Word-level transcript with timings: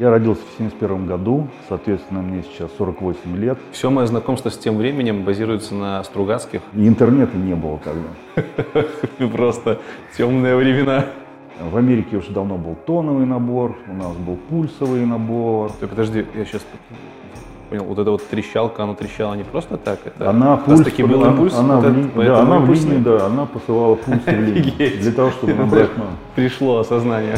Я 0.00 0.10
родился 0.10 0.42
в 0.42 0.58
71 0.58 1.06
году, 1.06 1.46
соответственно, 1.68 2.20
мне 2.20 2.42
сейчас 2.42 2.68
48 2.78 3.36
лет. 3.36 3.58
Все 3.70 3.90
мое 3.90 4.06
знакомство 4.06 4.48
с 4.48 4.58
тем 4.58 4.76
временем 4.76 5.22
базируется 5.22 5.74
на 5.74 6.02
Стругацких. 6.02 6.62
И 6.74 6.88
интернета 6.88 7.36
не 7.36 7.54
было 7.54 7.78
тогда. 7.78 9.28
Просто 9.28 9.78
темные 10.16 10.56
времена. 10.56 11.04
В 11.60 11.76
Америке 11.76 12.16
уже 12.16 12.32
давно 12.32 12.58
был 12.58 12.74
тоновый 12.74 13.26
набор, 13.26 13.76
у 13.88 13.94
нас 13.94 14.16
был 14.16 14.36
пульсовый 14.50 15.06
набор. 15.06 15.70
Ты 15.78 15.86
подожди, 15.86 16.26
я 16.34 16.44
сейчас 16.44 16.66
понял, 17.70 17.84
вот 17.84 17.98
эта 18.00 18.10
вот 18.10 18.26
трещалка, 18.26 18.82
она 18.82 18.94
трещала 18.94 19.34
не 19.34 19.44
просто 19.44 19.76
так? 19.76 20.00
Это 20.04 20.30
она 20.30 20.56
пульс, 20.56 20.80
таки 20.80 21.04
был 21.04 21.24
импульс? 21.24 21.54
Она, 21.54 21.78
вот 21.78 21.86
в, 21.86 22.20
ли, 22.20 22.26
да, 22.26 22.40
она 22.40 22.58
в 22.58 22.72
линии, 22.72 22.98
да, 22.98 23.26
она 23.26 23.46
посылала 23.46 23.94
пульс 23.94 24.22
в 24.26 24.28
линию, 24.28 25.00
для 25.00 25.12
того, 25.12 25.30
чтобы 25.30 25.54
набрать 25.54 25.90
Пришло 26.34 26.78
осознание. 26.78 27.36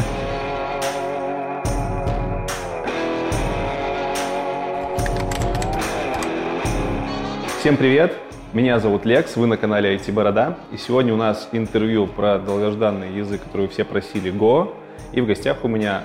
Всем 7.67 7.75
привет! 7.75 8.13
Меня 8.53 8.79
зовут 8.79 9.03
Лекс, 9.03 9.35
вы 9.35 9.45
на 9.45 9.57
канале 9.57 9.93
IT 9.93 10.13
Борода. 10.13 10.57
И 10.71 10.77
сегодня 10.77 11.13
у 11.13 11.17
нас 11.17 11.49
интервью 11.51 12.07
про 12.07 12.39
долгожданный 12.39 13.11
язык, 13.11 13.43
который 13.43 13.67
все 13.67 13.83
просили 13.83 14.31
Go. 14.31 14.73
И 15.11 15.19
в 15.19 15.27
гостях 15.27 15.65
у 15.65 15.67
меня 15.67 16.03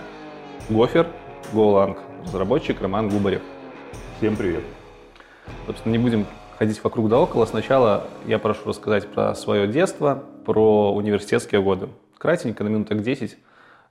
Гофер, 0.68 1.06
GoLang, 1.52 1.96
разработчик 2.24 2.82
Роман 2.82 3.08
Губарев. 3.08 3.42
Всем 4.18 4.34
привет! 4.34 4.64
Собственно, 5.64 5.92
не 5.92 5.98
будем 5.98 6.26
ходить 6.58 6.82
вокруг 6.82 7.08
да 7.08 7.20
около. 7.20 7.46
Сначала 7.46 8.08
я 8.26 8.40
прошу 8.40 8.70
рассказать 8.70 9.06
про 9.06 9.32
свое 9.36 9.68
детство, 9.68 10.24
про 10.44 10.92
университетские 10.92 11.62
годы. 11.62 11.90
Кратенько, 12.18 12.64
на 12.64 12.70
минуток 12.70 13.02
10 13.02 13.36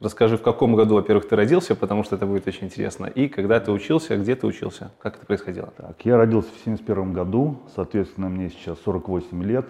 Расскажи, 0.02 0.36
в 0.36 0.42
каком 0.42 0.76
году, 0.76 0.96
во-первых, 0.96 1.28
ты 1.30 1.36
родился, 1.36 1.76
потому 1.76 2.04
что 2.04 2.16
это 2.16 2.26
будет 2.26 2.48
очень 2.48 2.66
интересно, 2.66 3.06
и 3.06 3.28
когда 3.28 3.60
ты 3.60 3.72
учился, 3.72 4.18
где 4.18 4.36
ты 4.36 4.48
учился, 4.48 4.90
как 4.98 5.18
это 5.18 5.28
происходило? 5.28 5.72
Так, 5.78 6.04
я 6.04 6.18
родился 6.18 6.50
в 6.50 6.64
71 6.66 7.14
году, 7.14 7.58
соответственно, 7.76 8.28
мне 8.28 8.50
сейчас 8.50 8.80
48 8.84 9.44
лет, 9.44 9.68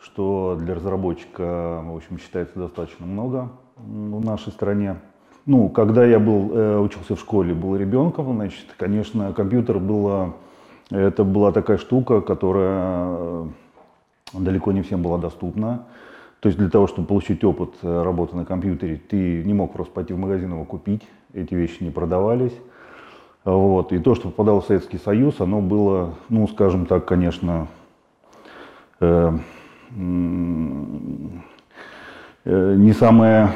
что 0.00 0.58
для 0.58 0.74
разработчика, 0.74 1.80
в 1.84 1.94
общем, 1.94 2.18
считается 2.18 2.58
достаточно 2.58 3.06
много 3.06 3.50
в 3.76 4.24
нашей 4.24 4.50
стране. 4.50 4.96
Ну, 5.46 5.68
когда 5.68 6.04
я 6.04 6.18
был, 6.18 6.50
э, 6.52 6.78
учился 6.78 7.14
в 7.14 7.20
школе, 7.20 7.54
был 7.54 7.76
ребенком, 7.76 8.34
значит, 8.34 8.66
конечно, 8.76 9.32
компьютер 9.32 9.78
было, 9.78 10.34
это 10.90 11.22
была 11.22 11.52
такая 11.52 11.78
штука, 11.78 12.20
которая 12.20 13.06
э, 13.06 13.46
далеко 14.32 14.72
не 14.72 14.82
всем 14.82 15.02
была 15.02 15.18
доступна. 15.18 15.86
То 16.42 16.48
есть 16.48 16.58
для 16.58 16.68
того, 16.68 16.88
чтобы 16.88 17.06
получить 17.06 17.44
опыт 17.44 17.70
э, 17.82 18.02
работы 18.02 18.34
на 18.34 18.44
компьютере, 18.44 19.00
ты 19.08 19.44
не 19.44 19.54
мог 19.54 19.72
просто 19.72 19.94
пойти 19.94 20.12
в 20.12 20.18
магазин 20.18 20.50
его 20.50 20.64
купить, 20.64 21.02
эти 21.32 21.54
вещи 21.54 21.84
не 21.84 21.90
продавались. 21.90 22.52
Вот. 23.44 23.92
И 23.92 24.00
то, 24.00 24.16
что 24.16 24.28
попадало 24.28 24.60
в 24.60 24.66
Советский 24.66 24.98
Союз, 24.98 25.40
оно 25.40 25.60
было, 25.60 26.14
ну, 26.30 26.48
скажем 26.48 26.86
так, 26.86 27.04
конечно, 27.04 27.68
э, 28.98 29.38
э, 32.44 32.74
не 32.74 32.92
самое, 32.92 33.50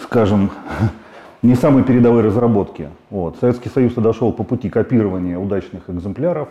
скажем, 0.00 0.50
не 1.42 1.56
самой 1.56 1.84
передовой 1.84 2.22
разработки. 2.22 2.88
Вот. 3.10 3.36
Советский 3.36 3.68
Союз 3.68 3.92
дошел 3.92 4.32
по 4.32 4.44
пути 4.44 4.70
копирования 4.70 5.38
удачных 5.38 5.90
экземпляров. 5.90 6.48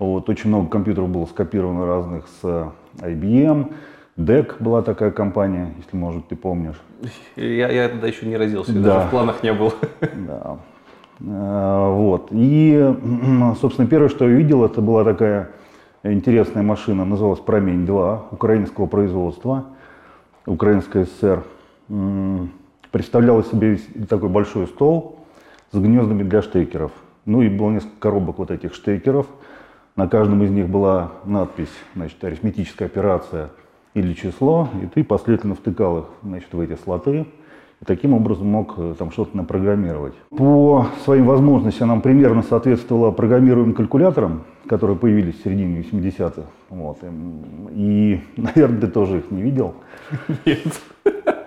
Вот. 0.00 0.28
Очень 0.28 0.48
много 0.48 0.68
компьютеров 0.68 1.10
было 1.10 1.26
скопировано 1.26 1.86
разных 1.86 2.26
с 2.42 2.72
IBM, 2.98 3.72
DEC 4.20 4.56
была 4.60 4.82
такая 4.82 5.10
компания, 5.10 5.72
если, 5.78 5.96
может, 5.96 6.28
ты 6.28 6.36
помнишь. 6.36 6.80
Я, 7.36 7.70
я 7.70 7.88
тогда 7.88 8.06
еще 8.06 8.26
не 8.26 8.36
родился, 8.36 8.72
да. 8.74 8.80
даже 8.80 9.06
в 9.06 9.10
планах 9.10 9.42
не 9.42 9.52
был. 9.52 9.72
Да. 10.00 10.58
А, 11.26 11.90
вот. 11.90 12.28
И, 12.30 12.94
собственно, 13.60 13.88
первое, 13.88 14.10
что 14.10 14.28
я 14.28 14.34
увидел, 14.34 14.64
это 14.64 14.82
была 14.82 15.04
такая 15.04 15.50
интересная 16.02 16.62
машина, 16.62 17.04
называлась 17.04 17.40
«Промень-2», 17.40 18.20
украинского 18.32 18.86
производства, 18.86 19.64
Украинская 20.44 21.06
ССР. 21.06 21.42
Представляла 22.90 23.42
себе 23.44 23.78
такой 24.08 24.28
большой 24.28 24.66
стол 24.66 25.18
с 25.72 25.78
гнездами 25.78 26.24
для 26.24 26.42
штекеров. 26.42 26.92
Ну 27.24 27.42
и 27.42 27.48
было 27.48 27.70
несколько 27.70 28.00
коробок 28.00 28.38
вот 28.38 28.50
этих 28.50 28.74
штекеров. 28.74 29.26
На 29.96 30.08
каждом 30.08 30.42
из 30.42 30.50
них 30.50 30.68
была 30.68 31.12
надпись, 31.24 31.72
значит, 31.94 32.22
арифметическая 32.22 32.86
операция– 32.86 33.48
или 33.94 34.12
число, 34.14 34.68
и 34.82 34.86
ты 34.86 35.04
последовательно 35.04 35.54
втыкал 35.54 35.98
их 35.98 36.04
значит, 36.22 36.52
в 36.52 36.60
эти 36.60 36.76
слоты, 36.82 37.26
и 37.80 37.84
таким 37.84 38.12
образом 38.12 38.46
мог 38.46 38.74
э, 38.76 38.94
там 38.98 39.10
что-то 39.10 39.36
напрограммировать. 39.36 40.14
По 40.36 40.86
своим 41.04 41.26
возможностям 41.26 41.88
нам 41.88 42.02
примерно 42.02 42.42
соответствовало 42.42 43.10
программируемым 43.10 43.74
калькуляторам, 43.74 44.44
которые 44.68 44.96
появились 44.98 45.40
в 45.40 45.44
середине 45.44 45.80
80-х. 45.80 46.42
Вот. 46.68 46.98
И, 47.72 48.20
наверное, 48.36 48.80
ты 48.82 48.86
тоже 48.88 49.18
их 49.18 49.30
не 49.30 49.42
видел. 49.42 49.74
Нет. 50.44 50.80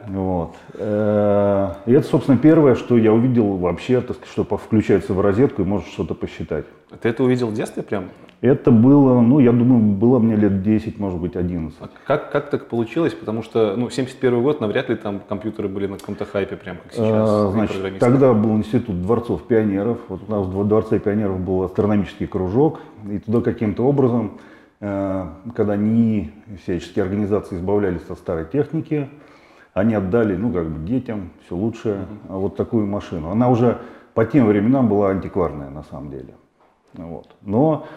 Вот. 0.08 0.56
Э, 0.74 1.74
и 1.86 1.94
это, 1.94 2.08
собственно, 2.08 2.38
первое, 2.38 2.76
что 2.76 2.98
я 2.98 3.14
увидел 3.14 3.58
вообще, 3.58 4.02
так 4.02 4.18
сказать, 4.18 4.32
что 4.32 4.44
включается 4.58 5.14
в 5.14 5.22
розетку 5.22 5.62
и 5.62 5.66
можешь 5.66 5.90
что-то 5.90 6.14
посчитать. 6.14 6.66
Ты 7.02 7.10
это 7.10 7.24
увидел 7.24 7.48
в 7.48 7.54
детстве 7.54 7.84
прям? 7.84 8.10
Это 8.42 8.72
было, 8.72 9.22
ну, 9.22 9.40
я 9.40 9.54
думаю, 9.54 9.82
было 9.82 10.20
мне 10.20 10.36
лет 10.36 10.64
10, 10.64 11.00
может 11.00 11.18
быть, 11.18 11.38
11. 11.38 11.78
А 11.80 11.90
как, 12.06 12.30
как 12.30 12.50
так 12.50 12.68
получилось? 12.68 13.14
Потому 13.14 13.42
что, 13.42 13.76
ну, 13.78 13.90
71 13.90 14.44
год, 14.44 14.60
навряд 14.60 14.90
ли 14.90 14.96
там 14.96 15.22
компьютеры 15.22 15.70
были 15.70 15.88
на 15.88 15.98
каком-то 15.98 16.26
хайпе, 16.26 16.58
прям 16.58 16.76
как 16.84 16.92
сейчас. 16.92 17.08
А, 17.08 17.52
значит, 17.54 18.00
тогда 18.00 18.34
был 18.34 18.58
институт 18.58 19.02
дворцов 19.02 19.44
пионеров. 19.44 20.00
Вот 20.10 20.24
у 20.28 20.32
нас 20.32 20.46
в 20.46 20.68
Дворце 20.68 21.00
пионеров 21.00 21.40
был 21.40 21.64
астрономический 21.64 22.28
кружок. 22.28 22.82
И 23.10 23.20
туда 23.20 23.40
каким-то 23.40 23.86
образом, 23.86 24.40
э, 24.82 25.26
когда 25.56 25.78
не 25.78 26.34
всяческие 26.64 27.04
организации 27.04 27.56
избавлялись 27.56 28.02
от 28.10 28.20
старой 28.20 28.44
техники, 28.44 29.08
они 29.74 29.96
отдали, 29.96 30.36
ну, 30.36 30.52
как 30.52 30.70
бы 30.70 30.88
детям 30.88 31.32
все 31.46 31.56
лучшее, 31.56 32.06
uh-huh. 32.28 32.40
вот 32.40 32.56
такую 32.56 32.86
машину. 32.86 33.30
Она 33.30 33.50
уже 33.50 33.80
по 34.14 34.26
тем 34.26 34.46
временам 34.46 34.88
была 34.88 35.10
антикварная, 35.10 35.70
на 35.70 35.84
самом 35.84 36.12
деле. 36.12 36.36
Вот. 36.94 37.36
Но 37.42 37.88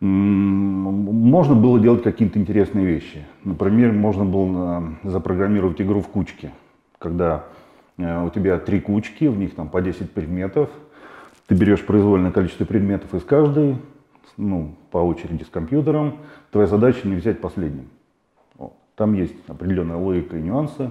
можно 0.00 1.56
было 1.56 1.80
делать 1.80 2.04
какие-то 2.04 2.38
интересные 2.38 2.86
вещи. 2.86 3.26
Например, 3.42 3.92
можно 3.92 4.24
было 4.24 4.94
запрограммировать 5.02 5.80
игру 5.80 6.00
в 6.00 6.08
кучки, 6.08 6.52
когда 6.98 7.46
э, 7.96 8.24
у 8.24 8.30
тебя 8.30 8.58
три 8.58 8.80
кучки, 8.80 9.24
в 9.24 9.36
них 9.36 9.56
там 9.56 9.68
по 9.68 9.80
10 9.82 10.12
предметов, 10.12 10.70
ты 11.48 11.56
берешь 11.56 11.84
произвольное 11.84 12.30
количество 12.30 12.64
предметов 12.64 13.12
из 13.12 13.24
каждой, 13.24 13.76
ну, 14.36 14.76
по 14.92 14.98
очереди 14.98 15.42
с 15.42 15.48
компьютером, 15.48 16.18
твоя 16.52 16.68
задача 16.68 17.08
не 17.08 17.16
взять 17.16 17.40
последним. 17.40 17.88
Там 18.94 19.14
есть 19.14 19.34
определенная 19.48 19.96
логика 19.96 20.36
и 20.36 20.42
нюансы. 20.42 20.90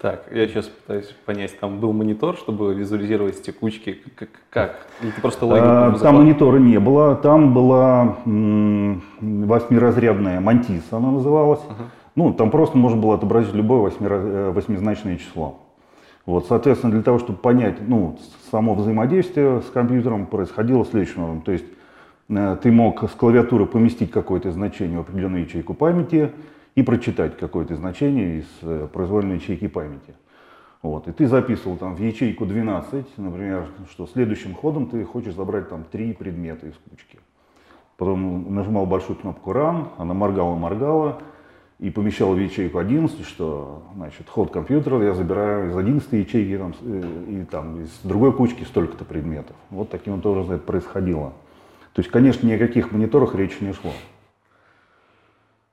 Так, 0.00 0.26
я 0.30 0.46
сейчас 0.46 0.66
пытаюсь 0.66 1.12
понять, 1.26 1.58
там 1.58 1.80
был 1.80 1.92
монитор, 1.92 2.36
чтобы 2.36 2.72
визуализировать 2.72 3.42
текучки, 3.42 3.98
как? 4.14 4.28
как? 4.48 4.86
Или 5.02 5.10
ты 5.10 5.20
просто 5.20 5.44
логику 5.44 5.66
а, 5.66 5.98
Там 5.98 6.18
монитора 6.18 6.58
не 6.58 6.78
было, 6.78 7.16
там 7.16 7.52
была 7.52 8.18
восьмиразрядная 8.24 10.38
мантиса, 10.38 10.98
она 10.98 11.10
называлась. 11.10 11.58
Uh-huh. 11.60 11.86
Ну, 12.14 12.32
там 12.32 12.52
просто 12.52 12.78
можно 12.78 13.00
было 13.00 13.16
отобразить 13.16 13.52
любое 13.54 13.80
восьмираз... 13.80 14.22
Э, 14.24 14.52
восьмизначное 14.52 15.16
число. 15.16 15.58
Вот, 16.26 16.46
соответственно, 16.46 16.92
для 16.92 17.02
того, 17.02 17.18
чтобы 17.18 17.38
понять, 17.38 17.78
ну, 17.80 18.16
само 18.52 18.74
взаимодействие 18.74 19.62
с 19.62 19.70
компьютером 19.70 20.26
происходило 20.26 20.84
следующим 20.84 21.22
образом. 21.22 21.42
То 21.42 21.52
есть 21.52 21.64
э, 22.28 22.56
ты 22.62 22.70
мог 22.70 23.02
с 23.02 23.14
клавиатуры 23.14 23.66
поместить 23.66 24.12
какое-то 24.12 24.52
значение 24.52 24.98
в 24.98 25.00
определенную 25.00 25.42
ячейку 25.42 25.74
памяти, 25.74 26.30
и 26.78 26.82
прочитать 26.82 27.36
какое-то 27.36 27.74
значение 27.74 28.38
из 28.38 28.46
э, 28.62 28.86
произвольной 28.92 29.38
ячейки 29.38 29.66
памяти. 29.66 30.14
Вот. 30.80 31.08
И 31.08 31.12
ты 31.12 31.26
записывал 31.26 31.76
там 31.76 31.96
в 31.96 32.00
ячейку 32.00 32.46
12, 32.46 33.18
например, 33.18 33.66
что 33.90 34.06
следующим 34.06 34.54
ходом 34.54 34.86
ты 34.86 35.04
хочешь 35.04 35.34
забрать 35.34 35.68
там 35.68 35.82
три 35.82 36.12
предмета 36.12 36.68
из 36.68 36.74
кучки. 36.88 37.18
Потом 37.96 38.54
нажимал 38.54 38.86
большую 38.86 39.16
кнопку 39.16 39.50
Run, 39.50 39.88
она 39.98 40.14
моргала-моргала 40.14 41.20
и 41.80 41.90
помещала 41.90 42.34
в 42.34 42.38
ячейку 42.38 42.78
11, 42.78 43.26
что 43.26 43.82
значит 43.96 44.28
ход 44.28 44.52
компьютера 44.52 45.02
я 45.02 45.14
забираю 45.14 45.70
из 45.70 45.76
11 45.76 46.12
ячейки 46.12 46.58
там, 46.58 46.74
э, 46.80 47.24
и 47.28 47.44
там 47.44 47.82
из 47.82 47.90
другой 48.04 48.32
кучки 48.32 48.62
столько-то 48.62 49.04
предметов. 49.04 49.56
Вот 49.70 49.90
таким 49.90 50.14
вот 50.14 50.26
образом 50.26 50.54
это 50.54 50.64
происходило. 50.64 51.32
То 51.94 52.02
есть, 52.02 52.10
конечно, 52.12 52.46
ни 52.46 52.52
о 52.52 52.58
каких 52.58 52.92
мониторах 52.92 53.34
речи 53.34 53.56
не 53.64 53.72
шло. 53.72 53.90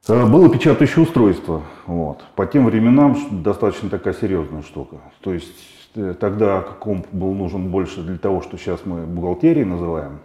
Э, 0.08 0.26
было 0.26 0.50
печатающее 0.50 1.04
устройство. 1.04 1.64
Вот. 1.88 2.24
По 2.36 2.46
тем 2.46 2.66
временам 2.66 3.18
достаточно 3.44 3.90
такая 3.90 4.14
серьезная 4.14 4.62
штука. 4.62 4.98
То 5.22 5.34
есть 5.34 5.58
э, 5.96 6.14
тогда 6.20 6.62
комп 6.62 7.08
был 7.12 7.34
нужен 7.34 7.70
больше 7.70 8.02
для 8.02 8.18
того, 8.18 8.42
что 8.42 8.58
сейчас 8.58 8.86
мы 8.86 9.06
бухгалтерией 9.06 9.66
называем. 9.66 10.20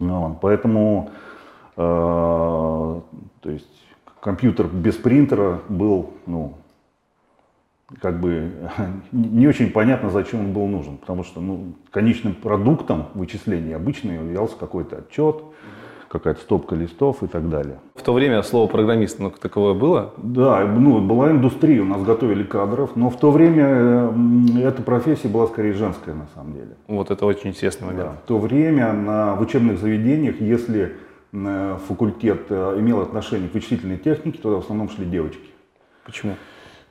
Вот. 0.00 0.40
Поэтому 0.40 1.10
э, 1.76 1.80
то 1.80 3.02
есть 3.44 3.68
компьютер 4.20 4.66
без 4.66 4.96
принтера 4.96 5.60
был 5.68 6.10
ну, 6.26 6.54
как 8.00 8.20
бы 8.20 8.50
не 9.12 9.46
очень 9.46 9.70
понятно, 9.70 10.10
зачем 10.10 10.40
он 10.40 10.52
был 10.52 10.66
нужен, 10.66 10.98
потому 10.98 11.22
что 11.22 11.40
ну, 11.40 11.74
конечным 11.92 12.34
продуктом 12.34 13.06
вычисления 13.14 13.76
обычно 13.76 14.12
являлся 14.12 14.56
какой-то 14.56 14.98
отчет, 14.98 15.44
какая-то 16.10 16.40
стопка 16.40 16.74
листов 16.74 17.22
и 17.22 17.28
так 17.28 17.48
далее. 17.48 17.78
В 17.94 18.02
то 18.02 18.12
время 18.12 18.42
слово 18.42 18.66
программист, 18.66 19.20
ну, 19.20 19.30
таковое 19.30 19.74
было? 19.74 20.12
Да, 20.16 20.66
ну, 20.66 21.00
была 21.00 21.30
индустрия, 21.30 21.80
у 21.82 21.84
нас 21.84 22.02
готовили 22.02 22.42
кадров, 22.42 22.96
но 22.96 23.10
в 23.10 23.16
то 23.16 23.30
время 23.30 24.12
эта 24.60 24.82
профессия 24.82 25.28
была 25.28 25.46
скорее 25.46 25.72
женская 25.72 26.14
на 26.14 26.26
самом 26.34 26.54
деле. 26.54 26.76
Вот 26.88 27.12
это 27.12 27.24
очень 27.24 27.50
интересный 27.50 27.86
момент. 27.86 28.10
Да. 28.10 28.16
В 28.24 28.26
то 28.26 28.38
время 28.38 28.92
на, 28.92 29.36
в 29.36 29.42
учебных 29.42 29.78
заведениях, 29.78 30.40
если 30.40 30.96
э, 31.32 31.78
факультет 31.86 32.46
э, 32.48 32.76
имел 32.80 33.00
отношение 33.00 33.48
к 33.48 33.54
вычислительной 33.54 33.98
технике, 33.98 34.40
то 34.42 34.56
в 34.56 34.64
основном 34.64 34.90
шли 34.90 35.06
девочки. 35.06 35.48
Почему? 36.04 36.34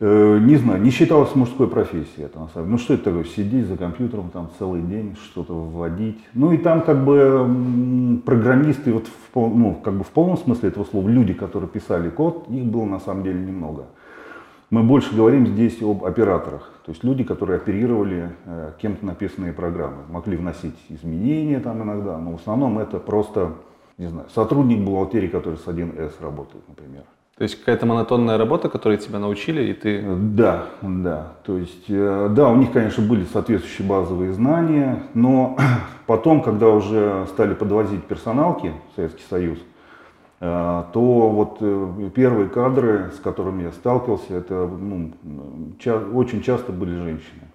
Э, 0.01 0.39
не 0.39 0.55
знаю, 0.55 0.81
не 0.81 0.91
считалось 0.91 1.35
мужской 1.35 1.67
профессией 1.67 2.25
это 2.25 2.39
на 2.39 2.47
самом 2.47 2.67
деле. 2.67 2.71
Ну 2.71 2.77
что 2.77 2.93
это 2.93 3.03
такое, 3.05 3.25
сидеть 3.25 3.65
за 3.65 3.75
компьютером 3.75 4.29
там 4.29 4.49
целый 4.57 4.81
день, 4.81 5.17
что-то 5.21 5.53
вводить. 5.53 6.19
Ну 6.33 6.53
и 6.53 6.57
там 6.57 6.81
как 6.81 7.03
бы 7.03 8.21
программисты, 8.25 8.93
вот 8.93 9.07
в, 9.07 9.35
ну, 9.35 9.75
как 9.75 9.95
бы 9.95 10.05
в 10.05 10.09
полном 10.09 10.37
смысле 10.37 10.69
этого 10.69 10.85
слова, 10.85 11.09
люди, 11.09 11.33
которые 11.33 11.69
писали 11.69 12.09
код, 12.09 12.47
их 12.49 12.63
было 12.63 12.85
на 12.85 13.01
самом 13.01 13.23
деле 13.23 13.39
немного. 13.39 13.87
Мы 14.69 14.83
больше 14.83 15.13
говорим 15.13 15.47
здесь 15.47 15.81
об 15.81 16.05
операторах, 16.05 16.71
то 16.85 16.91
есть 16.91 17.03
люди, 17.03 17.23
которые 17.25 17.57
оперировали 17.57 18.29
э, 18.45 18.71
кем-то 18.79 19.05
написанные 19.05 19.51
программы, 19.51 20.03
могли 20.09 20.37
вносить 20.37 20.75
изменения 20.87 21.59
там 21.59 21.83
иногда, 21.83 22.17
но 22.19 22.33
в 22.33 22.35
основном 22.35 22.79
это 22.79 22.99
просто, 22.99 23.55
не 23.97 24.07
знаю, 24.07 24.27
сотрудник 24.33 24.79
бухгалтерии, 24.79 25.27
который 25.27 25.57
с 25.57 25.65
1С 25.65 26.13
работает, 26.21 26.63
например. 26.69 27.03
То 27.39 27.43
есть 27.43 27.57
какая-то 27.57 27.85
монотонная 27.85 28.37
работа, 28.37 28.67
которой 28.67 28.97
тебя 28.97 29.17
научили, 29.17 29.71
и 29.71 29.73
ты... 29.73 30.03
Да, 30.03 30.65
да. 30.81 31.35
То 31.45 31.57
есть, 31.57 31.85
э, 31.87 32.27
да, 32.31 32.49
у 32.49 32.57
них, 32.57 32.73
конечно, 32.73 33.01
были 33.01 33.23
соответствующие 33.31 33.87
базовые 33.87 34.33
знания, 34.33 35.03
но 35.13 35.57
потом, 36.05 36.43
когда 36.43 36.67
уже 36.67 37.27
стали 37.29 37.53
подвозить 37.53 38.03
персоналки 38.03 38.73
в 38.91 38.95
Советский 38.97 39.23
Союз, 39.29 39.57
э, 40.41 40.83
то 40.91 41.29
вот 41.29 41.59
э, 41.61 42.09
первые 42.13 42.49
кадры, 42.49 43.13
с 43.15 43.21
которыми 43.21 43.63
я 43.63 43.71
сталкивался, 43.71 44.33
это 44.33 44.67
ну, 44.67 45.13
ча- 45.79 46.03
очень 46.13 46.41
часто 46.41 46.73
были 46.73 46.93
женщины. 46.93 47.47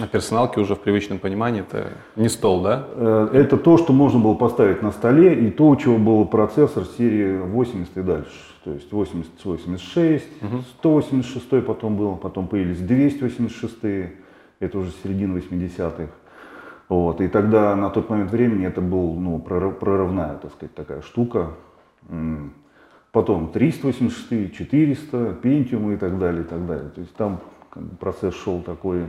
А 0.00 0.06
персоналки 0.06 0.60
уже 0.60 0.76
в 0.76 0.78
привычном 0.78 1.18
понимании 1.18 1.62
это 1.62 1.88
не 2.14 2.28
стол, 2.28 2.62
да? 2.62 2.86
Это 3.32 3.56
то, 3.56 3.78
что 3.78 3.92
можно 3.92 4.20
было 4.20 4.34
поставить 4.34 4.80
на 4.80 4.92
столе, 4.92 5.34
и 5.34 5.50
то, 5.50 5.66
у 5.66 5.74
чего 5.74 5.98
был 5.98 6.24
процессор 6.26 6.84
серии 6.84 7.38
80 7.38 7.96
и 7.96 8.02
дальше. 8.02 8.45
То 8.66 8.72
есть 8.72 8.90
80-86, 8.90 10.22
угу. 10.42 10.62
186 10.78 11.64
потом 11.64 11.96
был, 11.96 12.16
потом 12.16 12.48
появились 12.48 12.80
286, 12.80 13.76
это 14.58 14.78
уже 14.78 14.90
середина 15.04 15.38
80-х. 15.38 16.08
Вот, 16.88 17.20
и 17.20 17.28
тогда 17.28 17.76
на 17.76 17.90
тот 17.90 18.10
момент 18.10 18.32
времени 18.32 18.66
это 18.66 18.80
был 18.80 19.14
ну, 19.14 19.38
прорывная, 19.38 20.34
так 20.38 20.52
сказать, 20.52 20.74
такая 20.74 21.00
штука. 21.02 21.50
Потом 23.12 23.52
386, 23.52 24.56
400, 24.56 25.38
Pentium 25.40 25.94
и 25.94 25.96
так 25.96 26.18
далее, 26.18 26.42
и 26.42 26.44
так 26.44 26.66
далее. 26.66 26.90
То 26.90 27.02
есть 27.02 27.14
там 27.14 27.40
процесс 28.00 28.34
шел 28.34 28.62
такой, 28.62 29.06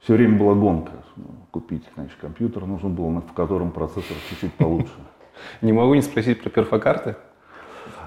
все 0.00 0.14
время 0.14 0.36
была 0.36 0.54
гонка. 0.56 0.94
Купить, 1.52 1.84
значит, 1.94 2.16
компьютер 2.20 2.66
нужно 2.66 2.88
было, 2.88 3.20
в 3.20 3.32
котором 3.34 3.70
процессор 3.70 4.16
чуть-чуть 4.28 4.54
получше. 4.54 4.90
Не 5.62 5.72
могу 5.72 5.94
не 5.94 6.02
спросить 6.02 6.42
про 6.42 6.50
перфокарты. 6.50 7.14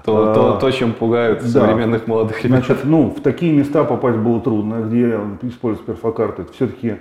То, 0.04 0.34
то, 0.34 0.58
то, 0.60 0.70
чем 0.70 0.92
пугают 0.92 1.40
да. 1.40 1.48
современных 1.48 2.06
молодых 2.06 2.42
ребят. 2.42 2.64
Значит, 2.64 2.84
ну, 2.84 3.10
в 3.10 3.20
такие 3.20 3.52
места 3.52 3.84
попасть 3.84 4.18
было 4.18 4.40
трудно, 4.40 4.82
где 4.82 5.18
используют 5.42 5.86
перфокарты. 5.86 6.44
Все-таки 6.52 6.96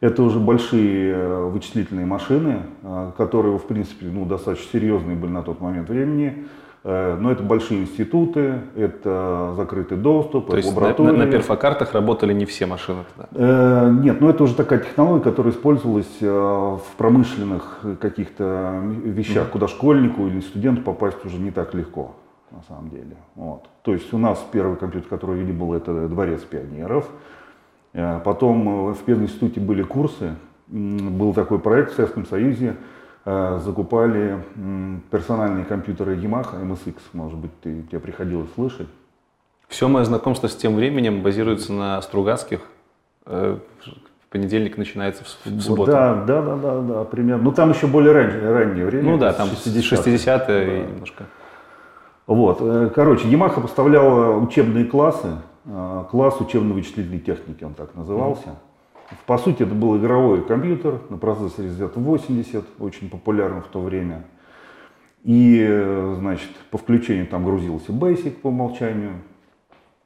это 0.00 0.22
уже 0.22 0.38
большие 0.38 1.14
э, 1.14 1.44
вычислительные 1.46 2.06
машины, 2.06 2.62
э, 2.82 3.10
которые, 3.16 3.58
в 3.58 3.64
принципе, 3.64 4.06
ну, 4.06 4.24
достаточно 4.24 4.70
серьезные 4.72 5.16
были 5.16 5.30
на 5.30 5.42
тот 5.42 5.60
момент 5.60 5.88
времени. 5.88 6.46
Э, 6.82 7.16
но 7.20 7.30
это 7.30 7.42
большие 7.42 7.82
институты, 7.82 8.60
это 8.74 9.52
закрытый 9.56 9.98
доступ, 9.98 10.48
То 10.48 10.56
есть 10.56 10.68
лаборатории. 10.68 11.10
На, 11.10 11.24
на, 11.26 11.30
перфокартах 11.30 11.92
работали 11.92 12.32
не 12.32 12.46
все 12.46 12.64
машины 12.64 13.04
тогда? 13.14 13.28
Э, 13.34 13.90
нет, 13.90 14.20
но 14.20 14.30
это 14.30 14.44
уже 14.44 14.54
такая 14.54 14.78
технология, 14.78 15.22
которая 15.22 15.52
использовалась 15.52 16.10
э, 16.20 16.26
в 16.26 16.96
промышленных 16.96 17.80
каких-то 18.00 18.80
вещах, 19.04 19.48
mm-hmm. 19.48 19.50
куда 19.50 19.68
школьнику 19.68 20.26
или 20.26 20.40
студенту 20.40 20.82
попасть 20.82 21.22
уже 21.26 21.36
не 21.36 21.50
так 21.50 21.74
легко 21.74 22.12
на 22.50 22.62
самом 22.62 22.88
деле. 22.88 23.16
Вот. 23.34 23.68
То 23.82 23.92
есть 23.92 24.12
у 24.14 24.18
нас 24.18 24.44
первый 24.50 24.76
компьютер, 24.76 25.08
который 25.08 25.38
видел, 25.38 25.54
был 25.54 25.74
это 25.74 26.08
дворец 26.08 26.40
пионеров. 26.40 27.08
Потом 28.24 28.92
в 28.92 28.98
пединституте 29.04 29.60
были 29.60 29.82
курсы, 29.82 30.34
был 30.68 31.34
такой 31.34 31.58
проект 31.58 31.92
в 31.92 31.96
Советском 31.96 32.24
Союзе, 32.26 32.74
Э, 32.74 32.76
закупали 33.24 34.42
персональные 35.10 35.64
компьютеры 35.64 36.16
Yamaha 36.16 36.62
MSX, 36.62 36.96
может 37.12 37.38
быть, 37.38 37.50
ты, 37.60 37.82
тебе 37.82 38.00
приходилось 38.00 38.48
слышать. 38.54 38.88
Все 39.70 39.86
мое 39.86 40.04
знакомство 40.04 40.48
с 40.48 40.56
тем 40.56 40.74
временем 40.74 41.22
базируется 41.22 41.72
на 41.72 42.02
Стругацких. 42.02 42.60
Э, 43.24 43.56
в 43.86 44.32
понедельник 44.32 44.76
начинается 44.76 45.22
в 45.24 45.60
субботу. 45.60 45.92
Да, 45.92 46.24
да, 46.24 46.42
да, 46.42 46.56
да, 46.56 46.80
да, 46.80 47.04
примерно. 47.04 47.44
Ну 47.44 47.52
там 47.52 47.70
еще 47.70 47.86
более 47.86 48.12
раннее, 48.12 48.52
раннее 48.52 48.84
время. 48.84 49.12
Ну 49.12 49.16
да, 49.18 49.32
там 49.32 49.48
60-е, 49.48 49.82
60 49.82 50.46
да. 50.46 50.64
немножко. 50.64 51.24
Вот, 52.26 52.58
э, 52.60 52.90
короче, 52.92 53.28
Yamaha 53.28 53.60
поставляла 53.60 54.36
учебные 54.38 54.84
классы, 54.84 55.28
класс 56.10 56.40
учебно-вычислительной 56.40 57.20
техники, 57.20 57.62
он 57.62 57.74
так 57.74 57.94
назывался. 57.94 58.48
Mm-hmm. 58.48 58.69
По 59.26 59.38
сути, 59.38 59.62
это 59.62 59.74
был 59.74 59.96
игровой 59.96 60.44
компьютер 60.44 61.00
на 61.08 61.16
процессоре 61.16 61.68
Z80, 61.68 62.64
очень 62.78 63.10
популярный 63.10 63.60
в 63.60 63.66
то 63.66 63.80
время. 63.80 64.24
И, 65.24 66.14
значит, 66.18 66.50
по 66.70 66.78
включению 66.78 67.26
там 67.26 67.44
грузился 67.44 67.92
Basic 67.92 68.30
по 68.30 68.48
умолчанию, 68.48 69.14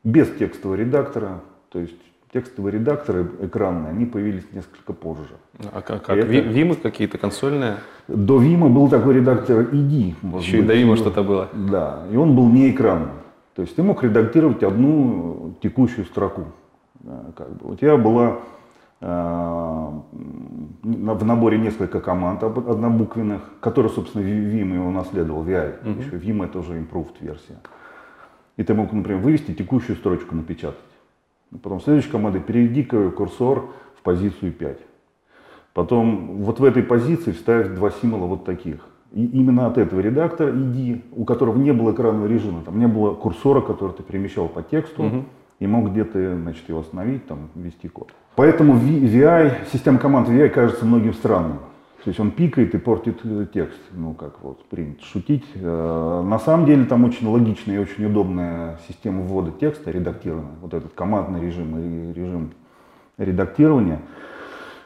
без 0.03 0.29
текстового 0.31 0.77
редактора. 0.77 1.43
То 1.71 1.81
есть 1.81 1.97
текстовые 2.33 2.75
редакторы 2.75 3.31
экранные, 3.41 3.91
они 3.91 4.07
появились 4.07 4.45
несколько 4.53 4.93
позже. 4.93 5.37
А 5.73 5.83
как? 5.83 6.05
как? 6.05 6.17
Это... 6.17 6.33
Vim 6.33 6.75
какие-то 6.81 7.19
консольные? 7.19 7.77
До 8.09 8.43
Vim 8.43 8.69
был 8.71 8.89
такой 8.89 9.15
редактор 9.15 9.61
ID. 9.61 10.15
Еще 10.17 10.17
быть. 10.23 10.49
и 10.49 10.63
до 10.63 10.75
Vim 10.75 10.97
что-то 10.97 11.23
было? 11.23 11.49
Да, 11.53 12.05
и 12.11 12.17
он 12.17 12.35
был 12.35 12.49
не 12.49 12.71
экранным. 12.71 13.13
То 13.55 13.63
есть 13.63 13.77
ты 13.77 13.83
мог 13.83 14.03
редактировать 14.03 14.63
одну 14.63 15.55
текущую 15.63 16.07
строку. 16.07 16.47
Как 17.37 17.55
бы. 17.57 17.73
У 17.73 17.77
тебя 17.77 17.97
была 17.97 18.39
Э, 18.39 18.41
в 20.83 21.25
наборе 21.25 21.59
несколько 21.59 22.01
команд 22.01 22.43
однобуквенных, 22.43 23.43
которые, 23.61 23.93
собственно, 23.93 24.23
Vim 24.23 24.75
и 24.75 24.79
унаследовал, 24.79 25.45
VI. 25.45 25.83
Uh-huh. 25.83 25.99
Еще 25.99 26.17
Vim 26.17 26.43
это 26.45 26.59
уже 26.61 26.81
improved 26.81 27.17
версия. 27.21 27.59
И 28.57 28.63
ты 28.63 28.73
мог, 28.73 28.93
например, 28.93 29.21
вывести 29.21 29.53
текущую 29.53 29.97
строчку, 29.97 30.35
напечатать. 30.35 30.79
Потом 31.63 31.81
следующей 31.81 32.11
командой 32.11 32.41
переведи 32.41 32.83
курсор 32.85 33.69
в 33.99 34.03
позицию 34.03 34.53
5. 34.53 34.79
Потом 35.75 36.39
вот 36.43 36.61
в 36.61 36.65
этой 36.65 36.83
позиции 36.83 37.33
вставить 37.33 37.75
два 37.75 37.91
символа 37.91 38.27
вот 38.27 38.45
таких. 38.45 38.87
И 39.13 39.27
именно 39.27 39.67
от 39.67 39.77
этого 39.77 40.01
редактора 40.01 40.51
ID, 40.51 41.03
у 41.13 41.25
которого 41.25 41.59
не 41.59 41.73
было 41.73 41.93
экранного 41.93 42.27
режима, 42.27 42.63
там 42.63 42.79
не 42.79 42.89
было 42.89 43.15
курсора, 43.15 43.61
который 43.61 43.93
ты 43.93 44.03
перемещал 44.03 44.49
по 44.49 44.63
тексту, 44.63 45.03
uh-huh. 45.03 45.25
И 45.61 45.67
мог 45.67 45.91
где-то 45.91 46.37
значит, 46.37 46.69
его 46.69 46.81
остановить, 46.81 47.27
там, 47.27 47.51
ввести 47.55 47.89
код. 47.89 48.13
Поэтому 48.37 48.75
VI, 48.75 49.67
система 49.73 49.99
команд 49.99 50.29
VI 50.29 50.49
кажется 50.49 50.85
многим 50.85 51.15
странным. 51.15 51.59
То 52.05 52.11
есть 52.11 52.21
он 52.21 52.33
пикает 52.33 52.75
и 52.75 52.79
портит 52.79 53.21
э, 53.25 53.47
текст, 53.53 53.81
ну 53.93 54.13
как 54.13 54.43
вот 54.43 54.63
принято 54.67 55.03
шутить. 55.03 55.45
Э, 55.55 56.23
на 56.23 56.39
самом 56.39 56.67
деле 56.67 56.85
там 56.85 57.03
очень 57.05 57.27
логичная 57.27 57.77
и 57.77 57.79
очень 57.79 58.05
удобная 58.05 58.79
система 58.87 59.23
ввода 59.23 59.53
текста 59.53 59.91
редактированная. 59.91 60.57
Вот 60.61 60.75
этот 60.75 60.93
командный 60.93 61.41
режим 61.41 61.79
и 61.79 62.13
режим 62.13 62.53
редактирования, 63.17 64.03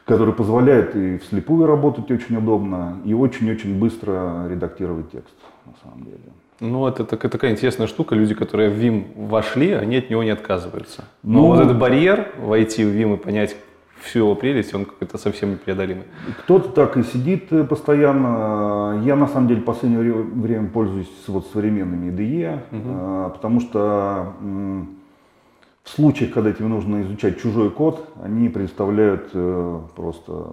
который 0.05 0.33
позволяет 0.33 0.95
и 0.95 1.19
вслепую 1.19 1.67
работать 1.67 2.09
очень 2.09 2.37
удобно, 2.37 2.99
и 3.05 3.15
очень-очень 3.15 3.77
быстро 3.77 4.47
редактировать 4.49 5.11
текст 5.11 5.35
на 5.67 5.73
самом 5.83 6.05
деле. 6.05 6.21
Ну, 6.61 6.87
это, 6.87 7.05
это 7.05 7.29
такая 7.29 7.53
интересная 7.53 7.87
штука. 7.87 8.15
Люди, 8.15 8.35
которые 8.35 8.71
в 8.71 8.79
Vim 8.79 9.29
вошли, 9.29 9.73
они 9.73 9.97
от 9.97 10.11
него 10.11 10.23
не 10.23 10.31
отказываются. 10.31 11.05
Но 11.23 11.41
ну, 11.41 11.47
вот 11.47 11.61
этот 11.61 11.79
барьер 11.79 12.33
войти 12.39 12.85
в 12.85 12.89
Vim 12.89 13.15
и 13.15 13.17
понять 13.17 13.57
всю 14.01 14.21
его 14.21 14.35
прелесть, 14.35 14.75
он 14.75 14.85
какой-то 14.85 15.19
совсем 15.19 15.53
непреодолимый. 15.53 16.05
Кто-то 16.41 16.69
так 16.71 16.97
и 16.97 17.03
сидит 17.03 17.53
э, 17.53 17.65
постоянно. 17.65 19.03
Я, 19.05 19.17
на 19.17 19.27
самом 19.27 19.49
деле, 19.49 19.61
в 19.61 19.65
последнее 19.65 20.01
время 20.01 20.69
пользуюсь 20.69 21.11
вот 21.27 21.47
современными 21.53 22.11
IDE, 22.11 22.61
угу. 22.71 23.33
потому 23.35 23.61
что 23.61 24.35
в 25.89 25.91
случаях, 25.91 26.33
когда 26.33 26.53
тебе 26.53 26.67
нужно 26.67 27.03
изучать 27.03 27.41
чужой 27.41 27.71
код, 27.71 28.09
они 28.23 28.49
предоставляют 28.49 29.31
э, 29.33 29.81
просто, 29.97 30.47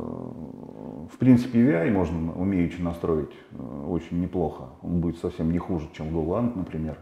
в 1.12 1.18
принципе, 1.18 1.60
VI 1.60 1.92
можно 1.92 2.34
умеючи 2.34 2.82
настроить 2.82 3.32
э, 3.52 3.86
очень 3.88 4.22
неплохо. 4.22 4.70
Он 4.82 5.02
будет 5.02 5.18
совсем 5.20 5.52
не 5.52 5.58
хуже, 5.58 5.88
чем 5.94 6.08
Golang, 6.08 6.58
например. 6.58 6.98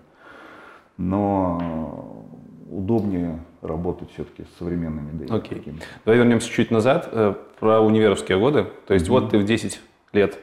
Но 0.97 2.25
удобнее 2.69 3.39
работать 3.61 4.11
все-таки 4.13 4.43
с 4.43 4.57
современными 4.57 5.25
да, 5.25 5.35
Окей. 5.35 5.59
Такими. 5.59 5.79
Давай 6.05 6.19
вернемся 6.19 6.49
чуть 6.49 6.71
назад 6.71 7.09
э, 7.11 7.33
про 7.59 7.81
универовские 7.81 8.39
годы. 8.39 8.67
То 8.87 8.93
есть 8.93 9.07
mm-hmm. 9.07 9.11
вот 9.11 9.29
ты 9.29 9.37
в 9.37 9.45
10 9.45 9.79
лет, 10.13 10.39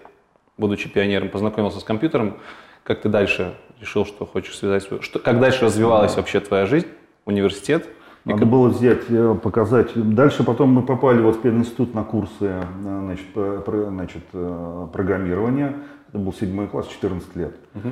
будучи 0.57 0.89
пионером, 0.89 1.29
познакомился 1.29 1.81
с 1.81 1.85
компьютером. 1.85 2.37
Как 2.83 3.03
ты 3.03 3.09
дальше 3.09 3.55
решил, 3.81 4.05
что 4.05 4.27
хочешь 4.27 4.57
связать 4.57 4.83
свою... 4.83 5.03
Что, 5.03 5.19
как 5.19 5.41
дальше 5.41 5.65
развивалась 5.65 6.17
вообще 6.17 6.41
твоя 6.41 6.67
жизнь, 6.67 6.89
университет? 7.25 7.89
Надо 8.25 8.45
было 8.45 8.69
взять, 8.69 9.05
э, 9.09 9.35
показать. 9.43 9.93
Дальше 9.95 10.45
потом 10.45 10.71
мы 10.71 10.83
попали 10.83 11.21
вот 11.23 11.37
в 11.37 11.41
пединститут 11.41 11.95
на 11.95 12.05
курсы 12.05 12.33
э, 12.41 12.63
значит, 12.83 13.27
про, 13.33 13.91
значит, 13.91 14.23
э, 14.33 14.89
программирования. 14.93 15.77
Это 16.09 16.19
был 16.19 16.33
седьмой 16.33 16.67
класс, 16.67 16.87
14 16.89 17.37
лет. 17.37 17.55
Угу. 17.75 17.89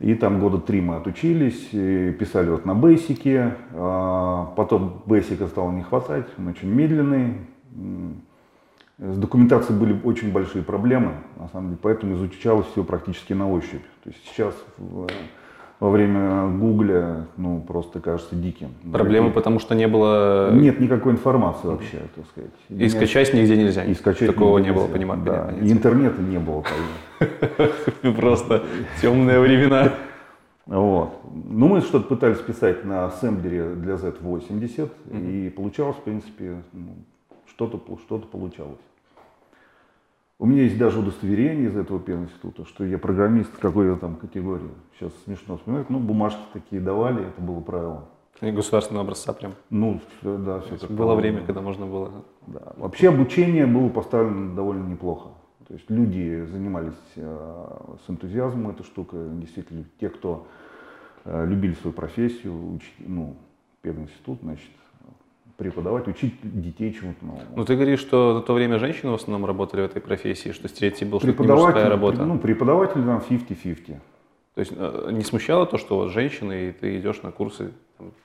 И 0.00 0.14
там 0.14 0.40
года 0.40 0.58
три 0.58 0.80
мы 0.80 0.96
отучились, 0.96 1.68
писали 2.16 2.48
вот 2.48 2.64
на 2.64 2.74
бейсике. 2.74 3.56
А 3.74 4.46
потом 4.56 5.02
бейсика 5.04 5.46
стало 5.46 5.72
не 5.72 5.82
хватать, 5.82 6.26
он 6.38 6.48
очень 6.48 6.68
медленный. 6.68 7.34
С 8.98 9.16
документацией 9.18 9.78
были 9.78 9.98
очень 10.04 10.32
большие 10.32 10.62
проблемы, 10.62 11.12
на 11.38 11.48
самом 11.48 11.68
деле, 11.68 11.78
поэтому 11.82 12.14
изучалось 12.14 12.66
все 12.72 12.82
практически 12.82 13.34
на 13.34 13.50
ощупь. 13.50 13.84
То 14.04 14.10
есть 14.10 14.20
сейчас 14.26 14.54
во 15.80 15.88
время 15.88 16.46
Гугля, 16.46 17.26
ну, 17.38 17.62
просто 17.66 18.00
кажется 18.00 18.36
диким. 18.36 18.68
Проблема, 18.92 19.26
Никакой... 19.26 19.42
потому 19.42 19.58
что 19.60 19.74
не 19.74 19.88
было... 19.88 20.52
Нет 20.52 20.78
никакой 20.78 21.12
информации 21.12 21.68
вообще, 21.68 21.98
так 22.14 22.26
сказать. 22.26 22.50
И 22.68 22.74
Нет... 22.74 22.92
скачать 22.92 23.32
нигде 23.32 23.56
нельзя. 23.56 23.84
И 23.84 23.94
скачать 23.94 24.28
Такого 24.28 24.58
не 24.58 24.72
было, 24.72 24.86
понимаю. 24.86 25.22
Да, 25.24 25.50
и 25.58 25.72
интернета 25.72 26.20
не 26.20 26.38
было. 26.38 26.62
Просто 28.16 28.62
темные 29.00 29.40
времена. 29.40 29.94
Вот. 30.66 31.14
Ну, 31.32 31.68
мы 31.68 31.80
что-то 31.80 32.06
пытались 32.06 32.38
писать 32.38 32.84
на 32.84 33.06
ассемблере 33.06 33.70
для 33.74 33.94
Z80, 33.94 34.90
и 35.12 35.48
получалось, 35.48 35.96
в 35.96 36.02
принципе, 36.02 36.62
ну, 36.74 36.90
что-то 37.46 37.80
что 38.04 38.18
получалось. 38.18 38.78
У 40.40 40.46
меня 40.46 40.62
есть 40.62 40.78
даже 40.78 41.00
удостоверение 41.00 41.66
из 41.66 41.76
этого 41.76 42.00
пединститута, 42.00 42.64
что 42.64 42.82
я 42.86 42.96
программист 42.96 43.54
какой-то 43.58 43.96
там 43.96 44.16
категории. 44.16 44.70
Сейчас 44.98 45.12
смешно 45.24 45.58
вспоминать. 45.58 45.90
Ну, 45.90 45.98
бумажки 45.98 46.40
такие 46.54 46.80
давали, 46.80 47.28
это 47.28 47.42
было 47.42 47.60
правило. 47.60 48.08
И 48.40 48.50
государственного 48.50 49.04
образца 49.04 49.34
прям. 49.34 49.52
Ну, 49.68 50.00
да, 50.22 50.60
все 50.60 50.76
это. 50.76 50.90
Было 50.90 51.14
время, 51.14 51.44
когда 51.44 51.60
можно 51.60 51.84
было. 51.84 52.24
Да. 52.46 52.72
Вообще 52.78 53.10
обучение 53.10 53.66
было 53.66 53.90
поставлено 53.90 54.54
довольно 54.54 54.88
неплохо. 54.88 55.28
То 55.68 55.74
есть 55.74 55.90
люди 55.90 56.46
занимались 56.50 56.94
э, 57.16 57.96
с 58.06 58.10
энтузиазмом 58.10 58.70
этой 58.70 58.84
штукой. 58.84 59.28
Действительно, 59.34 59.84
те, 60.00 60.08
кто 60.08 60.46
э, 61.26 61.46
любили 61.46 61.74
свою 61.74 61.92
профессию, 61.92 62.76
учить, 62.76 62.94
ну, 62.98 63.36
пединститут, 63.82 64.40
значит, 64.40 64.70
преподавать, 65.60 66.08
учить 66.08 66.34
детей 66.42 66.96
чему-то 66.98 67.22
новому. 67.22 67.44
Ну, 67.54 67.64
ты 67.66 67.74
говоришь, 67.74 68.00
что 68.00 68.32
на 68.32 68.40
то 68.40 68.54
время 68.54 68.78
женщины 68.78 69.12
в 69.12 69.14
основном 69.14 69.44
работали 69.46 69.82
в 69.82 69.84
этой 69.84 70.00
профессии, 70.00 70.52
что 70.52 70.68
стереотип 70.68 71.08
был, 71.08 71.20
что 71.20 71.28
это 71.28 71.42
не 71.42 71.48
мужская 71.48 71.88
работа. 71.90 72.24
Ну, 72.24 72.38
преподаватель 72.38 73.04
там 73.04 73.22
50-50. 73.28 73.96
То 74.54 74.60
есть 74.60 74.72
э, 74.74 75.10
не 75.12 75.22
смущало 75.22 75.66
то, 75.66 75.76
что 75.76 75.96
вот 75.96 76.10
женщины, 76.10 76.68
и 76.68 76.72
ты 76.72 76.98
идешь 76.98 77.22
на 77.22 77.30
курсы 77.30 77.72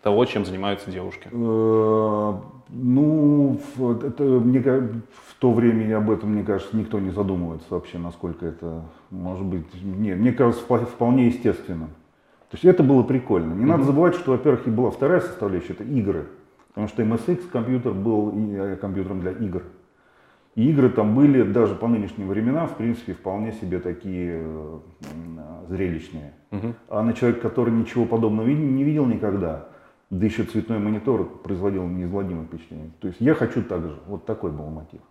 того, 0.02 0.24
чем 0.26 0.46
занимаются 0.46 0.90
девушки? 0.90 1.28
Э, 1.30 2.34
ну, 2.70 3.60
это, 4.02 4.24
мне, 4.24 4.62
в 4.62 5.36
то 5.40 5.52
время 5.52 5.98
об 5.98 6.10
этом, 6.10 6.32
мне 6.32 6.44
кажется, 6.44 6.76
никто 6.78 7.02
не 7.02 7.12
задумывается 7.12 7.68
вообще, 7.70 7.98
насколько 7.98 8.46
это 8.46 8.84
может 9.12 9.46
быть. 9.46 9.66
Нет, 9.84 10.18
мне 10.18 10.32
кажется, 10.32 10.64
вполне 10.64 11.28
естественно. 11.28 11.88
То 12.50 12.56
есть 12.56 12.66
это 12.66 12.82
было 12.82 13.04
прикольно. 13.04 13.54
Не 13.54 13.64
mm-hmm. 13.64 13.68
надо 13.68 13.84
забывать, 13.84 14.16
что, 14.16 14.32
во-первых, 14.32 14.68
и 14.68 14.70
была 14.70 14.90
вторая 14.90 15.20
составляющая, 15.20 15.74
это 15.74 15.84
игры. 15.84 16.28
Потому 16.76 16.90
что 16.90 17.04
MSX 17.04 17.50
компьютер 17.50 17.94
был 17.94 18.34
э, 18.36 18.76
компьютером 18.76 19.22
для 19.22 19.32
игр. 19.32 19.64
И 20.56 20.70
игры 20.70 20.90
там 20.90 21.16
были 21.16 21.44
даже 21.44 21.74
по 21.74 21.88
нынешним 21.88 22.28
временам, 22.28 22.68
в 22.68 22.76
принципе, 22.76 23.14
вполне 23.14 23.54
себе 23.54 23.80
такие 23.80 24.42
э, 24.44 24.80
зрелищные. 25.70 26.34
Угу. 26.52 26.74
А 26.90 27.02
на 27.04 27.14
человека, 27.14 27.50
который 27.50 27.74
ничего 27.74 28.06
подобного 28.06 28.48
не 28.48 28.84
видел 28.84 29.06
никогда, 29.06 29.70
да 30.10 30.26
еще 30.26 30.44
цветной 30.44 30.80
монитор 30.80 31.26
производил 31.44 31.88
неизгладимое 31.88 32.46
впечатление. 32.46 32.92
То 33.00 33.08
есть 33.08 33.22
я 33.22 33.36
хочу 33.36 33.64
так 33.64 33.84
же. 33.84 33.98
Вот 34.08 34.26
такой 34.26 34.52
был 34.52 34.70
мотив. 34.70 35.02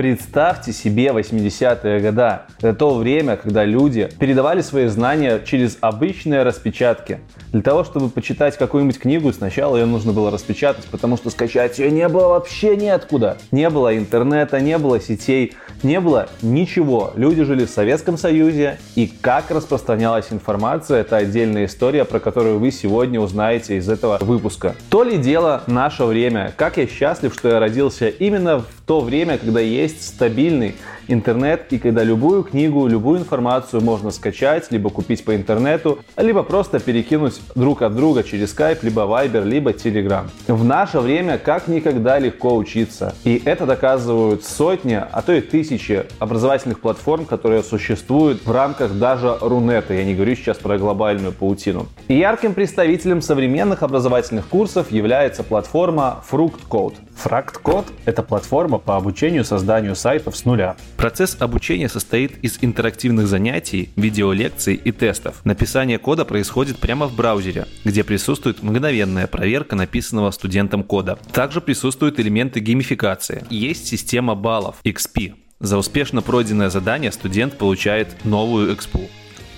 Представьте 0.00 0.72
себе 0.72 1.08
80-е 1.08 2.00
года. 2.00 2.46
Это 2.56 2.72
то 2.72 2.94
время, 2.94 3.36
когда 3.36 3.66
люди 3.66 4.08
передавали 4.18 4.62
свои 4.62 4.86
знания 4.86 5.42
через 5.44 5.76
обычные 5.82 6.42
распечатки. 6.42 7.20
Для 7.52 7.60
того, 7.60 7.84
чтобы 7.84 8.08
почитать 8.08 8.56
какую-нибудь 8.56 8.98
книгу, 8.98 9.30
сначала 9.30 9.76
ее 9.76 9.84
нужно 9.84 10.14
было 10.14 10.30
распечатать, 10.30 10.86
потому 10.86 11.18
что 11.18 11.28
скачать 11.28 11.78
ее 11.78 11.90
не 11.90 12.08
было 12.08 12.28
вообще 12.28 12.78
ниоткуда. 12.78 13.36
Не 13.50 13.68
было 13.68 13.94
интернета, 13.94 14.58
не 14.62 14.78
было 14.78 15.02
сетей, 15.02 15.52
не 15.82 16.00
было 16.00 16.30
ничего. 16.40 17.12
Люди 17.16 17.42
жили 17.42 17.66
в 17.66 17.70
Советском 17.70 18.16
Союзе, 18.16 18.78
и 18.94 19.06
как 19.06 19.50
распространялась 19.50 20.28
информация, 20.30 21.00
это 21.00 21.18
отдельная 21.18 21.66
история, 21.66 22.06
про 22.06 22.20
которую 22.20 22.58
вы 22.58 22.70
сегодня 22.70 23.20
узнаете 23.20 23.76
из 23.76 23.88
этого 23.88 24.16
выпуска. 24.22 24.74
То 24.88 25.02
ли 25.02 25.18
дело 25.18 25.62
наше 25.66 26.04
время. 26.04 26.54
Как 26.56 26.78
я 26.78 26.86
счастлив, 26.86 27.34
что 27.34 27.48
я 27.48 27.60
родился 27.60 28.08
именно 28.08 28.60
в 28.60 28.79
то 28.90 29.00
время, 29.02 29.38
когда 29.38 29.60
есть 29.60 30.04
стабильный 30.04 30.74
интернет 31.06 31.66
и 31.70 31.78
когда 31.78 32.02
любую 32.02 32.42
книгу, 32.42 32.88
любую 32.88 33.20
информацию 33.20 33.80
можно 33.82 34.10
скачать, 34.10 34.72
либо 34.72 34.90
купить 34.90 35.24
по 35.24 35.36
интернету, 35.36 36.00
либо 36.16 36.42
просто 36.42 36.80
перекинуть 36.80 37.40
друг 37.54 37.82
от 37.82 37.94
друга 37.94 38.24
через 38.24 38.52
Skype, 38.52 38.78
либо 38.82 39.02
Viber, 39.02 39.44
либо 39.44 39.70
Telegram. 39.70 40.28
В 40.48 40.64
наше 40.64 40.98
время 40.98 41.38
как 41.38 41.68
никогда 41.68 42.18
легко 42.18 42.56
учиться. 42.56 43.14
И 43.22 43.40
это 43.44 43.64
доказывают 43.64 44.44
сотни, 44.44 45.00
а 45.00 45.22
то 45.22 45.32
и 45.32 45.40
тысячи 45.40 46.04
образовательных 46.18 46.80
платформ, 46.80 47.26
которые 47.26 47.62
существуют 47.62 48.44
в 48.44 48.50
рамках 48.50 48.98
даже 48.98 49.36
Рунета. 49.40 49.94
Я 49.94 50.04
не 50.04 50.14
говорю 50.14 50.34
сейчас 50.34 50.56
про 50.56 50.78
глобальную 50.78 51.32
паутину. 51.32 51.86
И 52.08 52.18
ярким 52.18 52.54
представителем 52.54 53.22
современных 53.22 53.84
образовательных 53.84 54.48
курсов 54.48 54.90
является 54.90 55.44
платформа 55.44 56.24
Fruct 56.28 56.62
Code. 56.68 56.94
Fruct 57.22 57.62
Code– 57.62 57.86
это 58.04 58.22
платформа 58.22 58.79
по 58.82 58.96
обучению 58.96 59.44
созданию 59.44 59.94
сайтов 59.94 60.36
с 60.36 60.44
нуля. 60.44 60.76
Процесс 60.96 61.36
обучения 61.38 61.88
состоит 61.88 62.38
из 62.42 62.58
интерактивных 62.60 63.26
занятий, 63.26 63.90
видеолекций 63.96 64.74
и 64.74 64.92
тестов. 64.92 65.40
Написание 65.44 65.98
кода 65.98 66.24
происходит 66.24 66.78
прямо 66.78 67.06
в 67.06 67.14
браузере, 67.14 67.66
где 67.84 68.04
присутствует 68.04 68.62
мгновенная 68.62 69.26
проверка 69.26 69.76
написанного 69.76 70.30
студентом 70.30 70.82
кода. 70.82 71.18
Также 71.32 71.60
присутствуют 71.60 72.18
элементы 72.20 72.60
геймификации. 72.60 73.44
Есть 73.50 73.86
система 73.86 74.34
баллов 74.34 74.76
XP. 74.84 75.34
За 75.60 75.76
успешно 75.76 76.22
пройденное 76.22 76.70
задание 76.70 77.12
студент 77.12 77.58
получает 77.58 78.24
новую 78.24 78.72
экспу. 78.74 79.02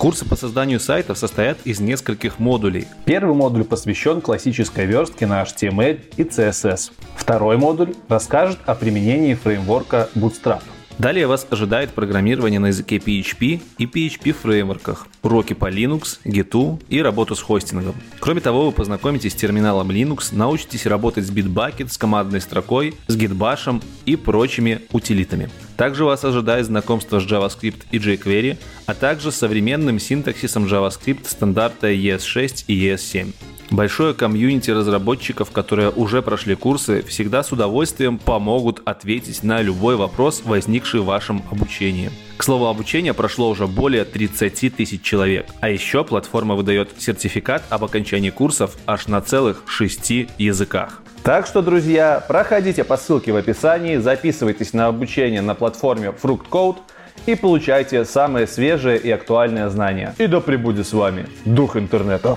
Курсы 0.03 0.25
по 0.25 0.35
созданию 0.35 0.81
сайтов 0.81 1.17
состоят 1.17 1.59
из 1.63 1.79
нескольких 1.79 2.41
модулей. 2.41 2.89
Первый 3.05 3.37
модуль 3.37 3.63
посвящен 3.63 4.21
классической 4.21 4.85
верстке 4.85 5.29
на 5.29 5.41
HTML 5.45 6.01
и 6.17 6.25
CSS. 6.25 6.91
Второй 7.15 7.57
модуль 7.57 7.95
расскажет 8.09 8.59
о 8.67 8.75
применении 8.75 9.35
фреймворка 9.35 10.09
Bootstrap. 10.17 10.63
Далее 10.99 11.29
вас 11.29 11.47
ожидает 11.49 11.91
программирование 11.91 12.59
на 12.59 12.67
языке 12.67 12.97
PHP 12.97 13.63
и 13.79 13.87
PHP 13.87 14.33
фреймворках, 14.33 15.07
уроки 15.23 15.53
по 15.53 15.71
Linux, 15.71 16.19
Git 16.25 16.83
и 16.89 17.01
работу 17.01 17.37
с 17.37 17.41
хостингом. 17.41 17.95
Кроме 18.19 18.41
того, 18.41 18.67
вы 18.67 18.73
познакомитесь 18.73 19.33
с 19.33 19.37
терминалом 19.37 19.89
Linux, 19.93 20.31
научитесь 20.33 20.85
работать 20.87 21.25
с 21.25 21.31
Bitbucket, 21.31 21.89
с 21.89 21.97
командной 21.97 22.41
строкой, 22.41 22.97
с 23.07 23.17
Gitbash 23.17 23.81
и 24.05 24.17
прочими 24.17 24.81
утилитами. 24.91 25.49
Также 25.77 26.05
вас 26.05 26.25
ожидает 26.25 26.67
знакомство 26.67 27.21
с 27.21 27.25
JavaScript 27.25 27.83
и 27.91 27.99
jQuery, 27.99 28.59
а 28.87 28.95
также 28.95 29.33
современным 29.33 29.99
синтаксисом 29.99 30.67
JavaScript 30.67 31.27
стандарта 31.29 31.93
ES6 31.93 32.65
и 32.69 32.89
ES7. 32.89 33.33
Большое 33.73 34.13
комьюнити 34.13 34.71
разработчиков, 34.71 35.51
которые 35.51 35.89
уже 35.89 36.21
прошли 36.21 36.55
курсы, 36.55 37.03
всегда 37.09 37.43
с 37.43 37.53
удовольствием 37.53 38.19
помогут 38.19 38.83
ответить 38.85 39.43
на 39.43 39.63
любой 39.63 39.97
вопрос, 39.97 40.43
возникший 40.45 41.01
в 41.01 41.07
вашем 41.07 41.43
обучении. 41.51 42.11
К 42.37 42.45
слову, 42.45 42.67
обучение 42.67 43.15
прошло 43.15 43.49
уже 43.49 43.67
более 43.67 44.05
30 44.05 44.77
тысяч 44.77 45.01
человек. 45.01 45.47
А 45.61 45.71
еще 45.71 46.05
платформа 46.05 46.55
выдает 46.55 46.91
сертификат 46.99 47.63
об 47.71 47.83
окончании 47.83 48.29
курсов 48.29 48.77
аж 48.87 49.07
на 49.07 49.23
целых 49.23 49.63
шести 49.67 50.29
языках. 50.37 51.01
Так 51.23 51.47
что, 51.47 51.63
друзья, 51.63 52.23
проходите 52.29 52.85
по 52.85 52.99
ссылке 52.99 53.33
в 53.33 53.37
описании, 53.37 53.97
записывайтесь 53.97 54.75
на 54.75 54.89
обучение 54.89 55.41
на 55.41 55.55
платформе 55.55 56.13
Fruit 56.23 56.43
Code 56.51 56.77
и 57.25 57.35
получайте 57.37 58.05
самые 58.05 58.47
свежие 58.47 58.99
и 58.99 59.11
актуальные 59.11 59.71
знания. 59.71 60.15
И 60.19 60.27
да 60.27 60.41
пребудет 60.41 60.87
с 60.87 60.93
вами 60.93 61.27
дух 61.47 61.77
интернета. 61.79 62.37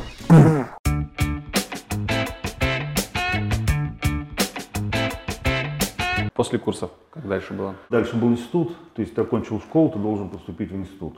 После 6.35 6.59
курсов, 6.59 6.91
как 7.11 7.25
дальше 7.25 7.53
было? 7.53 7.75
Дальше 7.89 8.17
был 8.17 8.27
институт, 8.27 8.75
то 8.93 9.01
есть 9.01 9.15
ты 9.15 9.21
окончил 9.21 9.61
школу, 9.61 9.89
ты 9.89 9.99
должен 9.99 10.27
поступить 10.27 10.69
в 10.69 10.75
институт. 10.75 11.17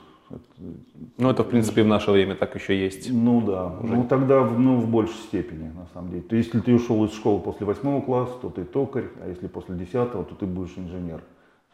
ну, 1.18 1.28
это, 1.28 1.42
в 1.42 1.48
принципе, 1.48 1.82
в 1.82 1.88
наше 1.88 2.12
время 2.12 2.36
так 2.36 2.54
еще 2.54 2.78
есть. 2.78 3.10
Ну 3.10 3.40
да. 3.40 3.66
Уже. 3.82 3.96
Ну 3.96 4.04
тогда 4.04 4.44
ну, 4.44 4.76
в 4.76 4.88
большей 4.88 5.16
степени, 5.16 5.72
на 5.76 5.88
самом 5.92 6.10
деле. 6.10 6.22
То 6.22 6.36
есть, 6.36 6.54
если 6.54 6.64
ты 6.64 6.72
ушел 6.72 7.04
из 7.04 7.12
школы 7.14 7.40
после 7.40 7.66
восьмого 7.66 8.00
класса, 8.00 8.34
то 8.40 8.48
ты 8.48 8.62
токарь, 8.62 9.08
а 9.20 9.28
если 9.28 9.48
после 9.48 9.74
десятого, 9.74 10.24
то 10.24 10.36
ты 10.36 10.46
будешь 10.46 10.74
инженер. 10.76 11.20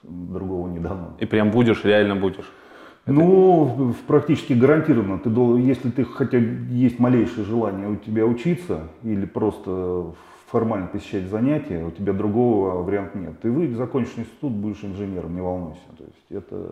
Другого 0.03 0.69
не 0.69 0.79
дано. 0.79 1.15
И 1.19 1.27
прям 1.27 1.51
будешь, 1.51 1.85
реально 1.85 2.17
будешь. 2.17 2.51
Ну, 3.05 3.95
практически 4.07 4.55
гарантированно. 4.55 5.19
Ты, 5.19 5.29
если 5.61 5.91
ты 5.91 6.07
хотя 6.07 6.39
есть 6.39 6.99
малейшее 6.99 7.45
желание 7.45 7.89
у 7.89 7.97
тебя 7.97 8.25
учиться 8.25 8.89
или 9.03 9.27
просто 9.27 10.15
формально 10.55 10.87
посещать 10.87 11.25
занятия, 11.25 11.85
у 11.85 11.91
тебя 11.91 12.13
другого 12.13 12.81
варианта 12.85 13.19
нет. 13.19 13.41
Ты 13.41 13.51
выйдешь, 13.51 13.77
закончишь 13.77 14.13
институт, 14.19 14.53
будешь 14.53 14.85
инженером, 14.85 15.35
не 15.35 15.41
волнуйся. 15.41 15.81
То 15.99 16.05
есть 16.05 16.31
это 16.31 16.71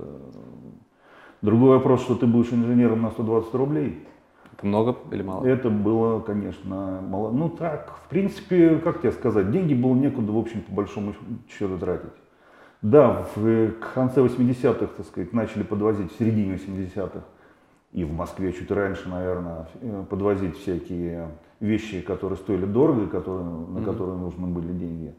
другой 1.41 1.71
вопрос, 1.79 2.03
что 2.03 2.15
ты 2.15 2.29
будешь 2.29 2.53
инженером 2.53 3.03
на 3.03 3.11
120 3.11 3.53
рублей. 3.55 4.07
Это 4.53 4.67
много 4.67 4.97
или 5.11 5.23
мало? 5.23 5.45
Это 5.45 5.69
было, 5.69 6.21
конечно, 6.21 7.01
мало. 7.03 7.33
Ну 7.33 7.49
так, 7.49 7.99
в 8.05 8.09
принципе, 8.09 8.77
как 8.77 9.01
тебе 9.01 9.11
сказать, 9.11 9.51
деньги 9.51 9.75
было 9.75 9.97
некуда, 9.97 10.31
в 10.31 10.39
общем, 10.39 10.61
по 10.61 10.73
большому 10.75 11.15
счету 11.51 11.77
тратить. 11.77 12.13
Да, 12.83 13.27
в 13.35 13.73
конце 13.95 14.21
80-х, 14.21 14.87
так 14.97 15.07
сказать, 15.07 15.33
начали 15.33 15.65
подвозить, 15.65 16.13
в 16.13 16.19
середине 16.21 16.55
80-х, 16.55 17.25
и 17.91 18.05
в 18.05 18.13
Москве 18.13 18.53
чуть 18.53 18.71
раньше, 18.71 19.09
наверное, 19.09 19.67
э, 19.81 20.05
подвозить 20.09 20.57
всякие 20.57 21.31
вещи, 21.63 22.03
которые 22.03 22.37
стоили 22.37 22.67
дорого, 22.67 23.07
которые, 23.07 23.45
на 23.45 23.79
mm-hmm. 23.79 23.85
которые 23.85 24.19
нужны 24.19 24.47
были 24.49 24.73
деньги. 24.73 25.15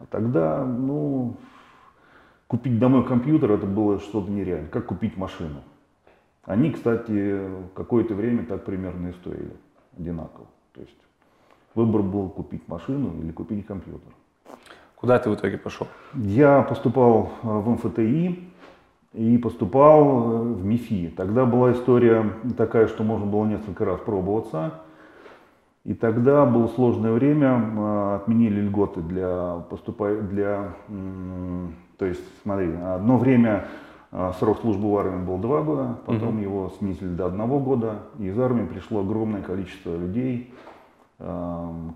А 0.00 0.06
тогда, 0.06 0.64
ну, 0.64 1.36
купить 2.48 2.78
домой 2.78 3.06
компьютер 3.06 3.52
это 3.52 3.66
было 3.66 4.00
что-то 4.00 4.30
нереально, 4.30 4.68
как 4.68 4.86
купить 4.86 5.16
машину. 5.16 5.62
Они, 6.44 6.70
кстати, 6.72 7.48
какое-то 7.74 8.14
время 8.14 8.44
так 8.44 8.64
примерно 8.64 9.08
и 9.08 9.12
стоили, 9.12 9.56
одинаково. 9.96 10.46
То 10.74 10.80
есть 10.80 10.98
выбор 11.74 12.02
был 12.02 12.28
купить 12.28 12.68
машину 12.68 13.14
или 13.22 13.30
купить 13.30 13.64
компьютер. 13.64 14.12
Куда 14.96 15.18
ты 15.18 15.30
в 15.30 15.34
итоге 15.34 15.58
пошел? 15.58 15.86
Я 16.14 16.62
поступал 16.62 17.32
э, 17.42 17.46
в 17.46 17.70
МФТИ 17.70 18.48
и 19.12 19.38
поступал 19.38 20.02
э, 20.02 20.52
в 20.54 20.64
МИФИ. 20.64 21.14
Тогда 21.16 21.46
была 21.46 21.72
история 21.72 22.30
такая, 22.56 22.88
что 22.88 23.04
можно 23.04 23.26
было 23.26 23.44
несколько 23.46 23.84
раз 23.84 24.00
пробоваться. 24.00 24.80
И 25.84 25.94
тогда 25.94 26.46
было 26.46 26.66
сложное 26.68 27.12
время, 27.12 27.48
э, 27.48 28.14
отменили 28.16 28.60
льготы 28.60 29.02
для 29.02 29.64
поступа... 29.68 30.14
для, 30.14 30.74
то 31.98 32.06
есть, 32.06 32.22
смотри, 32.42 32.72
одно 32.74 33.18
время 33.18 33.66
срок 34.38 34.60
службы 34.60 34.90
в 34.90 34.96
армии 34.96 35.24
был 35.24 35.38
два 35.38 35.62
года, 35.62 35.98
потом 36.06 36.36
угу. 36.36 36.38
его 36.38 36.72
снизили 36.78 37.14
до 37.14 37.26
одного 37.26 37.58
года, 37.58 37.98
и 38.18 38.26
из 38.28 38.38
армии 38.38 38.64
пришло 38.64 39.00
огромное 39.00 39.42
количество 39.42 39.96
людей, 39.96 40.54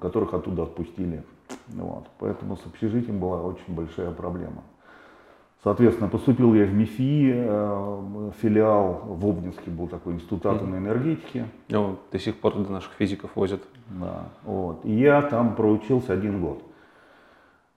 которых 0.00 0.34
оттуда 0.34 0.64
отпустили 0.64 1.22
вот. 1.68 2.06
Поэтому 2.18 2.56
с 2.56 2.66
общежитием 2.66 3.18
была 3.18 3.42
очень 3.42 3.74
большая 3.74 4.10
проблема. 4.10 4.62
Соответственно, 5.64 6.08
поступил 6.08 6.54
я 6.54 6.66
в 6.66 6.72
МИФИ, 6.72 7.32
э, 7.34 8.30
филиал 8.40 9.02
в 9.06 9.26
Обнинске 9.26 9.72
был 9.72 9.88
такой 9.88 10.14
институт 10.14 10.46
атомной 10.46 10.78
энергетики. 10.78 11.46
Ну, 11.68 11.98
до 12.12 12.18
сих 12.20 12.36
пор 12.36 12.54
до 12.54 12.70
наших 12.70 12.92
физиков 12.92 13.30
возят. 13.34 13.60
Да, 13.88 14.26
вот. 14.44 14.84
И 14.84 14.92
я 14.92 15.20
там 15.22 15.56
проучился 15.56 16.12
один 16.12 16.40
год. 16.40 16.62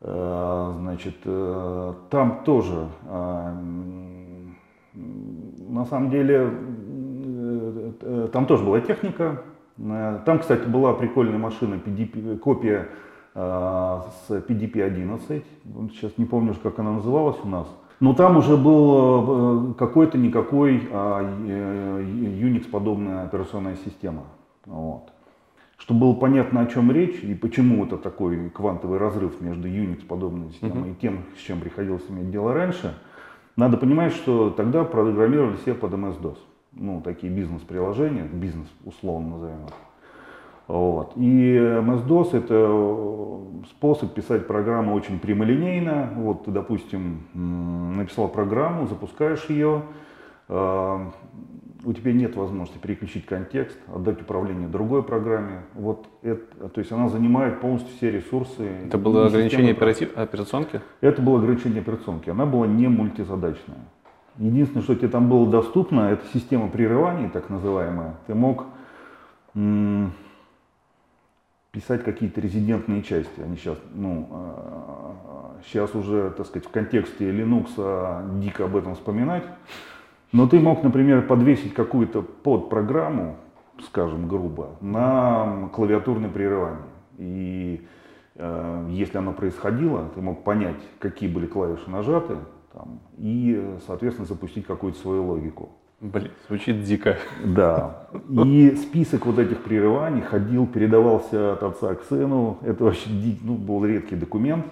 Э, 0.02 0.74
значит, 0.78 1.16
э, 1.26 1.94
там 2.12 2.44
тоже, 2.44 2.88
на 4.94 5.86
самом 5.86 6.12
деле, 6.12 6.52
там 8.32 8.46
тоже 8.46 8.64
была 8.64 8.82
техника. 8.82 9.42
Там, 9.78 10.40
кстати, 10.40 10.68
была 10.68 10.94
прикольная 10.94 11.40
машина, 11.40 11.80
копия 12.44 12.90
с 13.34 14.30
PDP-11. 14.30 15.44
Сейчас 15.92 16.18
не 16.18 16.26
помню, 16.26 16.54
как 16.62 16.80
она 16.80 16.92
называлась 16.92 17.38
у 17.44 17.48
нас. 17.48 17.68
Но 18.02 18.16
там 18.16 18.36
уже 18.38 18.58
был 18.58 19.70
э, 19.70 19.74
какой-то 19.76 20.18
никакой 20.18 20.90
а, 20.92 21.22
э, 21.22 22.04
Unix-подобная 22.04 23.26
операционная 23.26 23.78
система. 23.86 24.24
Вот. 24.66 25.12
Чтобы 25.78 26.00
было 26.02 26.14
понятно, 26.16 26.62
о 26.62 26.66
чем 26.66 26.92
речь 26.92 27.24
и 27.24 27.36
почему 27.36 27.86
это 27.86 27.98
такой 27.98 28.50
квантовый 28.50 28.98
разрыв 28.98 29.40
между 29.40 29.68
Unix-подобной 29.68 30.52
системой 30.52 30.90
uh-huh. 30.90 30.94
и 30.94 31.00
тем, 31.00 31.26
с 31.38 31.42
чем 31.42 31.60
приходилось 31.60 32.04
иметь 32.10 32.32
дело 32.32 32.56
раньше, 32.56 32.96
надо 33.56 33.78
понимать, 33.78 34.14
что 34.14 34.50
тогда 34.50 34.84
программировали 34.84 35.58
все 35.58 35.76
под 35.76 35.94
MS-DOS. 35.94 36.38
Ну, 36.74 37.02
такие 37.02 37.32
бизнес-приложения, 37.32 38.24
бизнес 38.24 38.68
условно 38.84 39.36
назовем 39.36 39.66
их. 39.66 39.74
Вот. 40.72 41.18
И 41.18 41.58
MS-DOS 41.58 42.38
это 42.38 42.56
э, 42.58 43.66
способ 43.72 44.14
писать 44.14 44.48
программу 44.48 44.94
очень 44.94 45.20
прямолинейно. 45.20 46.14
Вот 46.16 46.46
ты, 46.46 46.52
допустим, 46.52 47.24
написал 47.98 48.30
программу, 48.30 48.88
запускаешь 48.88 49.44
ее, 49.50 49.82
э, 50.48 51.06
у 51.84 51.94
тебя 51.94 52.14
нет 52.14 52.38
возможности 52.38 52.78
переключить 52.78 53.26
контекст, 53.26 53.78
отдать 53.94 54.22
управление 54.22 54.70
другой 54.70 55.04
программе. 55.04 55.64
Вот 55.74 56.06
это, 56.22 56.70
то 56.70 56.80
есть 56.80 56.94
она 56.94 57.10
занимает 57.10 57.60
полностью 57.60 57.94
все 57.98 58.10
ресурсы. 58.10 58.66
Это 58.86 58.98
было 58.98 59.26
ограничение 59.26 59.74
оператив, 59.74 60.18
операционки? 60.18 60.80
Это 61.02 61.22
было 61.22 61.40
ограничение 61.40 61.82
операционки. 61.82 62.30
Она 62.30 62.46
была 62.46 62.66
не 62.66 62.88
мультизадачная. 62.88 63.80
Единственное, 64.38 64.84
что 64.84 64.96
тебе 64.96 65.10
там 65.10 65.28
было 65.28 65.50
доступно, 65.50 66.12
это 66.12 66.24
система 66.34 66.70
прерываний, 66.70 67.28
так 67.28 67.50
называемая. 67.50 68.16
Ты 68.26 68.36
мог 68.36 68.68
писать 71.72 72.04
какие-то 72.04 72.42
резидентные 72.42 73.02
части. 73.02 73.40
Они 73.42 73.56
сейчас, 73.56 73.78
ну, 73.94 74.28
сейчас 75.66 75.96
уже, 75.96 76.32
так 76.32 76.46
сказать, 76.46 76.68
в 76.68 76.72
контексте 76.72 77.32
Linux 77.32 77.72
а, 77.78 78.28
дико 78.40 78.66
об 78.66 78.76
этом 78.76 78.96
вспоминать. 78.96 79.44
Но 80.32 80.48
ты 80.48 80.60
мог, 80.60 80.84
например, 80.84 81.28
подвесить 81.28 81.74
какую-то 81.74 82.22
подпрограмму, 82.22 83.38
скажем 83.84 84.28
грубо, 84.28 84.78
на 84.80 85.70
клавиатурное 85.74 86.30
прерывание. 86.30 86.84
И 87.18 87.86
э, 88.36 88.88
если 88.92 89.18
оно 89.18 89.34
происходило, 89.34 90.10
ты 90.16 90.22
мог 90.22 90.46
понять, 90.46 90.78
какие 91.00 91.30
были 91.30 91.48
клавиши 91.48 91.90
нажаты, 91.90 92.38
там, 92.72 93.02
и, 93.18 93.76
соответственно, 93.86 94.26
запустить 94.26 94.66
какую-то 94.66 94.98
свою 95.00 95.26
логику. 95.26 95.70
Блин, 96.02 96.32
звучит 96.48 96.84
дико. 96.84 97.20
Да. 97.46 98.08
И 98.44 98.76
список 98.76 99.28
вот 99.28 99.38
этих 99.38 99.62
прерываний 99.62 100.22
ходил, 100.22 100.66
передавался 100.66 101.54
от 101.54 101.62
отца 101.62 101.94
к 101.94 102.04
сыну. 102.06 102.58
Это 102.64 102.86
вообще 102.86 103.08
ну, 103.44 103.54
был 103.54 103.86
редкий 103.86 104.16
документ. 104.16 104.66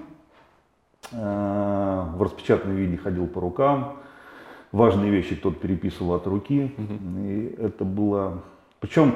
Э, 1.11 2.05
в 2.15 2.23
распечатанном 2.23 2.77
виде 2.77 2.97
ходил 2.97 3.27
по 3.27 3.41
рукам. 3.41 3.97
Важные 4.71 5.11
вещи 5.11 5.35
кто-то 5.35 5.59
переписывал 5.59 6.15
от 6.15 6.25
руки. 6.25 6.71
И 7.19 7.55
это 7.59 7.85
было... 7.85 8.41
Причем 8.79 9.13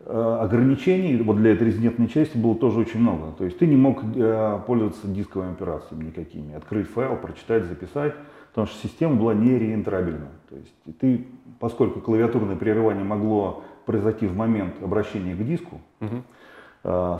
э, 0.00 0.38
ограничений 0.40 1.16
вот 1.22 1.36
для 1.36 1.52
этой 1.52 1.68
резидентной 1.68 2.08
части 2.08 2.36
было 2.36 2.56
тоже 2.56 2.80
очень 2.80 2.98
много. 2.98 3.36
То 3.38 3.44
есть 3.44 3.58
ты 3.58 3.68
не 3.68 3.76
мог 3.76 4.02
э, 4.02 4.60
пользоваться 4.66 5.06
дисковыми 5.06 5.52
операциями 5.52 6.06
никакими. 6.06 6.54
Открыть 6.54 6.88
файл, 6.88 7.14
прочитать, 7.14 7.66
записать 7.66 8.14
потому 8.52 8.66
что 8.66 8.86
система 8.86 9.16
была 9.16 9.34
не 9.34 9.58
реинтрабельна. 9.58 10.28
То 10.50 10.56
есть 10.56 10.98
ты, 11.00 11.26
поскольку 11.62 12.00
клавиатурное 12.00 12.56
прерывание 12.56 13.04
могло 13.04 13.62
произойти 13.86 14.26
в 14.26 14.36
момент 14.36 14.82
обращения 14.82 15.32
к 15.32 15.46
диску, 15.46 15.80
угу. 16.00 16.24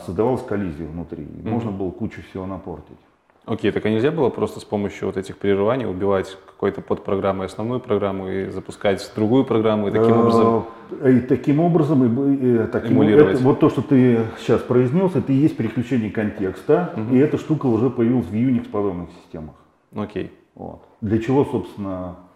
создавалась 0.05 0.43
коллизия 0.43 0.85
внутри, 0.85 1.27
угу. 1.27 1.49
можно 1.49 1.71
было 1.71 1.93
кучу 1.93 2.23
всего 2.29 2.45
напортить. 2.45 2.99
Окей, 3.45 3.71
так 3.71 3.87
а 3.87 3.91
нельзя 3.91 4.11
было 4.11 4.31
просто 4.31 4.59
с 4.59 4.65
помощью 4.65 5.07
вот 5.07 5.17
этих 5.17 5.39
прерываний 5.39 5.87
убивать 5.87 6.37
какой-то 6.45 6.81
подпрограммой 6.81 7.47
основную 7.47 7.79
программу 7.79 8.29
и 8.29 8.51
запускать 8.51 9.13
другую 9.15 9.45
программу 9.45 9.89
и 9.89 9.91
таким 9.93 10.19
образом... 10.19 10.65
И 11.07 11.21
таким 11.21 11.61
образом, 11.61 12.05
и, 12.05 12.35
и, 12.35 12.67
таким, 12.67 13.01
это, 13.01 13.39
вот 13.39 13.61
то, 13.61 13.71
что 13.71 13.81
ты 13.81 14.25
сейчас 14.41 14.61
произнес, 14.61 15.15
это 15.15 15.33
и 15.33 15.37
есть 15.37 15.57
переключение 15.57 16.11
контекста, 16.11 16.95
угу. 16.97 17.15
и 17.15 17.19
эта 17.19 17.39
штука 17.39 17.67
уже 17.67 17.91
появилась 17.91 18.27
в 18.27 18.35
Unix 18.35 18.69
подобных 18.69 19.09
системах. 19.23 19.55
Окей. 19.95 20.33
Вот. 20.57 20.83
Для 21.01 21.21
чего, 21.21 21.45
собственно, 21.45 22.17
э, 22.19 22.32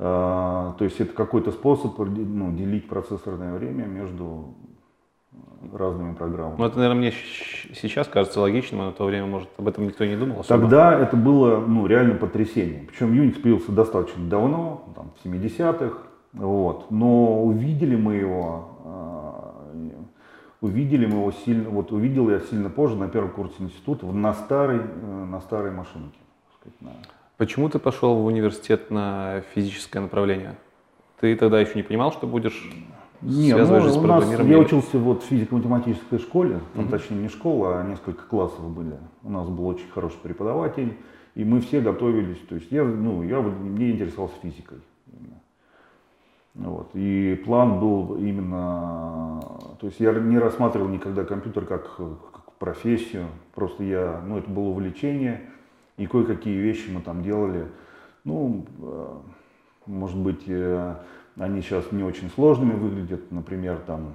то 0.00 0.76
есть 0.80 0.98
это 0.98 1.12
какой-то 1.12 1.52
способ 1.52 1.98
ну, 1.98 2.56
делить 2.56 2.88
процессорное 2.88 3.52
время 3.52 3.84
между 3.84 4.54
разными 5.74 6.14
программами. 6.14 6.56
Ну, 6.58 6.64
это, 6.64 6.78
наверное, 6.78 7.00
мне 7.00 7.12
сейчас 7.74 8.08
кажется 8.08 8.40
логичным, 8.40 8.80
а 8.80 8.86
на 8.86 8.92
то 8.92 9.04
время, 9.04 9.26
может, 9.26 9.50
об 9.58 9.68
этом 9.68 9.84
никто 9.84 10.06
не 10.06 10.16
думал 10.16 10.40
особо. 10.40 10.60
Тогда 10.60 10.98
это 10.98 11.16
было, 11.16 11.60
ну, 11.60 11.86
реально 11.86 12.14
потрясение. 12.14 12.86
Причем 12.88 13.12
Unix 13.12 13.40
появился 13.40 13.72
достаточно 13.72 14.24
давно, 14.26 14.84
там, 14.96 15.12
в 15.20 15.26
70-х, 15.26 15.98
вот. 16.32 16.90
Но 16.90 17.44
увидели 17.44 17.94
мы 17.94 18.14
его, 18.14 18.68
э, 19.74 19.90
увидели 20.62 21.04
мы 21.04 21.18
его 21.18 21.32
сильно, 21.32 21.68
вот 21.68 21.92
увидел 21.92 22.30
я 22.30 22.40
сильно 22.40 22.70
позже, 22.70 22.96
на 22.96 23.08
первом 23.08 23.32
курсе 23.32 23.54
института, 23.58 24.06
на 24.06 24.32
старой, 24.32 24.80
э, 24.80 25.24
на 25.24 25.40
старой 25.42 25.72
машинке. 25.72 26.18
Почему 27.40 27.70
ты 27.70 27.78
пошел 27.78 28.16
в 28.16 28.26
университет 28.26 28.90
на 28.90 29.40
физическое 29.54 30.00
направление? 30.00 30.56
Ты 31.20 31.34
тогда 31.36 31.58
еще 31.58 31.72
не 31.74 31.82
понимал, 31.82 32.12
что 32.12 32.26
будешь 32.26 32.70
связывать 33.22 33.84
ну, 33.84 33.88
с 33.88 33.96
у 33.96 34.02
нас, 34.02 34.40
я 34.44 34.58
учился 34.58 34.98
вот 34.98 35.22
в 35.22 35.26
физико-математической 35.26 36.18
школе, 36.18 36.60
там, 36.74 36.88
точнее 36.88 37.16
не 37.16 37.28
школа, 37.28 37.80
а 37.80 37.82
несколько 37.82 38.24
классов 38.24 38.68
были. 38.68 38.98
У 39.22 39.30
нас 39.30 39.48
был 39.48 39.66
очень 39.68 39.88
хороший 39.88 40.18
преподаватель, 40.22 40.98
и 41.34 41.42
мы 41.42 41.62
все 41.62 41.80
готовились, 41.80 42.40
то 42.46 42.56
есть 42.56 42.70
я, 42.70 42.84
ну, 42.84 43.22
я, 43.22 43.40
мне 43.40 43.92
интересовался 43.92 44.34
физикой. 44.42 44.76
Вот. 46.52 46.90
И 46.92 47.40
план 47.46 47.80
был 47.80 48.16
именно, 48.16 49.40
то 49.80 49.86
есть 49.86 49.98
я 49.98 50.12
не 50.12 50.38
рассматривал 50.38 50.88
никогда 50.88 51.24
компьютер 51.24 51.64
как, 51.64 51.96
как 51.96 52.52
профессию, 52.58 53.28
просто 53.54 53.82
я, 53.82 54.20
ну 54.26 54.36
это 54.36 54.50
было 54.50 54.64
увлечение, 54.64 55.40
и 56.00 56.06
кое-какие 56.06 56.56
вещи 56.56 56.88
мы 56.90 57.02
там 57.02 57.22
делали. 57.22 57.66
Ну, 58.24 58.64
э, 58.80 59.16
может 59.84 60.16
быть, 60.16 60.44
э, 60.46 60.94
они 61.36 61.60
сейчас 61.60 61.92
не 61.92 62.02
очень 62.02 62.30
сложными 62.30 62.72
выглядят, 62.72 63.30
например, 63.30 63.78
там 63.86 64.14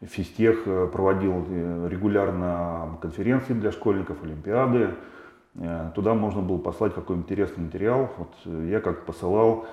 Физтех 0.00 0.62
э, 0.66 0.88
проводил 0.92 1.44
регулярно 1.88 2.98
конференции 3.02 3.52
для 3.52 3.72
школьников, 3.72 4.22
олимпиады. 4.22 4.90
Туда 5.96 6.14
можно 6.14 6.40
было 6.40 6.58
послать 6.58 6.94
какой-нибудь 6.94 7.28
интересный 7.28 7.64
материал. 7.64 8.08
Вот 8.16 8.54
я 8.64 8.80
как 8.80 9.06
посылал 9.06 9.66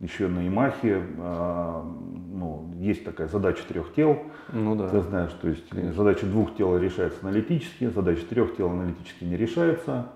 еще 0.00 0.28
на 0.28 0.46
Имахе, 0.46 1.02
э, 1.16 1.82
ну, 2.32 2.70
есть 2.78 3.04
такая 3.04 3.28
задача 3.28 3.62
трех 3.66 3.94
тел, 3.94 4.18
Ну 4.52 4.74
да. 4.74 4.88
ты 4.88 5.00
знаешь, 5.02 5.32
то 5.40 5.48
есть 5.48 5.94
задача 5.94 6.26
двух 6.26 6.56
тел 6.56 6.76
решается 6.76 7.18
аналитически, 7.22 7.88
задача 7.88 8.26
трех 8.26 8.56
тел 8.56 8.70
аналитически 8.70 9.24
не 9.24 9.36
решается. 9.36 10.08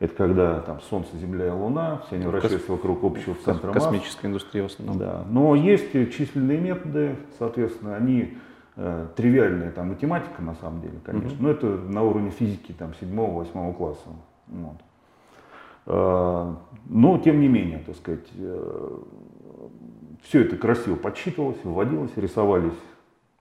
Это 0.00 0.14
когда 0.14 0.60
там 0.60 0.80
Солнце, 0.82 1.16
Земля 1.16 1.46
и 1.46 1.50
Луна, 1.50 2.02
все 2.06 2.16
они 2.16 2.26
вращаются 2.26 2.70
вокруг 2.72 3.04
общего 3.04 3.34
центра 3.44 3.72
масс. 3.72 3.84
Космическая 3.84 4.26
индустрия 4.28 4.62
в 4.62 4.66
основном. 4.66 4.98
Да. 4.98 5.24
Но 5.28 5.54
есть 5.54 5.92
численные 6.14 6.58
методы, 6.58 7.16
соответственно, 7.38 7.94
они 7.96 8.36
э, 8.76 9.06
тривиальные, 9.16 9.70
там 9.70 9.88
математика 9.90 10.42
на 10.42 10.54
самом 10.56 10.80
деле, 10.80 10.98
конечно, 11.04 11.36
но 11.40 11.50
это 11.50 11.66
на 11.66 12.02
уровне 12.02 12.30
физики 12.30 12.72
там 12.72 12.92
седьмого-восьмого 13.00 13.72
класса. 13.72 14.08
Вот. 14.48 14.76
Э, 16.84 16.88
но 16.88 17.18
тем 17.18 17.40
не 17.40 17.48
менее, 17.48 17.78
так 17.86 17.96
сказать, 17.96 18.26
все 20.22 20.40
это 20.42 20.56
красиво 20.56 20.96
подсчитывалось, 20.96 21.62
выводилось, 21.64 22.12
рисовались, 22.16 22.72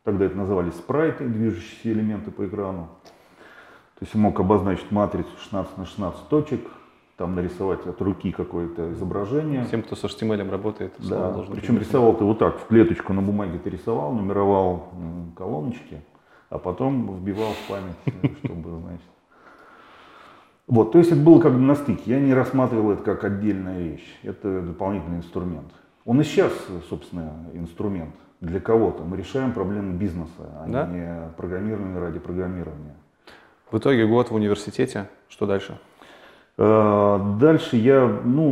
тогда 0.04 0.26
это 0.26 0.36
назывались 0.38 0.74
спрайты, 0.76 1.28
движущиеся 1.28 1.92
элементы 1.92 2.32
по 2.32 2.46
экрану. 2.46 2.90
То 4.00 4.06
есть 4.06 4.16
мог 4.16 4.40
обозначить 4.40 4.92
матрицу 4.92 5.30
16 5.40 5.78
на 5.78 5.86
16 5.86 6.28
точек, 6.28 6.62
там 7.16 7.36
нарисовать 7.36 7.86
от 7.86 8.02
руки 8.02 8.32
какое-то 8.32 8.92
изображение. 8.94 9.64
Всем, 9.66 9.84
кто 9.84 9.96
с 9.96 10.04
HTML 10.04 10.50
работает, 10.50 10.94
Да, 10.98 11.44
причем 11.52 11.76
быть. 11.76 11.88
рисовал 11.88 12.18
ты 12.18 12.24
вот 12.24 12.40
так, 12.40 12.60
в 12.60 12.68
клеточку 12.68 13.14
на 13.14 13.22
бумаге 13.22 13.60
ты 13.60 13.70
рисовал, 13.70 14.14
нумеровал 14.14 14.90
колоночки, 15.38 16.02
а 16.50 16.58
потом 16.58 17.20
вбивал 17.20 17.52
в 17.52 17.70
память, 17.70 17.96
э, 18.24 18.28
чтобы, 18.44 18.80
значит. 18.82 19.06
Вот, 20.68 20.92
то 20.94 20.98
есть 21.00 21.12
это 21.12 21.20
было 21.20 21.40
как 21.42 21.54
бы 21.54 21.60
на 21.60 21.76
стыке. 21.76 22.04
Я 22.06 22.20
не 22.20 22.34
рассматривал 22.34 22.92
это 22.92 23.04
как 23.04 23.24
отдельная 23.24 23.80
вещь. 23.80 24.20
Это 24.24 24.62
дополнительный 24.62 25.18
инструмент. 25.18 25.72
Он 26.06 26.20
и 26.22 26.24
сейчас, 26.24 26.52
собственно, 26.90 27.34
инструмент 27.54 28.16
для 28.42 28.60
кого-то. 28.60 29.04
Мы 29.04 29.18
решаем 29.18 29.54
проблемы 29.54 29.94
бизнеса, 29.94 30.32
а 30.40 30.66
Да? 30.68 30.88
не 30.88 31.30
программирование 31.38 32.00
ради 32.00 32.20
программирования. 32.20 32.96
В 33.72 33.78
итоге 33.78 34.06
год 34.06 34.30
в 34.30 34.36
университете. 34.36 35.10
Что 35.30 35.46
дальше? 35.46 35.80
Э, 36.58 37.20
Дальше 37.40 37.78
я, 37.78 38.08
ну, 38.24 38.52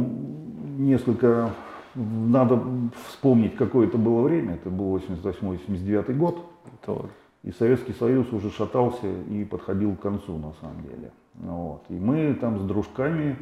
несколько, 0.78 1.52
надо 1.96 2.60
вспомнить, 3.08 3.56
какое 3.56 3.88
это 3.88 3.98
было 3.98 4.22
время, 4.22 4.56
это 4.56 4.70
был 4.70 4.98
88-89 4.98 6.14
год, 6.14 6.40
То 6.86 7.06
и 7.44 7.52
Советский 7.52 7.94
Союз 7.94 8.32
уже 8.34 8.52
шатался 8.52 9.08
и 9.08 9.44
подходил 9.44 9.96
к 9.96 10.00
концу, 10.02 10.38
на 10.38 10.54
самом 10.62 10.84
деле. 10.84 11.12
Ну 11.36 11.56
Вот. 11.56 11.84
И 11.90 11.94
мы 11.94 12.34
там 12.34 12.60
с 12.60 12.64
дружками 12.64 13.38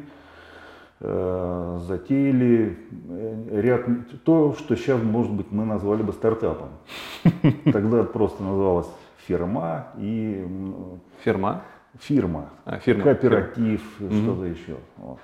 э, 1.00 1.78
затеяли 1.82 2.78
э, 3.08 3.60
ряд, 3.60 3.84
то, 4.24 4.54
что 4.54 4.76
сейчас, 4.76 5.02
может 5.02 5.32
быть, 5.32 5.50
мы 5.50 5.64
назвали 5.64 6.02
бы 6.02 6.12
стартапом. 6.12 6.68
Тогда 7.72 8.04
просто 8.04 8.42
называлось 8.42 8.88
фирма 9.26 9.88
и 9.98 10.46
фирма. 11.22 11.62
фирма. 11.98 12.50
А, 12.64 12.78
фирма. 12.78 13.04
Кооператив, 13.04 13.82
что-то 13.96 14.44
еще. 14.44 14.76
Вот. 14.96 15.18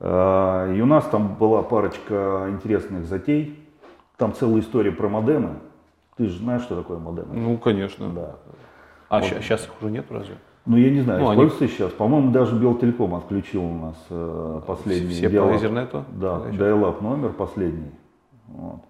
А, 0.00 0.72
И 0.72 0.80
у 0.80 0.86
нас 0.86 1.04
там 1.06 1.34
была 1.34 1.62
парочка 1.62 2.46
интересных 2.50 3.06
затей. 3.06 3.62
Там 4.16 4.32
целая 4.34 4.60
история 4.60 4.92
про 4.92 5.08
модемы. 5.08 5.56
Ты 6.16 6.28
же 6.28 6.38
знаешь, 6.38 6.62
что 6.62 6.76
такое 6.76 6.98
модемы? 6.98 7.34
Ну, 7.34 7.58
конечно. 7.58 8.08
Да. 8.08 8.36
А 9.08 9.22
сейчас 9.22 9.66
их 9.66 9.70
уже 9.80 9.90
нет 9.90 10.06
разве? 10.10 10.36
Ну, 10.66 10.76
я 10.76 10.90
не 10.90 11.00
знаю, 11.00 11.20
Ну, 11.20 11.28
они- 11.28 11.44
используется 11.44 11.74
сейчас. 11.76 11.92
По-моему, 11.92 12.32
даже 12.32 12.56
Белтелеком 12.58 13.14
отключил 13.14 13.64
у 13.64 13.74
нас 13.78 13.96
э, 14.10 14.60
последний. 14.66 15.10
Все 15.14 15.28
по 15.28 15.32
диалог. 15.32 15.62
Ethernet? 15.62 16.04
Да, 16.12 16.40
Значит. 16.40 16.60
dial-up 16.60 17.00
номер 17.02 17.30
последний. 17.32 17.92
Вот. 18.48 18.80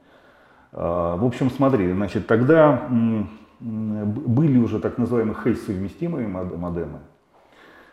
А, 0.73 1.17
В 1.17 1.25
общем, 1.25 1.51
смотри, 1.51 1.93
значит, 1.93 2.27
тогда 2.27 2.87
м, 2.91 3.29
м, 3.61 4.11
были 4.13 4.59
уже 4.59 4.79
так 4.81 4.97
называемые 4.99 5.37
Hayes-совместимые 5.45 6.27
мод- 6.29 6.57
модемы. 6.57 7.01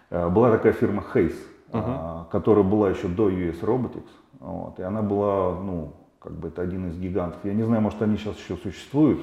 А, 0.10 0.30
Была 0.30 0.50
такая 0.52 0.72
фирма 0.74 1.04
Hayes, 1.14 1.36
а, 1.74 2.28
которая 2.32 2.64
была 2.64 2.90
еще 2.90 3.08
до 3.10 3.30
US 3.30 3.62
Robotics. 3.62 4.10
Вот, 4.40 4.80
и 4.80 4.84
она 4.84 5.02
была, 5.02 5.56
ну, 5.60 5.94
как 6.20 6.34
бы 6.34 6.48
это 6.50 6.62
один 6.62 6.88
из 6.90 6.98
гигантов. 6.98 7.40
Я 7.44 7.54
не 7.54 7.64
знаю, 7.64 7.82
может, 7.82 8.02
они 8.02 8.16
сейчас 8.18 8.38
еще 8.38 8.56
существуют, 8.58 9.20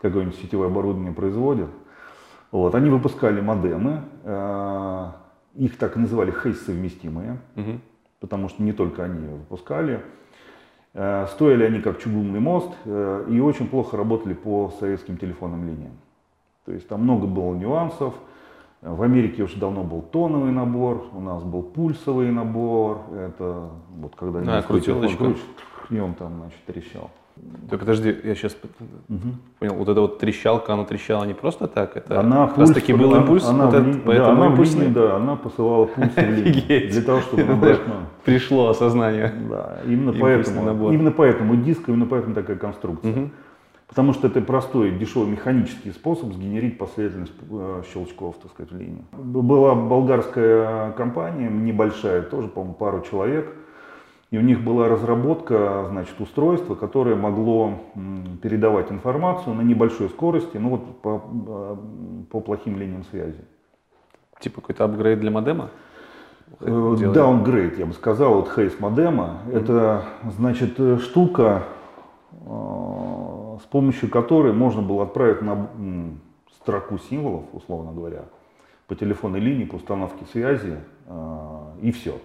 какое-нибудь 0.00 0.36
сетевое 0.38 0.68
оборудование 0.68 1.12
производят. 1.12 1.68
Вот, 2.50 2.74
они 2.74 2.88
выпускали 2.90 3.40
модемы, 3.40 4.02
э, 4.24 5.06
их 5.56 5.76
так 5.76 5.96
и 5.96 6.00
называли 6.00 6.32
Hayes-совместимые 6.32 7.38
Мгм. 7.56 7.80
потому 8.20 8.48
что 8.48 8.62
не 8.62 8.72
только 8.72 9.04
они 9.04 9.26
выпускали. 9.28 10.00
Э, 10.94 11.26
Стоили 11.28 11.64
они 11.64 11.80
как 11.80 11.98
чугунный 11.98 12.40
мост 12.40 12.70
э, 12.84 13.26
и 13.28 13.40
очень 13.40 13.68
плохо 13.68 13.96
работали 13.96 14.32
по 14.34 14.72
советским 14.80 15.18
телефонным 15.18 15.66
линиям. 15.66 15.92
То 16.64 16.72
есть 16.72 16.88
там 16.88 17.02
много 17.02 17.26
было 17.26 17.54
нюансов. 17.54 18.14
В 18.80 19.02
Америке 19.02 19.42
уже 19.42 19.58
давно 19.58 19.82
был 19.82 20.02
тоновый 20.02 20.52
набор, 20.52 21.04
у 21.12 21.20
нас 21.20 21.42
был 21.42 21.62
пульсовый 21.62 22.30
набор. 22.30 23.00
Это 23.12 23.70
вот 23.96 24.14
когда 24.14 24.38
А, 24.38 24.42
телефон 24.42 24.62
крутилочка. 24.62 25.16
крутишь, 25.18 25.42
и 25.90 25.98
он 25.98 26.14
там, 26.14 26.38
значит, 26.38 26.64
трещал. 26.64 27.10
Так 27.70 27.80
подожди, 27.80 28.16
я 28.24 28.34
сейчас 28.34 28.56
понял. 29.58 29.74
Вот 29.74 29.88
эта 29.88 30.00
вот 30.00 30.18
трещалка, 30.18 30.72
она 30.72 30.84
трещала 30.84 31.24
не 31.24 31.34
просто 31.34 31.66
так? 31.68 31.96
Это 31.98 32.20
Она 32.20 32.46
как 32.48 32.58
раз 32.58 32.70
пульс- 32.70 32.74
таки 32.74 32.92
был 32.94 33.10
она- 33.12 33.20
импульс, 33.22 33.44
она 33.46 33.66
вот 33.66 33.74
в 33.74 33.76
этот, 33.78 33.92
да, 33.96 34.00
поэтому 34.06 34.30
она 34.42 34.46
импульсный 34.52 34.80
линии, 34.82 34.94
да, 34.94 35.16
она 35.16 35.36
посылала 35.36 35.84
пульсы 35.84 36.10
в 36.14 36.18
Офигеть. 36.18 36.90
для 36.92 37.02
того, 37.02 37.20
чтобы 37.20 37.42
даже 37.60 37.80
номер. 37.80 37.80
пришло 38.24 38.68
осознание. 38.68 39.34
Да, 39.50 39.78
именно 39.86 40.14
поэтому, 40.18 40.62
набор. 40.62 40.92
именно 40.94 41.10
поэтому 41.10 41.56
диск, 41.56 41.88
именно 41.88 42.06
поэтому 42.06 42.34
такая 42.34 42.56
конструкция. 42.56 43.12
Мгм. 43.12 43.30
Потому 43.86 44.12
что 44.12 44.28
это 44.28 44.40
простой, 44.42 44.90
дешевый 44.90 45.28
механический 45.30 45.90
способ 45.92 46.32
сгенерить 46.34 46.76
последовательность 46.78 47.32
э, 47.50 47.82
щелчков, 47.92 48.36
так 48.42 48.50
сказать, 48.52 48.70
в 48.72 48.76
линию. 48.78 49.04
Б- 49.12 49.40
Была 49.40 49.74
болгарская 49.74 50.92
компания, 50.92 51.48
небольшая, 51.50 52.22
тоже, 52.22 52.48
по-моему, 52.48 52.74
пару 52.74 53.00
человек. 53.02 53.50
И 54.30 54.36
у 54.36 54.42
них 54.42 54.62
была 54.62 54.88
разработка, 54.88 55.86
значит, 55.88 56.20
устройства, 56.20 56.74
которое 56.74 57.16
могло 57.16 57.78
передавать 58.42 58.92
информацию 58.92 59.54
на 59.54 59.62
небольшой 59.62 60.10
скорости, 60.10 60.58
ну 60.58 60.68
вот 60.70 61.00
по, 61.00 61.22
э, 61.48 61.76
по 62.30 62.40
плохим 62.40 62.78
линиям 62.78 63.04
связи. 63.04 63.42
Типа 64.38 64.60
какой-то 64.60 64.84
апгрейд 64.84 65.20
для 65.20 65.30
модема? 65.30 65.70
Э, 66.60 66.66
Делали? 66.66 67.18
Downgrade, 67.18 67.78
я 67.78 67.86
бы 67.86 67.94
сказал, 67.94 68.34
вот 68.34 68.50
Hayes 68.54 68.74
модема. 68.78 69.38
Это, 69.50 70.04
значит, 70.36 70.78
э, 70.78 70.98
штука, 70.98 71.62
э, 72.32 73.56
с 73.62 73.66
помощью 73.70 74.10
которой 74.10 74.52
можно 74.52 74.82
было 74.82 75.04
отправить 75.04 75.40
на 75.40 75.68
строку 76.54 76.98
символов, 76.98 77.44
условно 77.52 77.92
говоря, 77.92 78.24
по 78.88 78.94
телефонной 78.94 79.40
линии, 79.40 79.64
по 79.64 79.76
установке 79.76 80.26
связи, 80.26 80.76
э, 81.06 81.60
и 81.80 81.92
все. 81.92 82.18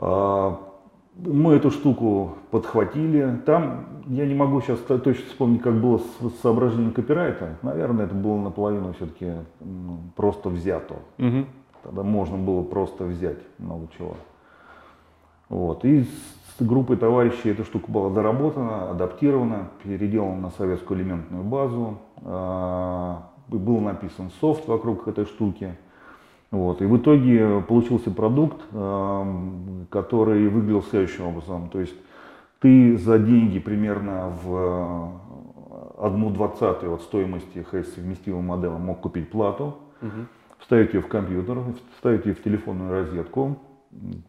Мы 0.00 1.52
эту 1.52 1.70
штуку 1.70 2.32
подхватили. 2.50 3.40
Там, 3.44 3.84
я 4.06 4.26
не 4.26 4.34
могу 4.34 4.60
сейчас 4.62 4.78
точно 4.78 5.26
вспомнить, 5.26 5.60
как 5.60 5.74
было 5.74 5.98
с, 5.98 6.40
соображением 6.40 6.92
копирайта. 6.92 7.58
Наверное, 7.62 8.06
это 8.06 8.14
было 8.14 8.38
наполовину 8.38 8.94
все-таки 8.94 9.32
просто 10.16 10.48
взято. 10.48 10.96
Мгм. 11.18 11.46
Тогда 11.82 12.02
можно 12.02 12.38
было 12.38 12.62
просто 12.62 13.04
взять 13.04 13.38
много 13.58 13.88
чего. 13.98 14.16
Вот. 15.50 15.84
И 15.84 16.04
с 16.04 16.62
группой 16.62 16.96
товарищей 16.96 17.50
эта 17.50 17.64
штука 17.64 17.90
была 17.90 18.10
доработана, 18.10 18.90
адаптирована, 18.90 19.68
переделана 19.82 20.40
на 20.40 20.50
советскую 20.50 21.00
элементную 21.00 21.44
базу. 21.44 21.98
А, 22.22 23.30
Был 23.48 23.80
написан 23.80 24.30
софт 24.40 24.68
вокруг 24.68 25.08
этой 25.08 25.24
штуки. 25.26 25.76
Вот. 26.50 26.82
И 26.82 26.84
в 26.84 26.96
итоге 26.96 27.60
получился 27.60 28.10
продукт, 28.10 28.60
эм, 28.72 29.86
который 29.90 30.48
выглядел 30.48 30.82
следующим 30.82 31.26
образом. 31.26 31.68
То 31.68 31.80
есть 31.80 31.94
ты 32.58 32.96
за 32.96 33.18
деньги 33.18 33.58
примерно 33.58 34.32
в 34.42 35.20
одну 35.98 36.30
двадцатую 36.30 36.94
от 36.94 37.02
стоимости 37.02 37.64
с 37.70 37.94
совместимым 37.94 38.46
моделом 38.46 38.82
мог 38.82 39.00
купить 39.00 39.30
плату, 39.30 39.76
угу. 40.00 40.26
вставить 40.58 40.94
ее 40.94 41.00
в 41.00 41.08
компьютер, 41.08 41.58
вставить 41.94 42.26
ее 42.26 42.34
в 42.34 42.42
телефонную 42.42 42.90
розетку. 42.90 43.58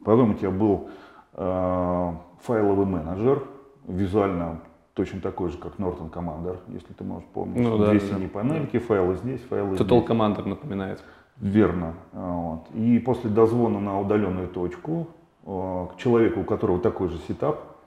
Потом 0.04 0.32
у 0.32 0.34
тебя 0.34 0.52
был 0.52 0.90
э, 1.34 2.12
файловый 2.42 2.86
менеджер, 2.86 3.44
визуально 3.88 4.62
точно 4.94 5.22
такой 5.22 5.50
же, 5.50 5.58
как 5.58 5.76
Norton 5.78 6.12
Commander, 6.12 6.58
если 6.68 6.94
ты 6.94 7.04
можешь 7.04 7.28
помнить. 7.34 7.62
Ну, 7.62 7.78
да, 7.78 7.92
Две 7.92 8.00
да, 8.00 8.06
синие 8.06 8.28
панельки, 8.28 8.80
файлы 8.80 9.16
здесь, 9.16 9.42
файлы 9.42 9.76
Total 9.76 10.00
здесь. 10.00 10.10
Commander 10.10 10.48
напоминает. 10.48 11.04
Верно. 11.42 11.96
Вот. 12.14 12.68
И 12.76 13.00
после 13.00 13.30
дозвона 13.30 13.80
на 13.80 14.00
удаленную 14.00 14.48
точку 14.48 15.08
э, 15.44 15.88
к 15.94 15.98
человеку, 15.98 16.42
у 16.42 16.44
которого 16.44 16.80
такой 16.80 17.10
же 17.10 17.18
сетап, 17.28 17.78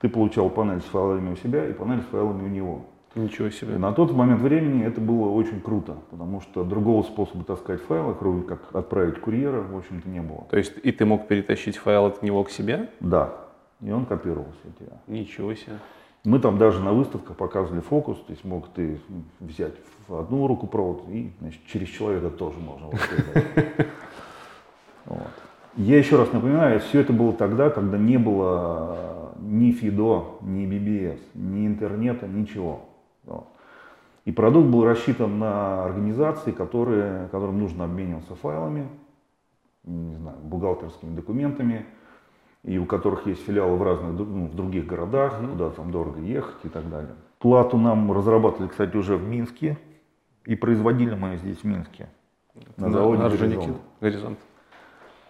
ты 0.00 0.08
получал 0.08 0.50
панель 0.50 0.80
с 0.80 0.84
файлами 0.84 1.32
у 1.32 1.36
себя 1.36 1.66
и 1.66 1.72
панель 1.72 2.02
с 2.02 2.06
файлами 2.06 2.44
у 2.44 2.48
него. 2.48 2.82
Ничего 3.14 3.50
себе. 3.50 3.74
И 3.74 3.78
на 3.78 3.92
тот 3.92 4.12
момент 4.12 4.40
времени 4.40 4.84
это 4.84 5.00
было 5.00 5.30
очень 5.30 5.60
круто, 5.60 5.96
потому 6.10 6.40
что 6.42 6.62
другого 6.62 7.02
способа 7.02 7.42
таскать 7.44 7.80
файлы, 7.80 8.14
кроме 8.14 8.42
как 8.42 8.60
отправить 8.72 9.18
курьера, 9.18 9.62
в 9.62 9.76
общем-то 9.76 10.08
не 10.08 10.20
было. 10.20 10.46
То 10.50 10.58
есть 10.58 10.74
и 10.82 10.92
ты 10.92 11.06
мог 11.06 11.26
перетащить 11.26 11.76
файл 11.76 12.06
от 12.06 12.22
него 12.22 12.44
к 12.44 12.50
себе? 12.50 12.90
Да. 13.00 13.32
И 13.80 13.90
он 13.90 14.04
копировался 14.04 14.60
у 14.64 14.84
тебя. 14.84 14.92
Ничего 15.06 15.54
себе. 15.54 15.78
Мы 16.24 16.38
там 16.38 16.58
даже 16.58 16.80
на 16.80 16.92
выставках 16.92 17.36
показывали 17.36 17.80
фокус, 17.80 18.18
то 18.18 18.32
есть 18.32 18.44
мог 18.44 18.68
ты 18.68 19.00
взять 19.40 19.74
в 20.06 20.14
одну 20.16 20.46
руку 20.46 20.66
провод 20.66 21.08
и 21.08 21.32
значит, 21.40 21.60
через 21.66 21.88
человека 21.88 22.28
тоже 22.30 22.58
можно 22.58 22.88
вот. 25.06 25.18
Я 25.76 25.98
еще 25.98 26.16
раз 26.16 26.32
напоминаю, 26.32 26.80
все 26.80 27.00
это 27.00 27.12
было 27.12 27.32
тогда, 27.32 27.70
когда 27.70 27.96
не 27.96 28.18
было 28.18 29.32
ни 29.38 29.70
ФИДО, 29.70 30.38
ни 30.42 30.66
BBS, 30.66 31.20
ни 31.34 31.66
интернета, 31.66 32.26
ничего. 32.26 32.82
Вот. 33.24 33.46
И 34.24 34.32
продукт 34.32 34.68
был 34.68 34.84
рассчитан 34.84 35.38
на 35.38 35.84
организации, 35.84 36.50
которые, 36.50 37.28
которым 37.28 37.60
нужно 37.60 37.84
обмениваться 37.84 38.34
файлами, 38.34 38.88
не 39.84 40.16
знаю, 40.16 40.36
бухгалтерскими 40.42 41.14
документами, 41.14 41.86
и 42.62 42.78
у 42.78 42.86
которых 42.86 43.26
есть 43.26 43.44
филиалы 43.44 43.76
в 43.76 43.82
разных 43.82 44.12
ну, 44.12 44.46
в 44.46 44.54
других 44.54 44.86
городах, 44.86 45.40
mm-hmm. 45.40 45.50
куда 45.52 45.70
там 45.70 45.90
дорого 45.90 46.20
ехать 46.20 46.64
и 46.64 46.68
так 46.68 46.88
далее. 46.90 47.14
Плату 47.38 47.78
нам 47.78 48.12
разрабатывали, 48.12 48.68
кстати, 48.68 48.96
уже 48.96 49.16
в 49.16 49.26
Минске, 49.26 49.78
и 50.44 50.54
производили 50.54 51.14
мы 51.14 51.36
здесь 51.38 51.58
в 51.58 51.64
Минске. 51.64 52.08
На, 52.76 52.88
на 52.88 52.92
заводе 52.92 53.22
на 53.22 53.30
Горизонт. 53.30 53.76
Горизонт. 54.00 54.38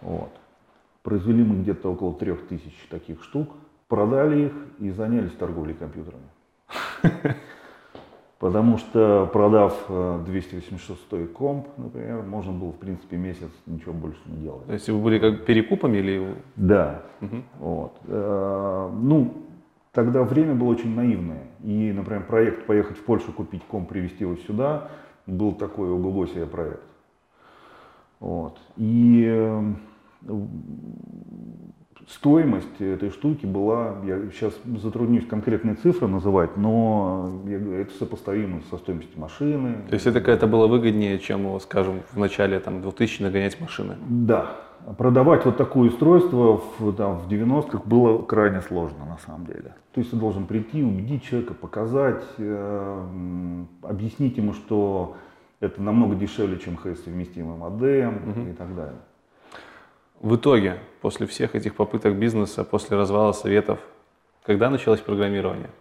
Вот. 0.01 0.31
Произвели 1.03 1.43
мы 1.43 1.61
где-то 1.61 1.91
около 1.91 2.13
трех 2.13 2.47
тысяч 2.47 2.75
таких 2.89 3.23
штук, 3.23 3.49
продали 3.87 4.47
их 4.47 4.53
и 4.79 4.91
занялись 4.91 5.31
торговлей 5.33 5.73
компьютерами. 5.73 6.29
Потому 8.41 8.79
что 8.79 9.29
продав 9.31 9.85
286 9.87 10.99
э, 11.11 11.27
комп, 11.27 11.67
например, 11.77 12.23
можно 12.23 12.51
было 12.51 12.71
в 12.71 12.77
принципе 12.77 13.15
месяц 13.15 13.51
ничего 13.67 13.93
больше 13.93 14.19
не 14.25 14.37
делать. 14.37 14.65
То 14.65 14.73
есть 14.73 14.89
вы 14.89 14.97
были 14.97 15.19
как 15.19 15.45
перекупами 15.45 15.97
или? 15.99 16.35
Да. 16.55 17.03
Угу. 17.21 17.35
Вот. 17.59 17.97
Э, 18.07 18.89
ну, 18.99 19.45
тогда 19.91 20.23
время 20.23 20.55
было 20.55 20.69
очень 20.69 20.95
наивное. 20.95 21.43
И, 21.63 21.93
например, 21.95 22.25
проект 22.25 22.65
поехать 22.65 22.97
в 22.97 23.03
Польшу, 23.03 23.31
купить 23.31 23.61
комп, 23.65 23.89
привезти 23.89 24.23
его 24.23 24.35
сюда, 24.37 24.89
был 25.27 25.53
такой 25.53 25.91
ого 25.91 26.25
себе 26.25 26.47
проект. 26.47 26.81
Вот. 28.19 28.57
И 28.75 29.23
э, 29.23 29.73
стоимость 32.09 32.79
этой 32.79 33.09
штуки 33.09 33.45
была, 33.45 33.95
я 34.05 34.19
сейчас 34.31 34.53
затруднюсь 34.81 35.25
конкретные 35.25 35.75
цифры 35.75 36.07
называть, 36.07 36.57
но 36.57 37.41
это 37.45 37.91
сопоставимо 37.97 38.61
со 38.69 38.77
стоимостью 38.77 39.19
машины. 39.19 39.77
То 39.87 39.93
есть 39.93 40.07
это 40.07 40.19
какая-то 40.19 40.47
было 40.47 40.67
выгоднее, 40.67 41.19
чем, 41.19 41.59
скажем, 41.59 42.01
в 42.11 42.17
начале 42.17 42.59
там, 42.59 42.81
2000 42.81 43.23
нагонять 43.23 43.59
машины? 43.59 43.97
Да. 44.07 44.57
Продавать 44.97 45.45
вот 45.45 45.57
такое 45.57 45.89
устройство 45.89 46.59
в, 46.79 46.93
там, 46.93 47.19
в 47.19 47.27
90-х 47.27 47.81
было 47.85 48.23
крайне 48.23 48.61
сложно 48.61 49.05
на 49.05 49.17
самом 49.19 49.45
деле. 49.45 49.75
То 49.93 49.99
есть 49.99 50.09
ты 50.09 50.17
должен 50.17 50.47
прийти, 50.47 50.83
убедить 50.83 51.23
человека, 51.23 51.53
показать, 51.53 52.23
э, 52.39 53.05
объяснить 53.83 54.37
ему, 54.37 54.53
что 54.53 55.17
это 55.59 55.81
намного 55.81 56.15
дешевле, 56.15 56.57
чем 56.57 56.77
ХС-совместимый 56.77 57.55
модем 57.55 58.31
угу. 58.31 58.49
и 58.49 58.53
так 58.53 58.75
далее. 58.75 58.97
В 60.21 60.35
итоге, 60.35 60.77
после 61.01 61.25
всех 61.25 61.55
этих 61.55 61.75
попыток 61.75 62.15
бизнеса, 62.15 62.63
после 62.63 62.95
развала 62.95 63.31
советов, 63.31 63.79
когда 64.45 64.69
началось 64.69 64.99
программирование? 64.99 65.71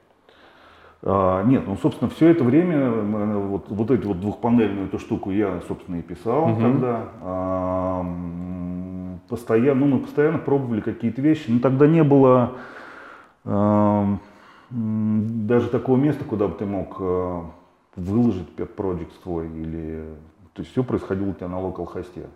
А, 1.03 1.43
нет, 1.45 1.65
ну, 1.67 1.77
собственно, 1.77 2.11
все 2.11 2.29
это 2.29 2.43
время, 2.43 2.91
вот, 2.91 3.67
вот 3.69 3.91
эту 3.91 4.09
вот 4.09 4.21
двухпанельную 4.21 4.87
эту 4.87 4.99
штуку 4.99 5.31
я, 5.31 5.61
собственно, 5.69 5.97
и 5.97 6.03
писал 6.03 6.53
угу. 6.53 6.61
тогда. 6.61 7.09
А, 7.21 8.07
постоянно, 9.29 9.87
ну, 9.87 9.97
мы 9.97 9.99
постоянно 10.01 10.39
пробовали 10.39 10.81
какие-то 10.81 11.21
вещи, 11.21 11.51
но 11.51 11.61
тогда 11.61 11.87
не 11.87 12.03
было 12.03 12.53
а, 13.45 14.17
даже 14.71 15.69
такого 15.69 15.99
места, 15.99 16.25
куда 16.25 16.49
бы 16.49 16.55
ты 16.55 16.65
мог 16.65 16.97
а, 16.99 17.45
выложить 17.95 18.49
pet 18.57 18.75
project 18.75 19.11
свой 19.23 19.49
или... 19.49 20.05
То 20.55 20.63
есть 20.63 20.73
все 20.73 20.83
происходило 20.83 21.31
у 21.31 21.35
тебя 21.35 21.49
на 21.49 21.61
local 21.61 21.85
хосте. 21.85 22.27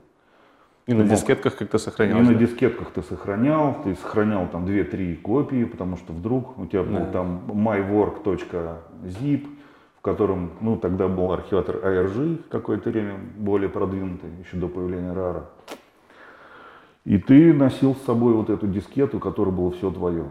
И 0.87 0.93
на 0.93 1.05
дискетках 1.05 1.57
как-то 1.57 1.79
сохранял? 1.79 2.21
И 2.21 2.23
на 2.23 2.35
дискетках 2.35 2.91
ты 2.91 3.03
сохранял, 3.03 3.83
ты 3.83 3.95
сохранял 3.95 4.47
там 4.49 4.67
2-3 4.67 5.17
копии, 5.17 5.65
потому 5.65 5.97
что 5.97 6.13
вдруг 6.13 6.59
у 6.59 6.67
тебя 6.67 6.83
был 6.83 6.99
да. 6.99 7.07
там 7.07 7.43
mywork.zip, 7.47 9.47
в 9.97 10.01
котором, 10.03 10.51
ну, 10.61 10.77
тогда 10.77 11.09
был 11.09 11.33
архиватор 11.33 11.77
ARG 11.77 12.43
какое-то 12.51 12.91
время 12.91 13.15
более 13.37 13.71
продвинутый, 13.71 14.29
еще 14.45 14.59
до 14.59 14.69
появления 14.69 15.15
RAR. 15.15 15.45
И 17.07 17.17
ты 17.17 17.55
носил 17.55 17.95
с 17.95 18.03
собой 18.03 18.35
вот 18.35 18.51
эту 18.51 18.67
дискету, 18.67 19.19
которая 19.19 19.55
была 19.55 19.71
все 19.71 19.91
твое. 19.91 20.25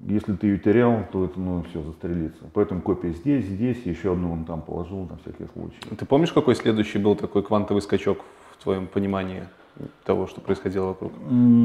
Если 0.00 0.34
ты 0.34 0.48
ее 0.48 0.58
терял, 0.58 1.04
то 1.12 1.26
это, 1.26 1.38
ну, 1.38 1.64
все, 1.70 1.80
застрелиться. 1.80 2.42
Поэтому 2.54 2.82
копия 2.82 3.12
здесь, 3.12 3.44
здесь, 3.44 3.80
еще 3.84 4.14
одну 4.14 4.32
он 4.32 4.44
там 4.44 4.62
положил 4.62 5.08
на 5.08 5.16
всякий 5.18 5.46
случай. 5.52 5.78
Ты 5.96 6.04
помнишь, 6.06 6.32
какой 6.32 6.56
следующий 6.56 6.98
был 6.98 7.14
такой 7.14 7.44
квантовый 7.44 7.82
скачок 7.82 8.18
в 8.50 8.64
твоем 8.64 8.88
понимании? 8.88 9.44
Того, 10.04 10.26
что 10.26 10.40
происходило 10.40 10.88
вокруг, 10.88 11.12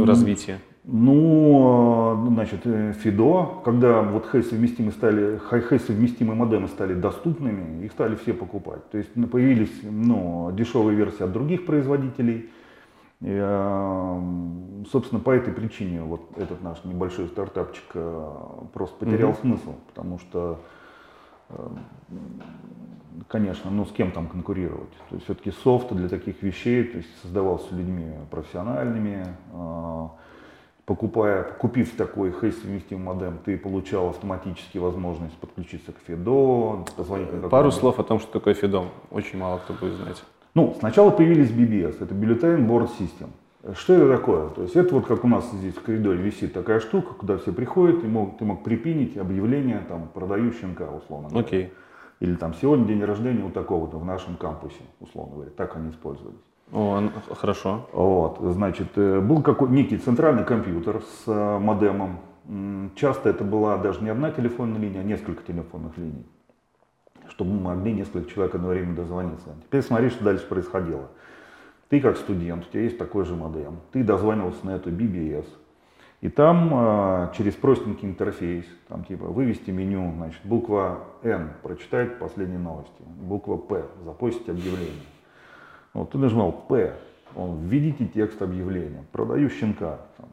развития? 0.06 0.60
Ну, 0.90 2.28
значит, 2.30 2.62
э, 2.64 2.94
ФИДО, 2.94 3.62
когда 3.66 4.02
вот 4.02 4.26
хай-совместимые 4.26 4.94
стали, 4.94 5.38
хай-совместимые 5.38 6.38
модемы 6.38 6.70
стали 6.70 6.94
доступными, 6.94 7.84
их 7.84 7.92
стали 7.92 8.16
все 8.16 8.34
покупать. 8.34 8.90
То 8.92 8.98
есть 8.98 9.10
ну, 9.16 9.28
появились 9.28 9.82
ну, 9.84 10.50
дешевые 10.54 10.96
версии 10.96 11.24
от 11.24 11.34
других 11.34 11.66
производителей. 11.66 12.50
И, 13.20 13.26
э, 13.28 14.22
собственно, 14.90 15.20
по 15.20 15.32
этой 15.32 15.54
причине 15.54 16.04
вот 16.04 16.22
этот 16.38 16.62
наш 16.62 16.84
небольшой 16.86 17.28
стартапчик 17.28 17.86
э, 17.94 18.32
просто 18.74 18.96
потерял 18.98 19.32
mm-hmm. 19.32 19.42
смысл, 19.42 19.74
потому 19.94 20.20
что 20.20 20.62
конечно, 23.28 23.72
ну 23.72 23.86
с 23.86 23.92
кем 23.92 24.12
там 24.12 24.28
конкурировать. 24.28 24.92
То 25.10 25.16
есть 25.16 25.26
все-таки 25.26 25.52
софт 25.52 25.92
для 25.92 26.10
таких 26.10 26.42
вещей 26.42 26.84
то 26.84 26.98
есть, 26.98 27.10
создавался 27.22 27.74
людьми 27.76 28.14
профессиональными. 28.30 29.26
А, 29.54 30.12
покупая, 30.86 31.44
купив 31.44 31.96
такой 31.98 32.32
хейс-совместимый 32.32 33.14
модем, 33.14 33.40
ты 33.44 33.58
получал 33.58 34.10
автоматически 34.10 34.78
возможность 34.78 35.36
подключиться 35.38 35.92
к 35.92 35.98
FIDO, 36.08 36.88
позвонить 36.96 37.32
на 37.34 37.50
Пару 37.50 37.72
слов 37.72 38.00
о 38.00 38.04
том, 38.04 38.20
что 38.20 38.32
такое 38.32 38.54
FIDO. 38.54 38.88
Очень 39.12 39.40
мало 39.40 39.60
кто 39.60 39.74
будет 39.74 39.94
знать. 39.94 40.24
Ну, 40.54 40.76
сначала 40.80 41.12
появились 41.12 41.52
BBS, 41.52 42.02
это 42.02 42.16
Bulletin 42.16 42.66
Board 42.66 42.90
System. 42.98 43.30
Что 43.76 43.94
это 43.94 44.18
такое? 44.18 44.50
То 44.50 44.62
есть 44.64 44.76
это 44.76 44.96
вот 44.96 45.08
как 45.08 45.24
у 45.24 45.28
нас 45.28 45.50
здесь 45.52 45.76
в 45.76 45.82
коридоре 45.82 46.20
висит 46.20 46.54
такая 46.54 46.80
штука, 46.80 47.14
куда 47.14 47.38
все 47.38 47.52
приходят, 47.52 48.04
и 48.04 48.08
мог, 48.08 48.38
ты 48.38 48.46
мог 48.46 48.64
припинить 48.64 49.18
объявление, 49.18 49.82
там, 49.88 50.10
продаю 50.14 50.52
щенка, 50.54 50.90
условно 50.90 51.30
говоря. 51.30 51.48
Okay. 51.48 51.70
Или 52.20 52.36
там 52.36 52.54
сегодня 52.54 52.86
день 52.86 53.04
рождения 53.04 53.44
у 53.44 53.50
такого-то 53.50 53.98
в 53.98 54.06
нашем 54.06 54.38
кампусе, 54.38 54.82
условно 55.00 55.36
говоря. 55.36 55.52
Так 55.56 55.76
они 55.76 55.92
использовались. 55.92 56.40
О, 56.72 57.02
хорошо. 57.32 57.88
Вот, 57.94 58.40
значит, 58.42 58.88
э, 58.96 59.22
был 59.22 59.42
какой 59.42 59.70
некий 59.70 59.98
центральный 59.98 60.44
компьютер 60.44 61.02
с 61.02 61.28
э, 61.28 61.60
модемом. 61.60 62.20
Часто 62.96 63.30
это 63.30 63.44
была 63.44 63.78
даже 63.78 64.02
не 64.02 64.10
одна 64.10 64.32
телефонная 64.32 64.80
линия, 64.80 65.02
а 65.02 65.04
несколько 65.04 65.44
телефонных 65.44 65.98
линий, 65.98 66.26
чтобы 67.30 67.52
мы 67.52 67.60
могли 67.60 67.94
несколько 67.94 68.30
человек 68.30 68.56
одновременно 68.56 68.96
дозвониться. 68.96 69.50
Теперь 69.66 69.82
смотри, 69.82 70.10
что 70.10 70.24
дальше 70.24 70.48
происходило. 70.48 71.10
Ты 71.90 72.02
как 72.02 72.18
студент, 72.18 72.66
у 72.66 72.70
тебя 72.70 72.84
есть 72.84 72.98
такой 72.98 73.26
же 73.26 73.36
модем, 73.36 73.80
ты 73.92 74.04
дозванивался 74.04 74.66
на 74.66 74.72
эту 74.72 74.90
BBS, 74.92 75.46
и 76.20 76.30
там 76.30 76.70
э, 76.74 77.32
через 77.38 77.54
простенький 77.54 78.08
интерфейс, 78.08 78.66
там 78.88 79.04
типа 79.04 79.26
вывести 79.26 79.70
меню, 79.70 80.12
значит, 80.16 80.42
буква 80.44 81.06
N, 81.22 81.52
прочитать 81.62 82.18
последние 82.18 82.60
новости, 82.60 83.04
буква 83.06 83.58
P, 83.58 83.86
запустить 84.04 84.50
объявление. 84.50 85.06
Вот 85.94 86.12
ты 86.12 86.18
нажимал 86.18 86.52
P, 86.52 86.94
Он, 87.36 87.60
введите 87.62 88.06
текст 88.06 88.42
объявления. 88.42 89.04
Продаю 89.12 89.50
щенка. 89.50 90.00
Там, 90.18 90.28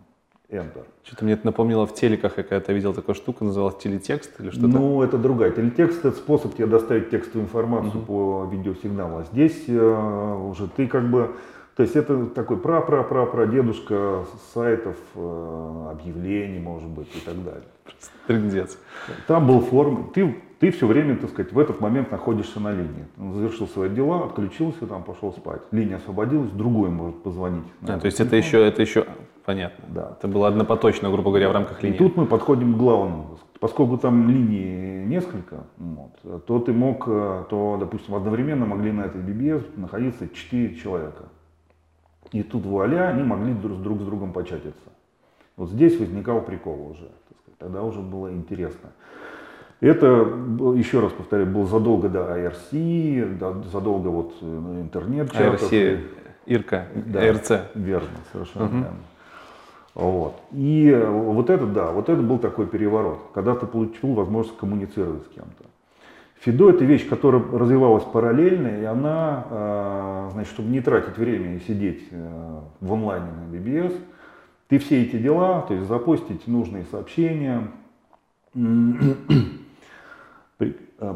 Enter. 0.54 0.84
Что-то 1.04 1.24
мне 1.24 1.34
это 1.34 1.46
напомнило 1.46 1.86
в 1.86 1.94
телеках, 1.94 2.38
я 2.38 2.42
когда-то 2.42 2.72
видел 2.72 2.94
такую 2.94 3.14
штуку, 3.14 3.44
называлась 3.44 3.76
телетекст 3.76 4.40
или 4.40 4.50
что-то. 4.50 4.68
Ну, 4.68 5.02
это 5.02 5.18
другая. 5.18 5.50
Телетекст– 5.50 5.98
это 6.04 6.16
способ 6.16 6.54
тебе 6.54 6.66
доставить 6.66 7.10
текстовую 7.10 7.46
информацию 7.46 7.98
угу. 7.98 8.06
по 8.06 8.48
видеосигналу. 8.50 9.18
А 9.18 9.22
здесь 9.24 9.64
э, 9.68 10.48
уже 10.50 10.68
ты 10.68 10.86
как 10.86 11.10
бы 11.10 11.34
то 11.76 11.82
есть 11.82 11.96
это 11.96 12.26
такой 12.26 12.56
пра-пра-пра-пра 12.56 13.46
дедушка 13.46 14.24
сайтов, 14.54 14.96
э, 15.16 15.88
объявлений, 15.90 16.60
может 16.60 16.88
быть, 16.88 17.08
и 17.16 17.18
так 17.18 17.34
далее. 17.42 17.64
Трындец. 18.28 18.78
Там 19.26 19.48
был 19.48 19.60
форм, 19.60 20.12
ты, 20.14 20.36
ты 20.60 20.70
все 20.70 20.86
время, 20.86 21.16
так 21.16 21.30
сказать, 21.30 21.52
в 21.52 21.58
этот 21.58 21.80
момент 21.80 22.12
находишься 22.12 22.60
на 22.60 22.70
линии. 22.70 23.06
Он 23.18 23.34
завершил 23.34 23.66
свои 23.66 23.88
дела, 23.88 24.24
отключился, 24.24 24.86
там 24.86 25.02
пошел 25.02 25.32
спать. 25.32 25.62
Линия 25.72 25.96
освободилась, 25.96 26.50
другой 26.50 26.90
может 26.90 27.20
позвонить. 27.24 27.64
А, 27.82 27.98
то 27.98 28.06
есть 28.06 28.20
это 28.20 28.36
еще, 28.36 28.64
это 28.64 28.80
еще, 28.80 29.04
понятно. 29.44 29.84
Да. 29.88 30.16
Это 30.18 30.28
было 30.28 30.48
однопоточно, 30.48 31.10
грубо 31.10 31.30
говоря, 31.30 31.48
в 31.48 31.52
рамках 31.52 31.82
линии. 31.82 31.96
И 31.96 31.98
тут 31.98 32.16
мы 32.16 32.26
подходим 32.26 32.74
к 32.74 32.76
главному. 32.76 33.38
Поскольку 33.60 33.96
там 33.98 34.28
линий 34.28 35.04
несколько, 35.06 35.64
вот, 35.78 36.44
то 36.46 36.58
ты 36.58 36.72
мог, 36.72 37.04
э, 37.06 37.44
то, 37.48 37.76
допустим, 37.80 38.14
одновременно 38.14 38.66
могли 38.66 38.92
на 38.92 39.02
этой 39.02 39.20
BBS 39.20 39.64
находиться 39.76 40.28
4 40.28 40.74
человека. 40.76 41.24
И 42.32 42.42
тут 42.42 42.64
вуаля, 42.64 43.08
они 43.08 43.22
могли 43.22 43.54
друг, 43.54 43.80
друг 43.80 44.00
с 44.00 44.04
другом 44.04 44.32
початиться. 44.32 44.88
Вот 45.56 45.70
здесь 45.70 45.98
возникал 45.98 46.42
прикол 46.42 46.90
уже. 46.90 47.08
Тогда 47.58 47.82
уже 47.82 48.00
было 48.00 48.32
интересно. 48.32 48.90
Это, 49.80 50.06
еще 50.76 51.00
раз 51.00 51.12
повторяю, 51.12 51.50
был 51.50 51.66
задолго 51.66 52.08
до 52.08 52.20
IRC, 52.20 53.70
задолго 53.70 54.08
вот 54.08 54.34
э, 54.40 54.80
интернет 54.80 55.30
чатов. 55.32 55.72
IRC, 55.72 56.00
Ирка, 56.46 56.86
да, 56.94 57.20
АРЦ. 57.20 57.52
Верно, 57.74 58.08
совершенно 58.32 58.64
угу. 58.64 58.74
верно. 58.74 58.96
Вот. 59.94 60.40
И 60.52 60.92
вот 61.08 61.50
это, 61.50 61.66
да, 61.66 61.92
вот 61.92 62.08
это 62.08 62.20
был 62.20 62.38
такой 62.38 62.66
переворот, 62.66 63.20
когда 63.32 63.54
ты 63.54 63.66
получил 63.66 64.14
возможность 64.14 64.58
коммуницировать 64.58 65.22
с 65.22 65.28
кем-то. 65.28 65.64
Фидо 66.40 66.70
это 66.70 66.84
вещь, 66.84 67.08
которая 67.08 67.42
развивалась 67.42 68.04
параллельно, 68.04 68.68
и 68.68 68.84
она, 68.84 69.46
а, 69.48 70.28
значит, 70.32 70.52
чтобы 70.52 70.68
не 70.68 70.82
тратить 70.82 71.16
время 71.16 71.56
и 71.56 71.60
сидеть 71.60 72.02
э, 72.10 72.60
в 72.80 72.92
онлайне 72.92 73.30
на 73.30 73.54
BBS, 73.54 73.98
ты 74.68 74.78
все 74.78 75.04
эти 75.04 75.16
дела, 75.16 75.62
то 75.62 75.72
есть 75.72 75.88
запустить 75.88 76.46
нужные 76.46 76.84
сообщения, 76.90 77.68
э, 78.54 78.64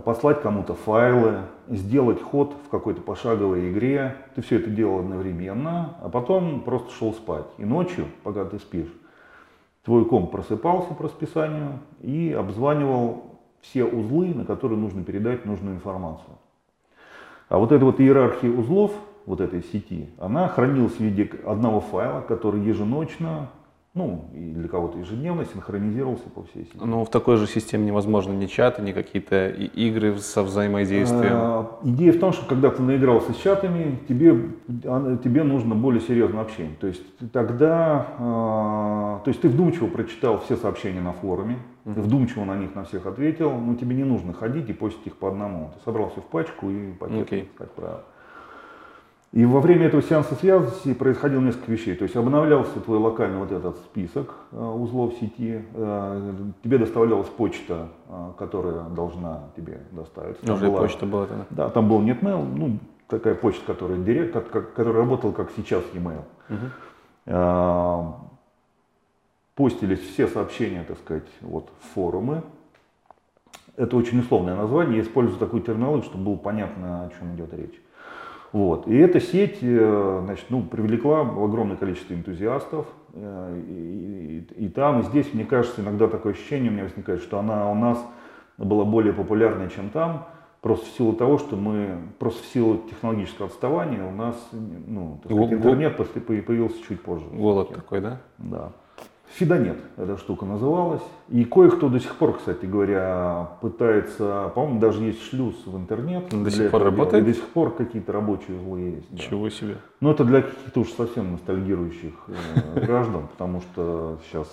послать 0.02 0.40
кому-то 0.40 0.72
файлы, 0.72 1.40
сделать 1.68 2.22
ход 2.22 2.54
в 2.66 2.68
какой-то 2.68 3.02
пошаговой 3.02 3.70
игре, 3.70 4.16
ты 4.34 4.42
все 4.42 4.56
это 4.56 4.70
делал 4.70 5.00
одновременно, 5.00 5.96
а 6.00 6.08
потом 6.08 6.62
просто 6.62 6.92
шел 6.92 7.12
спать. 7.12 7.46
И 7.58 7.64
ночью, 7.64 8.06
пока 8.22 8.44
ты 8.44 8.58
спишь, 8.58 8.92
твой 9.84 10.04
комп 10.04 10.30
просыпался 10.30 10.94
по 10.94 11.04
расписанию 11.04 11.80
и 12.00 12.32
обзванивал 12.32 13.40
все 13.60 13.84
узлы, 13.84 14.34
на 14.34 14.44
которые 14.44 14.78
нужно 14.78 15.04
передать 15.04 15.44
нужную 15.44 15.76
информацию. 15.76 16.38
А 17.48 17.58
вот 17.58 17.72
эта 17.72 17.84
вот 17.84 18.00
иерархия 18.00 18.50
узлов, 18.50 18.92
вот 19.26 19.40
этой 19.40 19.62
сети, 19.62 20.10
она 20.18 20.48
хранилась 20.48 20.94
в 20.94 21.00
виде 21.00 21.30
одного 21.44 21.80
файла, 21.80 22.20
который 22.22 22.60
еженочно 22.60 23.50
ну, 23.98 24.30
и 24.32 24.52
для 24.52 24.68
кого-то 24.68 24.98
ежедневно 24.98 25.44
синхронизировался 25.44 26.30
по 26.30 26.44
всей 26.44 26.64
сети. 26.66 26.78
Но 26.80 27.04
в 27.04 27.10
такой 27.10 27.36
же 27.36 27.48
системе 27.48 27.86
невозможно 27.86 28.32
ни 28.32 28.46
чаты, 28.46 28.80
ни 28.80 28.92
какие-то 28.92 29.48
игры 29.48 30.16
со 30.18 30.44
взаимодействием. 30.44 31.32
А, 31.32 31.78
идея 31.82 32.12
в 32.12 32.20
том, 32.20 32.32
что 32.32 32.46
когда 32.46 32.70
ты 32.70 32.80
наигрался 32.80 33.32
с 33.32 33.36
чатами, 33.36 33.98
тебе, 34.08 34.50
тебе 34.68 35.42
нужно 35.42 35.74
более 35.74 36.00
серьезное 36.00 36.42
общение. 36.42 36.76
То 36.80 36.86
есть 36.86 37.02
тогда, 37.32 38.06
а, 38.18 39.20
то 39.24 39.28
есть 39.28 39.40
ты 39.40 39.48
вдумчиво 39.48 39.88
прочитал 39.88 40.38
все 40.38 40.56
сообщения 40.56 41.00
на 41.00 41.12
форуме, 41.12 41.58
ты 41.84 42.00
вдумчиво 42.00 42.44
на 42.44 42.56
них 42.56 42.76
на 42.76 42.84
всех 42.84 43.06
ответил, 43.06 43.50
но 43.50 43.74
тебе 43.74 43.96
не 43.96 44.04
нужно 44.04 44.32
ходить 44.32 44.68
и 44.70 44.72
постить 44.72 45.08
их 45.08 45.16
по 45.16 45.28
одному. 45.28 45.72
Ты 45.74 45.84
собрал 45.84 46.10
все 46.10 46.20
в 46.20 46.26
пачку 46.26 46.70
и 46.70 46.92
пакет, 46.92 47.32
okay. 47.32 47.46
как 47.56 47.72
правило. 47.72 48.04
И 49.32 49.44
во 49.44 49.60
время 49.60 49.86
этого 49.86 50.02
сеанса 50.02 50.34
связи 50.36 50.94
происходило 50.94 51.40
несколько 51.40 51.70
вещей. 51.70 51.94
То 51.94 52.04
есть 52.04 52.16
обновлялся 52.16 52.80
твой 52.80 52.98
локальный 52.98 53.38
вот 53.38 53.52
этот 53.52 53.76
список 53.76 54.34
э, 54.52 54.58
узлов 54.58 55.14
сети, 55.20 55.62
э, 55.74 56.32
тебе 56.64 56.78
доставлялась 56.78 57.28
почта, 57.28 57.88
э, 58.08 58.30
которая 58.38 58.84
должна 58.84 59.50
тебе 59.54 59.82
доставиться. 59.90 60.46
Там 60.46 60.56
Уже 60.56 60.68
была, 60.68 60.80
почта 60.80 61.04
была 61.04 61.26
тогда? 61.26 61.44
Да, 61.50 61.68
там 61.68 61.90
был 61.90 62.00
NetMail, 62.00 62.42
ну, 62.56 62.78
такая 63.06 63.34
почта, 63.34 63.66
которая, 63.66 63.98
директ, 63.98 64.32
которая 64.50 64.94
работала 64.94 65.32
как 65.32 65.50
сейчас 65.54 65.84
e-mail. 65.92 66.22
Угу. 66.48 68.14
Постились 69.56 70.00
все 70.00 70.26
сообщения, 70.26 70.84
так 70.88 70.96
сказать, 70.98 71.28
вот 71.42 71.68
в 71.80 71.94
форумы. 71.94 72.42
Это 73.76 73.94
очень 73.96 74.20
условное 74.20 74.56
название, 74.56 74.96
я 74.98 75.02
использую 75.02 75.38
такую 75.38 75.62
терминологию, 75.62 76.04
чтобы 76.04 76.24
было 76.24 76.36
понятно, 76.36 77.04
о 77.04 77.10
чем 77.10 77.34
идет 77.34 77.52
речь. 77.52 77.78
Вот. 78.52 78.86
И 78.86 78.96
эта 78.96 79.20
сеть 79.20 79.58
э, 79.60 80.20
значит, 80.24 80.46
ну, 80.48 80.62
привлекла 80.62 81.20
огромное 81.20 81.76
количество 81.76 82.14
энтузиастов. 82.14 82.86
Э, 83.12 83.60
и, 83.68 84.44
и, 84.58 84.64
и 84.64 84.68
там, 84.68 85.00
и 85.00 85.02
здесь, 85.04 85.34
мне 85.34 85.44
кажется, 85.44 85.82
иногда 85.82 86.08
такое 86.08 86.32
ощущение 86.32 86.70
у 86.70 86.74
меня 86.74 86.84
возникает, 86.84 87.20
что 87.20 87.38
она 87.38 87.70
у 87.70 87.74
нас 87.74 88.02
была 88.56 88.84
более 88.84 89.12
популярной, 89.12 89.68
чем 89.70 89.90
там. 89.90 90.26
Просто 90.62 90.86
в 90.86 90.88
силу 90.90 91.12
того, 91.12 91.38
что 91.38 91.56
мы, 91.56 91.98
просто 92.18 92.42
в 92.42 92.46
силу 92.46 92.78
технологического 92.90 93.46
отставания 93.46 94.04
у 94.04 94.10
нас 94.10 94.36
ну, 94.52 95.20
сказать, 95.24 95.52
интернет 95.52 95.96
появился 95.96 96.82
чуть 96.82 97.00
позже. 97.00 97.26
Голод 97.30 97.72
такой, 97.72 98.00
да? 98.00 98.20
Да. 98.38 98.72
Фидонет 99.34 99.76
эта 99.96 100.16
штука 100.16 100.46
называлась. 100.46 101.02
И 101.28 101.44
кое-кто 101.44 101.88
до 101.88 102.00
сих 102.00 102.16
пор, 102.16 102.38
кстати 102.38 102.64
говоря, 102.64 103.50
пытается, 103.60 104.50
по-моему, 104.54 104.80
даже 104.80 105.04
есть 105.04 105.22
шлюз 105.28 105.54
в 105.66 105.76
интернет. 105.76 106.28
До 106.30 106.50
сих 106.50 106.70
пор 106.70 106.84
работает? 106.84 107.24
И 107.24 107.26
до 107.26 107.34
сих 107.34 107.46
пор 107.48 107.74
какие-то 107.74 108.12
рабочие 108.12 108.56
узлы 108.58 108.80
есть. 108.80 109.06
Да. 109.10 109.18
Чего 109.18 109.50
себе. 109.50 109.76
Но 110.00 110.10
это 110.10 110.24
для 110.24 110.42
каких-то 110.42 110.80
уж 110.80 110.88
совсем 110.90 111.32
ностальгирующих 111.32 112.14
э, 112.28 112.80
граждан, 112.86 113.28
потому 113.28 113.60
что 113.60 114.18
сейчас 114.24 114.48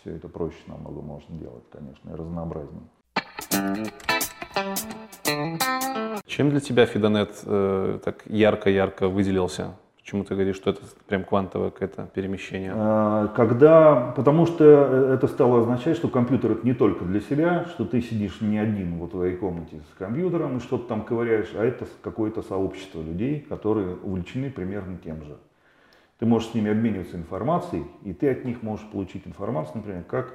все 0.00 0.16
это 0.16 0.28
проще 0.28 0.56
намного 0.66 1.00
можно 1.00 1.36
делать, 1.36 1.64
конечно, 1.70 2.10
и 2.10 2.14
разнообразнее. 2.14 2.82
Чем 6.26 6.50
для 6.50 6.60
тебя 6.60 6.86
Фидонет 6.86 7.40
э, 7.44 7.98
так 8.04 8.22
ярко-ярко 8.26 9.08
выделился? 9.08 9.74
Почему 10.12 10.24
ты 10.24 10.34
говоришь, 10.34 10.56
что 10.56 10.68
это 10.68 10.82
прям 11.06 11.24
квантовое 11.24 11.70
какое-то 11.70 12.06
перемещение? 12.12 12.74
А, 12.76 13.28
когда, 13.28 14.12
потому 14.14 14.44
что 14.44 14.62
это 15.14 15.26
стало 15.26 15.62
означать, 15.62 15.96
что 15.96 16.08
компьютер 16.08 16.50
это 16.50 16.66
не 16.66 16.74
только 16.74 17.06
для 17.06 17.22
себя, 17.22 17.64
что 17.70 17.86
ты 17.86 18.02
сидишь 18.02 18.42
не 18.42 18.58
один 18.58 18.98
в 18.98 19.08
твоей 19.08 19.38
комнате 19.38 19.80
с 19.90 19.96
компьютером 19.96 20.58
и 20.58 20.60
что-то 20.60 20.86
там 20.86 21.04
ковыряешь, 21.06 21.54
а 21.54 21.64
это 21.64 21.86
какое-то 22.02 22.42
сообщество 22.42 23.00
людей, 23.00 23.40
которые 23.40 23.96
увлечены 23.96 24.50
примерно 24.50 24.98
тем 25.02 25.24
же. 25.24 25.38
Ты 26.18 26.26
можешь 26.26 26.50
с 26.50 26.54
ними 26.54 26.70
обмениваться 26.70 27.16
информацией, 27.16 27.86
и 28.02 28.12
ты 28.12 28.28
от 28.28 28.44
них 28.44 28.62
можешь 28.62 28.86
получить 28.90 29.26
информацию, 29.26 29.76
например, 29.76 30.04
как, 30.04 30.34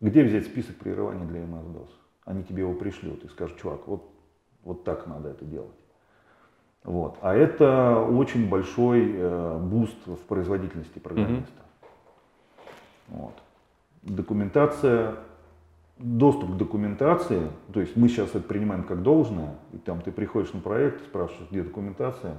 где 0.00 0.24
взять 0.24 0.46
список 0.46 0.74
прерываний 0.78 1.24
для 1.24 1.42
MS-DOS. 1.42 1.90
Они 2.24 2.42
тебе 2.42 2.62
его 2.62 2.74
пришлют 2.74 3.24
и 3.24 3.28
скажут, 3.28 3.58
чувак, 3.58 3.86
вот, 3.86 4.10
вот 4.64 4.82
так 4.82 5.06
надо 5.06 5.28
это 5.28 5.44
делать. 5.44 5.83
Вот. 6.84 7.16
А 7.22 7.34
это 7.34 7.98
очень 7.98 8.48
большой 8.48 9.10
э, 9.14 9.58
boost 9.58 9.96
в 10.06 10.18
производительности 10.28 10.98
программиста. 10.98 11.50
Mm-hmm. 11.50 13.16
Вот. 13.16 13.34
Документация, 14.02 15.16
доступ 15.98 16.52
к 16.52 16.56
документации, 16.56 17.50
то 17.72 17.80
есть 17.80 17.96
мы 17.96 18.08
сейчас 18.08 18.30
это 18.30 18.40
принимаем 18.40 18.84
как 18.84 19.02
должное, 19.02 19.54
и 19.72 19.78
там 19.78 20.02
ты 20.02 20.12
приходишь 20.12 20.52
на 20.52 20.60
проект, 20.60 21.02
спрашиваешь, 21.04 21.50
где 21.50 21.62
документация. 21.62 22.36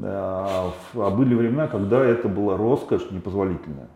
А, 0.00 0.72
а 0.94 1.10
были 1.10 1.34
времена, 1.34 1.66
когда 1.66 2.04
это 2.04 2.28
была 2.28 2.56
роскошь 2.56 3.10
непозволительная. 3.10 3.88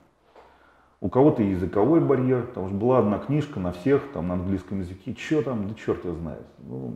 У 1.00 1.08
кого-то 1.08 1.42
языковой 1.42 2.00
барьер, 2.00 2.46
потому 2.46 2.68
что 2.68 2.76
была 2.76 2.98
одна 2.98 3.18
книжка 3.18 3.60
на 3.60 3.72
всех, 3.72 4.02
там 4.12 4.28
на 4.28 4.34
английском 4.34 4.80
языке, 4.80 5.14
что 5.16 5.42
там, 5.42 5.68
да 5.68 5.74
черт 5.74 6.04
его 6.04 6.14
знает. 6.16 6.46
Ну, 6.58 6.94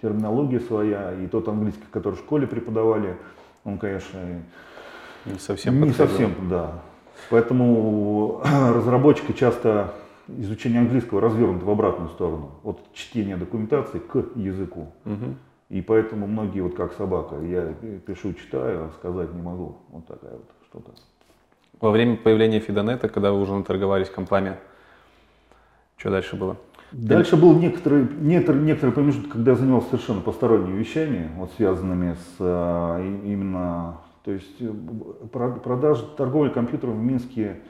терминология 0.00 0.60
своя, 0.60 1.12
и 1.14 1.26
тот 1.26 1.48
английский, 1.48 1.84
который 1.90 2.14
в 2.14 2.18
школе 2.18 2.46
преподавали, 2.46 3.16
он, 3.64 3.78
конечно, 3.78 4.18
не 5.26 5.38
совсем 5.38 5.82
Не 5.82 5.92
совсем, 5.92 6.34
да. 6.48 6.80
Поэтому 7.28 8.42
разработчика 8.74 9.32
часто 9.32 9.92
изучение 10.38 10.80
английского 10.80 11.20
развернуто 11.20 11.64
в 11.64 11.70
обратную 11.70 12.08
сторону, 12.10 12.52
от 12.62 12.80
чтения 12.94 13.36
документации 13.36 13.98
к 13.98 14.24
языку. 14.36 14.92
Угу. 15.04 15.34
И 15.70 15.82
поэтому 15.82 16.26
многие 16.26 16.60
вот 16.60 16.74
как 16.74 16.92
собака, 16.94 17.36
я 17.40 17.72
пишу, 18.06 18.32
читаю, 18.34 18.86
а 18.86 18.90
сказать 18.98 19.32
не 19.32 19.42
могу. 19.42 19.76
Вот 19.90 20.06
такая 20.06 20.32
вот 20.32 20.50
что-то. 20.68 20.92
Во 21.80 21.90
время 21.90 22.16
появления 22.16 22.60
Фидонета, 22.60 23.08
когда 23.08 23.32
вы 23.32 23.40
уже 23.40 23.54
наторговались 23.54 24.10
компами, 24.10 24.56
что 25.96 26.10
дальше 26.10 26.36
было? 26.36 26.56
Дальше 26.92 27.36
был 27.36 27.58
некоторый, 27.58 28.08
некоторый, 28.20 28.62
некоторый 28.62 28.90
промежуток, 28.90 29.32
когда 29.32 29.52
я 29.52 29.56
занимался 29.56 29.90
совершенно 29.90 30.20
посторонними 30.20 30.76
вещами, 30.76 31.30
вот 31.36 31.52
связанными 31.56 32.14
с 32.14 32.36
а, 32.40 33.00
именно 33.00 33.98
То 34.24 34.32
есть 34.32 34.60
э, 34.60 34.72
продажа, 35.32 36.04
торговля 36.16 36.50
компьютером 36.50 36.98
в 36.98 37.02
Минске 37.02 37.60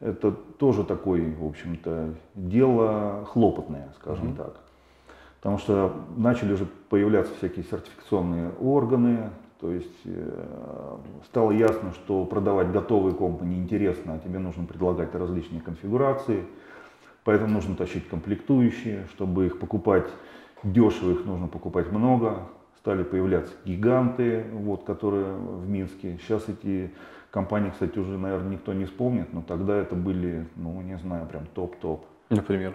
это 0.00 0.32
тоже 0.32 0.84
такое, 0.84 1.34
в 1.36 1.46
общем-то, 1.46 2.14
дело 2.34 3.24
хлопотное, 3.30 3.92
скажем 4.00 4.28
mm-hmm. 4.28 4.36
так. 4.36 4.56
Потому 5.40 5.58
что 5.58 5.94
начали 6.16 6.52
уже 6.52 6.66
появляться 6.88 7.32
всякие 7.36 7.64
сертификационные 7.64 8.50
органы, 8.60 9.30
то 9.60 9.70
есть 9.70 10.00
э, 10.04 10.96
стало 11.26 11.52
ясно, 11.52 11.92
что 11.92 12.24
продавать 12.24 12.72
готовые 12.72 13.14
компы 13.14 13.44
неинтересно, 13.44 14.14
а 14.14 14.18
тебе 14.18 14.40
нужно 14.40 14.64
предлагать 14.64 15.14
различные 15.14 15.60
конфигурации, 15.60 16.44
поэтому 17.24 17.54
нужно 17.54 17.74
тащить 17.74 18.08
комплектующие, 18.08 19.06
чтобы 19.12 19.46
их 19.46 19.58
покупать 19.58 20.06
дешево, 20.62 21.12
их 21.12 21.24
нужно 21.24 21.48
покупать 21.48 21.90
много. 21.90 22.48
Стали 22.78 23.04
появляться 23.04 23.52
гиганты, 23.64 24.44
вот, 24.52 24.84
которые 24.84 25.34
в 25.34 25.68
Минске. 25.68 26.18
Сейчас 26.20 26.48
эти 26.48 26.90
компании, 27.30 27.70
кстати, 27.70 27.98
уже, 27.98 28.18
наверное, 28.18 28.50
никто 28.50 28.72
не 28.72 28.86
вспомнит, 28.86 29.32
но 29.32 29.42
тогда 29.42 29.76
это 29.76 29.94
были, 29.94 30.46
ну, 30.56 30.80
не 30.82 30.98
знаю, 30.98 31.26
прям 31.26 31.46
топ-топ. 31.54 32.04
Например? 32.28 32.74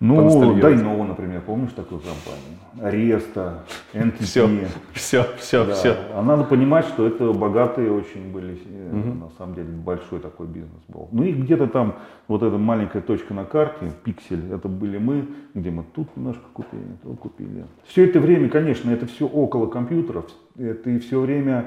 Ну, 0.00 0.58
Дайново, 0.58 1.04
например, 1.04 1.42
помнишь 1.42 1.72
такую 1.76 2.00
компанию? 2.00 2.58
Ареста, 2.80 3.64
NTT. 3.92 4.24
Все, 4.24 4.48
все, 4.94 5.26
все, 5.38 5.66
да. 5.66 5.74
все. 5.74 5.96
А 6.14 6.22
надо 6.22 6.44
понимать, 6.44 6.86
что 6.86 7.06
это 7.06 7.30
богатые 7.34 7.92
очень 7.92 8.32
были, 8.32 8.58
угу. 8.90 9.24
на 9.24 9.30
самом 9.36 9.54
деле, 9.54 9.68
большой 9.68 10.20
такой 10.20 10.46
бизнес 10.46 10.82
был. 10.88 11.08
Ну 11.12 11.22
и 11.24 11.32
где-то 11.32 11.66
там 11.66 11.96
вот 12.28 12.42
эта 12.42 12.56
маленькая 12.56 13.02
точка 13.02 13.34
на 13.34 13.44
карте, 13.44 13.92
пиксель, 14.02 14.50
это 14.50 14.68
были 14.68 14.96
мы, 14.96 15.26
где 15.52 15.70
мы 15.70 15.84
тут 15.94 16.16
немножко 16.16 16.44
купили, 16.54 16.96
тут 17.02 17.18
купили. 17.18 17.66
Все 17.84 18.06
это 18.06 18.20
время, 18.20 18.48
конечно, 18.48 18.90
это 18.90 19.06
все 19.06 19.26
около 19.26 19.66
компьютеров, 19.66 20.24
это 20.56 20.88
и 20.88 20.98
все 20.98 21.20
время 21.20 21.66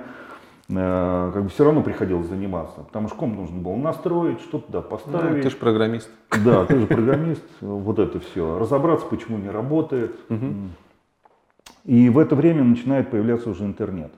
как 0.68 1.44
бы 1.44 1.50
все 1.50 1.66
равно 1.66 1.82
приходилось 1.82 2.28
заниматься, 2.28 2.82
потому 2.82 3.08
что 3.10 3.18
комп 3.18 3.36
нужно 3.36 3.60
было 3.60 3.76
настроить, 3.76 4.40
что-то 4.42 4.68
туда 4.68 4.82
поставить. 4.82 5.36
Да, 5.36 5.42
ты 5.42 5.50
же 5.50 5.58
программист. 5.58 6.10
Да, 6.44 6.66
ты 6.66 6.80
же 6.80 6.88
программист, 6.88 7.44
вот 7.62 8.00
это 8.00 8.20
все. 8.20 8.58
Разобраться, 8.58 9.06
почему 9.08 9.38
не 9.38 9.50
работает. 9.50 10.16
И 11.86 12.10
в 12.10 12.18
это 12.18 12.36
время 12.36 12.64
начинает 12.64 13.12
появляться 13.12 13.50
уже 13.50 13.66
интернет. 13.66 14.14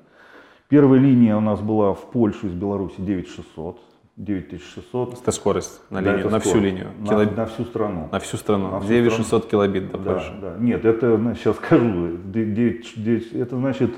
Первая 0.68 1.00
линия 1.00 1.36
у 1.36 1.42
нас 1.42 1.60
была 1.62 1.94
в 1.94 2.12
Польшу 2.12 2.48
из 2.48 2.54
Беларуси 2.54 2.96
9600. 2.98 3.80
9600. 4.18 5.22
Это 5.22 5.32
скорость 5.32 5.82
на 5.90 6.00
линию, 6.00 6.24
да, 6.24 6.30
на 6.30 6.40
скорость. 6.40 6.48
всю 6.48 6.60
линию. 6.60 6.88
На, 7.00 7.08
Килоб... 7.08 7.36
на 7.36 7.46
всю 7.48 7.66
страну. 7.66 8.10
На 8.12 8.20
всю 8.20 8.38
страну. 8.38 8.72
На 8.72 8.80
всю 8.80 8.88
9600 8.88 9.26
страну. 9.28 9.52
килобит 9.52 9.92
до 9.92 9.98
да, 9.98 10.14
Польши. 10.14 10.34
Да. 10.42 10.56
Нет, 10.58 10.86
это, 10.86 11.36
сейчас 11.36 11.58
скажу, 11.58 12.18
9, 12.24 13.04
9, 13.04 13.34
это 13.34 13.58
значит 13.58 13.92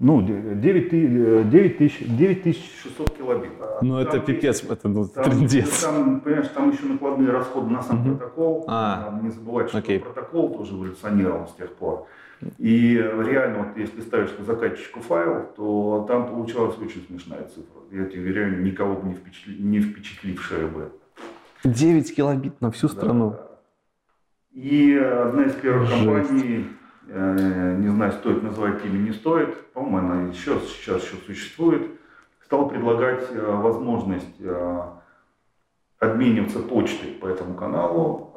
ну, 0.00 0.22
9, 0.22 1.50
9, 1.50 1.78
тысяч, 1.78 2.06
9600 2.06 3.16
килобит. 3.16 3.50
А 3.60 3.80
ну, 3.82 3.98
это 3.98 4.20
пипец, 4.20 4.60
есть, 4.60 4.70
это 4.70 4.88
ну, 4.88 5.08
там, 5.08 5.24
трендец. 5.24 5.82
Там, 5.82 6.20
понимаешь, 6.20 6.48
там 6.48 6.70
еще 6.70 6.86
накладные 6.86 7.30
расходы 7.30 7.70
на 7.70 7.82
сам 7.82 8.00
угу. 8.00 8.16
протокол. 8.16 8.64
А, 8.68 9.18
не 9.20 9.30
забывать, 9.30 9.70
что 9.70 9.78
Окей. 9.78 9.98
протокол 9.98 10.54
тоже 10.54 10.74
эволюционировал 10.74 11.48
с 11.48 11.54
тех 11.54 11.74
пор. 11.74 12.06
И 12.58 12.94
реально, 12.94 13.64
вот 13.64 13.76
если 13.76 14.00
ставишь 14.00 14.30
на 14.38 14.44
заказчику 14.44 15.00
файл, 15.00 15.48
то 15.56 16.04
там 16.06 16.28
получалась 16.28 16.78
очень 16.78 17.04
смешная 17.08 17.42
цифра. 17.48 17.82
Я 17.90 18.04
тебе 18.04 18.20
уверяю, 18.20 18.62
никого 18.62 18.94
бы 18.94 19.08
не, 19.08 19.14
впечатли, 19.14 19.60
не 19.60 19.80
впечатлившая 19.80 20.68
бы. 20.68 20.92
9 21.64 22.14
килобит 22.14 22.60
на 22.60 22.70
всю 22.70 22.86
страну. 22.86 23.30
Да. 23.30 23.48
И 24.52 24.94
одна 24.94 25.44
из 25.44 25.54
первых 25.54 25.88
Жесть. 25.88 26.04
компаний 26.04 26.66
Э, 26.66 26.77
не 27.08 27.88
знаю, 27.88 28.12
стоит 28.12 28.42
называть 28.42 28.84
имя, 28.84 28.98
не 28.98 29.12
стоит, 29.12 29.72
по-моему, 29.72 29.98
она 29.98 30.22
еще, 30.30 30.60
сейчас 30.60 31.02
еще 31.02 31.16
существует, 31.26 31.90
стал 32.44 32.68
предлагать 32.68 33.24
э, 33.30 33.40
возможность 33.40 34.40
э, 34.40 34.82
обмениваться 35.98 36.60
почтой 36.60 37.12
по 37.12 37.26
этому 37.26 37.54
каналу 37.54 38.32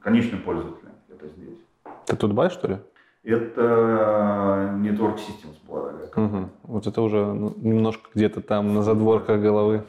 конечным 0.00 0.40
пользователям. 0.42 0.92
Это 1.08 1.28
здесь. 1.28 1.58
Это 2.06 2.16
Тутбай, 2.16 2.50
что 2.50 2.68
ли? 2.68 2.78
Это 3.24 4.74
Network 4.80 5.16
Systems 5.16 5.56
была. 5.66 5.92
Угу. 6.16 6.48
Вот 6.64 6.86
это 6.86 7.02
уже 7.02 7.24
ну, 7.24 7.52
немножко 7.56 8.08
где-то 8.14 8.40
там 8.40 8.74
на 8.74 8.82
задворках 8.82 9.40
головы. 9.40 9.84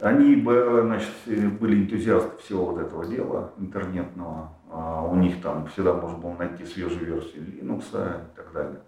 Они 0.00 0.40
значит, 0.42 1.10
были 1.60 1.82
энтузиасты 1.82 2.42
всего 2.42 2.66
вот 2.66 2.80
этого 2.80 3.06
дела 3.06 3.52
интернетного. 3.58 4.50
А 4.78 5.02
у 5.02 5.16
них 5.16 5.40
там 5.40 5.66
всегда 5.68 5.94
можно 5.94 6.18
было 6.18 6.34
найти 6.34 6.66
свежую 6.66 7.06
версию 7.06 7.44
Linux 7.44 7.84
и 7.88 8.36
так 8.36 8.52
далее. 8.52 8.78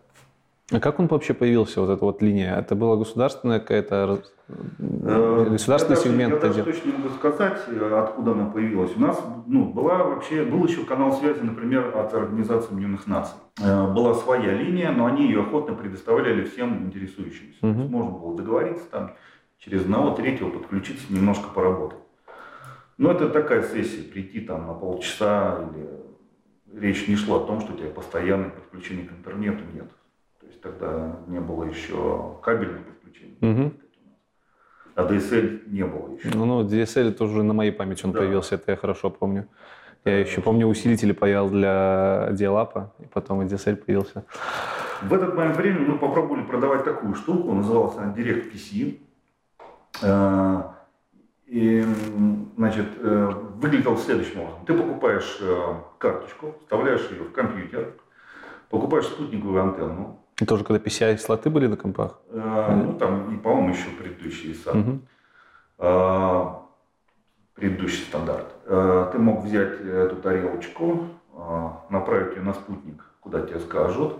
А 0.70 0.80
как 0.80 1.00
он 1.00 1.06
вообще 1.06 1.32
появился, 1.32 1.80
вот 1.80 1.88
эта 1.88 2.04
вот 2.04 2.20
линия? 2.20 2.58
Это 2.58 2.74
была 2.74 2.96
государственная 2.96 3.58
какая-то, 3.58 4.20
э, 4.48 5.46
государственный 5.48 5.96
я 5.96 6.02
сегмент? 6.02 6.34
Я 6.34 6.40
даже 6.40 6.62
точно 6.62 6.90
не 6.90 6.98
могу 6.98 7.08
сказать, 7.14 7.58
откуда 7.92 8.32
она 8.32 8.50
появилась. 8.50 8.94
У 8.94 9.00
нас 9.00 9.18
ну, 9.46 9.64
была 9.64 10.04
вообще, 10.04 10.44
был 10.44 10.66
еще 10.66 10.84
канал 10.84 11.12
связи, 11.12 11.40
например, 11.40 11.96
от 11.96 12.12
Организации 12.12 12.68
Объединенных 12.68 13.06
Наций. 13.06 13.38
Э, 13.62 13.90
была 13.90 14.12
своя 14.12 14.52
линия, 14.52 14.90
но 14.90 15.06
они 15.06 15.24
ее 15.24 15.40
охотно 15.40 15.74
предоставляли 15.74 16.44
всем 16.44 16.84
интересующимся. 16.84 17.56
Угу. 17.62 17.72
То 17.72 17.78
есть 17.78 17.90
можно 17.90 18.10
было 18.10 18.36
договориться 18.36 18.84
там, 18.90 19.12
через 19.56 19.82
одного, 19.82 20.10
третьего 20.10 20.50
подключиться, 20.50 21.10
немножко 21.10 21.48
поработать. 21.48 21.98
Но 22.98 23.12
это 23.12 23.28
такая 23.30 23.62
сессия, 23.62 24.02
прийти 24.02 24.40
там 24.40 24.66
на 24.66 24.74
полчаса 24.74 25.70
или 25.70 26.80
речь 26.80 27.06
не 27.08 27.16
шла 27.16 27.36
о 27.38 27.46
том, 27.46 27.60
что 27.60 27.72
у 27.72 27.76
тебя 27.76 27.90
постоянное 27.90 28.50
подключение 28.50 29.06
к 29.06 29.12
интернету 29.12 29.62
нет. 29.72 29.88
То 30.40 30.46
есть 30.46 30.60
тогда 30.60 31.16
не 31.28 31.40
было 31.40 31.64
еще 31.64 32.36
кабельного 32.42 32.82
подключения. 32.82 33.36
Угу. 33.40 33.72
А 34.96 35.04
DSL 35.04 35.70
не 35.70 35.84
было 35.84 36.16
еще. 36.16 36.28
Ну, 36.34 36.44
ну 36.44 36.64
DSL 36.64 37.12
тоже 37.12 37.44
на 37.44 37.54
моей 37.54 37.70
памяти 37.70 38.04
он 38.04 38.12
да. 38.12 38.18
появился, 38.18 38.56
это 38.56 38.72
я 38.72 38.76
хорошо 38.76 39.10
помню. 39.10 39.46
Я 40.04 40.12
да, 40.12 40.18
еще 40.18 40.40
помню, 40.40 40.66
усилители 40.66 41.12
паял 41.12 41.48
для 41.48 42.30
диалапа, 42.32 42.94
и 42.98 43.06
потом 43.06 43.42
и 43.42 43.44
DSL 43.44 43.76
появился. 43.76 44.24
В 45.02 45.14
этот 45.14 45.36
момент 45.36 45.56
времени 45.56 45.84
мы 45.86 45.98
попробовали 45.98 46.42
продавать 46.42 46.84
такую 46.84 47.14
штуку, 47.14 47.52
называлась 47.52 47.96
она 47.96 48.12
Direct 48.12 48.52
PC. 48.52 48.98
И, 51.48 51.82
значит, 52.56 52.86
э, 52.98 53.32
выглядел 53.54 53.96
следующим 53.96 54.40
образом. 54.40 54.66
Ты 54.66 54.74
покупаешь 54.74 55.38
э, 55.40 55.74
карточку, 55.96 56.54
вставляешь 56.60 57.10
ее 57.10 57.22
в 57.22 57.32
компьютер, 57.32 57.94
покупаешь 58.68 59.06
спутниковую 59.06 59.62
антенну. 59.62 60.20
И 60.38 60.44
тоже 60.44 60.64
когда 60.64 60.78
PCI-слоты 60.78 61.48
были 61.48 61.66
на 61.66 61.78
компах? 61.78 62.20
Э, 62.30 62.74
ну, 62.76 62.98
там, 62.98 63.34
и, 63.34 63.38
по-моему, 63.38 63.70
еще 63.70 63.88
предыдущий 63.98 64.54
сам. 64.54 64.80
Угу. 64.80 65.00
Э, 65.78 66.44
предыдущий 67.54 68.04
стандарт. 68.04 68.46
Э, 68.66 69.08
ты 69.10 69.18
мог 69.18 69.42
взять 69.44 69.80
эту 69.80 70.16
тарелочку, 70.16 71.08
э, 71.32 71.68
направить 71.88 72.36
ее 72.36 72.42
на 72.42 72.52
спутник, 72.52 73.02
куда 73.20 73.40
тебе 73.40 73.58
скажут, 73.58 74.18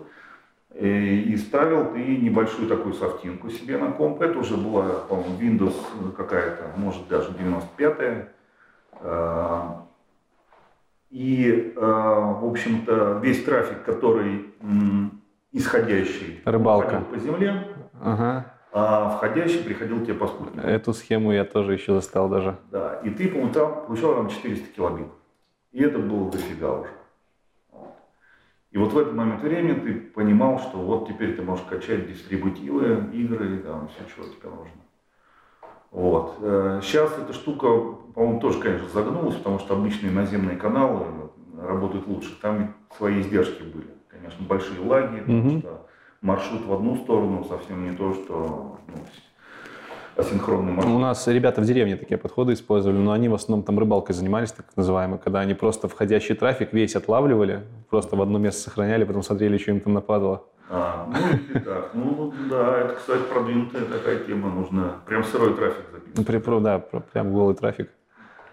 и 0.78 1.36
ставил 1.36 1.92
ты 1.92 2.16
небольшую 2.16 2.68
такую 2.68 2.94
софтинку 2.94 3.50
себе 3.50 3.78
на 3.78 3.90
комп. 3.90 4.22
Это 4.22 4.38
уже 4.38 4.56
была, 4.56 4.84
по-моему, 5.08 5.36
Windows 5.40 6.12
какая-то, 6.16 6.72
может 6.76 7.08
даже 7.08 7.30
95-я. 7.30 8.28
А, 9.00 9.86
и, 11.10 11.72
в 11.74 12.48
общем-то, 12.48 13.18
весь 13.22 13.42
трафик, 13.44 13.82
который 13.82 14.52
исходящий 15.52 16.40
Рыбалка. 16.44 17.02
по 17.10 17.18
земле, 17.18 17.66
ага. 18.00 18.54
а 18.72 19.10
входящий 19.16 19.64
приходил 19.64 20.04
тебе 20.04 20.14
по 20.14 20.26
спутнику. 20.26 20.66
Эту 20.66 20.92
схему 20.92 21.32
я 21.32 21.44
тоже 21.44 21.72
еще 21.72 21.94
застал 21.94 22.28
даже. 22.28 22.56
Да, 22.70 23.00
и 23.02 23.10
ты 23.10 23.28
получал, 23.28 23.86
получал 23.86 24.14
там 24.14 24.28
400 24.28 24.66
килобит. 24.74 25.06
И 25.72 25.82
это 25.82 25.98
было 25.98 26.30
дофига 26.30 26.72
уже. 26.72 26.90
И 28.78 28.80
вот 28.80 28.92
в 28.92 28.98
этот 28.98 29.12
момент 29.12 29.42
времени 29.42 29.74
ты 29.74 29.92
понимал, 29.92 30.60
что 30.60 30.78
вот 30.78 31.08
теперь 31.08 31.34
ты 31.34 31.42
можешь 31.42 31.64
качать 31.64 32.06
дистрибутивы, 32.06 33.10
игры, 33.12 33.58
там 33.58 33.88
все, 33.88 34.08
что 34.08 34.22
тебе 34.22 34.50
нужно. 34.50 34.80
Вот. 35.90 36.36
Сейчас 36.84 37.10
э, 37.18 37.22
эта 37.22 37.32
штука, 37.32 37.66
по-моему, 38.14 38.38
тоже, 38.38 38.60
конечно, 38.60 38.88
загнулась, 38.90 39.34
потому 39.34 39.58
что 39.58 39.74
обычные 39.74 40.12
наземные 40.12 40.56
каналы 40.56 41.06
работают 41.60 42.06
лучше. 42.06 42.38
Там 42.40 42.76
свои 42.96 43.20
издержки 43.20 43.64
были. 43.64 43.88
Конечно, 44.06 44.46
большие 44.46 44.78
лаги, 44.78 45.22
потому 45.22 45.58
что 45.58 45.88
маршрут 46.20 46.64
в 46.64 46.72
одну 46.72 46.98
сторону 46.98 47.44
совсем 47.48 47.82
не 47.82 47.96
то, 47.96 48.14
что 48.14 48.78
ну, 48.86 48.94
асинхронный 50.18 50.72
маршрут. 50.72 50.94
У 50.94 50.98
нас 50.98 51.26
ребята 51.28 51.60
в 51.60 51.64
деревне 51.64 51.96
такие 51.96 52.18
подходы 52.18 52.52
использовали, 52.52 52.98
но 52.98 53.12
они 53.12 53.28
в 53.28 53.34
основном 53.34 53.64
там 53.64 53.78
рыбалкой 53.78 54.14
занимались, 54.14 54.52
так 54.52 54.66
называемой, 54.76 55.18
когда 55.18 55.40
они 55.40 55.54
просто 55.54 55.88
входящий 55.88 56.34
трафик 56.34 56.72
весь 56.72 56.96
отлавливали, 56.96 57.62
просто 57.88 58.16
в 58.16 58.22
одно 58.22 58.38
место 58.38 58.62
сохраняли, 58.62 59.04
потом 59.04 59.22
смотрели, 59.22 59.58
что 59.58 59.70
им 59.70 59.80
там 59.80 59.94
нападало. 59.94 60.44
А, 60.70 61.08
ну 61.10 61.58
и 61.58 61.60
так. 61.60 61.90
Ну 61.94 62.34
да, 62.50 62.78
это, 62.78 62.94
кстати, 62.96 63.22
продвинутая 63.22 63.84
такая 63.86 64.18
тема. 64.18 64.50
Нужно 64.50 64.96
прям 65.06 65.24
сырой 65.24 65.54
трафик 65.54 65.84
записывать. 65.92 66.46
Ну, 66.46 66.60
да, 66.60 66.78
прям 66.78 67.32
голый 67.32 67.54
трафик. 67.54 67.90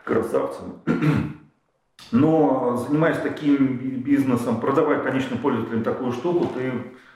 Красавцы. 0.06 0.62
Но 2.12 2.78
занимаясь 2.88 3.18
таким 3.18 3.78
бизнесом, 4.02 4.62
продавая 4.62 5.02
конечным 5.02 5.40
пользователям 5.40 5.84
такую 5.84 6.12
штуку, 6.12 6.48
ты 6.56 6.72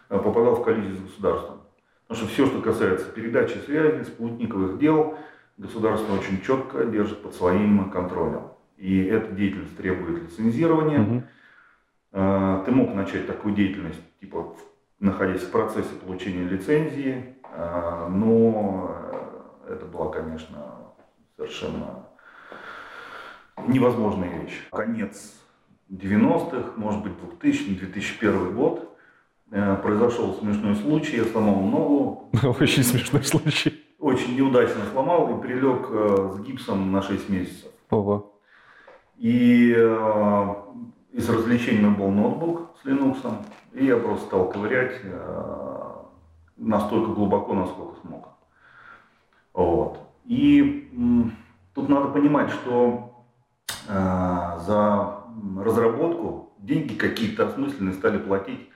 э, 0.10 0.18
попадал 0.18 0.56
в 0.56 0.64
коллизию 0.64 0.98
с 0.98 1.02
государством. 1.02 1.62
Потому 2.10 2.26
что 2.26 2.34
все, 2.34 2.48
что 2.48 2.60
касается 2.60 3.06
передачи 3.12 3.60
связи, 3.60 4.02
спутниковых 4.04 4.80
дел, 4.80 5.20
государство 5.58 6.16
очень 6.16 6.42
четко 6.42 6.84
держит 6.86 7.22
под 7.22 7.36
своим 7.36 7.92
контролем. 7.92 8.48
И 8.78 9.04
эта 9.04 9.32
деятельность 9.32 9.78
требует 9.78 10.24
лицензирования. 10.24 11.02
Угу. 11.02 12.64
Ты 12.66 12.72
мог 12.72 12.96
начать 12.96 13.28
такую 13.28 13.54
деятельность, 13.54 14.02
типа, 14.20 14.56
находясь 15.00 15.44
в 15.44 15.52
процессе 15.52 15.94
получения 16.04 16.50
лицензии, 16.50 17.36
а, 17.44 18.10
но 18.10 18.96
это 19.68 19.86
была, 19.86 20.12
конечно, 20.12 20.58
совершенно 21.38 22.08
невозможная 23.68 24.42
вещь. 24.42 24.68
Конец 24.72 25.36
90-х, 25.92 26.72
может 26.76 27.04
быть, 27.04 27.14
2000-2001 27.40 28.54
год. 28.54 28.98
Э, 29.52 29.76
произошел 29.82 30.36
смешной 30.36 30.76
случай, 30.76 31.18
я 31.18 31.26
сломал 31.26 31.56
ногу. 31.62 32.30
Очень 32.60 32.84
смешной 32.84 33.24
случай. 33.24 33.74
Очень 33.98 34.36
неудачно 34.36 34.82
сломал 34.92 35.38
и 35.38 35.42
прилег 35.42 35.88
э, 35.90 36.34
с 36.36 36.40
гипсом 36.42 36.92
на 36.92 37.02
6 37.02 37.30
месяцев. 37.30 37.72
Ого. 37.90 38.40
И 39.18 39.74
э, 39.76 40.56
из 41.14 41.28
развлечений 41.30 41.90
был 41.90 42.12
ноутбук 42.12 42.78
с 42.82 42.86
Linux, 42.86 43.18
и 43.74 43.86
я 43.86 43.98
просто 43.98 44.28
стал 44.28 44.50
ковырять 44.50 45.02
э, 45.04 45.96
настолько 46.58 47.12
глубоко, 47.12 47.54
насколько 47.54 48.00
смог. 48.02 48.30
Вот. 49.54 50.00
И 50.26 50.92
тут 51.74 51.90
надо 51.90 52.10
понимать, 52.10 52.52
что 52.52 53.26
э, 53.88 54.60
за 54.60 55.24
разработку 55.58 56.54
деньги 56.60 56.94
какие-то 56.94 57.48
осмысленные 57.48 57.96
стали 57.96 58.20
платить 58.20 58.70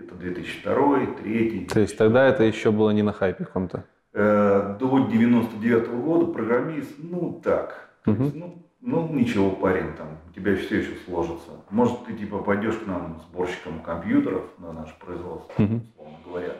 где-то 0.00 0.14
2002 0.14 0.98
2003 0.98 1.66
То 1.72 1.80
есть 1.80 1.96
тогда 1.96 2.26
это 2.26 2.44
еще 2.44 2.70
было 2.70 2.90
не 2.90 3.02
на 3.02 3.12
хайпе 3.12 3.44
каком-то? 3.44 3.84
Э, 4.12 4.76
до 4.78 5.06
99 5.06 5.88
-го 5.88 6.02
года 6.02 6.32
программист, 6.32 6.92
ну 6.98 7.40
так, 7.42 7.90
угу. 8.06 8.24
есть, 8.24 8.34
ну, 8.34 8.62
ну 8.80 9.08
ничего, 9.12 9.50
парень, 9.50 9.92
там, 9.96 10.08
у 10.28 10.32
тебя 10.32 10.56
все 10.56 10.80
еще 10.80 10.92
сложится. 11.04 11.50
Может, 11.70 12.04
ты 12.06 12.14
типа 12.14 12.38
пойдешь 12.38 12.76
к 12.76 12.86
нам 12.86 13.20
сборщиком 13.28 13.80
компьютеров 13.80 14.44
на 14.58 14.72
наше 14.72 14.94
производство, 14.98 15.62
угу. 15.62 15.80
условно 15.94 16.18
говоря. 16.24 16.52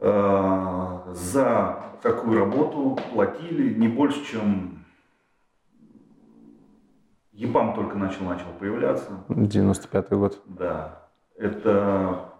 Э, 0.00 1.12
за 1.12 1.78
такую 2.02 2.38
работу 2.38 2.98
платили 3.12 3.74
не 3.74 3.88
больше, 3.88 4.24
чем 4.24 4.84
ЕПАМ 7.32 7.74
только 7.74 7.98
начал, 7.98 8.24
начал 8.24 8.46
появляться. 8.58 9.10
95 9.28 10.10
год. 10.10 10.42
Да. 10.46 11.07
Это 11.38 12.32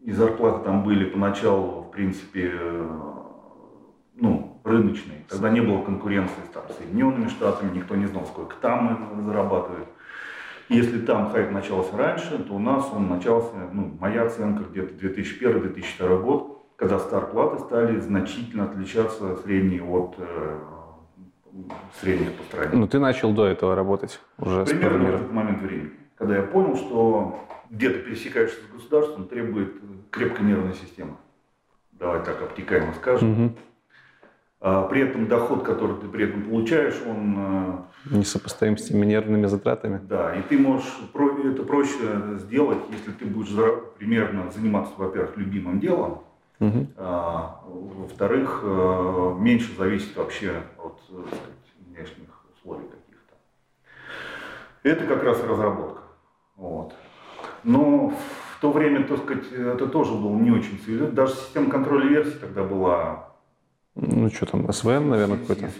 и 0.00 0.10
зарплаты 0.10 0.64
там 0.64 0.82
были 0.82 1.04
поначалу, 1.04 1.82
в 1.82 1.90
принципе, 1.90 2.52
ну, 4.14 4.60
рыночные. 4.64 5.24
Тогда 5.28 5.50
не 5.50 5.60
было 5.60 5.82
конкуренции 5.82 6.40
с 6.48 6.52
там, 6.52 6.64
Соединенными 6.76 7.28
Штатами, 7.28 7.76
никто 7.76 7.94
не 7.94 8.06
знал, 8.06 8.26
сколько 8.26 8.56
там 8.56 9.22
зарабатывают. 9.22 9.88
Если 10.68 11.00
там 11.00 11.30
хайп 11.30 11.50
начался 11.50 11.96
раньше, 11.96 12.38
то 12.38 12.54
у 12.54 12.58
нас 12.58 12.90
он 12.94 13.08
начался, 13.08 13.52
ну, 13.72 13.94
моя 14.00 14.24
оценка 14.24 14.64
где-то 14.64 14.94
2001-2002 15.06 16.22
год, 16.22 16.66
когда 16.76 16.98
старплаты 16.98 17.58
стали 17.60 18.00
значительно 18.00 18.64
отличаться 18.64 19.36
средние 19.36 19.82
от 19.82 20.14
э, 20.18 20.58
средних 22.00 22.32
по 22.32 22.42
стране. 22.44 22.70
Ну, 22.72 22.88
ты 22.88 22.98
начал 22.98 23.32
до 23.32 23.46
этого 23.46 23.74
работать 23.74 24.20
уже 24.38 24.64
Примерно 24.64 25.10
в 25.10 25.14
этот 25.14 25.32
момент 25.32 25.60
времени, 25.60 25.90
когда 26.16 26.36
я 26.36 26.42
понял, 26.42 26.76
что 26.76 27.38
где-то 27.72 28.00
пересекаешься 28.00 28.58
с 28.60 28.72
государством, 28.72 29.26
требует 29.26 29.72
крепкой 30.10 30.46
нервной 30.46 30.74
системы. 30.74 31.16
Давай 31.92 32.22
так 32.22 32.40
обтекаемо 32.42 32.92
скажем. 32.94 33.46
Угу. 33.46 33.56
А, 34.60 34.86
при 34.86 35.00
этом 35.00 35.26
доход, 35.26 35.64
который 35.64 35.96
ты 35.96 36.06
при 36.06 36.24
этом 36.24 36.44
получаешь, 36.44 37.00
он... 37.06 37.34
Э, 37.38 38.16
Несопоставим 38.16 38.76
с 38.76 38.84
теми 38.84 39.06
нервными 39.06 39.46
затратами. 39.46 40.00
Да, 40.04 40.36
и 40.36 40.42
ты 40.42 40.58
можешь 40.58 40.92
это 41.14 41.62
проще 41.62 42.38
сделать, 42.38 42.78
если 42.90 43.10
ты 43.12 43.24
будешь 43.24 43.50
примерно 43.98 44.50
заниматься, 44.50 44.92
во-первых, 44.96 45.36
любимым 45.36 45.80
делом, 45.80 46.22
угу. 46.60 46.86
а, 46.96 47.62
во-вторых, 47.66 48.60
э, 48.62 49.36
меньше 49.38 49.74
зависит 49.76 50.14
вообще 50.16 50.62
от 50.78 51.00
э, 51.08 51.24
сказать, 51.26 51.88
внешних 51.88 52.28
условий 52.54 52.86
каких-то. 52.86 53.34
Это 54.82 55.06
как 55.06 55.22
раз 55.24 55.42
разработка. 55.42 56.02
Вот. 56.56 56.94
Но 57.64 58.10
в 58.10 58.60
то 58.60 58.72
время, 58.72 59.06
так 59.06 59.18
сказать, 59.18 59.52
это 59.52 59.86
тоже 59.86 60.12
было 60.12 60.36
не 60.36 60.50
очень 60.50 60.78
цивилизованно. 60.78 61.14
Даже 61.14 61.34
система 61.34 61.70
контроля 61.70 62.08
версий 62.08 62.38
тогда 62.38 62.64
была... 62.64 63.28
Ну, 63.94 64.28
что 64.30 64.46
там, 64.46 64.66
SVN, 64.66 65.06
наверное, 65.06 65.38
какой-то? 65.38 65.70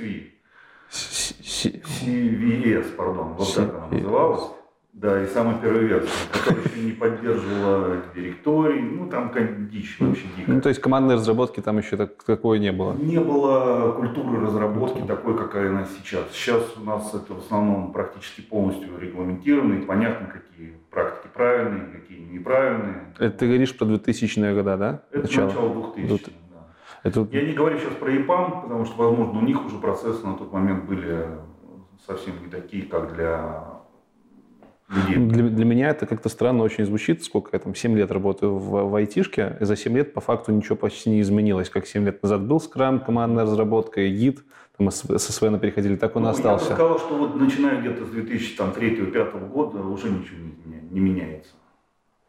CVS, 0.91 2.95
пардон, 2.97 3.35
вот 3.35 3.55
так 3.55 3.75
она 3.75 3.87
называлась. 3.89 4.51
Да, 4.93 5.23
и 5.23 5.27
самая 5.27 5.59
первая 5.59 5.85
версия, 5.85 6.11
которая 6.31 6.65
еще 6.67 6.81
не 6.81 6.93
поддерживала 6.93 7.97
директорий, 8.15 8.83
ну 8.83 9.09
там 9.09 9.33
дичь 9.71 9.97
вообще 9.99 10.27
дикая. 10.37 10.55
Ну 10.55 10.61
то 10.61 10.69
есть 10.69 10.83
командной 10.83 11.15
разработки 11.15 11.61
там 11.61 11.79
еще 11.79 11.97
так, 11.97 12.23
такой 12.23 12.59
не 12.59 12.73
было? 12.73 12.93
Не 12.93 13.19
было 13.19 13.93
культуры 13.93 14.41
разработки 14.41 15.01
такой, 15.07 15.39
какая 15.39 15.71
она 15.71 15.87
сейчас. 15.87 16.31
Сейчас 16.33 16.77
у 16.77 16.85
нас 16.85 17.15
это 17.15 17.33
в 17.33 17.39
основном 17.39 17.93
практически 17.93 18.43
полностью 18.43 18.99
регламентировано, 18.99 19.75
и 19.79 19.81
понятно, 19.81 20.27
какие 20.27 20.75
практики 20.91 21.31
правильные, 21.33 21.87
какие 21.87 22.21
неправильные. 22.21 23.15
Это 23.19 23.39
ты 23.39 23.47
говоришь 23.47 23.75
про 23.75 23.87
2000-е 23.87 24.55
годы, 24.55 24.77
да? 24.77 25.03
Это 25.11 25.23
начало, 25.23 25.47
начало 25.47 25.93
2000 25.95 26.25
х 26.25 26.31
да. 26.51 26.59
Это... 27.03 27.27
Я 27.33 27.47
не 27.47 27.55
говорю 27.55 27.79
сейчас 27.79 27.95
про 27.95 28.15
ИПАМ, 28.15 28.63
потому 28.63 28.85
что, 28.85 29.03
возможно, 29.03 29.39
у 29.39 29.43
них 29.43 29.65
уже 29.65 29.79
процессы 29.79 30.27
на 30.27 30.35
тот 30.35 30.53
момент 30.53 30.85
были 30.85 31.29
совсем 32.07 32.35
не 32.45 32.51
такие, 32.51 32.83
как 32.83 33.15
для 33.15 33.72
для, 34.93 35.49
для 35.49 35.65
меня 35.65 35.89
это 35.91 36.07
как-то 36.07 36.29
странно 36.29 36.63
очень 36.63 36.85
звучит. 36.85 37.25
Сколько 37.25 37.51
я 37.53 37.59
там, 37.59 37.75
7 37.75 37.97
лет 37.97 38.11
работаю 38.11 38.57
в, 38.57 38.91
в 38.91 38.95
айтишке, 38.95 39.57
и 39.61 39.65
за 39.65 39.77
7 39.77 39.97
лет 39.97 40.13
по 40.13 40.21
факту 40.21 40.53
ничего 40.53 40.77
почти 40.77 41.11
не 41.11 41.21
изменилось. 41.21 41.71
Как 41.71 41.87
7 41.87 42.05
лет 42.05 42.23
назад 42.23 42.43
был 42.43 42.61
скрам, 42.61 43.01
командная 43.01 43.45
разработка, 43.45 44.07
гид, 44.07 44.45
там 44.77 44.91
с 44.91 45.03
СВН 45.19 45.59
переходили, 45.59 45.97
так 45.97 46.17
он 46.17 46.23
ну, 46.23 46.29
остался. 46.29 46.65
Я 46.65 46.71
бы 46.71 46.77
сказал, 46.77 46.99
что 46.99 47.17
вот 47.17 47.37
начиная 47.37 47.81
где-то 47.81 48.05
с 48.05 48.11
2003-2005 48.11 49.49
года 49.49 49.79
уже 49.79 50.11
ничего 50.11 50.39
не, 50.67 50.81
не 50.91 51.01
меняется. 51.01 51.53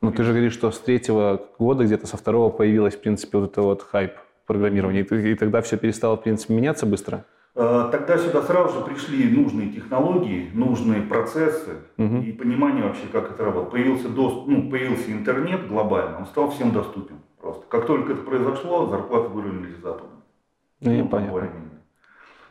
Ну, 0.02 0.12
ты 0.12 0.24
же 0.24 0.32
говоришь, 0.32 0.54
что 0.54 0.72
с 0.72 0.80
третьего 0.80 1.42
года, 1.58 1.86
где-то 1.86 2.08
со 2.08 2.18
второго 2.18 2.50
появилась, 2.50 2.96
в 2.96 3.00
принципе, 3.00 3.38
вот 3.38 3.52
это 3.52 3.62
вот 3.62 3.84
хайп 3.84 4.14
программирования, 4.46 5.02
и, 5.02 5.32
и 5.32 5.36
тогда 5.36 5.62
все 5.62 5.78
перестало, 5.78 6.18
в 6.18 6.24
принципе, 6.24 6.54
меняться 6.54 6.86
быстро? 6.86 7.26
Э, 7.56 7.90
тогда 7.92 8.18
сюда 8.18 8.42
сразу 8.42 8.80
же 8.80 8.86
пришли 8.86 9.30
нужные 9.30 9.70
технологии, 9.70 10.50
нужные 10.54 11.04
процессы 11.04 11.78
угу. 11.98 12.18
и 12.18 12.32
понимание 12.32 12.84
вообще, 12.84 13.06
как 13.12 13.32
это 13.32 13.46
работает. 13.46 13.72
Появился, 13.72 14.10
доступ, 14.10 14.48
ну, 14.48 14.70
появился 14.72 15.12
интернет 15.12 15.68
глобально, 15.68 16.20
он 16.20 16.26
стал 16.26 16.50
всем 16.50 16.72
доступен 16.72 17.18
просто. 17.40 17.66
Как 17.68 17.86
только 17.86 18.14
это 18.14 18.24
произошло, 18.24 18.88
зарплаты 18.88 19.30
выровнялись 19.30 19.78
западом. 19.78 20.24
Ну, 20.80 21.08
понятно. 21.08 21.52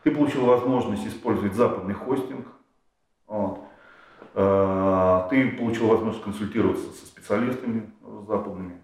Ты 0.04 0.10
получил 0.12 0.46
возможность 0.46 1.06
использовать 1.06 1.54
западный 1.54 1.94
хостинг. 1.94 2.46
Вот. 3.26 3.60
Э, 4.34 5.26
ты 5.30 5.50
получил 5.50 5.88
возможность 5.88 6.22
консультироваться 6.22 6.92
со 6.92 7.06
специалистами 7.06 7.90
западными. 8.28 8.80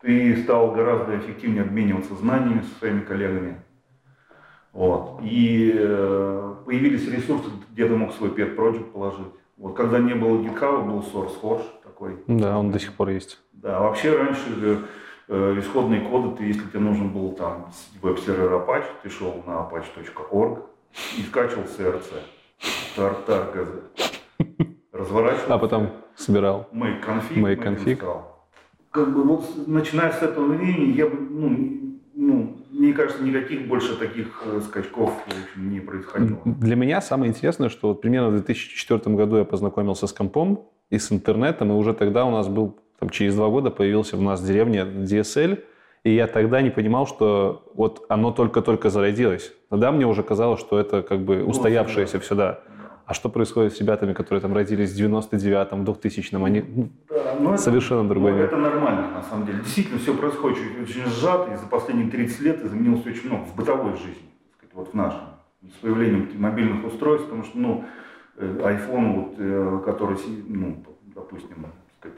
Ты 0.00 0.42
стал 0.42 0.72
гораздо 0.72 1.18
эффективнее 1.18 1.62
обмениваться 1.62 2.14
знаниями 2.14 2.62
со 2.62 2.78
своими 2.78 3.00
коллегами. 3.00 3.62
Вот. 4.72 5.20
И 5.22 5.72
э, 5.74 6.54
появились 6.64 7.08
ресурсы, 7.08 7.50
где 7.72 7.86
ты 7.86 7.96
мог 7.96 8.12
свой 8.12 8.30
pet 8.30 8.56
project 8.56 8.92
положить. 8.92 9.26
Вот 9.56 9.76
когда 9.76 9.98
не 9.98 10.14
было 10.14 10.38
GitHub, 10.38 10.86
был 10.86 11.00
SourceForge 11.00 11.64
такой. 11.82 12.16
Да, 12.26 12.58
он 12.58 12.70
до 12.70 12.78
сих 12.78 12.94
пор 12.94 13.10
есть. 13.10 13.38
Да, 13.52 13.80
вообще 13.80 14.16
раньше 14.16 14.86
э, 15.28 15.58
исходные 15.58 16.00
коды, 16.00 16.36
ты, 16.36 16.44
если 16.44 16.62
тебе 16.62 16.80
нужен 16.80 17.10
был 17.10 17.32
там 17.32 17.70
веб-сервер 18.00 18.52
Apache, 18.52 18.86
ты 19.02 19.10
шел 19.10 19.42
на 19.46 19.68
apache.org 19.68 20.60
и 21.18 21.22
скачивал 21.22 21.64
CRC, 21.64 22.14
tar 22.96 23.16
разворачивал. 24.92 25.52
А 25.52 25.58
потом 25.58 25.90
собирал. 26.16 26.68
Make 26.72 27.04
config. 27.04 27.36
Make 27.36 27.62
config. 27.62 28.22
Как 28.90 29.12
бы 29.12 29.22
вот 29.22 29.66
начиная 29.66 30.12
с 30.12 30.22
этого 30.22 30.46
времени 30.46 30.92
я 30.92 31.06
бы, 31.06 31.16
ну, 31.20 32.00
ну, 32.14 32.56
мне 32.80 32.94
кажется, 32.94 33.22
никаких 33.22 33.68
больше 33.68 33.94
таких 33.96 34.42
э, 34.46 34.60
скачков 34.62 35.12
в 35.12 35.28
общем, 35.28 35.70
не 35.70 35.80
происходило. 35.80 36.40
Для 36.44 36.76
меня 36.76 37.02
самое 37.02 37.28
интересное, 37.28 37.68
что 37.68 37.88
вот 37.88 38.00
примерно 38.00 38.30
в 38.30 38.36
2004 38.36 39.16
году 39.16 39.36
я 39.36 39.44
познакомился 39.44 40.06
с 40.06 40.12
компом 40.12 40.64
и 40.88 40.98
с 40.98 41.12
интернетом, 41.12 41.70
и 41.70 41.74
уже 41.74 41.92
тогда 41.92 42.24
у 42.24 42.30
нас 42.30 42.48
был, 42.48 42.78
там, 42.98 43.10
через 43.10 43.34
два 43.34 43.48
года 43.48 43.70
появился 43.70 44.16
у 44.16 44.22
нас 44.22 44.40
в 44.40 44.46
деревне 44.46 44.80
DSL, 44.80 45.62
и 46.04 46.14
я 46.14 46.26
тогда 46.26 46.62
не 46.62 46.70
понимал, 46.70 47.06
что 47.06 47.70
вот 47.74 48.06
оно 48.08 48.30
только-только 48.30 48.88
зародилось. 48.88 49.52
Тогда 49.68 49.92
мне 49.92 50.06
уже 50.06 50.22
казалось, 50.22 50.60
что 50.60 50.80
это 50.80 51.02
как 51.02 51.20
бы 51.20 51.36
ну, 51.36 51.50
устоявшееся 51.50 52.18
все, 52.18 52.34
да. 52.34 52.60
А 53.10 53.12
что 53.12 53.28
происходит 53.28 53.74
с 53.74 53.80
ребятами, 53.80 54.12
которые 54.12 54.40
там 54.40 54.54
родились 54.54 54.92
в 54.92 54.96
99-м, 54.96 55.82
2000-м? 55.82 56.44
Они 56.44 56.60
ну, 56.60 56.88
да, 57.08 57.34
ну, 57.40 57.56
совершенно 57.56 58.02
это, 58.02 58.08
другой 58.10 58.30
ну, 58.34 58.38
Это 58.38 58.56
нормально, 58.56 59.10
на 59.10 59.22
самом 59.24 59.46
деле. 59.46 59.58
Действительно, 59.58 59.98
все 59.98 60.14
происходит 60.14 60.58
очень, 60.58 60.82
очень 60.84 61.10
сжато, 61.10 61.52
и 61.52 61.56
за 61.56 61.66
последние 61.66 62.08
30 62.08 62.40
лет 62.42 62.64
изменилось 62.64 63.04
очень 63.04 63.26
много 63.26 63.46
в 63.46 63.56
бытовой 63.56 63.96
жизни, 63.96 64.30
сказать, 64.56 64.74
вот 64.74 64.92
в 64.92 64.94
нашем. 64.94 65.22
С 65.60 65.80
появлением 65.80 66.30
мобильных 66.40 66.86
устройств, 66.86 67.26
потому 67.26 67.42
что, 67.42 67.58
ну, 67.58 67.84
э, 68.36 68.78
iPhone, 68.78 69.14
вот, 69.16 69.34
э, 69.38 69.80
который, 69.84 70.16
ну, 70.46 70.84
допустим, 71.12 71.66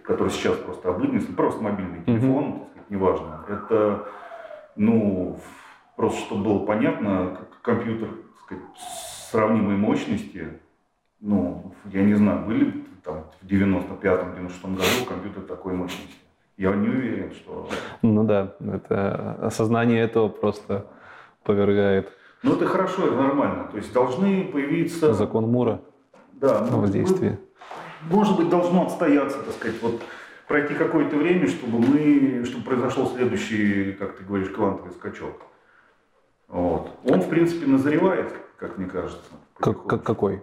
который 0.02 0.28
сейчас 0.28 0.58
просто 0.58 0.90
обыденный, 0.90 1.22
просто 1.22 1.62
мобильный 1.62 2.04
телефон, 2.04 2.44
mm-hmm. 2.44 2.70
сказать, 2.70 2.90
неважно, 2.90 3.46
это, 3.48 4.08
ну, 4.76 5.40
просто 5.96 6.20
чтобы 6.20 6.44
было 6.44 6.66
понятно, 6.66 7.38
компьютер, 7.62 8.10
сказать, 8.44 8.64
сравнимой 9.30 9.76
мощности, 9.76 10.60
ну, 11.22 11.72
я 11.92 12.02
не 12.02 12.14
знаю, 12.14 12.44
были 12.46 12.84
там 13.04 13.24
в 13.40 13.46
95-м, 13.46 14.46
96-м 14.46 14.74
году 14.74 15.06
компьютер 15.08 15.42
такой 15.44 15.72
мощности? 15.72 16.16
Я 16.56 16.74
не 16.74 16.88
уверен, 16.88 17.32
что... 17.32 17.68
Ну 18.02 18.24
да, 18.24 18.54
это 18.60 19.38
осознание 19.40 20.02
этого 20.02 20.28
просто 20.28 20.86
повергает. 21.44 22.12
Ну 22.42 22.54
это 22.54 22.66
хорошо, 22.66 23.06
это 23.06 23.16
нормально. 23.16 23.68
То 23.70 23.76
есть 23.78 23.92
должны 23.92 24.44
появиться... 24.44 25.14
Закон 25.14 25.50
Мура. 25.50 25.80
Да. 26.32 26.66
Ну, 26.70 26.80
воздействие. 26.80 27.38
Может 28.10 28.36
быть, 28.36 28.50
должно 28.50 28.86
отстояться, 28.86 29.38
так 29.38 29.54
сказать, 29.54 29.80
вот 29.80 30.02
пройти 30.48 30.74
какое-то 30.74 31.16
время, 31.16 31.46
чтобы 31.46 31.78
мы, 31.78 32.44
чтобы 32.44 32.64
произошел 32.64 33.08
следующий, 33.08 33.92
как 33.92 34.16
ты 34.16 34.24
говоришь, 34.24 34.48
квантовый 34.48 34.92
скачок. 34.92 35.40
Вот. 36.48 36.90
Он, 37.04 37.20
в 37.20 37.28
принципе, 37.28 37.66
назревает, 37.66 38.32
как 38.58 38.76
мне 38.76 38.88
кажется. 38.88 39.30
Как, 39.54 39.86
как, 39.86 40.02
какой? 40.02 40.42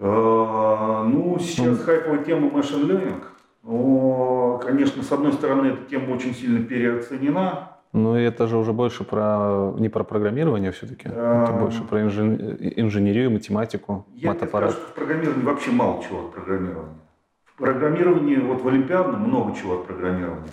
А, 0.00 1.04
ну, 1.04 1.38
сейчас 1.38 1.78
ну, 1.78 1.84
хайповая 1.84 2.24
тема 2.24 2.48
machine 2.48 2.86
learning. 2.86 3.22
Но, 3.62 4.58
конечно, 4.64 5.02
с 5.02 5.12
одной 5.12 5.34
стороны, 5.34 5.68
эта 5.68 5.84
тема 5.84 6.14
очень 6.14 6.34
сильно 6.34 6.64
переоценена. 6.64 7.76
Ну, 7.92 8.14
это 8.14 8.46
же 8.46 8.56
уже 8.56 8.72
больше 8.72 9.04
про 9.04 9.74
не 9.76 9.88
про 9.88 10.04
программирование 10.04 10.70
все-таки, 10.70 11.08
а, 11.12 11.44
это 11.44 11.52
больше 11.52 11.82
про 11.82 12.02
инженерию, 12.02 13.32
математику, 13.32 14.06
я 14.14 14.28
матаппарат. 14.32 14.70
Я 14.70 14.76
скажу, 14.76 14.86
что 14.86 14.92
в 14.92 14.94
программировании 14.94 15.44
вообще 15.44 15.70
мало 15.72 16.02
чего 16.02 16.20
от 16.20 16.32
программирования. 16.32 16.98
В 17.44 17.58
программировании, 17.58 18.36
вот 18.36 18.62
в 18.62 18.68
Олимпиадном 18.68 19.20
много 19.22 19.56
чего 19.56 19.80
от 19.80 19.86
программирования. 19.86 20.52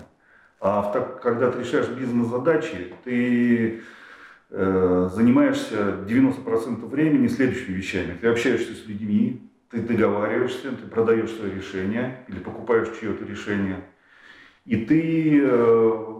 А 0.60 0.82
в, 0.82 1.20
когда 1.20 1.52
ты 1.52 1.60
решаешь 1.60 1.88
бизнес-задачи, 1.88 2.92
ты 3.04 3.82
Э, 4.50 5.10
занимаешься 5.12 5.98
90% 6.08 6.86
времени 6.86 7.26
следующими 7.28 7.74
вещами. 7.74 8.16
Ты 8.18 8.28
общаешься 8.28 8.72
с 8.72 8.86
людьми, 8.86 9.42
ты 9.70 9.82
договариваешься, 9.82 10.72
ты 10.72 10.86
продаешь 10.86 11.30
свое 11.32 11.54
решение 11.54 12.24
или 12.28 12.38
покупаешь 12.38 12.88
чье-то 12.98 13.26
решение. 13.26 13.84
И 14.64 14.86
ты 14.86 15.42
э, 15.42 16.14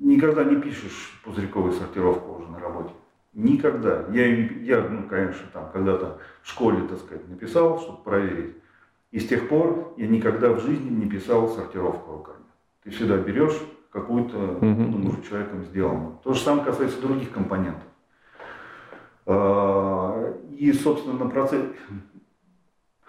никогда 0.00 0.44
не 0.44 0.56
пишешь 0.56 1.18
пузырьковую 1.24 1.72
сортировку 1.72 2.34
уже 2.34 2.48
на 2.48 2.60
работе. 2.60 2.90
Никогда. 3.32 4.04
Я, 4.12 4.26
я 4.26 4.86
ну, 4.88 5.08
конечно, 5.08 5.46
там 5.50 5.70
когда-то 5.72 6.18
в 6.42 6.50
школе, 6.50 6.86
так 6.86 6.98
сказать, 6.98 7.26
написал, 7.26 7.80
чтобы 7.80 8.02
проверить. 8.02 8.54
И 9.12 9.18
с 9.18 9.28
тех 9.28 9.48
пор 9.48 9.94
я 9.96 10.06
никогда 10.06 10.50
в 10.50 10.60
жизни 10.60 10.90
не 10.90 11.08
писал 11.08 11.48
сортировку 11.48 12.12
руками. 12.12 12.44
Ты 12.84 12.90
всегда 12.90 13.16
берешь 13.16 13.58
какую-то, 13.96 14.36
угу. 14.36 14.60
думаю, 14.60 15.22
человеком 15.28 15.64
сделанную. 15.64 16.18
То 16.22 16.34
же 16.34 16.40
самое 16.40 16.64
касается 16.64 17.00
других 17.00 17.30
компонентов. 17.30 17.82
А, 19.24 20.34
и, 20.50 20.72
собственно, 20.72 21.28
процесс, 21.30 21.64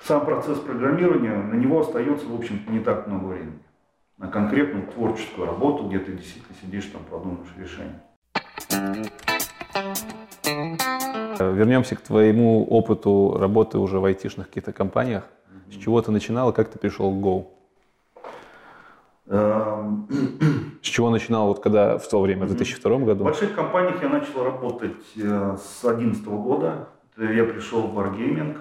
сам 0.01 0.25
процесс 0.25 0.59
программирования, 0.59 1.35
на 1.35 1.55
него 1.55 1.81
остается, 1.81 2.25
в 2.27 2.35
общем-то, 2.35 2.71
не 2.71 2.79
так 2.79 3.07
много 3.07 3.25
времени. 3.25 3.59
На 4.17 4.29
конкретную 4.29 4.87
творческую 4.87 5.47
работу, 5.47 5.87
где 5.87 5.99
ты 5.99 6.13
действительно 6.13 6.55
сидишь, 6.61 6.85
там 6.85 7.01
продумаешь 7.03 7.53
решение. 7.57 8.01
Вернемся 11.39 11.95
к 11.95 12.01
твоему 12.01 12.65
опыту 12.65 13.35
работы 13.37 13.77
уже 13.77 13.99
в 13.99 14.05
айтишных 14.05 14.47
каких-то 14.47 14.71
компаниях. 14.71 15.23
Mm-hmm. 15.23 15.73
С 15.73 15.75
чего 15.83 16.01
ты 16.01 16.11
начинал 16.11 16.51
как 16.53 16.69
ты 16.69 16.79
пришел 16.79 17.11
к 17.11 17.23
Go? 17.23 17.56
Эм, 19.29 20.07
с 20.81 20.87
чего 20.87 21.09
начинал, 21.09 21.47
вот 21.47 21.61
когда 21.61 21.97
в 21.97 22.07
то 22.07 22.21
время, 22.21 22.45
в 22.45 22.47
2002 22.47 22.97
году? 22.99 23.23
В 23.23 23.27
больших 23.27 23.53
компаниях 23.53 24.01
я 24.01 24.09
начал 24.09 24.43
работать 24.43 24.95
э, 25.17 25.57
с 25.57 25.81
2011 25.81 26.25
года. 26.25 26.89
Я 27.17 27.43
пришел 27.43 27.81
в 27.81 27.99
Wargaming 27.99 28.57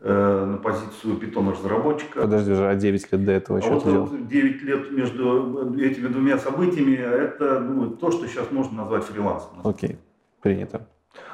э, 0.00 0.44
на 0.44 0.56
позицию 0.56 1.16
питона-разработчика. 1.18 2.22
Подожди, 2.22 2.52
а 2.52 2.74
9 2.74 3.12
лет 3.12 3.24
до 3.24 3.32
этого 3.32 3.58
а 3.58 3.62
что 3.62 3.74
вот 3.74 3.84
ты 3.84 3.90
делал? 3.90 4.08
9 4.08 4.62
лет 4.62 4.90
между 4.90 5.76
этими 5.78 6.08
двумя 6.08 6.38
событиями, 6.38 6.94
это 6.94 7.60
ну, 7.60 7.90
то, 7.90 8.10
что 8.10 8.26
сейчас 8.26 8.50
можно 8.50 8.78
назвать 8.82 9.04
фрилансом. 9.04 9.60
Окей, 9.62 9.98
принято. 10.42 10.88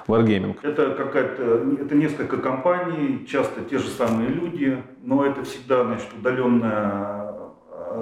Wargaming. 0.07 0.59
Это 0.63 0.91
какая-то, 0.91 1.43
это 1.81 1.95
несколько 1.95 2.37
компаний, 2.37 3.27
часто 3.27 3.63
те 3.63 3.79
же 3.79 3.89
самые 3.89 4.29
люди, 4.29 4.83
но 5.03 5.25
это 5.25 5.43
всегда, 5.45 5.85
значит, 5.85 6.09
удаленная 6.19 7.24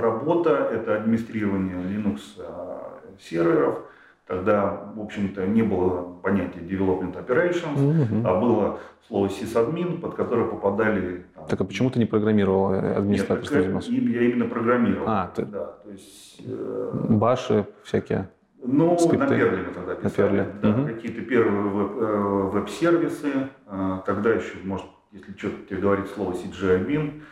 работа– 0.01 0.69
это 0.73 0.97
администрирование 0.97 1.77
Linux 1.77 2.21
а, 2.39 3.01
серверов. 3.21 3.81
Тогда, 4.27 4.93
в 4.95 5.01
общем-то, 5.01 5.47
не 5.47 5.63
было 5.63 6.15
понятия 6.23 6.61
Development 6.61 7.15
Operations, 7.15 7.77
mm-hmm. 7.77 8.23
а 8.25 8.41
было 8.41 8.79
слово 9.09 9.27
sysadmin, 9.27 10.01
под 10.01 10.15
которое 10.15 10.49
попадали... 10.49 11.27
Там, 11.35 11.47
так 11.47 11.61
а 11.61 11.65
почему 11.65 11.91
ты 11.91 11.99
не 11.99 12.07
программировал 12.07 12.73
э, 12.73 12.95
администраторство 12.95 13.59
Нет, 13.59 13.89
я 13.91 14.23
именно 14.23 14.47
программировал. 14.47 15.07
А, 15.09 15.31
ты... 15.35 15.45
Да, 15.45 15.75
то 15.85 15.91
есть... 15.91 16.41
Э... 16.47 17.07
Баши 17.11 17.67
всякие? 17.83 18.31
Ну, 18.65 18.97
скрипты. 18.97 19.27
на 19.27 19.37
Перле 19.37 19.65
мы 19.67 19.75
тогда 19.75 19.95
писали. 19.97 20.05
На 20.05 20.11
Перле. 20.11 20.47
Да, 20.63 20.71
угу. 20.71 20.87
Какие-то 20.87 21.21
первые 21.23 21.63
веб, 21.63 21.93
э, 21.99 22.51
веб-сервисы. 22.53 23.33
Э, 23.67 23.99
тогда 24.07 24.31
еще, 24.31 24.55
может, 24.65 24.87
если 25.11 25.37
что-то 25.37 25.57
тебе 25.69 25.81
говорит 25.81 26.07
слово 26.07 26.33
CGI-bin, 26.33 27.23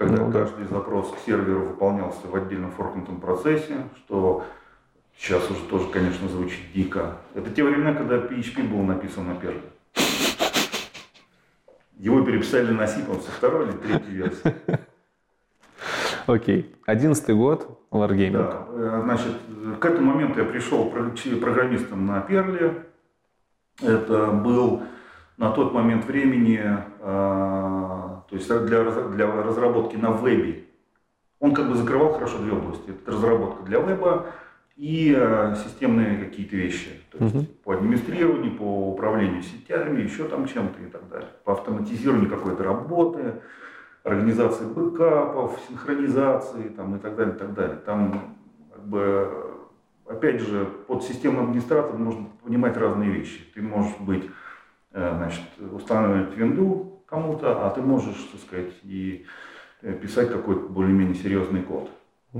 когда 0.00 0.24
ну, 0.24 0.32
каждый 0.32 0.66
запрос 0.66 1.12
к 1.12 1.18
серверу 1.26 1.60
выполнялся 1.60 2.26
в 2.26 2.34
отдельном 2.34 2.72
форкнутом 2.72 3.20
процессе, 3.20 3.82
что 3.96 4.46
сейчас 5.14 5.50
уже 5.50 5.60
тоже, 5.64 5.88
конечно, 5.88 6.26
звучит 6.26 6.72
дико. 6.74 7.18
Это 7.34 7.50
те 7.50 7.62
времена, 7.62 7.92
когда 7.92 8.16
PHP 8.16 8.66
был 8.66 8.82
написан 8.82 9.28
на 9.28 9.34
первой. 9.34 9.60
Его 11.98 12.22
переписали 12.22 12.72
на 12.72 12.86
C, 12.86 13.00
со 13.04 13.30
второй 13.30 13.68
или 13.68 13.72
третьей 13.72 14.14
версии. 14.14 14.54
Окей. 16.26 16.74
Одиннадцатый 16.86 17.34
год, 17.34 17.78
Wargaming. 17.90 18.32
Да, 18.32 18.66
э, 18.70 19.00
значит, 19.04 19.32
к 19.80 19.84
этому 19.84 20.14
моменту 20.14 20.40
я 20.40 20.46
пришел 20.46 20.88
программистом 20.88 22.06
на 22.06 22.22
Перле. 22.22 22.86
Это 23.82 24.28
был 24.28 24.82
на 25.36 25.50
тот 25.50 25.74
момент 25.74 26.06
времени 26.06 26.64
э, 27.00 27.99
то 28.30 28.36
есть 28.36 28.48
для, 28.48 28.84
для 28.84 29.42
разработки 29.42 29.96
на 29.96 30.12
вебе, 30.12 30.64
он 31.40 31.52
как 31.52 31.68
бы 31.68 31.74
закрывал 31.74 32.12
хорошо 32.12 32.38
две 32.38 32.52
области. 32.52 32.90
Это 32.90 33.10
разработка 33.10 33.64
для 33.64 33.80
веба 33.80 34.26
и 34.76 35.14
э, 35.16 35.56
системные 35.56 36.24
какие-то 36.24 36.54
вещи. 36.54 36.90
То 37.10 37.24
есть 37.24 37.34
угу. 37.34 37.46
по 37.64 37.74
администрированию, 37.74 38.56
по 38.56 38.92
управлению 38.92 39.42
сетями, 39.42 40.02
еще 40.02 40.24
там 40.24 40.46
чем-то 40.46 40.80
и 40.80 40.86
так 40.86 41.08
далее. 41.08 41.28
По 41.44 41.54
автоматизированию 41.54 42.30
какой-то 42.30 42.62
работы, 42.62 43.34
организации 44.04 44.64
бэкапов, 44.64 45.58
синхронизации 45.68 46.68
там, 46.68 46.96
и 46.96 46.98
так 47.00 47.16
далее, 47.16 47.34
и 47.34 47.38
так 47.38 47.52
далее. 47.52 47.76
Там 47.84 48.36
как 48.72 48.86
бы, 48.86 49.30
опять 50.06 50.40
же, 50.40 50.66
под 50.86 51.02
системным 51.02 51.46
администратором 51.46 52.04
можно 52.04 52.26
понимать 52.44 52.76
разные 52.76 53.10
вещи. 53.10 53.40
Ты 53.54 53.62
можешь 53.62 53.96
быть, 53.98 54.30
э, 54.92 55.14
значит, 55.16 55.42
устанавливать 55.72 56.36
винду, 56.36 56.89
кому-то, 57.10 57.66
а 57.66 57.70
ты 57.70 57.82
можешь, 57.82 58.16
так 58.32 58.40
сказать, 58.40 58.72
и 58.82 59.26
э, 59.82 59.92
писать 59.94 60.30
какой-то 60.30 60.68
более-менее 60.68 61.16
серьезный 61.16 61.62
код. 61.62 61.90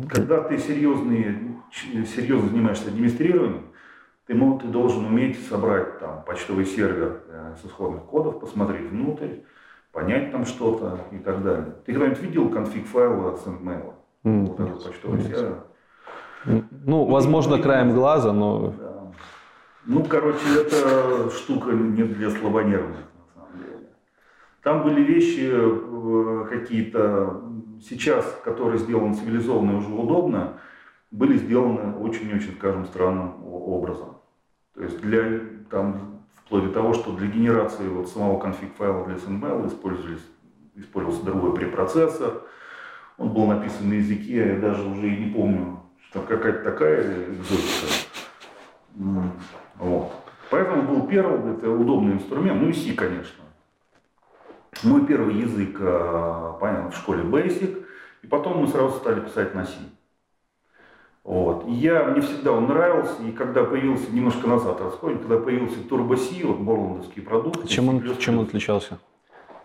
Когда 0.09 0.41
ты 0.41 0.57
серьезный, 0.59 1.57
серьезно 2.07 2.49
занимаешься 2.49 2.89
администрированием, 2.89 3.67
ты, 4.27 4.35
ты 4.35 4.69
должен 4.69 5.05
уметь 5.05 5.45
собрать 5.49 5.99
там 5.99 6.23
почтовый 6.25 6.65
сервер 6.65 7.23
э, 7.27 7.55
с 7.61 7.67
исходных 7.67 8.05
кодов, 8.05 8.39
посмотреть 8.39 8.89
внутрь, 8.89 9.41
понять 9.91 10.31
там 10.31 10.47
что-то 10.47 11.01
и 11.11 11.19
так 11.19 11.43
далее. 11.43 11.75
Ты 11.85 11.93
когда-нибудь 11.93 12.23
видел 12.23 12.49
конфиг 12.49 12.87
файла 12.87 13.37
SendMail? 13.45 13.95
Mm, 14.25 14.47
вот 14.47 14.61
этот 14.61 14.85
почтовый 14.85 15.23
сервер? 15.23 15.65
Ну, 16.45 17.05
возможно, 17.05 17.61
краем 17.61 17.93
глаза, 17.93 18.33
но... 18.33 18.73
Да. 18.79 19.13
Ну, 19.87 20.05
короче, 20.05 20.39
это 20.61 21.31
штука 21.31 21.73
не 21.73 22.05
для 22.05 22.31
слабонервных. 22.31 23.10
Там 24.63 24.83
были 24.83 25.03
вещи 25.03 25.49
э, 25.51 26.47
какие-то 26.51 27.43
сейчас, 27.83 28.41
которые 28.45 28.79
сделаны 28.79 29.15
цивилизованно 29.15 29.73
и 29.73 29.75
уже 29.77 29.89
удобно, 29.89 30.59
были 31.11 31.37
сделаны 31.37 31.97
очень-очень, 31.97 32.55
скажем, 32.57 32.85
странным 32.87 33.45
образом. 33.45 34.19
То 34.75 34.83
есть 34.83 35.01
для, 35.01 35.41
там, 35.71 36.21
вплоть 36.45 36.65
до 36.65 36.73
того, 36.73 36.93
что 36.93 37.13
для 37.13 37.29
генерации 37.29 37.89
вот 37.89 38.09
самого 38.09 38.39
конфиг 38.39 38.75
файла 38.77 39.07
для 39.07 39.17
SNML 39.17 39.67
использовался 40.77 41.25
другой 41.25 41.55
препроцессор. 41.55 42.43
Он 43.19 43.31
был 43.31 43.47
написан 43.47 43.89
на 43.89 43.95
языке, 43.95 44.55
я 44.55 44.59
даже 44.59 44.83
уже 44.87 45.09
и 45.09 45.25
не 45.25 45.31
помню, 45.31 45.81
что 46.09 46.21
какая-то 46.21 46.65
такая 46.65 47.27
экзотика. 47.31 47.87
Вот. 49.77 50.13
Поэтому 50.51 50.83
был 50.83 51.09
Perl, 51.09 51.57
это 51.57 51.71
удобный 51.71 52.15
инструмент, 52.15 52.61
ну 52.61 52.69
и 52.69 52.73
C, 52.73 52.93
конечно. 52.95 53.45
Мой 54.83 55.05
первый 55.07 55.35
язык, 55.35 55.77
э, 55.81 56.53
понятно, 56.61 56.91
в 56.91 56.97
школе 56.97 57.23
Basic, 57.23 57.85
и 58.23 58.27
потом 58.27 58.59
мы 58.63 58.69
сразу 58.69 58.97
стали 58.97 59.21
писать 59.21 59.55
на 59.55 59.65
C. 59.65 59.73
Вот. 61.25 61.67
И 61.69 61.73
я, 61.73 62.05
мне 62.05 62.23
всегда 62.23 62.53
он 62.53 62.67
нравился, 62.67 63.23
и 63.23 63.33
когда 63.33 63.65
появился, 63.65 64.11
немножко 64.11 64.47
назад 64.47 64.81
расходим, 64.81 65.19
когда 65.19 65.39
появился 65.39 65.79
Turbo 65.89 66.17
C, 66.17 66.45
вот 66.47 66.59
борландовский 66.59 67.23
продукт. 67.23 67.69
Чем 67.69 67.89
он, 67.89 68.17
чем 68.17 68.39
он 68.39 68.47
отличался? 68.47 68.99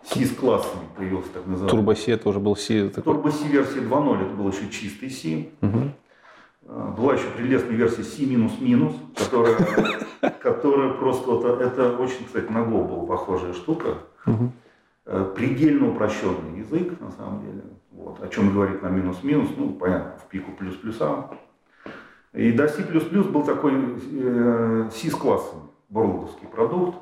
C 0.04 0.24
с 0.24 0.34
классами 0.36 0.82
появился, 0.96 1.30
так 1.30 1.46
называемый. 1.46 1.82
Turbo 1.82 1.96
C 1.96 2.12
это 2.12 2.28
уже 2.28 2.40
был 2.40 2.56
C. 2.56 2.88
Такой... 2.90 3.14
Turbo 3.14 3.30
C 3.30 3.48
версия 3.48 3.80
2.0, 3.80 4.26
это 4.26 4.34
был 4.34 4.48
еще 4.48 4.68
чистый 4.70 5.10
C. 5.10 5.48
Угу. 5.62 6.92
Была 6.96 7.14
еще 7.14 7.28
прелестная 7.36 7.76
версия 7.76 8.02
C 8.02 8.26
которая, 9.16 9.56
которая 10.42 10.92
просто, 10.92 11.30
вот, 11.30 11.60
это 11.60 11.96
очень, 11.96 12.26
кстати, 12.26 12.50
на 12.50 12.58
Go 12.58 12.86
была 12.86 13.06
похожая 13.06 13.54
штука. 13.54 13.98
Угу. 14.26 14.52
Предельно 15.36 15.90
упрощенный 15.90 16.58
язык, 16.58 17.00
на 17.00 17.10
самом 17.12 17.40
деле. 17.42 17.62
Вот. 17.92 18.22
О 18.22 18.28
чем 18.28 18.52
говорит 18.52 18.82
на 18.82 18.88
минус-минус, 18.88 19.50
ну, 19.56 19.70
понятно, 19.72 20.18
в 20.18 20.28
пику 20.28 20.52
плюс-плюса. 20.52 21.30
И 22.32 22.52
до 22.52 22.68
C++ 22.68 22.82
был 22.82 23.44
такой 23.44 23.72
э, 24.12 24.90
C 24.92 25.08
с 25.08 25.14
классом, 25.14 25.70
борлдовский 25.88 26.46
продукт. 26.46 26.98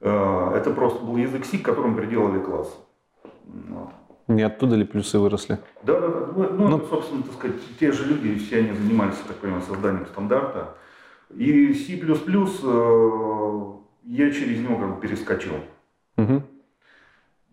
Э, 0.00 0.52
это 0.54 0.70
просто 0.70 1.04
был 1.04 1.16
язык 1.16 1.44
C, 1.44 1.58
к 1.58 1.62
которому 1.62 1.96
приделали 1.96 2.40
классы. 2.40 2.76
Вот. 3.44 3.90
Не 4.28 4.42
оттуда 4.42 4.76
ли 4.76 4.84
плюсы 4.84 5.18
выросли? 5.18 5.58
Да, 5.82 6.00
да, 6.00 6.08
да. 6.08 6.26
Ну, 6.34 6.50
ну, 6.52 6.68
ну, 6.68 6.86
собственно, 6.86 7.22
так 7.22 7.32
сказать, 7.32 7.56
те 7.78 7.92
же 7.92 8.06
люди, 8.06 8.38
все 8.38 8.58
они 8.58 8.72
занимались, 8.72 9.16
так 9.26 9.36
понимаю, 9.36 9.62
созданием 9.62 10.06
стандарта. 10.06 10.76
И 11.36 11.74
C++ 11.74 11.94
э, 11.94 13.72
я 14.04 14.30
через 14.30 14.60
него 14.60 14.78
как 14.78 14.94
бы 14.94 15.00
перескочил. 15.00 15.54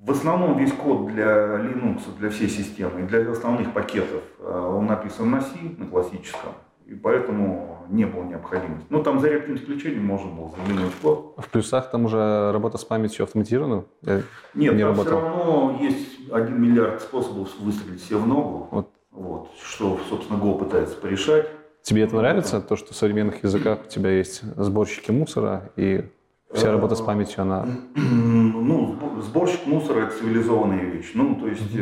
В 0.07 0.11
основном 0.11 0.57
весь 0.57 0.71
код 0.71 1.07
для 1.07 1.57
Linux, 1.57 2.01
для 2.17 2.29
всей 2.29 2.47
системы, 2.47 3.03
для 3.03 3.29
основных 3.29 3.73
пакетов, 3.73 4.21
э, 4.39 4.73
он 4.77 4.85
написан 4.85 5.29
на 5.29 5.41
C, 5.41 5.49
на 5.77 5.85
классическом 5.85 6.53
и 6.87 6.95
поэтому 6.95 7.85
не 7.89 8.05
было 8.05 8.23
необходимости. 8.23 8.85
Ну, 8.89 9.03
там 9.03 9.19
за 9.19 9.27
редким 9.27 9.55
исключением 9.55 10.05
можно 10.05 10.31
было 10.31 10.51
заменить 10.51 10.93
код. 11.01 11.35
В 11.37 11.49
плюсах 11.49 11.91
там 11.91 12.05
уже 12.05 12.51
работа 12.53 12.77
с 12.77 12.85
памятью 12.85 13.23
автоматизирована? 13.23 13.83
Я 14.03 14.21
Нет, 14.53 14.75
не 14.75 14.79
там 14.79 14.91
работал. 14.91 15.03
все 15.03 15.21
равно 15.21 15.77
есть 15.81 16.31
один 16.31 16.61
миллиард 16.61 17.01
способов 17.01 17.49
выстрелить 17.59 18.01
себе 18.01 18.17
в 18.17 18.27
ногу, 18.27 18.69
вот. 18.71 18.89
Вот, 19.11 19.49
что, 19.61 19.99
собственно, 20.09 20.37
Go 20.37 20.57
пытается 20.57 20.95
порешать. 20.95 21.49
Тебе 21.81 22.03
это 22.03 22.15
нравится, 22.15 22.61
то, 22.61 22.75
что 22.75 22.93
в 22.93 22.95
современных 22.95 23.43
языках 23.43 23.79
у 23.85 23.89
тебя 23.89 24.11
есть 24.11 24.43
сборщики 24.55 25.11
мусора, 25.11 25.71
и 25.75 26.05
вся 26.51 26.71
работа 26.71 26.95
с 26.95 27.01
памятью, 27.01 27.41
она... 27.41 27.65
Ну, 27.95 28.97
сборщик 29.21 29.65
мусора– 29.65 29.99
это 30.05 30.17
цивилизованная 30.17 30.83
вещь. 30.85 31.11
Ну, 31.13 31.35
то 31.35 31.47
есть, 31.47 31.75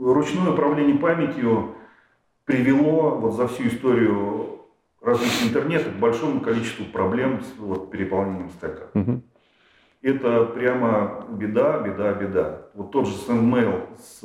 ручное 0.00 0.52
управление 0.52 0.96
памятью 0.96 1.74
привело 2.44 3.16
вот 3.16 3.34
за 3.34 3.48
всю 3.48 3.68
историю 3.68 4.60
развития 5.00 5.48
интернета 5.48 5.90
к 5.90 5.98
большому 5.98 6.40
количеству 6.40 6.84
проблем 6.86 7.42
с 7.42 7.58
вот, 7.58 7.90
переполнением 7.90 8.50
стека. 8.50 8.88
Угу. 8.94 9.22
Это 10.02 10.44
прямо 10.46 11.26
беда, 11.28 11.78
беда, 11.78 12.12
беда. 12.14 12.62
Вот 12.74 12.90
тот 12.90 13.06
же 13.06 13.14
SendMail 13.14 13.86
с, 13.98 14.20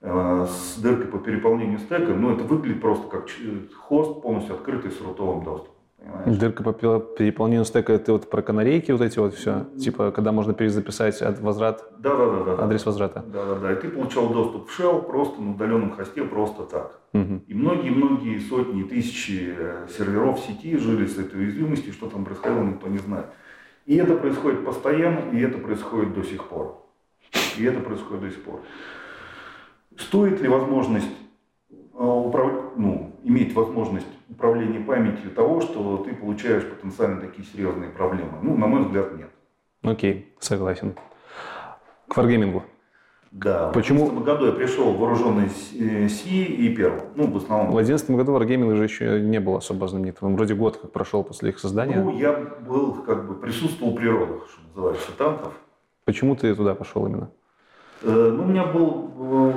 э, 0.00 0.46
с 0.46 0.78
дыркой 0.78 1.06
по 1.06 1.18
переполнению 1.18 1.78
стека, 1.78 2.12
ну 2.12 2.34
это 2.34 2.44
выглядит 2.44 2.82
просто 2.82 3.08
как 3.08 3.28
хост 3.74 4.22
полностью 4.22 4.56
открытый 4.56 4.90
с 4.90 5.00
рутовым 5.00 5.42
доступом. 5.42 5.73
Понимаешь? 6.04 6.38
Дырка 6.38 6.62
по 6.62 6.72
переполнению 6.72 7.64
стека, 7.64 7.92
это 7.92 8.12
вот 8.12 8.28
про 8.28 8.42
канарейки 8.42 8.92
вот 8.92 9.00
эти 9.00 9.18
вот 9.18 9.34
все? 9.34 9.66
Типа, 9.80 10.10
когда 10.10 10.32
можно 10.32 10.52
перезаписать 10.52 11.22
от 11.22 11.40
возврат, 11.40 11.84
да, 11.98 12.16
да, 12.16 12.30
да, 12.30 12.56
да, 12.56 12.64
адрес 12.64 12.84
возврата? 12.84 13.24
Да, 13.26 13.44
да, 13.46 13.54
да. 13.56 13.72
И 13.72 13.76
ты 13.76 13.88
получал 13.88 14.28
доступ 14.28 14.68
в 14.68 14.78
shell 14.80 15.02
просто 15.02 15.40
на 15.40 15.52
удаленном 15.52 15.92
хосте, 15.92 16.24
просто 16.24 16.64
так. 16.64 17.00
Угу. 17.14 17.42
И 17.46 17.54
многие-многие 17.54 18.38
сотни, 18.38 18.82
тысячи 18.82 19.54
э, 19.56 19.86
серверов 19.96 20.40
сети 20.40 20.76
жили 20.76 21.06
с 21.06 21.18
этой 21.18 21.40
уязвимостью, 21.40 21.92
что 21.92 22.08
там 22.08 22.24
происходило, 22.24 22.62
никто 22.62 22.88
не 22.88 22.98
знает. 22.98 23.26
И 23.86 23.96
это 23.96 24.14
происходит 24.14 24.64
постоянно, 24.64 25.30
и 25.30 25.40
это 25.40 25.58
происходит 25.58 26.14
до 26.14 26.22
сих 26.22 26.44
пор. 26.44 26.82
И 27.56 27.64
это 27.64 27.80
происходит 27.80 28.22
до 28.22 28.30
сих 28.30 28.42
пор. 28.42 28.60
Стоит 29.96 30.40
ли 30.40 30.48
возможность 30.48 31.16
э, 31.70 32.04
управлять, 32.04 32.76
ну, 32.76 33.12
иметь 33.22 33.54
возможность 33.54 34.06
управления 34.34 34.80
памятью 34.80 35.30
того, 35.30 35.60
что 35.60 35.98
ты 35.98 36.14
получаешь 36.14 36.64
потенциально 36.64 37.20
такие 37.20 37.46
серьезные 37.46 37.90
проблемы? 37.90 38.32
Ну, 38.42 38.56
на 38.56 38.66
мой 38.66 38.84
взгляд, 38.84 39.16
нет. 39.16 39.30
Окей, 39.82 40.34
согласен. 40.40 40.94
К 42.08 42.16
варгеймингу. 42.16 42.62
Да, 43.30 43.72
Почему? 43.74 44.06
в 44.06 44.24
2011 44.24 44.24
году 44.24 44.46
я 44.46 44.52
пришел 44.52 44.92
вооруженный 44.94 45.48
Си 45.50 46.44
и 46.44 46.74
Перл. 46.74 47.00
Ну, 47.16 47.26
в 47.32 47.36
основном. 47.36 47.72
В 47.72 47.74
2011 47.74 48.10
году 48.10 48.38
Wargaming 48.38 48.72
уже 48.72 48.84
еще 48.84 49.20
не 49.20 49.40
был 49.40 49.56
особо 49.56 49.88
знаменитым. 49.88 50.36
Вроде 50.36 50.54
год 50.54 50.76
как 50.76 50.92
прошел 50.92 51.24
после 51.24 51.50
их 51.50 51.58
создания. 51.58 52.00
Ну, 52.00 52.16
я 52.16 52.32
был, 52.32 52.92
как 53.02 53.26
бы, 53.26 53.34
присутствовал 53.34 53.96
при 53.96 54.06
родах, 54.06 54.46
что 54.48 54.60
называется, 54.68 55.10
танков. 55.18 55.52
Почему 56.04 56.36
ты 56.36 56.54
туда 56.54 56.76
пошел 56.76 57.06
именно? 57.06 57.28
Э, 58.02 58.30
ну, 58.36 58.44
у 58.44 58.46
меня 58.46 58.66
был 58.66 59.10
э, 59.18 59.52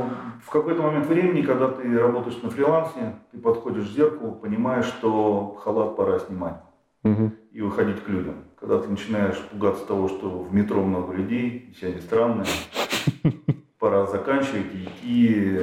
какой-то 0.59 0.81
момент 0.81 1.07
времени, 1.07 1.41
когда 1.41 1.69
ты 1.69 1.97
работаешь 1.97 2.41
на 2.41 2.49
фрилансе, 2.49 3.15
ты 3.31 3.37
подходишь 3.37 3.87
к 3.87 3.91
зеркалу, 3.91 4.33
понимаешь, 4.33 4.85
что 4.85 5.59
халат 5.63 5.95
пора 5.95 6.19
снимать 6.19 6.61
угу. 7.03 7.31
и 7.51 7.61
выходить 7.61 8.03
к 8.03 8.07
людям. 8.07 8.45
Когда 8.59 8.79
ты 8.79 8.89
начинаешь 8.89 9.39
пугаться 9.51 9.85
того, 9.85 10.07
что 10.07 10.29
в 10.29 10.53
метро 10.53 10.81
много 10.81 11.13
людей, 11.13 11.73
все 11.75 11.87
они 11.87 12.01
странные, 12.01 12.47
пора 13.79 14.05
заканчивать 14.07 14.73
и 14.73 14.85
идти. 14.85 15.59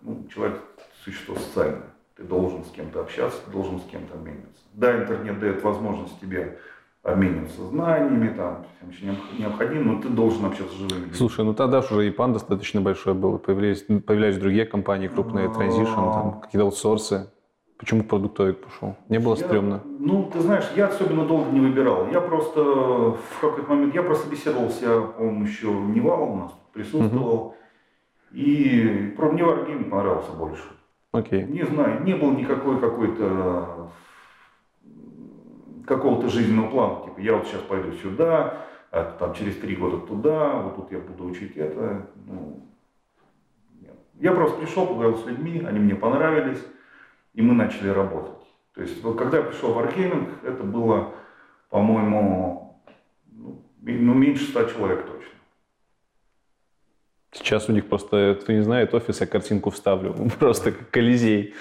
Ну, 0.00 0.26
человек– 0.32 0.60
существо 1.04 1.34
социальное. 1.36 1.90
Ты 2.16 2.24
должен 2.24 2.64
с 2.64 2.70
кем-то 2.70 3.00
общаться, 3.00 3.38
ты 3.44 3.50
должен 3.50 3.78
с 3.80 3.84
кем-то 3.84 4.14
обмениваться. 4.14 4.62
Да, 4.72 4.96
интернет 4.96 5.38
дает 5.38 5.62
возможность 5.62 6.18
тебе 6.20 6.58
обмениваться 7.02 7.62
знаниями, 7.62 8.34
там, 8.36 8.64
всем 8.92 9.16
необходимо, 9.38 9.94
но 9.94 10.02
ты 10.02 10.08
должен 10.08 10.44
общаться 10.44 10.74
с 10.74 10.78
живыми 10.78 11.00
людьми. 11.00 11.14
Слушай, 11.14 11.44
ну 11.44 11.54
тогда 11.54 11.78
уже 11.80 12.06
EPAM 12.06 12.32
достаточно 12.32 12.80
большой 12.80 13.14
был, 13.14 13.38
появились, 13.38 13.82
появлялись 13.82 14.38
другие 14.38 14.66
компании 14.66 15.08
крупные, 15.08 15.48
Itransition, 15.48 16.12
там, 16.12 16.40
какие-то 16.40 16.64
аутсорсы. 16.64 17.30
Почему 17.78 18.02
продуктовик 18.02 18.58
пошел? 18.64 18.96
Не 19.08 19.20
было 19.20 19.36
я, 19.36 19.44
стрёмно? 19.44 19.80
Ну, 20.00 20.28
ты 20.32 20.40
знаешь, 20.40 20.64
я 20.74 20.88
особенно 20.88 21.24
долго 21.24 21.50
не 21.52 21.60
выбирал. 21.60 22.08
Я 22.10 22.20
просто 22.20 22.60
в 22.60 23.40
какой-то 23.40 23.70
момент, 23.70 23.94
я 23.94 24.02
просто 24.02 24.28
беседовался, 24.28 25.00
по-моему, 25.00 25.44
еще 25.44 25.68
Невал 25.70 26.32
у 26.32 26.36
нас 26.36 26.52
присутствовал. 26.72 27.54
И 28.32 29.14
про 29.16 29.30
мне 29.30 29.42
Wargaming 29.42 29.84
понравился 29.88 30.32
больше. 30.32 30.64
Окей. 31.12 31.44
Не 31.44 31.62
знаю, 31.62 32.02
не 32.02 32.14
было 32.14 32.32
никакой 32.32 32.80
какой-то 32.80 33.90
какого-то 35.88 36.28
жизненного 36.28 36.70
плана, 36.70 37.04
типа 37.04 37.20
я 37.20 37.34
вот 37.34 37.46
сейчас 37.46 37.62
пойду 37.62 37.92
сюда, 37.92 38.66
а 38.90 39.16
там 39.18 39.34
через 39.34 39.56
три 39.56 39.74
года 39.74 39.98
туда, 40.06 40.60
вот 40.60 40.76
тут 40.76 40.92
я 40.92 40.98
буду 40.98 41.24
учить 41.24 41.56
это. 41.56 42.06
Ну, 42.26 42.62
нет. 43.80 43.96
Я 44.14 44.32
просто 44.32 44.58
пришел, 44.58 44.86
поговорил 44.86 45.18
с 45.18 45.26
людьми, 45.26 45.64
они 45.66 45.80
мне 45.80 45.94
понравились, 45.94 46.62
и 47.34 47.42
мы 47.42 47.54
начали 47.54 47.88
работать. 47.88 48.38
То 48.74 48.82
есть 48.82 49.02
вот 49.02 49.18
когда 49.18 49.38
я 49.38 49.42
пришел 49.42 49.72
в 49.72 49.78
Wargaming, 49.78 50.28
это 50.44 50.62
было, 50.62 51.14
по-моему, 51.70 52.78
ну, 53.32 53.64
ну 53.82 54.14
меньше 54.14 54.44
ста 54.44 54.64
человек 54.66 55.04
точно. 55.06 55.38
Сейчас 57.32 57.68
у 57.68 57.72
них 57.72 57.88
просто, 57.88 58.38
кто 58.40 58.52
не 58.52 58.62
знает, 58.62 58.94
офис, 58.94 59.20
я 59.20 59.26
картинку 59.26 59.70
вставлю, 59.70 60.14
просто 60.38 60.72
как 60.72 60.90
Колизей. 60.90 61.54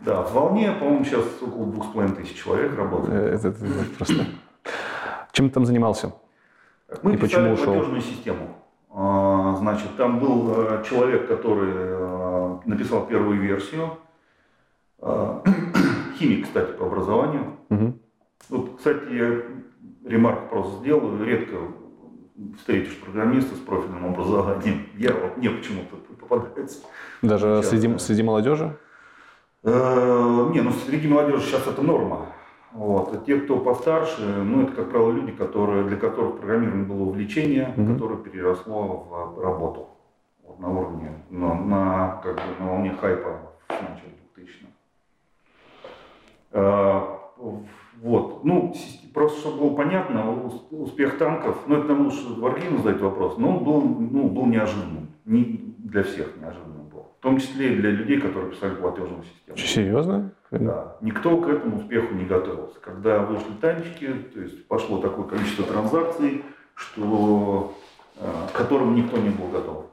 Да, 0.00 0.22
в 0.22 0.32
волне, 0.32 0.72
по-моему, 0.72 1.04
сейчас 1.04 1.24
около 1.40 1.66
двух 1.66 1.86
с 1.86 1.88
половиной 1.88 2.16
тысяч 2.16 2.42
человек 2.42 2.76
работает. 2.76 3.14
Э, 3.14 3.34
это, 3.34 3.48
это, 3.48 3.64
это 3.64 3.96
просто... 3.96 4.26
Чем 5.32 5.48
ты 5.48 5.54
там 5.54 5.66
занимался? 5.66 6.12
Мы 7.02 7.14
И 7.14 7.16
почему 7.16 7.52
ушел? 7.52 7.74
платежную 7.74 8.02
систему. 8.02 8.48
А, 8.90 9.56
значит, 9.58 9.96
там 9.96 10.20
был 10.20 10.52
э, 10.56 10.84
человек, 10.88 11.26
который 11.26 11.72
э, 11.74 12.58
написал 12.66 13.06
первую 13.06 13.40
версию. 13.40 13.98
А, 15.00 15.42
химик, 16.18 16.44
кстати, 16.44 16.72
по 16.72 16.86
образованию. 16.86 17.56
Угу. 17.70 17.98
Вот, 18.50 18.76
кстати, 18.76 19.12
я 19.12 19.42
ремарку 20.08 20.48
просто 20.48 20.78
сделаю. 20.78 21.24
Редко 21.24 21.56
встретишь 22.58 22.96
программиста 22.98 23.54
с 23.54 23.58
профильным 23.58 24.06
образованием. 24.06 24.86
Я 24.96 25.12
вот 25.12 25.36
мне 25.36 25.50
почему-то 25.50 25.96
попадается. 25.96 26.78
Даже 27.22 27.62
среди, 27.62 27.98
среди 27.98 28.22
молодежи? 28.22 28.76
Э, 29.64 30.50
не, 30.52 30.60
ну 30.60 30.70
среди 30.70 31.08
молодежи 31.08 31.42
сейчас 31.42 31.66
это 31.66 31.80
норма. 31.82 32.26
Вот. 32.72 33.14
А 33.14 33.24
те, 33.24 33.36
кто 33.36 33.58
постарше, 33.58 34.20
ну, 34.20 34.62
это, 34.62 34.72
как 34.72 34.90
правило, 34.90 35.12
люди, 35.12 35.32
которые, 35.32 35.84
для 35.84 35.96
которых 35.96 36.38
программирование 36.38 36.84
было 36.84 37.04
увлечение, 37.04 37.72
mm-hmm. 37.76 37.92
которое 37.92 38.18
переросло 38.18 39.34
в 39.36 39.40
работу 39.40 39.88
вот, 40.42 40.58
на 40.58 40.70
уровне, 40.70 41.12
на, 41.30 41.54
на, 41.54 42.20
как 42.22 42.34
бы, 42.34 42.42
на 42.58 42.70
волне 42.70 42.96
хайпа 43.00 43.52
в 43.68 43.72
начале 43.72 44.14
2000 44.34 44.66
а, 46.52 47.20
вот, 48.02 48.44
ну, 48.44 48.74
просто 49.14 49.40
чтобы 49.40 49.60
было 49.60 49.76
понятно, 49.76 50.34
успех 50.70 51.16
танков, 51.16 51.56
ну, 51.68 51.76
это 51.76 51.94
лучше 51.94 52.34
Варгину 52.38 52.78
задать 52.78 53.00
вопрос, 53.00 53.38
но 53.38 53.56
он 53.56 53.64
был, 53.64 53.80
ну, 53.80 54.28
был 54.28 54.46
неожиданным, 54.46 55.08
не 55.24 55.74
для 55.78 56.02
всех 56.02 56.36
неожиданным. 56.40 56.73
В 57.24 57.26
том 57.26 57.40
числе 57.40 57.72
и 57.72 57.76
для 57.76 57.90
людей, 57.90 58.20
которые 58.20 58.50
писали 58.50 58.74
платежную 58.74 59.22
систему. 59.22 59.56
Серьезно? 59.56 60.30
Да. 60.50 60.98
Никто 61.00 61.38
к 61.38 61.48
этому 61.48 61.78
успеху 61.78 62.12
не 62.12 62.26
готовился. 62.26 62.78
Когда 62.80 63.20
вышли 63.20 63.50
танчики, 63.62 64.12
то 64.34 64.40
есть 64.42 64.68
пошло 64.68 64.98
такое 64.98 65.24
количество 65.28 65.64
транзакций, 65.64 66.44
что, 66.74 67.74
э, 68.20 68.30
к 68.52 68.54
которым 68.54 68.94
никто 68.94 69.16
не 69.16 69.30
был 69.30 69.48
готов. 69.48 69.86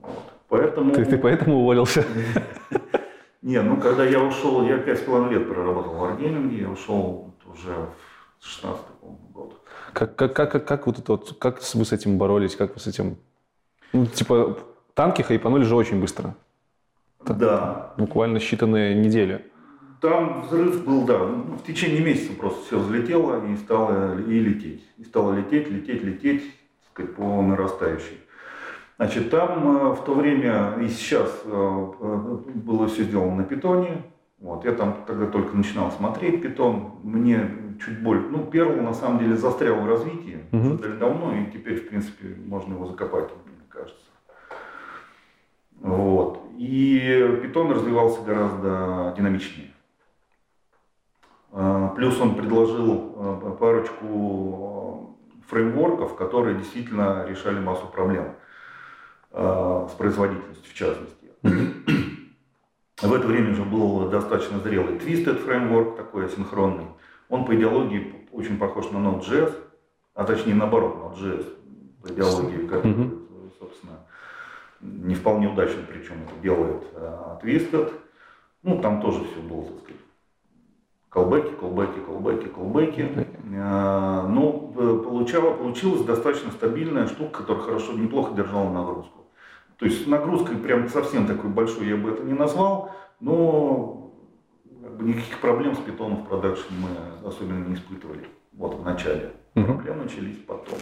Вот. 0.00 0.22
Поэтому... 0.48 0.94
Ты, 0.94 1.06
ты 1.06 1.18
поэтому 1.18 1.56
уволился? 1.56 2.04
Не, 3.42 3.60
ну 3.60 3.78
когда 3.78 4.04
я 4.04 4.20
ушел, 4.20 4.62
я 4.64 4.78
пять 4.78 5.00
с 5.00 5.02
половиной 5.02 5.40
лет 5.40 5.48
проработал 5.48 5.94
в 5.94 6.04
Wargaming, 6.04 6.54
я 6.54 6.70
ушел 6.70 7.34
уже 7.52 7.74
в 8.38 8.46
16 8.46 8.80
году. 9.34 9.54
Как, 9.92 10.14
как, 10.14 10.36
как, 10.36 10.64
как 10.64 10.86
вот 10.86 11.00
это 11.00 11.12
вот, 11.14 11.36
как 11.40 11.60
вы 11.74 11.84
с 11.84 11.92
этим 11.92 12.16
боролись, 12.16 12.54
как 12.54 12.74
вы 12.74 12.80
с 12.80 12.86
этим, 12.86 13.16
ну, 13.92 14.06
типа, 14.06 14.56
танки 14.94 15.22
хайпанули 15.22 15.64
же 15.64 15.74
очень 15.74 16.00
быстро. 16.00 16.34
Да. 17.24 17.94
Буквально 17.96 18.38
считанные 18.38 18.94
недели. 18.94 19.44
Там 20.00 20.42
взрыв 20.42 20.84
был, 20.84 21.04
да, 21.04 21.18
ну, 21.18 21.56
в 21.56 21.64
течение 21.64 22.00
месяца 22.00 22.32
просто 22.32 22.64
все 22.66 22.78
взлетело 22.78 23.46
и 23.46 23.56
стало 23.56 24.18
и 24.18 24.40
лететь. 24.40 24.82
И 24.98 25.04
стало 25.04 25.32
лететь, 25.32 25.70
лететь, 25.70 26.02
лететь, 26.02 26.42
так 26.42 26.90
сказать, 26.92 27.14
по 27.14 27.40
нарастающей. 27.40 28.18
Значит, 28.96 29.30
там 29.30 29.76
э, 29.76 29.94
в 29.94 30.04
то 30.04 30.14
время 30.14 30.76
и 30.80 30.88
сейчас 30.88 31.42
э, 31.44 31.50
э, 32.00 32.36
было 32.54 32.88
все 32.88 33.04
сделано 33.04 33.36
на 33.36 33.44
питоне. 33.44 34.02
Вот, 34.40 34.64
я 34.64 34.72
там 34.72 35.04
тогда 35.06 35.26
только 35.26 35.56
начинал 35.56 35.92
смотреть 35.92 36.42
питон. 36.42 36.94
Мне 37.04 37.48
чуть 37.84 38.02
больше, 38.02 38.26
ну, 38.28 38.44
Перл 38.44 38.82
на 38.82 38.92
самом 38.92 39.20
деле 39.20 39.36
застрял 39.36 39.76
в 39.80 39.86
развитии 39.86 40.40
угу. 40.50 40.74
уже 40.74 40.96
давно, 40.98 41.32
и 41.34 41.52
теперь, 41.52 41.76
в 41.76 41.88
принципе, 41.88 42.36
можно 42.44 42.74
его 42.74 42.86
закопать. 42.86 43.30
Вот. 45.82 46.40
И 46.58 47.40
питон 47.42 47.72
развивался 47.72 48.22
гораздо 48.22 49.14
динамичнее. 49.16 49.72
А, 51.50 51.88
плюс 51.88 52.18
он 52.20 52.34
предложил 52.34 53.14
а, 53.16 53.56
парочку 53.58 55.16
фреймворков, 55.48 56.16
которые 56.16 56.56
действительно 56.56 57.26
решали 57.26 57.58
массу 57.58 57.86
проблем 57.86 58.36
а, 59.32 59.88
с 59.90 59.94
производительностью 59.94 60.70
в 60.70 60.74
частности. 60.74 61.30
В 63.02 63.12
это 63.12 63.26
время 63.26 63.50
уже 63.50 63.64
был 63.64 64.08
достаточно 64.08 64.60
зрелый 64.60 64.96
Twisted 64.96 65.44
фреймворк, 65.44 65.96
такой 65.96 66.26
асинхронный. 66.26 66.86
Он 67.28 67.44
по 67.44 67.56
идеологии 67.56 68.28
очень 68.30 68.58
похож 68.58 68.90
на 68.92 68.98
Node.js, 68.98 69.52
а 70.14 70.24
точнее 70.24 70.54
наоборот, 70.54 70.94
Node.js 70.94 71.44
по 72.00 72.12
идеологии, 72.12 72.66
как, 72.68 72.84
собственно, 73.58 74.06
не 74.82 75.14
вполне 75.14 75.48
удачно 75.48 75.82
причем 75.88 76.16
это 76.24 76.42
делает 76.42 76.82
Twisted. 77.42 77.92
Ну, 78.62 78.80
там 78.80 79.00
тоже 79.00 79.24
все 79.24 79.40
было, 79.40 79.64
так 79.64 79.78
сказать, 79.78 80.00
колбеки, 81.08 81.52
колбеки, 81.54 81.98
колбеки, 81.98 82.48
колбеки. 82.48 83.26
Э, 83.54 84.98
получало, 85.04 85.54
получилась 85.54 86.02
достаточно 86.04 86.50
стабильная 86.52 87.06
штука, 87.06 87.40
которая 87.40 87.64
хорошо, 87.64 87.92
неплохо 87.92 88.34
держала 88.34 88.70
нагрузку. 88.70 89.26
То 89.78 89.86
есть 89.86 90.06
нагрузкой 90.06 90.56
прям 90.56 90.88
совсем 90.88 91.26
такой 91.26 91.50
большой 91.50 91.88
я 91.88 91.96
бы 91.96 92.10
это 92.10 92.22
не 92.22 92.34
назвал, 92.34 92.92
но 93.20 94.12
никаких 95.00 95.40
проблем 95.40 95.74
с 95.74 95.78
питоном 95.78 96.18
в 96.18 96.28
продакшене 96.28 96.78
мы 96.78 97.28
особенно 97.28 97.66
не 97.66 97.74
испытывали. 97.74 98.26
Вот 98.52 98.74
в 98.76 98.84
начале. 98.84 99.32
Проблемы 99.54 100.04
начались 100.04 100.36
потом. 100.46 100.78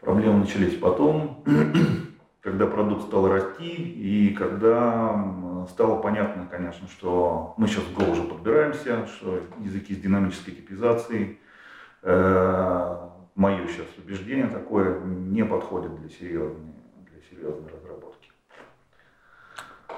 Проблемы 0.00 0.38
начались 0.40 0.78
потом 0.78 1.44
когда 2.44 2.66
продукт 2.66 3.04
стал 3.04 3.26
расти 3.26 3.72
и 3.72 4.34
когда 4.34 5.66
стало 5.70 6.00
понятно, 6.02 6.46
конечно, 6.48 6.86
что 6.88 7.54
мы 7.56 7.66
сейчас 7.66 7.84
в 7.84 7.98
Go 7.98 8.12
уже 8.12 8.22
подбираемся, 8.22 9.06
что 9.06 9.40
языки 9.60 9.94
с 9.94 9.98
динамической 9.98 10.52
типизацией, 10.52 11.38
э, 12.02 12.96
мое 13.34 13.66
сейчас 13.66 13.86
убеждение 13.96 14.48
такое, 14.48 15.00
не 15.00 15.42
подходит 15.42 15.98
для 15.98 16.10
серьезной, 16.10 16.74
для 17.10 17.22
серьезной 17.30 17.70
разработки. 17.72 18.30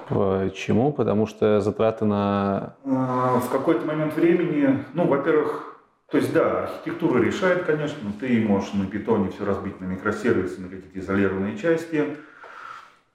Почему? 0.07 0.93
Потому 0.93 1.27
что 1.27 1.59
затраты 1.59 2.05
на... 2.05 2.75
Э, 2.85 3.39
в 3.39 3.49
какой-то 3.51 3.85
момент 3.85 4.15
времени, 4.15 4.85
ну, 4.93 5.05
во-первых, 5.05 5.81
то 6.09 6.17
есть, 6.17 6.31
да, 6.31 6.63
архитектура 6.63 7.21
решает, 7.21 7.65
конечно, 7.65 8.09
ты 8.17 8.39
можешь 8.47 8.71
на 8.71 8.85
питоне 8.85 9.31
все 9.31 9.43
разбить 9.43 9.81
на 9.81 9.85
микросервисы, 9.85 10.61
на 10.61 10.69
какие-то 10.69 10.97
изолированные 10.97 11.57
части, 11.57 12.15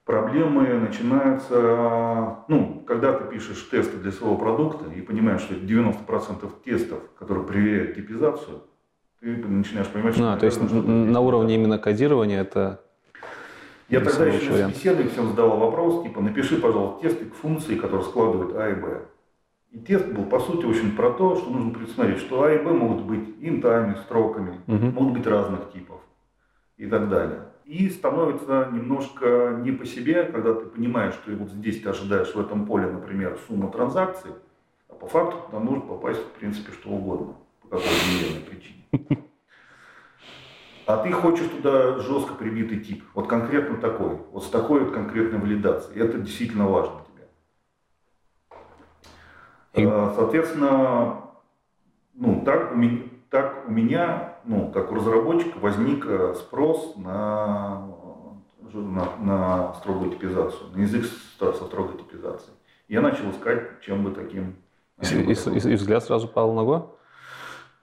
Проблемы 0.05 0.67
начинаются, 0.79 2.43
ну, 2.49 2.83
когда 2.85 3.13
ты 3.13 3.23
пишешь 3.31 3.69
тесты 3.71 3.95
для 3.97 4.11
своего 4.11 4.35
продукта 4.35 4.91
и 4.91 4.99
понимаешь, 4.99 5.41
что 5.41 5.53
90% 5.53 6.51
тестов, 6.65 6.99
которые 7.17 7.45
проверяют 7.45 7.95
типизацию, 7.95 8.63
ты 9.21 9.27
начинаешь 9.27 9.87
понимать, 9.87 10.15
что... 10.15 10.33
А, 10.33 10.37
то 10.37 10.45
есть 10.45 10.59
на 10.61 11.19
уровне 11.21 11.55
именно 11.55 11.79
кодирования 11.79 12.41
это... 12.41 12.81
Я 13.87 14.01
тогда 14.01 14.25
еще 14.25 14.51
на 14.51 14.57
собеседовании 14.69 15.09
всем 15.09 15.29
задавал 15.29 15.57
вопрос, 15.59 16.03
типа, 16.03 16.19
напиши, 16.19 16.57
пожалуйста, 16.57 17.07
тесты 17.07 17.25
к 17.25 17.35
функции, 17.35 17.75
которые 17.75 18.03
складывают 18.05 18.55
А 18.57 18.69
и 18.69 18.73
Б. 18.73 19.05
И 19.71 19.79
тест 19.79 20.07
был, 20.07 20.25
по 20.25 20.39
сути, 20.39 20.65
очень 20.65 20.95
про 20.95 21.11
то, 21.11 21.37
что 21.37 21.49
нужно 21.49 21.71
предусмотреть, 21.71 22.19
что 22.19 22.43
А 22.43 22.51
и 22.51 22.57
Б 22.57 22.73
могут 22.73 23.05
быть 23.05 23.35
интами, 23.39 23.95
строками, 24.03 24.59
угу. 24.67 24.85
могут 24.87 25.13
быть 25.13 25.27
разных 25.27 25.71
типов 25.71 26.01
и 26.75 26.87
так 26.87 27.07
далее. 27.07 27.52
И 27.73 27.89
становится 27.89 28.69
немножко 28.71 29.57
не 29.63 29.71
по 29.71 29.83
себе, 29.83 30.25
когда 30.25 30.53
ты 30.53 30.67
понимаешь, 30.67 31.15
что 31.15 31.31
вот 31.31 31.49
здесь 31.49 31.81
ты 31.81 31.89
ожидаешь 31.89 32.35
в 32.35 32.39
этом 32.39 32.67
поле, 32.67 32.85
например, 32.85 33.39
сумму 33.47 33.71
транзакций, 33.71 34.29
а 34.89 34.93
по 34.93 35.07
факту 35.07 35.37
туда 35.47 35.57
может 35.57 35.87
попасть, 35.87 36.19
в 36.19 36.31
принципе, 36.33 36.71
что 36.71 36.89
угодно, 36.89 37.33
по 37.63 37.69
какой-то 37.69 37.89
неверной 38.11 38.41
причине. 38.41 39.25
А 40.85 40.97
ты 40.97 41.11
хочешь 41.13 41.47
туда 41.47 41.97
жестко 41.97 42.35
прибитый 42.35 42.79
тип, 42.79 43.05
вот 43.15 43.27
конкретно 43.27 43.77
такой, 43.77 44.19
вот 44.31 44.43
с 44.43 44.49
такой 44.51 44.81
вот 44.81 44.93
конкретной 44.93 45.39
валидацией. 45.39 45.99
Это 45.99 46.19
действительно 46.19 46.67
важно 46.67 47.01
тебе. 47.07 47.27
И... 49.81 49.83
А, 49.83 50.13
соответственно, 50.15 51.21
ну, 52.13 52.43
так 52.45 52.73
у 52.73 52.75
меня, 52.75 53.01
так 53.31 53.63
у 53.67 53.71
меня, 53.71 54.32
ну, 54.45 54.71
как 54.71 54.91
у 54.91 54.95
разработчика, 54.95 55.57
возник 55.59 56.05
э, 56.05 56.33
спрос 56.35 56.95
на, 56.97 57.87
на, 58.73 59.15
на 59.19 59.73
строгую 59.75 60.11
типизацию, 60.11 60.69
на 60.73 60.81
язык 60.81 61.05
со 61.39 61.53
строгой 61.53 61.97
типизацией. 61.97 62.55
Я 62.87 63.01
начал 63.01 63.29
искать, 63.31 63.81
чем 63.81 64.03
бы 64.03 64.11
таким... 64.11 64.55
И, 65.01 65.15
и, 65.15 65.33
и, 65.33 65.71
и 65.71 65.75
взгляд 65.75 66.03
сразу 66.03 66.27
пал 66.27 66.53
на 66.53 66.61
Go? 66.61 66.89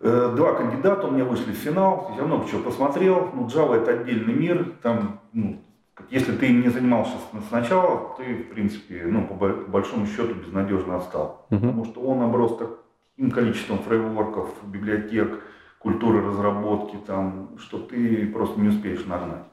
Э, 0.01 0.33
два 0.35 0.55
кандидата 0.55 1.07
у 1.07 1.11
меня 1.11 1.25
вышли 1.25 1.53
в 1.53 1.57
финал, 1.57 2.13
я 2.17 2.25
много 2.25 2.49
чего 2.49 2.63
посмотрел. 2.63 3.31
Ну, 3.35 3.47
Java 3.47 3.77
это 3.77 3.93
отдельный 3.93 4.35
мир, 4.35 4.73
там, 4.83 5.21
ну, 5.33 5.61
если 6.09 6.35
ты 6.35 6.51
не 6.51 6.69
занимался 6.71 7.13
сначала, 7.49 8.15
ты, 8.17 8.45
в 8.45 8.51
принципе, 8.51 9.05
ну, 9.07 9.27
по 9.27 9.35
большому 9.35 10.07
счету 10.07 10.35
безнадежно 10.35 10.97
отстал. 10.97 11.47
Uh-huh. 11.51 11.61
Потому 11.61 11.85
что 11.85 12.01
он 12.01 12.23
оброс 12.23 12.57
так, 12.57 12.71
таким 13.15 13.31
количеством 13.31 13.79
фреймворков, 13.81 14.49
библиотек, 14.65 15.43
культуры 15.81 16.23
разработки, 16.23 16.97
там, 17.07 17.51
что 17.59 17.79
ты 17.79 18.27
просто 18.27 18.61
не 18.61 18.69
успеешь 18.69 19.05
нагнать. 19.07 19.45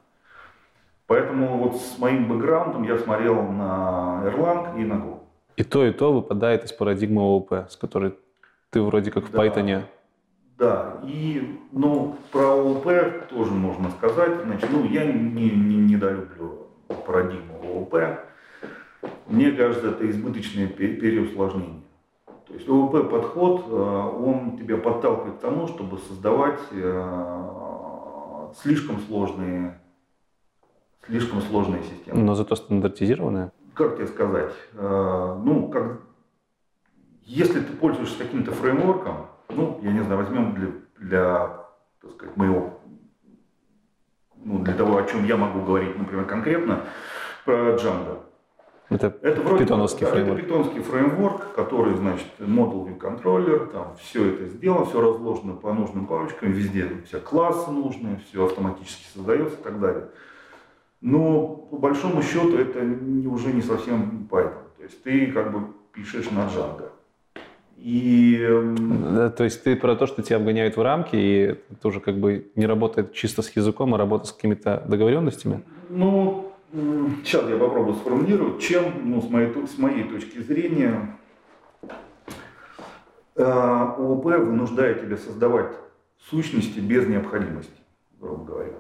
Поэтому 1.08 1.58
вот 1.58 1.82
с 1.82 1.98
моим 1.98 2.28
бэкграундом 2.28 2.84
я 2.84 2.98
смотрел 2.98 3.42
на 3.44 4.24
Erlang 4.26 4.80
и 4.80 4.84
на 4.84 4.96
Go. 4.96 5.20
И 5.56 5.64
то, 5.64 5.86
и 5.86 5.92
то 5.92 6.14
выпадает 6.14 6.66
из 6.66 6.74
парадигмы 6.74 7.22
ООП, 7.22 7.70
с 7.70 7.78
которой 7.78 8.14
ты 8.70 8.82
вроде 8.82 9.10
как 9.10 9.24
в 9.24 9.32
да, 9.32 9.46
Python. 9.46 9.84
Да, 10.58 10.98
и 11.04 11.58
ну, 11.72 12.18
про 12.32 12.52
ООП 12.52 13.28
тоже 13.30 13.54
можно 13.54 13.90
сказать. 13.92 14.44
Значит, 14.44 14.70
ну, 14.70 14.84
я 14.86 15.06
не, 15.06 15.50
не, 15.50 15.78
недолюблю 15.78 16.68
парадигму 17.06 17.58
ООП. 17.64 18.20
Мне 19.28 19.52
кажется, 19.52 19.92
это 19.92 20.10
избыточное 20.10 20.68
переусложнение. 20.68 21.82
То 22.48 22.54
есть 22.54 22.68
ОВП 22.70 23.10
подход, 23.10 23.66
э, 23.68 23.74
он 23.74 24.58
тебя 24.58 24.78
подталкивает 24.78 25.38
к 25.38 25.42
тому, 25.42 25.68
чтобы 25.68 25.98
создавать 25.98 26.60
э, 26.72 28.48
слишком 28.62 29.00
сложные, 29.02 29.82
слишком 31.06 31.42
сложные 31.42 31.84
системы. 31.84 32.22
Но 32.22 32.36
зато 32.36 32.56
стандартизированные? 32.56 33.52
Как 33.74 33.98
тебе 33.98 34.08
сказать? 34.08 34.54
Э, 34.74 35.42
ну, 35.44 35.68
как 35.68 36.02
Если 37.24 37.60
ты 37.60 37.74
пользуешься 37.74 38.18
каким-то 38.18 38.54
фреймворком, 38.54 39.28
ну, 39.50 39.80
я 39.84 39.92
не 39.92 40.04
знаю, 40.04 40.22
возьмем 40.22 40.56
для, 40.56 40.72
для 41.00 41.48
так 42.02 42.12
сказать, 42.12 42.38
моего, 42.38 42.80
ну, 44.38 44.60
для 44.60 44.74
того, 44.74 44.96
о 44.98 45.04
чем 45.04 45.26
я 45.26 45.36
могу 45.36 45.66
говорить, 45.66 45.98
например, 45.98 46.26
конкретно, 46.26 46.86
про 47.44 47.76
Django. 47.76 48.20
Это, 48.90 49.18
это 49.22 49.42
вроде 49.42 49.66
питоновский 49.66 50.06
да, 50.06 50.12
фреймворк. 50.12 50.40
Это 50.40 50.48
питонский 50.48 50.82
фреймворк, 50.82 51.54
который, 51.54 51.96
значит, 51.96 52.28
Model 52.40 52.88
View 52.88 52.98
Controller, 52.98 53.70
там 53.72 53.96
все 54.02 54.32
это 54.32 54.46
сделано, 54.46 54.86
все 54.86 55.02
разложено 55.02 55.56
по 55.56 55.74
нужным 55.74 56.06
папочкам, 56.06 56.52
везде 56.52 56.90
все 57.06 57.20
классы 57.20 57.70
нужные, 57.70 58.22
все 58.30 58.46
автоматически 58.46 59.06
создается 59.14 59.56
и 59.60 59.64
так 59.64 59.80
далее. 59.82 60.06
Но 61.02 61.48
по 61.48 61.78
большому 61.78 62.22
счету 62.22 62.58
это 62.58 62.80
уже 63.30 63.52
не 63.52 63.62
совсем 63.62 64.28
Python. 64.32 64.54
То 64.78 64.84
есть 64.84 65.04
ты 65.04 65.28
как 65.28 65.52
бы 65.52 65.68
пишешь 65.92 66.32
на 66.32 66.48
Django. 66.48 66.90
И... 67.78 68.44
Да, 69.14 69.30
то 69.30 69.44
есть 69.44 69.64
ты 69.64 69.76
про 69.76 69.96
то, 69.96 70.08
что 70.08 70.24
тебя 70.24 70.38
обгоняют 70.38 70.78
в 70.78 70.82
рамки, 70.82 71.16
и 71.16 71.56
тоже 71.82 72.00
как 72.00 72.18
бы 72.18 72.48
не 72.56 72.66
работает 72.66 73.14
чисто 73.14 73.44
с 73.44 73.56
языком, 73.56 73.94
а 73.94 73.98
работает 73.98 74.30
с 74.30 74.32
какими-то 74.32 74.84
договоренностями? 74.88 75.62
Ну, 75.90 76.47
сейчас 76.72 77.50
я 77.50 77.58
попробую 77.58 77.96
сформулировать, 77.96 78.62
чем, 78.62 78.86
ну, 79.06 79.22
с 79.22 79.30
моей, 79.30 79.54
с 79.68 79.78
моей 79.78 80.04
точки 80.04 80.40
зрения, 80.40 81.18
э, 83.36 83.44
ООП 83.44 84.26
вынуждает 84.26 85.02
тебя 85.02 85.18
создавать 85.18 85.74
сущности 86.30 86.80
без 86.80 87.08
необходимости, 87.08 87.80
грубо 88.20 88.44
говоря. 88.44 88.74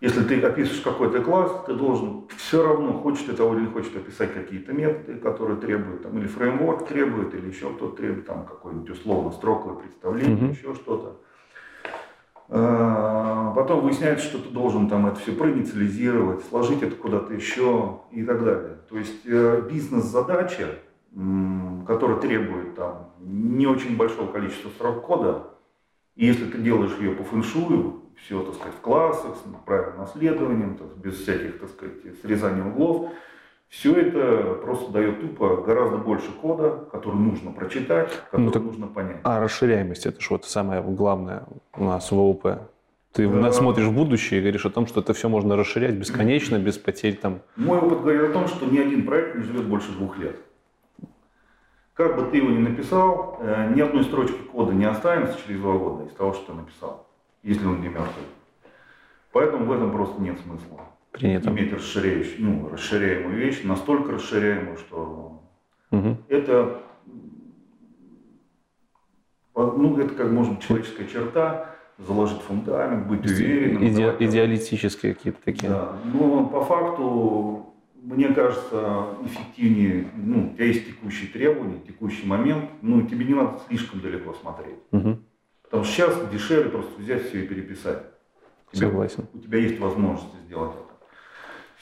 Если 0.00 0.24
ты 0.24 0.40
описываешь 0.40 0.80
какой-то 0.80 1.22
класс, 1.22 1.52
ты 1.66 1.74
должен 1.74 2.26
все 2.38 2.66
равно, 2.66 2.94
хочет 2.94 3.26
ты 3.26 3.34
того 3.34 3.54
или 3.54 3.66
не 3.66 3.66
хочет, 3.66 3.94
описать 3.94 4.32
какие-то 4.32 4.72
методы, 4.72 5.18
которые 5.18 5.60
требуют, 5.60 6.02
там, 6.02 6.18
или 6.18 6.26
фреймворк 6.26 6.86
требует, 6.86 7.34
или 7.34 7.48
еще 7.48 7.70
кто-то 7.74 7.96
требует, 7.96 8.24
там, 8.24 8.46
какое-нибудь 8.46 8.88
условно 8.88 9.30
строковое 9.30 9.76
представление, 9.76 10.36
mm-hmm. 10.36 10.50
еще 10.56 10.74
что-то. 10.74 11.20
А, 12.52 13.52
потом 13.54 13.82
выясняется, 13.82 14.26
что 14.26 14.38
ты 14.38 14.48
должен 14.48 14.88
там 14.88 15.06
это 15.06 15.20
все 15.20 15.32
проинициализировать, 15.32 16.44
сложить 16.46 16.82
это 16.82 16.96
куда-то 16.96 17.32
еще 17.32 18.00
и 18.10 18.24
так 18.24 18.44
далее. 18.44 18.78
То 18.88 18.98
есть 18.98 19.24
э, 19.24 19.62
бизнес-задача, 19.70 20.80
которая 21.86 22.18
требует 22.18 22.74
там, 22.74 23.12
не 23.20 23.66
очень 23.68 23.96
большого 23.96 24.32
количества 24.32 24.68
строк 24.70 25.02
кода, 25.02 25.50
и 26.16 26.26
если 26.26 26.46
ты 26.46 26.58
делаешь 26.58 26.96
ее 26.98 27.12
по 27.12 27.22
фэншую, 27.22 28.02
все, 28.16 28.42
так 28.42 28.54
сказать, 28.54 28.74
в 28.74 28.80
классах, 28.80 29.36
с 29.36 29.64
правильным 29.64 30.00
наследованием, 30.00 30.76
без 30.96 31.14
всяких, 31.20 31.60
так 31.60 31.70
сказать, 31.70 31.94
срезания 32.20 32.64
углов. 32.64 33.10
Все 33.70 33.94
это 33.94 34.58
просто 34.62 34.92
дает 34.92 35.22
тупо 35.22 35.62
гораздо 35.62 35.96
больше 35.96 36.30
кода, 36.32 36.84
который 36.92 37.16
нужно 37.16 37.52
прочитать, 37.52 38.12
который 38.30 38.44
ну, 38.44 38.50
так, 38.50 38.62
нужно 38.62 38.86
понять. 38.88 39.20
А 39.22 39.40
расширяемость 39.40 40.04
это 40.04 40.20
же 40.20 40.26
вот 40.30 40.44
самое 40.44 40.82
главное 40.82 41.44
у 41.74 41.84
нас 41.84 42.10
в 42.10 42.14
ООП. 42.14 42.58
Ты 43.12 43.26
да. 43.26 43.50
смотришь 43.50 43.86
в 43.86 43.94
будущее 43.94 44.40
и 44.40 44.42
говоришь 44.42 44.66
о 44.66 44.70
том, 44.70 44.86
что 44.86 45.00
это 45.00 45.14
все 45.14 45.28
можно 45.30 45.56
расширять 45.56 45.94
бесконечно, 45.94 46.58
без 46.58 46.76
потерь 46.76 47.16
там. 47.16 47.40
Мой 47.56 47.78
опыт 47.78 48.02
говорит 48.02 48.22
о 48.22 48.32
том, 48.32 48.46
что 48.46 48.66
ни 48.66 48.78
один 48.78 49.06
проект 49.06 49.36
не 49.36 49.42
живет 49.44 49.64
больше 49.64 49.90
двух 49.92 50.18
лет. 50.18 50.36
Как 51.94 52.16
бы 52.16 52.30
ты 52.30 52.36
его 52.36 52.50
ни 52.50 52.58
написал, 52.58 53.38
э, 53.40 53.72
ни 53.74 53.80
одной 53.80 54.04
строчки 54.04 54.38
кода 54.52 54.72
не 54.72 54.84
останется 54.84 55.38
через 55.46 55.60
два 55.60 55.74
года 55.74 56.04
из 56.04 56.12
того, 56.12 56.34
что 56.34 56.52
ты 56.52 56.52
написал 56.54 57.06
если 57.42 57.66
он 57.66 57.80
не 57.80 57.88
мертвый. 57.88 58.24
Поэтому 59.32 59.66
в 59.66 59.72
этом 59.72 59.92
просто 59.92 60.20
нет 60.20 60.38
смысла. 60.40 60.80
Принято. 61.12 61.50
Иметь 61.50 61.72
расширяющую, 61.72 62.36
ну, 62.38 62.68
расширяемую 62.68 63.36
вещь, 63.36 63.62
настолько 63.64 64.12
расширяемую, 64.12 64.76
что 64.76 65.42
угу. 65.90 66.16
это, 66.28 66.82
ну, 69.54 69.98
это 69.98 70.14
как 70.14 70.30
может 70.30 70.54
быть 70.54 70.62
человеческая 70.62 71.06
черта, 71.06 71.76
заложить 71.98 72.40
фундамент, 72.42 73.06
быть 73.08 73.26
уверенным. 73.26 73.86
Иде, 73.86 74.14
идеалистические 74.20 75.14
какие-то 75.14 75.40
такие. 75.44 75.68
Да, 75.68 75.96
но 76.04 76.46
по 76.46 76.64
факту, 76.64 77.74
мне 78.02 78.28
кажется, 78.28 79.06
эффективнее, 79.24 80.06
ну, 80.16 80.46
у 80.46 80.54
тебя 80.54 80.66
есть 80.66 80.86
текущие 80.86 81.28
требования, 81.30 81.80
текущий 81.86 82.26
момент, 82.26 82.66
ну, 82.82 83.02
тебе 83.02 83.24
не 83.24 83.34
надо 83.34 83.60
слишком 83.68 84.00
далеко 84.00 84.32
смотреть. 84.34 84.78
Угу. 84.92 85.18
Потому 85.64 85.84
что 85.84 85.92
сейчас 85.92 86.30
дешевле 86.30 86.70
просто 86.70 87.00
взять 87.00 87.28
все 87.28 87.44
и 87.44 87.46
переписать. 87.46 88.02
Согласен. 88.72 89.26
У 89.34 89.38
тебя 89.38 89.58
есть 89.58 89.80
возможность 89.80 90.34
сделать 90.46 90.72
это. 90.72 90.89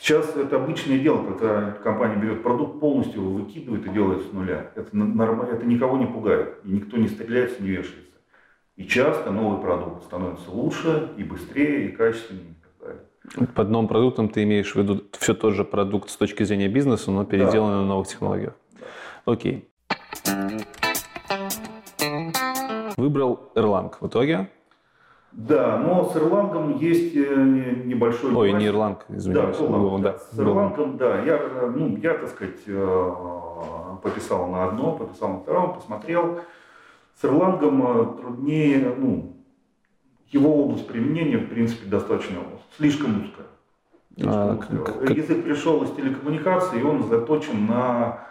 Сейчас 0.00 0.36
это 0.36 0.56
обычное 0.56 0.98
дело, 0.98 1.24
когда 1.24 1.72
компания 1.82 2.16
берет 2.16 2.42
продукт, 2.42 2.78
полностью 2.80 3.20
его 3.20 3.32
выкидывает 3.32 3.84
и 3.84 3.90
делает 3.90 4.22
с 4.22 4.32
нуля. 4.32 4.70
Это, 4.76 4.96
нормально, 4.96 5.52
это 5.52 5.66
никого 5.66 5.98
не 5.98 6.06
пугает, 6.06 6.58
и 6.64 6.70
никто 6.70 6.96
не 6.96 7.08
стреляется, 7.08 7.62
не 7.62 7.70
вешается. 7.70 8.14
И 8.76 8.86
часто 8.86 9.32
новый 9.32 9.60
продукт 9.60 10.04
становится 10.04 10.50
лучше, 10.52 11.10
и 11.16 11.24
быстрее, 11.24 11.88
и 11.88 11.92
качественнее. 11.92 12.54
Под 13.54 13.68
новым 13.68 13.88
продуктом 13.88 14.28
ты 14.28 14.44
имеешь 14.44 14.72
в 14.72 14.76
виду 14.76 15.02
все 15.18 15.34
тот 15.34 15.52
же 15.54 15.64
продукт 15.64 16.08
с 16.10 16.16
точки 16.16 16.44
зрения 16.44 16.68
бизнеса, 16.68 17.10
но 17.10 17.24
переделанный 17.24 17.74
да. 17.74 17.80
на 17.82 17.86
новых 17.86 18.06
технологиях. 18.06 18.54
Да. 18.72 19.32
Окей. 19.32 19.68
Выбрал 22.96 23.50
Erlang 23.54 23.92
в 24.00 24.06
итоге? 24.06 24.48
Да, 25.32 25.78
но 25.78 26.04
с 26.04 26.16
Erlang 26.16 26.78
есть 26.78 27.14
э, 27.14 27.82
небольшой... 27.84 28.34
Ой, 28.34 28.52
не 28.52 28.66
Erlang, 28.66 28.98
извиняюсь. 29.08 29.56
Да, 29.58 29.64
Erlang, 29.64 30.00
да. 30.00 30.18
С 30.18 30.38
Erlang, 30.38 30.96
да, 30.96 31.22
я, 31.22 31.40
ну, 31.74 31.96
я, 31.98 32.14
так 32.14 32.30
сказать, 32.30 32.60
э, 32.66 33.12
пописал 34.02 34.48
на 34.48 34.64
одно, 34.64 34.92
пописал 34.92 35.34
на 35.34 35.38
втором, 35.40 35.74
посмотрел. 35.74 36.40
С 37.20 37.24
Erlang 37.24 37.58
э, 37.60 38.20
труднее, 38.20 38.94
ну, 38.96 39.36
его 40.30 40.64
область 40.64 40.86
применения, 40.86 41.38
в 41.38 41.48
принципе, 41.48 41.88
достаточно 41.88 42.38
слишком 42.76 43.22
узкая. 43.22 43.46
А, 44.24 44.56
как... 44.56 45.10
Язык 45.10 45.44
пришел 45.44 45.82
из 45.84 45.90
телекоммуникации, 45.92 46.80
и 46.80 46.82
он 46.82 47.04
заточен 47.04 47.66
на, 47.66 48.26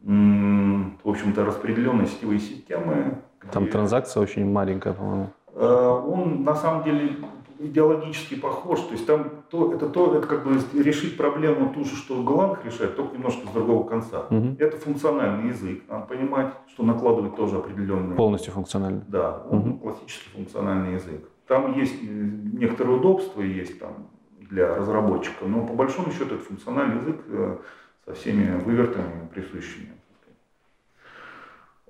в 0.00 1.08
общем-то, 1.08 1.44
распределенные 1.44 2.06
сетевые 2.08 2.40
системы, 2.40 3.22
там 3.52 3.68
транзакция 3.68 4.22
очень 4.22 4.50
маленькая, 4.50 4.92
по-моему. 4.92 5.30
Э, 5.56 6.02
он 6.06 6.44
на 6.44 6.54
самом 6.54 6.84
деле 6.84 7.16
идеологически 7.58 8.34
похож. 8.36 8.80
То 8.80 8.92
есть 8.92 9.06
там 9.06 9.30
то, 9.50 9.72
это 9.72 9.88
то, 9.88 10.14
это 10.14 10.26
как 10.26 10.44
бы 10.44 10.60
решить 10.82 11.16
проблему 11.16 11.72
ту 11.72 11.84
же, 11.84 11.96
что 11.96 12.22
Голланд 12.22 12.64
решает, 12.64 12.94
только 12.96 13.16
немножко 13.16 13.46
с 13.46 13.50
другого 13.50 13.88
конца. 13.88 14.26
Угу. 14.30 14.56
Это 14.58 14.76
функциональный 14.76 15.48
язык. 15.48 15.82
Надо 15.88 16.06
понимать, 16.06 16.52
что 16.68 16.82
накладывает 16.82 17.36
тоже 17.36 17.56
определенные... 17.56 18.16
Полностью 18.16 18.52
функциональный. 18.52 19.02
Да, 19.08 19.42
угу. 19.48 19.78
классический 19.78 20.28
функциональный 20.34 20.94
язык. 20.94 21.26
Там 21.46 21.78
есть 21.78 21.94
э, 22.02 22.06
некоторые 22.06 22.98
удобства, 22.98 23.40
есть 23.40 23.78
там 23.78 24.08
для 24.38 24.74
разработчика, 24.74 25.46
но 25.46 25.66
по 25.66 25.72
большому 25.72 26.12
счету 26.12 26.34
это 26.34 26.38
функциональный 26.38 26.96
язык 27.00 27.16
э, 27.28 27.56
со 28.04 28.14
всеми 28.14 28.60
вывертами 28.60 29.28
присущими. 29.32 29.92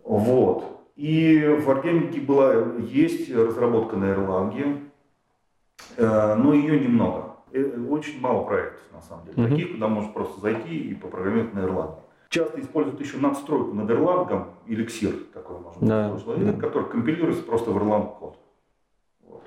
Вот. 0.05 0.76
И 0.97 1.39
в 1.61 1.69
Wargaming 1.69 2.21
была, 2.23 2.55
есть 2.79 3.31
разработка 3.33 3.97
на 3.97 4.07
Erlang, 4.07 4.89
э, 5.99 6.35
но 6.37 6.55
ее 6.55 6.81
немного. 6.81 7.37
Э, 7.53 7.79
очень 7.91 8.19
мало 8.19 8.45
проектов, 8.45 8.81
на 8.93 9.03
самом 9.03 9.27
деле, 9.27 9.37
mm-hmm. 9.37 9.51
таких, 9.51 9.73
куда 9.73 9.89
можно 9.89 10.13
просто 10.13 10.41
зайти 10.41 10.75
и 10.75 10.95
попрограммировать 10.95 11.53
на 11.53 11.59
Erlang. 11.61 11.97
Часто 12.31 12.61
используют 12.61 13.01
еще 13.01 13.19
надстройку 13.19 13.75
над 13.75 13.91
Erlang, 13.91 14.49
эликсир 14.67 15.13
такой, 15.35 15.59
можно 15.59 15.87
да, 15.87 16.17
да. 16.37 16.53
который 16.55 16.89
компилируется 16.89 17.43
просто 17.43 17.73
в 17.73 17.77
Erlang 17.77 18.19
код. 18.19 18.39
Вот. 19.21 19.43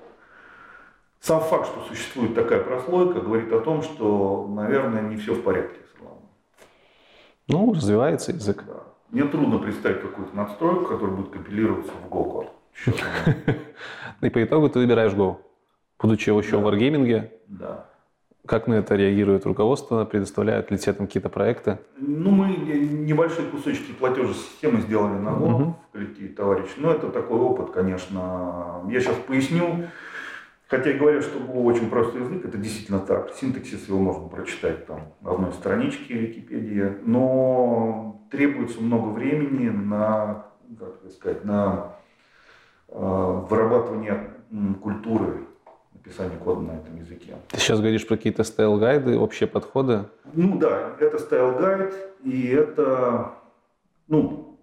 Сам 1.20 1.42
факт, 1.42 1.66
что 1.66 1.82
существует 1.88 2.36
такая 2.36 2.64
прослойка, 2.64 3.22
говорит 3.22 3.52
о 3.52 3.60
том, 3.60 3.82
что, 3.82 4.48
наверное, 4.48 5.02
не 5.02 5.18
все 5.18 5.34
в 5.34 5.42
порядке 5.42 5.80
с 5.80 6.00
Erlang. 6.00 6.22
Ну, 7.48 7.74
развивается 7.74 8.34
язык. 8.34 8.64
Да. 8.68 8.89
Мне 9.12 9.24
трудно 9.24 9.58
представить 9.58 10.02
какую-то 10.02 10.36
надстройку, 10.36 10.86
которая 10.86 11.16
будет 11.16 11.30
компилироваться 11.30 11.92
в 11.92 12.14
Go 12.14 12.32
код. 12.32 12.52
И 14.22 14.30
по 14.30 14.44
итогу 14.44 14.70
ты 14.70 14.80
выбираешь 14.80 15.14
Go, 15.14 15.38
будучи 16.00 16.30
еще 16.30 16.58
в 16.58 16.68
Wargaming. 16.68 17.30
Да. 17.48 17.86
Как 18.46 18.68
на 18.68 18.76
это 18.76 18.96
реагирует 18.96 19.46
руководство? 19.46 20.06
Предоставляют 20.06 20.72
ли 20.72 20.78
тебе 20.78 20.94
там 20.94 21.08
какие-то 21.08 21.30
проекты? 21.30 21.80
Ну, 21.98 22.32
мы 22.32 22.56
небольшие 22.56 23.48
кусочки 23.48 23.92
платежной 23.92 24.36
системы 24.36 24.82
сделали 24.82 25.18
на 25.20 25.30
Go 25.30 25.48
uh-huh. 25.48 25.74
в 25.90 25.92
коллективе 25.94 26.30
товарищ. 26.30 26.70
Но 26.78 26.92
это 26.92 27.10
такой 27.10 27.40
опыт, 27.40 27.72
конечно. 27.72 28.84
Я 28.90 29.00
сейчас 29.02 29.16
поясню. 29.28 29.88
Хотя 30.68 30.92
и 30.92 30.98
говорят, 30.98 31.24
что 31.24 31.40
Go 31.40 31.64
очень 31.64 31.90
простой 31.90 32.22
язык, 32.22 32.46
это 32.46 32.58
действительно 32.58 33.00
так. 33.00 33.34
Синтаксис 33.34 33.88
его 33.88 34.00
можно 34.00 34.28
прочитать 34.28 34.86
там 34.86 35.14
на 35.22 35.32
одной 35.32 35.52
страничке 35.54 36.14
Википедии, 36.14 36.94
но 37.04 38.19
требуется 38.30 38.82
много 38.82 39.10
времени 39.10 39.70
на, 39.70 40.46
как 40.78 41.12
сказать, 41.12 41.44
на 41.46 41.94
э, 42.88 43.46
вырабатывание 43.50 44.34
культуры 44.82 45.46
написания 45.94 46.38
кода 46.38 46.62
на 46.62 46.72
этом 46.72 46.96
языке. 46.98 47.36
Ты 47.50 47.60
сейчас 47.60 47.80
говоришь 47.80 48.08
про 48.08 48.18
какие-то 48.18 48.44
стайл-гайды, 48.44 49.18
общие 49.18 49.48
подходы? 49.48 50.06
Ну 50.34 50.58
да, 50.58 50.96
это 51.00 51.18
style 51.18 51.52
guide, 51.52 51.94
и 52.24 52.48
это, 52.48 53.34
ну, 54.08 54.58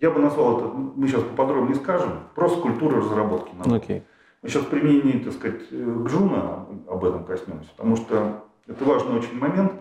Я 0.00 0.10
бы 0.12 0.20
назвал 0.20 0.58
это, 0.58 0.68
мы 0.68 1.08
сейчас 1.08 1.22
поподробнее 1.22 1.74
скажем, 1.74 2.28
просто 2.34 2.60
культура 2.60 2.98
разработки. 2.98 3.52
Okay. 3.64 4.02
Мы 4.42 4.48
сейчас 4.48 4.62
в 4.62 4.68
применении, 4.68 5.18
так 5.18 5.32
сказать, 5.32 5.68
к 5.68 5.72
Juno 5.72 6.66
об 6.88 7.04
этом 7.04 7.24
коснемся, 7.24 7.70
потому 7.76 7.96
что 7.96 8.44
это 8.68 8.84
важный 8.84 9.18
очень 9.18 9.36
момент. 9.38 9.72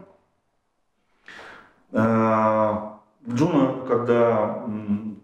Juno, 3.30 3.86
когда, 3.88 4.66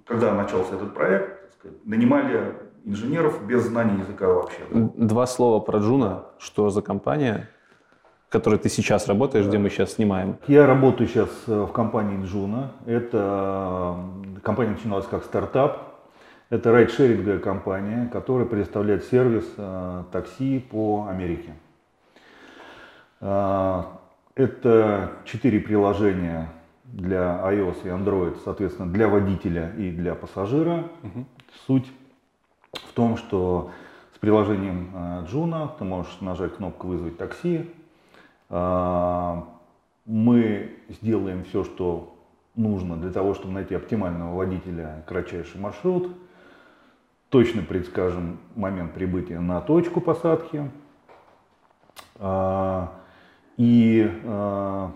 когда 0.05 0.33
начался 0.33 0.75
этот 0.75 0.93
проект, 0.93 1.53
сказать, 1.53 1.77
нанимали 1.85 2.53
инженеров 2.83 3.45
без 3.45 3.63
знания 3.63 3.99
языка 3.99 4.27
вообще. 4.27 4.59
Два 4.71 5.25
слова 5.25 5.59
про 5.59 5.79
Juno. 5.79 6.25
Что 6.37 6.69
за 6.69 6.81
компания? 6.81 7.49
в 8.27 8.33
которой 8.33 8.57
ты 8.57 8.67
сейчас 8.67 9.07
работаешь, 9.07 9.45
где 9.45 9.59
мы 9.59 9.69
сейчас 9.69 9.93
снимаем? 9.93 10.37
Я 10.47 10.65
работаю 10.65 11.07
сейчас 11.07 11.29
э, 11.45 11.65
в 11.69 11.71
компании 11.71 12.25
Juno. 12.25 12.71
Это 12.87 13.95
компания 14.41 14.71
начиналась 14.71 15.05
как 15.05 15.23
стартап. 15.23 15.93
Это 16.49 16.71
райдшеринговая 16.71 17.37
компания, 17.37 18.09
которая 18.11 18.47
предоставляет 18.47 19.03
сервис 19.03 19.45
э, 19.55 20.03
такси 20.11 20.57
по 20.57 21.05
Америке. 21.11 21.53
Э, 23.21 23.83
это 24.33 25.11
четыре 25.25 25.59
приложения 25.59 26.49
для 26.93 27.41
iOS 27.45 27.83
и 27.83 27.87
Android, 27.87 28.37
соответственно, 28.45 28.91
для 28.91 29.07
водителя 29.07 29.73
и 29.77 29.91
для 29.91 30.15
пассажира. 30.15 30.85
Угу. 31.03 31.25
Суть 31.67 31.91
в 32.71 32.93
том, 32.93 33.17
что 33.17 33.71
с 34.15 34.19
приложением 34.19 35.25
Джуна 35.25 35.71
ты 35.77 35.83
можешь 35.83 36.21
нажать 36.21 36.55
кнопку 36.55 36.87
«Вызвать 36.87 37.17
такси», 37.17 37.69
а, 38.55 39.47
мы 40.05 40.75
сделаем 40.89 41.43
все, 41.43 41.63
что 41.63 42.15
нужно 42.55 42.97
для 42.97 43.11
того, 43.11 43.33
чтобы 43.33 43.53
найти 43.55 43.73
оптимального 43.73 44.35
водителя, 44.35 45.03
кратчайший 45.07 45.59
маршрут. 45.59 46.15
Точно 47.29 47.63
предскажем 47.63 48.37
момент 48.55 48.93
прибытия 48.93 49.39
на 49.39 49.59
точку 49.59 50.01
посадки. 50.01 50.69
А, 52.19 52.93
и 53.57 54.07
а, 54.23 54.91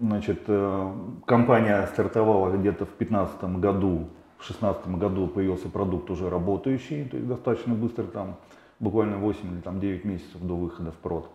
значит, 0.00 0.42
э, 0.46 0.92
компания 1.26 1.86
стартовала 1.92 2.56
где-то 2.56 2.84
в 2.86 2.96
2015 2.98 3.44
году, 3.58 4.08
в 4.38 4.46
2016 4.46 4.88
году 4.98 5.26
появился 5.28 5.68
продукт 5.68 6.10
уже 6.10 6.28
работающий, 6.28 7.04
то 7.04 7.16
есть 7.16 7.28
достаточно 7.28 7.74
быстро, 7.74 8.04
там, 8.04 8.36
буквально 8.80 9.18
8 9.18 9.54
или 9.54 9.60
там, 9.60 9.80
9 9.80 10.04
месяцев 10.04 10.40
до 10.40 10.56
выхода 10.56 10.92
в 10.92 10.96
прод. 10.96 11.30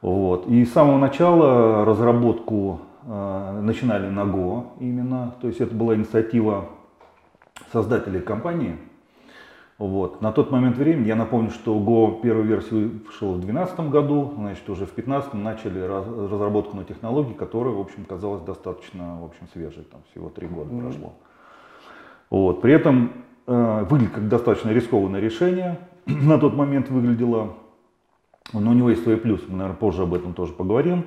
Вот. 0.00 0.46
И 0.46 0.64
с 0.64 0.72
самого 0.72 0.98
начала 0.98 1.84
разработку 1.84 2.80
э, 3.04 3.60
начинали 3.62 4.08
на 4.08 4.20
Go 4.20 4.66
именно, 4.80 5.34
то 5.40 5.48
есть 5.48 5.60
это 5.60 5.74
была 5.74 5.94
инициатива 5.94 6.66
создателей 7.72 8.20
компании. 8.20 8.76
Вот. 9.78 10.20
На 10.20 10.32
тот 10.32 10.50
момент 10.50 10.76
времени, 10.76 11.06
я 11.06 11.14
напомню, 11.14 11.50
что 11.50 11.78
Go 11.78 12.20
первую 12.20 12.46
версию 12.46 13.00
вышел 13.06 13.34
в 13.34 13.40
2012 13.40 13.80
году, 13.90 14.32
значит 14.36 14.68
уже 14.68 14.86
в 14.86 14.94
2015 14.94 15.34
начали 15.34 15.78
раз, 15.80 16.04
разработку 16.06 16.76
на 16.76 16.84
технологии, 16.84 17.32
которая, 17.32 17.74
в 17.74 17.80
общем, 17.80 18.04
казалась 18.04 18.42
достаточно, 18.42 19.20
в 19.20 19.24
общем, 19.24 19.46
свежей, 19.52 19.84
там 19.84 20.00
всего 20.10 20.30
три 20.30 20.48
года 20.48 20.70
mm-hmm. 20.70 20.80
прошло. 20.80 21.12
Вот. 22.30 22.60
При 22.60 22.72
этом 22.72 23.12
э, 23.46 23.84
выглядит 23.88 24.14
как 24.14 24.28
достаточно 24.28 24.70
рискованное 24.70 25.20
решение, 25.20 25.78
на 26.06 26.38
тот 26.38 26.54
момент 26.54 26.90
выглядело 26.90 27.54
но 28.52 28.70
у 28.70 28.74
него 28.74 28.90
есть 28.90 29.02
свои 29.02 29.16
плюсы, 29.16 29.44
мы, 29.48 29.58
наверное, 29.58 29.76
позже 29.76 30.02
об 30.02 30.14
этом 30.14 30.32
тоже 30.32 30.52
поговорим. 30.52 31.04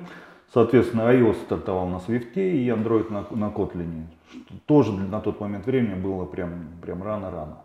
Соответственно, 0.52 1.02
iOS 1.12 1.34
стартовал 1.44 1.88
на 1.88 1.96
Swift 1.96 2.34
и 2.34 2.68
Android 2.68 3.10
на, 3.10 3.24
на 3.36 3.50
Kotlin. 3.50 4.04
Тоже 4.66 4.92
на 4.92 5.20
тот 5.20 5.40
момент 5.40 5.66
времени 5.66 5.94
было 5.94 6.24
прям, 6.24 6.68
прям 6.82 7.02
рано-рано. 7.02 7.58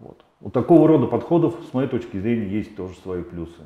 Вот. 0.00 0.24
У 0.40 0.50
такого 0.50 0.88
рода 0.88 1.06
подходов, 1.06 1.54
с 1.70 1.74
моей 1.74 1.88
точки 1.88 2.18
зрения, 2.18 2.48
есть 2.48 2.74
тоже 2.74 2.94
свои 3.02 3.22
плюсы. 3.22 3.62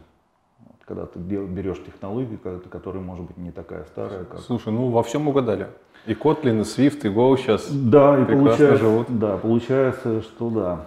Вот. 0.58 0.76
Когда 0.84 1.06
ты 1.06 1.18
берешь 1.18 1.82
технологию, 1.84 2.38
которая 2.38 3.02
может 3.02 3.24
быть 3.24 3.36
не 3.36 3.52
такая 3.52 3.84
старая. 3.84 4.24
Как... 4.24 4.40
Слушай, 4.40 4.72
ну 4.72 4.90
во 4.90 5.02
всем 5.02 5.28
угадали. 5.28 5.68
И 6.06 6.12
Kotlin, 6.12 6.58
и 6.58 6.64
Swift, 6.64 7.06
и 7.06 7.08
Go 7.08 7.36
сейчас 7.38 7.70
да, 7.70 8.20
и 8.20 8.24
получается, 8.26 8.76
живут. 8.76 9.06
Да, 9.08 9.38
получается, 9.38 10.20
что 10.22 10.50
да. 10.50 10.86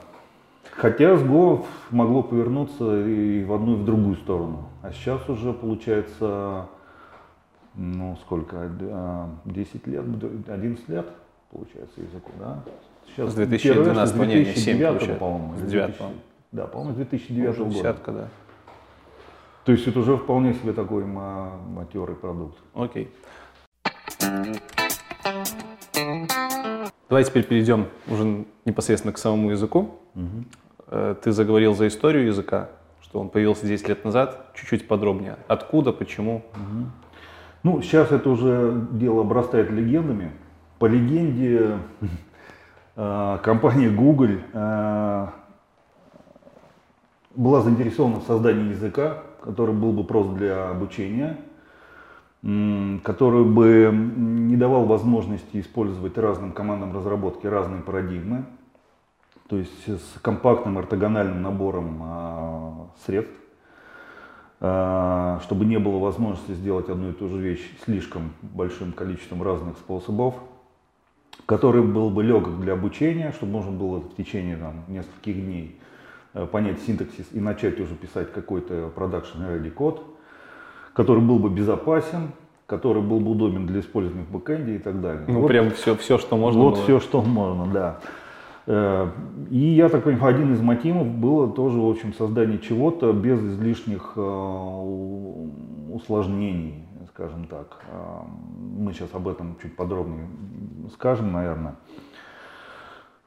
Хотя 0.74 1.18
с 1.18 1.24
Go 1.24 1.66
могло 1.90 2.22
повернуться 2.22 3.08
и 3.08 3.44
в 3.44 3.54
одну, 3.54 3.74
и 3.74 3.76
в 3.78 3.86
другую 3.86 4.18
сторону. 4.18 4.70
А 4.84 4.92
сейчас 4.92 5.28
уже 5.28 5.54
получается, 5.54 6.68
ну 7.74 8.16
сколько, 8.22 8.70
10 9.46 9.88
лет, 9.88 10.06
11 10.48 10.90
лет 10.90 11.08
получается 11.50 12.02
языку, 12.02 12.32
да? 12.38 12.64
Сейчас 13.16 13.32
с 13.32 13.36
2012 13.36 14.16
года, 14.16 14.28
не, 14.28 14.44
2009, 14.44 15.18
по-моему. 15.18 15.56
С 15.58 15.62
2000, 15.62 16.04
да, 16.52 16.68
по-моему, 16.68 16.94
с 16.94 16.96
2009 16.98 17.50
уже 17.50 17.64
года. 17.64 17.76
Десятка, 17.76 18.12
да. 18.12 18.28
То 19.66 19.72
есть 19.74 19.88
это 19.88 20.00
уже 20.00 20.16
вполне 20.18 20.54
себе 20.54 20.72
такой 20.72 21.04
матерый 21.06 22.16
продукт. 22.16 22.58
Окей. 22.74 23.10
Давай 27.10 27.24
теперь 27.24 27.44
перейдем 27.44 27.88
уже 28.08 28.46
непосредственно 28.66 29.14
к 29.14 29.18
самому 29.18 29.52
языку. 29.52 30.00
Угу. 30.16 31.16
Ты 31.22 31.32
заговорил 31.32 31.76
за 31.76 31.88
историю 31.88 32.28
языка, 32.28 32.70
что 33.02 33.20
он 33.20 33.30
появился 33.30 33.68
10 33.68 33.90
лет 33.90 34.06
назад. 34.06 34.54
Чуть-чуть 34.56 34.88
подробнее. 34.88 35.38
Откуда, 35.48 35.92
почему? 35.92 36.46
Угу. 36.54 36.86
Ну, 37.64 37.82
сейчас 37.82 38.12
это 38.12 38.30
уже 38.30 38.88
дело 38.92 39.22
обрастает 39.22 39.70
легендами. 39.70 40.32
По 40.80 40.86
легенде, 40.86 41.78
компания 42.98 43.90
Google 43.90 44.40
э, 44.54 45.28
была 47.36 47.62
заинтересована 47.62 48.20
в 48.20 48.24
создании 48.24 48.72
языка, 48.72 49.24
который 49.44 49.76
был 49.76 49.94
бы 49.94 50.04
прост 50.04 50.34
для 50.34 50.72
обучения, 50.72 51.38
который 52.42 53.46
бы 53.46 53.92
не 53.94 54.56
давал 54.56 54.86
возможности 54.86 55.60
использовать 55.60 56.18
разным 56.18 56.52
командам 56.52 56.96
разработки 56.96 57.46
разные 57.46 57.82
парадигмы, 57.82 58.46
то 59.48 59.58
есть 59.58 59.88
с 59.88 60.20
компактным 60.22 60.78
ортогональным 60.78 61.42
набором 61.42 62.00
а, 62.02 62.88
средств, 63.06 63.36
а, 64.60 65.40
чтобы 65.44 65.66
не 65.66 65.78
было 65.78 66.00
возможности 66.00 66.52
сделать 66.52 66.90
одну 66.90 67.10
и 67.10 67.14
ту 67.14 67.30
же 67.30 67.38
вещь 67.38 67.78
слишком 67.86 68.34
большим 68.42 68.92
количеством 68.92 69.44
разных 69.44 69.78
способов, 69.78 70.36
который 71.46 71.82
был 71.84 72.10
бы 72.10 72.24
легок 72.24 72.60
для 72.60 72.74
обучения, 72.74 73.32
чтобы 73.32 73.54
можно 73.54 73.72
было 73.72 74.00
в 74.00 74.16
течение 74.16 74.58
там, 74.58 74.84
нескольких 74.88 75.36
дней 75.36 75.80
э, 76.34 76.46
понять 76.46 76.82
синтаксис 76.82 77.28
и 77.32 77.40
начать 77.40 77.80
уже 77.80 77.96
писать 77.96 78.32
какой-то 78.34 78.92
production 78.96 79.48
ready 79.48 79.70
код, 79.70 80.04
который 80.94 81.22
был 81.22 81.40
бы 81.40 81.50
безопасен, 81.50 82.32
который 82.66 83.02
был 83.02 83.20
бы 83.20 83.32
удобен 83.32 83.66
для 83.66 83.80
использования 83.80 84.26
в 84.26 84.32
бэкэнде 84.32 84.76
и 84.76 84.80
так 84.80 85.00
далее. 85.02 85.24
Ну, 85.28 85.42
вот, 85.42 85.48
прям 85.48 85.72
все, 85.72 85.96
все, 85.96 86.18
что 86.18 86.36
можно. 86.36 86.62
Вот 86.62 86.74
было. 86.76 86.84
все, 86.84 87.00
что 87.00 87.22
можно, 87.22 87.72
да. 87.72 88.00
Э, 88.68 89.10
и 89.50 89.58
я 89.58 89.88
так 89.88 90.04
понимаю, 90.04 90.36
один 90.36 90.54
из 90.54 90.62
мотивов 90.62 91.08
было 91.08 91.48
тоже, 91.48 91.80
в 91.80 91.90
общем, 91.90 92.14
создание 92.14 92.60
чего-то 92.60 93.14
без 93.14 93.40
излишних 93.40 94.14
э, 94.18 94.22
усложнений, 95.94 96.87
скажем 97.18 97.48
так. 97.48 97.80
Э, 97.90 98.22
мы 98.78 98.94
сейчас 98.94 99.10
об 99.14 99.28
этом 99.28 99.58
чуть 99.60 99.76
подробнее 99.76 100.28
скажем, 100.94 101.34
наверное. 101.34 101.76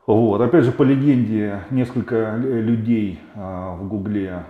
Вот. 0.07 0.41
Опять 0.41 0.65
же, 0.65 0.73
по 0.73 0.85
легенде, 0.85 1.61
несколько 1.71 2.37
людей 2.37 3.21
в 3.35 3.87
Гугле 3.87 4.45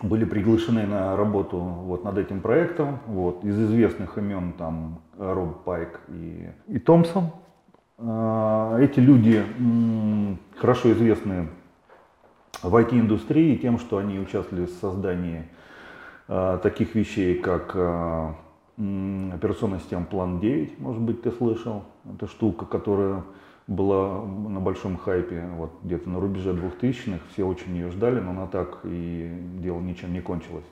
были 0.00 0.24
приглашены 0.24 0.86
на 0.86 1.16
работу 1.16 1.58
вот 1.58 2.04
над 2.04 2.18
этим 2.18 2.40
проектом. 2.40 3.00
Вот. 3.06 3.44
Из 3.44 3.60
известных 3.60 4.16
имен 4.16 4.52
там 4.54 5.00
Роб 5.18 5.64
Пайк 5.64 6.00
и, 6.08 6.48
и 6.68 6.78
Томпсон. 6.78 7.30
А, 7.98 8.78
эти 8.78 9.00
люди 9.00 9.44
хорошо 10.56 10.92
известны 10.92 11.48
в 12.62 12.74
IT-индустрии 12.74 13.56
тем, 13.56 13.78
что 13.78 13.98
они 13.98 14.20
участвовали 14.20 14.66
в 14.66 14.70
создании 14.70 15.40
а, 15.40 15.57
таких 16.28 16.94
вещей, 16.94 17.38
как 17.38 17.72
а, 17.74 18.34
операционная 18.76 19.78
система 19.78 20.04
План 20.04 20.40
9, 20.40 20.78
может 20.78 21.02
быть, 21.02 21.22
ты 21.22 21.32
слышал. 21.32 21.84
Это 22.14 22.26
штука, 22.26 22.66
которая 22.66 23.24
была 23.66 24.24
на 24.24 24.60
большом 24.60 24.96
хайпе 24.96 25.48
вот, 25.56 25.72
где-то 25.82 26.08
на 26.08 26.20
рубеже 26.20 26.52
2000-х. 26.52 27.20
Все 27.32 27.44
очень 27.44 27.74
ее 27.74 27.90
ждали, 27.90 28.20
но 28.20 28.30
она 28.30 28.46
так 28.46 28.80
и 28.84 29.30
дело 29.58 29.80
ничем 29.80 30.12
не 30.12 30.20
кончилось. 30.20 30.64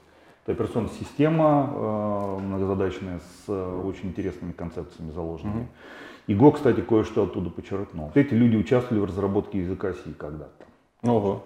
Это 0.45 0.53
операционная 0.53 0.91
система 0.91 2.39
многозадачная 2.39 3.21
с 3.21 3.51
очень 3.51 4.11
интересными 4.11 4.53
концепциями 4.53 5.11
заложенными. 5.11 5.63
Mm-hmm. 5.63 6.27
И 6.29 6.35
Го, 6.35 6.53
кстати, 6.53 6.81
кое-что 6.81 7.25
оттуда 7.25 7.51
подчеркнул. 7.51 8.13
Эти 8.15 8.35
люди 8.35 8.57
участвовали 8.57 9.01
в 9.01 9.07
разработке 9.07 9.59
языка 9.61 9.93
C 9.93 10.13
когда-то. 10.17 10.65
Ого. 11.03 11.45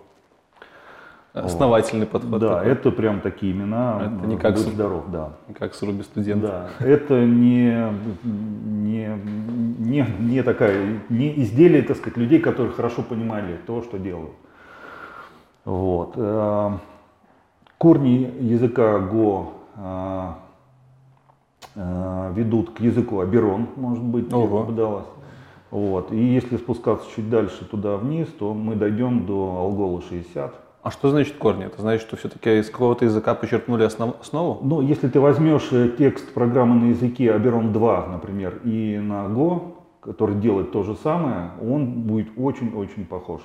Основательный 1.32 2.06
вот. 2.06 2.22
подход. 2.22 2.40
Да, 2.40 2.56
такой. 2.56 2.72
это 2.72 2.90
прям 2.90 3.20
такие 3.20 3.52
имена. 3.52 4.00
Это 4.00 4.26
не 4.26 4.36
как, 4.36 4.58
с, 4.58 4.62
здоров, 4.62 5.04
да. 5.12 5.34
как 5.56 5.74
с 5.74 5.82
Руби 5.82 6.02
студент. 6.02 6.42
Да, 6.42 6.68
это 6.80 7.24
не, 7.24 7.86
не, 8.24 9.16
не, 9.78 10.06
не 10.18 10.42
такая, 10.42 10.98
не 11.08 11.40
изделие, 11.42 11.82
так 11.82 11.98
сказать, 11.98 12.16
людей, 12.16 12.40
которые 12.40 12.72
хорошо 12.72 13.02
понимали 13.02 13.58
то, 13.64 13.82
что 13.82 13.98
делают. 13.98 14.32
Вот. 15.64 16.14
Э, 16.16 16.72
корни 17.78 18.28
языка 18.40 18.98
Go 18.98 19.50
э, 19.76 20.32
э, 21.76 22.32
ведут 22.34 22.70
к 22.70 22.80
языку 22.80 23.20
Аберон, 23.20 23.68
может 23.76 24.02
быть, 24.02 24.32
Ого. 24.32 24.62
попадалось. 24.62 25.06
Вот. 25.70 26.10
И 26.10 26.18
если 26.18 26.56
спускаться 26.56 27.06
чуть 27.14 27.30
дальше 27.30 27.64
туда 27.64 27.96
вниз, 27.96 28.26
то 28.36 28.52
мы 28.52 28.74
дойдем 28.74 29.26
до 29.26 29.58
Алгола 29.58 30.02
60. 30.02 30.69
А 30.82 30.90
что 30.90 31.10
значит 31.10 31.36
корни? 31.36 31.66
Это 31.66 31.82
значит, 31.82 32.06
что 32.06 32.16
все-таки 32.16 32.58
из 32.58 32.70
какого-то 32.70 33.04
языка 33.04 33.34
почерпнули 33.34 33.84
основ- 33.84 34.18
основу? 34.20 34.60
Ну, 34.62 34.80
если 34.80 35.08
ты 35.08 35.20
возьмешь 35.20 35.68
э, 35.72 35.90
текст 35.98 36.32
программы 36.32 36.80
на 36.80 36.90
языке 36.90 37.26
Aberon 37.26 37.70
2, 37.70 38.06
например, 38.06 38.60
и 38.64 38.98
на 38.98 39.26
Go, 39.26 39.74
который 40.00 40.36
делает 40.36 40.72
то 40.72 40.82
же 40.82 40.94
самое, 40.94 41.50
он 41.60 42.02
будет 42.02 42.30
очень-очень 42.38 43.04
похож. 43.04 43.42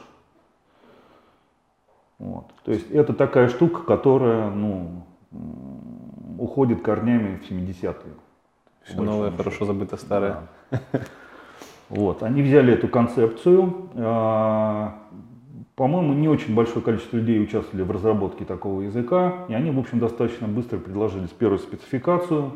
Вот. 2.20 2.46
То 2.64 2.72
есть 2.72 2.90
это 2.92 3.14
такая 3.14 3.50
штука, 3.50 3.82
которая 3.84 4.50
ну, 4.52 5.04
уходит 6.40 6.82
корнями 6.82 7.38
в 7.38 7.52
70-е. 7.52 7.94
Все 8.84 9.02
новое, 9.02 9.32
хорошо 9.32 9.66
забыто 9.66 9.98
старое. 9.98 10.44
Да. 10.72 10.80
Вот, 11.88 12.24
они 12.24 12.42
взяли 12.42 12.74
эту 12.74 12.88
концепцию. 12.88 13.90
По-моему, 15.76 16.14
не 16.14 16.30
очень 16.30 16.56
большое 16.56 16.82
количество 16.82 17.18
людей 17.18 17.42
участвовали 17.44 17.84
в 17.84 17.92
разработке 17.92 18.46
такого 18.46 18.82
языка, 18.82 19.46
и 19.50 19.54
они, 19.54 19.72
в 19.72 19.80
общем, 19.80 20.00
достаточно 20.00 20.48
быстро 20.48 20.78
предложили 20.78 21.28
первую 21.38 21.60
спецификацию. 21.60 22.52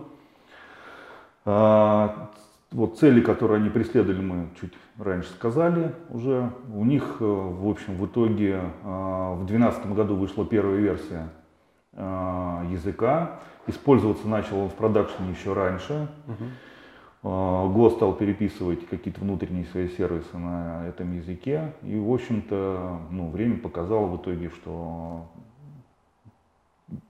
А, 1.45 2.29
Вот 2.71 2.99
цели, 2.99 3.19
которые 3.19 3.57
они 3.57 3.69
преследовали, 3.69 4.21
мы 4.21 4.47
чуть 4.61 4.73
раньше 4.99 5.29
сказали 5.31 5.91
уже. 6.11 6.51
У 6.71 6.85
них, 6.85 7.17
э, 7.19 7.25
в 7.25 7.67
общем, 7.67 7.95
в 7.95 8.05
итоге 8.05 8.61
а, 8.83 9.33
в 9.33 9.45
2012 9.47 9.87
году 9.93 10.15
вышла 10.15 10.45
первая 10.45 10.77
версия 10.77 11.29
а, 11.93 12.63
языка. 12.69 13.39
Использоваться 13.65 14.27
начал 14.27 14.59
он 14.59 14.69
в 14.69 14.75
продакшене 14.75 15.31
еще 15.31 15.53
раньше. 15.53 16.07
А, 16.27 16.33
Го 17.21 17.89
стал 17.89 18.13
переписывать 18.13 18.87
какие-то 18.87 19.19
внутренние 19.19 19.65
свои 19.65 19.89
сервисы 19.89 20.37
на 20.37 20.87
этом 20.87 21.15
языке. 21.17 21.73
И, 21.83 21.97
в 21.97 22.13
общем-то, 22.13 22.99
ну, 23.11 23.29
время 23.29 23.57
показало 23.57 24.05
в 24.07 24.21
итоге, 24.21 24.49
что 24.49 25.27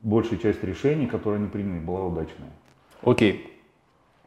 большая 0.02 0.40
часть 0.40 0.64
решений, 0.64 1.06
которые 1.06 1.40
они 1.40 1.48
приняли, 1.48 1.80
была 1.80 2.06
удачная. 2.06 2.50
Окей. 3.04 3.54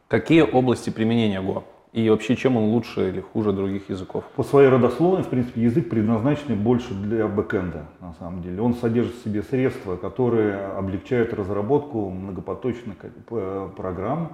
Какие 0.07 0.41
области 0.41 0.89
применения 0.89 1.41
Go? 1.41 1.63
И 1.91 2.09
вообще, 2.09 2.35
чем 2.35 2.57
он 2.57 2.71
лучше 2.71 3.09
или 3.09 3.19
хуже 3.19 3.51
других 3.51 3.89
языков? 3.89 4.23
По 4.35 4.43
своей 4.43 4.69
родословной, 4.69 5.21
в 5.21 5.27
принципе, 5.27 5.61
язык 5.61 5.89
предназначен 5.89 6.57
больше 6.63 6.93
для 6.95 7.27
бэкэнда, 7.27 7.85
на 7.99 8.13
самом 8.15 8.41
деле. 8.41 8.61
Он 8.61 8.73
содержит 8.73 9.15
в 9.15 9.23
себе 9.23 9.43
средства, 9.43 9.95
которые 9.95 10.57
облегчают 10.57 11.33
разработку 11.33 12.09
многопоточных 12.09 12.97
э, 13.03 13.69
программ, 13.77 14.33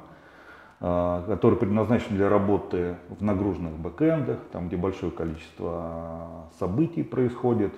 э, 0.80 1.24
которые 1.28 1.60
предназначены 1.60 2.18
для 2.18 2.30
работы 2.30 2.96
в 3.10 3.24
нагруженных 3.24 3.74
бэкэндах, 3.74 4.40
там, 4.52 4.68
где 4.68 4.78
большое 4.78 5.12
количество 5.12 6.46
событий 6.60 7.04
происходит. 7.04 7.74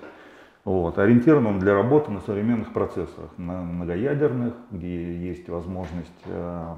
Вот. 0.64 0.98
Ориентирован 1.00 1.48
он 1.48 1.60
для 1.60 1.74
работы 1.74 2.12
на 2.12 2.22
современных 2.22 2.74
процессорах, 2.74 3.32
на 3.38 3.62
многоядерных, 3.62 4.54
где 4.70 5.18
есть 5.18 5.50
возможность 5.50 6.12
э, 6.26 6.76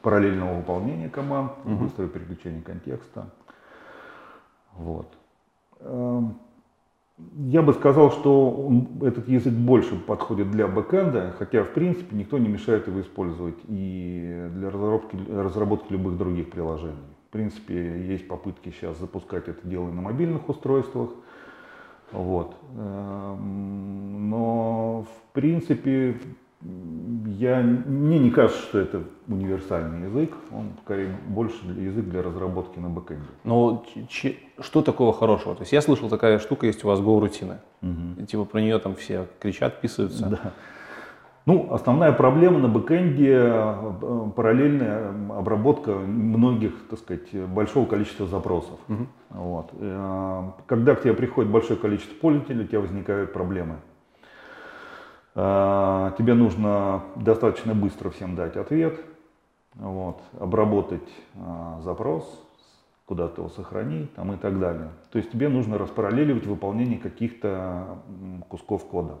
параллельного 0.00 0.54
выполнения 0.56 1.08
команд, 1.08 1.52
быстрое 1.64 2.08
переключение 2.08 2.62
контекста. 2.62 3.26
Вот. 4.74 5.12
Я 7.18 7.62
бы 7.62 7.72
сказал, 7.74 8.10
что 8.10 8.50
он- 8.50 8.88
этот 9.02 9.28
язык 9.28 9.52
больше 9.52 9.96
подходит 9.96 10.50
для 10.50 10.66
бэкэнда, 10.66 11.34
хотя 11.38 11.62
в 11.62 11.70
принципе 11.70 12.16
никто 12.16 12.38
не 12.38 12.48
мешает 12.48 12.86
его 12.86 13.00
использовать 13.00 13.58
и 13.68 14.48
для 14.54 14.70
разработки, 14.70 15.16
разработки 15.30 15.92
любых 15.92 16.16
других 16.16 16.50
приложений. 16.50 16.96
В 17.28 17.32
принципе, 17.32 18.06
есть 18.06 18.28
попытки 18.28 18.70
сейчас 18.70 18.98
запускать 18.98 19.48
это 19.48 19.66
дело 19.66 19.88
и 19.88 19.92
на 19.92 20.00
мобильных 20.02 20.48
устройствах. 20.48 21.10
Вот. 22.12 22.56
Эм, 22.76 24.30
Но 24.30 25.02
в 25.02 25.32
принципе 25.34 26.16
я, 27.26 27.60
мне 27.60 28.18
не 28.18 28.30
кажется, 28.30 28.62
что 28.62 28.78
это 28.78 29.02
универсальный 29.28 30.06
язык. 30.08 30.32
Он 30.52 30.66
скорее 30.84 31.08
больше 31.28 31.56
для- 31.66 31.84
язык 31.84 32.04
для 32.06 32.22
разработки 32.22 32.78
на 32.78 32.88
бэкэнде. 32.88 33.26
Но 33.44 33.84
ч- 34.08 34.36
что 34.60 34.82
такого 34.82 35.12
хорошего? 35.12 35.54
То 35.54 35.62
есть 35.62 35.72
я 35.72 35.80
слышал, 35.82 36.08
такая 36.08 36.38
штука 36.38 36.66
есть 36.66 36.84
у 36.84 36.88
вас 36.88 37.00
Go-рутина. 37.00 37.58
И 38.18 38.24
типа 38.26 38.44
про 38.44 38.60
нее 38.60 38.78
там 38.78 38.94
все 38.94 39.26
кричат, 39.40 39.80
писаются. 39.80 40.26
Да. 40.26 40.52
Ну, 41.44 41.72
основная 41.72 42.12
проблема 42.12 42.60
на 42.60 42.68
бэкэнде 42.68 43.32
э, 43.36 43.92
параллельная 44.36 45.08
м, 45.08 45.32
обработка 45.32 45.90
многих, 45.92 46.72
так 46.88 47.00
сказать, 47.00 47.34
большого 47.48 47.84
количества 47.86 48.28
запросов. 48.28 48.78
Вот. 49.30 49.70
Э, 49.80 50.50
Когда 50.66 50.94
к 50.94 51.02
тебе 51.02 51.14
приходит 51.14 51.50
большое 51.50 51.76
количество 51.80 52.14
пользователей, 52.14 52.62
у 52.64 52.68
тебя 52.68 52.78
возникают 52.80 53.32
проблемы. 53.32 53.76
Э, 55.34 56.12
Тебе 56.18 56.34
нужно 56.34 57.02
достаточно 57.16 57.74
быстро 57.74 58.10
всем 58.10 58.36
дать 58.36 58.56
ответ, 58.56 59.00
вот, 59.74 60.20
обработать 60.38 61.08
э, 61.34 61.80
запрос, 61.82 62.42
куда-то 63.06 63.42
его 63.42 63.48
сохранить 63.48 64.14
там, 64.14 64.32
и 64.32 64.36
так 64.36 64.58
далее. 64.58 64.90
То 65.10 65.18
есть 65.18 65.30
тебе 65.30 65.48
нужно 65.48 65.78
распараллеливать 65.78 66.46
выполнение 66.46 66.98
каких-то 66.98 67.98
кусков 68.48 68.86
кода. 68.86 69.18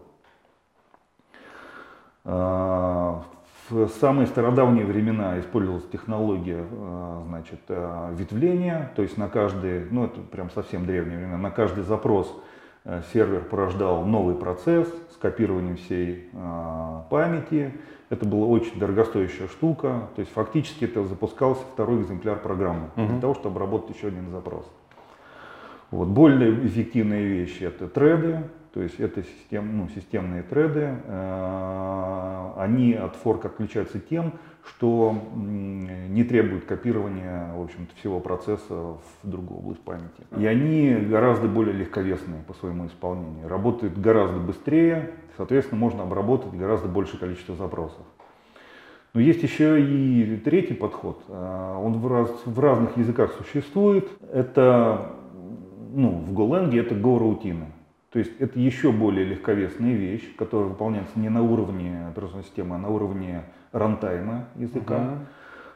А, 2.24 3.22
В 3.68 3.88
самые 3.88 4.26
стародавние 4.26 4.84
времена 4.84 5.38
использовалась 5.40 5.86
технология 5.88 6.64
а, 6.70 7.22
значит, 7.26 7.60
а, 7.68 8.14
ветвления, 8.14 8.92
то 8.96 9.02
есть 9.02 9.18
на 9.18 9.28
каждый, 9.28 9.86
ну 9.90 10.04
это 10.04 10.20
прям 10.20 10.50
совсем 10.50 10.86
древние 10.86 11.18
времена, 11.18 11.38
на 11.38 11.50
каждый 11.50 11.84
запрос 11.84 12.32
а, 12.34 12.51
сервер 13.12 13.42
порождал 13.42 14.04
новый 14.04 14.34
процесс 14.34 14.88
с 15.12 15.16
копированием 15.16 15.76
всей 15.76 16.28
а, 16.34 17.06
памяти. 17.10 17.72
Это 18.10 18.26
была 18.26 18.46
очень 18.46 18.78
дорогостоящая 18.78 19.48
штука, 19.48 20.08
то 20.14 20.20
есть 20.20 20.32
фактически 20.32 20.84
это 20.84 21.04
запускался 21.04 21.62
второй 21.72 22.02
экземпляр 22.02 22.38
программы 22.38 22.90
для 22.96 23.20
того, 23.20 23.34
чтобы 23.34 23.56
обработать 23.56 23.96
еще 23.96 24.08
один 24.08 24.30
запрос. 24.30 24.66
Вот. 25.90 26.08
Более 26.08 26.66
эффективные 26.66 27.26
вещи 27.26 27.64
это 27.64 27.88
треды, 27.88 28.42
то 28.72 28.80
есть 28.80 28.98
это 28.98 29.22
систем, 29.22 29.76
ну, 29.76 29.88
системные 29.94 30.42
треды. 30.42 30.94
Э, 31.04 32.52
Они 32.56 32.94
от 32.94 33.16
форка 33.16 33.48
отличаются 33.48 33.98
тем, 34.00 34.32
что 34.64 35.14
не 35.34 36.24
требуют 36.24 36.64
копирования 36.64 37.52
в 37.54 37.62
общем-то, 37.62 37.94
всего 37.96 38.20
процесса 38.20 38.74
в 38.74 38.98
другую 39.22 39.58
область 39.58 39.80
памяти. 39.80 40.22
И 40.38 40.46
они 40.46 40.94
гораздо 40.94 41.48
более 41.48 41.74
легковесные 41.74 42.42
по 42.46 42.54
своему 42.54 42.86
исполнению. 42.86 43.48
Работают 43.48 43.98
гораздо 43.98 44.38
быстрее, 44.38 45.10
соответственно, 45.36 45.80
можно 45.80 46.04
обработать 46.04 46.54
гораздо 46.54 46.88
большее 46.88 47.18
количество 47.20 47.54
запросов. 47.56 48.06
Но 49.14 49.20
есть 49.20 49.42
еще 49.42 49.82
и 49.82 50.36
третий 50.38 50.74
подход. 50.74 51.22
А, 51.28 51.78
Он 51.78 51.98
в, 51.98 52.06
раз- 52.10 52.46
в 52.46 52.58
разных 52.58 52.96
языках 52.96 53.32
существует. 53.34 54.08
Это, 54.32 55.10
ну, 55.92 56.10
в 56.10 56.32
GoLang 56.32 56.74
это 56.78 56.94
Go-рутины. 56.94 57.66
То 58.12 58.18
есть 58.18 58.32
это 58.40 58.58
еще 58.60 58.92
более 58.92 59.24
легковесная 59.24 59.94
вещь, 59.94 60.36
которая 60.36 60.68
выполняется 60.68 61.18
не 61.18 61.30
на 61.30 61.42
уровне 61.42 62.06
операционной 62.08 62.44
системы, 62.44 62.74
а 62.76 62.78
на 62.78 62.88
уровне 62.90 63.44
рантайма 63.72 64.44
языка. 64.56 64.98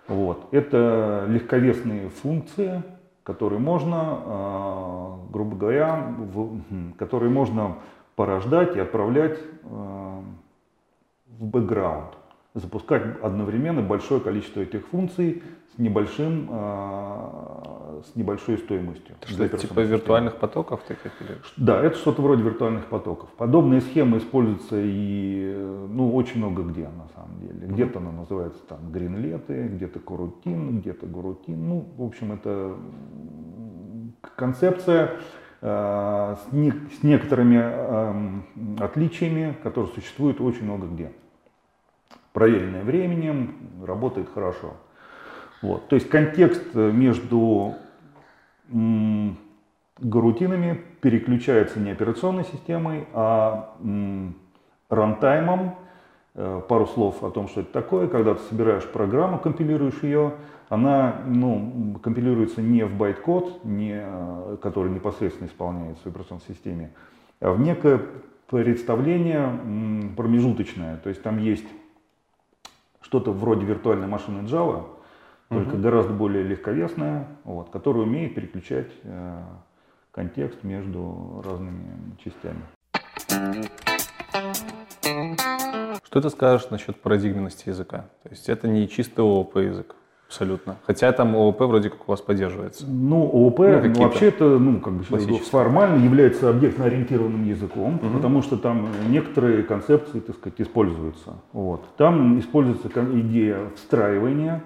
Вот. 0.07 0.47
Это 0.53 1.25
легковесные 1.29 2.11
функции, 2.11 2.83
которые 3.23 3.59
можно, 3.59 3.99
а, 4.03 5.19
грубо 5.33 5.57
говоря, 5.57 6.15
в- 6.19 6.61
хм, 6.71 6.93
которые 6.99 7.31
можно 7.31 7.77
порождать 8.17 8.77
и 8.77 8.81
отправлять 8.81 9.39
а, 9.65 10.23
в 11.39 11.45
бэкграунд. 11.47 12.16
Запускать 12.57 13.20
одновременно 13.23 13.83
большое 13.83 14.19
количество 14.19 14.61
этих 14.61 14.87
функций 14.87 15.43
с 15.74 15.78
небольшим, 15.78 16.49
а, 16.51 18.01
с 18.11 18.16
небольшой 18.16 18.57
стоимостью. 18.57 19.15
Это 19.20 19.28
что, 19.28 19.45
операционной 19.45 19.61
типа 19.61 19.74
системы. 19.74 19.89
виртуальных 19.89 20.37
потоков 20.37 20.81
таких? 20.89 21.12
Или... 21.20 21.37
Да, 21.59 21.83
это 21.83 21.99
что-то 21.99 22.23
вроде 22.23 22.43
виртуальных 22.43 22.87
потоков. 22.87 23.28
Подобные 23.37 23.83
схемы 23.83 24.16
используются 24.16 24.77
и 24.81 25.55
ну, 25.91 26.15
очень 26.15 26.39
много 26.39 26.62
где 26.62 26.89
на 26.89 27.09
самом 27.15 27.41
деле. 27.41 27.66
Где-то 27.66 27.99
она 27.99 28.11
называется 28.11 28.61
там 28.66 28.91
гринлеты, 28.91 29.69
где-то 29.69 30.01
корутин, 30.01 30.81
где-то 30.81 31.05
гурутин. 31.05 31.69
Ну, 31.69 31.87
в 31.95 32.03
общем, 32.03 32.33
это 32.33 32.74
концепция 34.35 35.11
э, 35.61 36.37
с, 36.41 36.53
не- 36.53 36.73
с 36.99 37.03
некоторыми 37.03 38.83
отличиями, 38.83 39.55
которые 39.62 39.93
существуют 39.93 40.41
очень 40.41 40.65
много 40.65 40.87
где. 40.87 41.12
Проверенная 42.37 42.85
временем, 42.85 43.55
работает 43.83 44.29
хорошо. 44.29 44.75
Вот. 45.63 45.89
То 45.89 45.97
есть 45.97 46.11
контекст 46.11 46.63
э, 46.75 46.93
между 46.93 47.77
гарутинами 49.99 50.83
переключается 51.01 51.81
не 51.81 51.93
операционной 51.93 52.45
системой, 52.45 53.07
а 53.15 53.75
рантаймом. 54.91 55.77
Э, 56.35 56.61
пару 56.69 56.87
слов 56.87 57.25
о 57.25 57.31
том, 57.31 57.49
что 57.49 57.63
это 57.63 57.73
такое. 57.73 58.07
Когда 58.07 58.35
ты 58.35 58.43
собираешь 58.43 58.85
программу, 58.85 59.39
компилируешь 59.39 60.03
ее, 60.03 60.35
она 60.69 61.23
ну, 61.25 61.99
компилируется 62.03 62.61
не 62.61 62.85
в 62.85 62.95
байт-код, 62.95 63.65
не, 63.65 63.99
э, 63.99 64.57
который 64.61 64.93
непосредственно 64.93 65.49
исполняется 65.49 66.03
в 66.05 66.09
операционной 66.09 66.45
системе, 66.47 66.91
а 67.41 67.53
в 67.53 67.61
некое 67.61 68.03
представление 68.51 70.13
промежуточное. 70.15 70.99
То 70.99 71.09
есть 71.09 71.23
там 71.23 71.39
есть 71.39 71.65
что-то 73.07 73.31
вроде 73.31 73.65
виртуальной 73.65 74.09
машины 74.09 74.41
Java, 74.49 74.85
только 75.49 75.74
угу. 75.74 75.78
гораздо 75.78 76.12
более 76.12 76.43
легковесная, 76.43 77.28
вот, 77.45 77.70
которая 77.70 78.03
умеет 78.03 78.35
переключать 78.35 78.91
э, 79.05 79.43
контекст 80.11 80.65
между 80.65 81.41
разными 81.45 82.16
частями. 82.19 82.62
Что 86.03 86.20
ты 86.20 86.31
скажешь 86.31 86.69
насчет 86.70 87.01
парадигменности 87.01 87.69
языка? 87.69 88.07
То 88.24 88.31
есть 88.31 88.49
это 88.49 88.66
не 88.66 88.89
чистый 88.89 89.20
ООП 89.20 89.59
язык. 89.59 89.95
Абсолютно. 90.28 90.77
Хотя 90.85 91.12
там 91.12 91.36
ООП 91.36 91.61
вроде 91.62 91.89
как 91.89 92.09
у 92.09 92.11
вас 92.11 92.20
поддерживается. 92.20 92.85
Ну, 92.86 93.23
ООП 93.23 93.59
ну, 93.59 93.82
ну, 93.94 94.03
вообще 94.03 94.27
это 94.27 94.44
ну, 94.59 94.81
как 94.81 94.94
бы 94.94 95.05
формально 95.05 96.05
является 96.05 96.51
объектно-ориентированным 96.51 97.44
языком, 97.44 97.97
угу. 97.97 98.09
потому 98.16 98.43
что 98.43 98.57
там 98.57 98.89
некоторые 99.09 99.62
концепции, 99.62 100.19
так 100.20 100.36
сказать, 100.36 100.61
используются. 100.61 101.35
Вот. 101.53 101.85
Там 101.97 102.40
используется 102.40 102.89
идея 103.20 103.70
встраивания. 103.77 104.65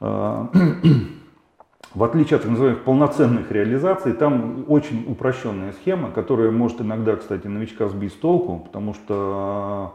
А, 0.00 0.50
в 1.94 2.02
отличие 2.02 2.36
от 2.36 2.42
так 2.42 2.50
называемых 2.50 2.84
полноценных 2.84 3.52
реализаций, 3.52 4.14
там 4.14 4.64
очень 4.68 5.04
упрощенная 5.06 5.72
схема, 5.72 6.10
которая 6.10 6.50
может 6.50 6.80
иногда, 6.80 7.16
кстати, 7.16 7.46
новичка 7.46 7.88
сбить 7.88 8.12
с 8.12 8.16
толку, 8.16 8.60
потому 8.60 8.94
что 8.94 9.94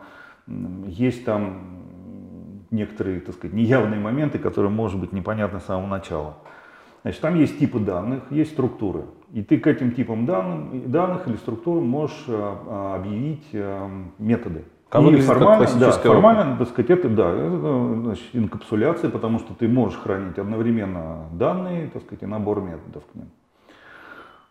есть 0.87 1.25
там 1.25 1.79
некоторые, 2.71 3.19
так 3.19 3.35
сказать, 3.35 3.55
неявные 3.55 3.99
моменты, 3.99 4.39
которые, 4.39 4.71
может 4.71 4.99
быть, 4.99 5.11
непонятны 5.11 5.59
с 5.59 5.65
самого 5.65 5.87
начала. 5.87 6.37
Значит, 7.01 7.21
там 7.21 7.35
есть 7.35 7.59
типы 7.59 7.79
данных, 7.79 8.23
есть 8.29 8.51
структуры. 8.51 9.05
И 9.31 9.41
ты 9.41 9.57
к 9.57 9.67
этим 9.67 9.91
типам 9.91 10.25
данным, 10.25 10.91
данных 10.91 11.27
или 11.27 11.37
структур 11.37 11.81
можешь 11.81 12.25
а, 12.27 12.95
объявить 12.99 13.47
а, 13.53 13.89
методы. 14.17 14.65
Как 14.89 15.03
Или 15.03 15.21
формально, 15.21 15.67
да, 15.79 15.91
формально, 15.91 16.57
так 16.57 16.67
сказать, 16.69 16.89
это, 16.89 17.09
да, 17.09 17.29
это 17.29 17.93
значит, 18.01 18.25
инкапсуляция, 18.33 19.11
потому 19.11 19.37
что 19.37 19.53
ты 19.53 19.67
можешь 19.67 19.99
хранить 19.99 20.39
одновременно 20.39 21.27
данные, 21.31 21.89
так 21.89 22.01
сказать, 22.01 22.23
и 22.23 22.25
набор 22.25 22.61
методов 22.61 23.03
к 23.05 23.15
ним. 23.15 23.29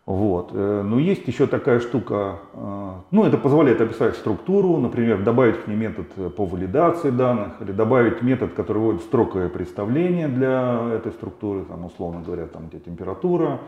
Вот. 0.05 0.49
Э, 0.53 0.81
но 0.81 0.97
есть 0.97 1.27
еще 1.27 1.45
такая 1.45 1.79
штука, 1.79 2.39
э, 2.53 2.91
ну 3.11 3.25
это 3.25 3.37
позволяет 3.37 3.79
описать 3.79 4.15
структуру, 4.15 4.77
например, 4.77 5.21
добавить 5.23 5.63
к 5.63 5.67
ней 5.67 5.75
метод 5.75 6.07
э, 6.17 6.29
по 6.29 6.45
валидации 6.45 7.11
данных, 7.11 7.61
или 7.61 7.71
добавить 7.71 8.23
метод, 8.23 8.53
который 8.53 8.79
вводит 8.79 9.01
строковое 9.01 9.49
представление 9.49 10.27
для 10.27 10.95
этой 10.95 11.11
структуры, 11.11 11.63
там, 11.65 11.85
условно 11.85 12.21
говоря, 12.25 12.47
там, 12.47 12.69
где 12.69 12.79
температура, 12.79 13.59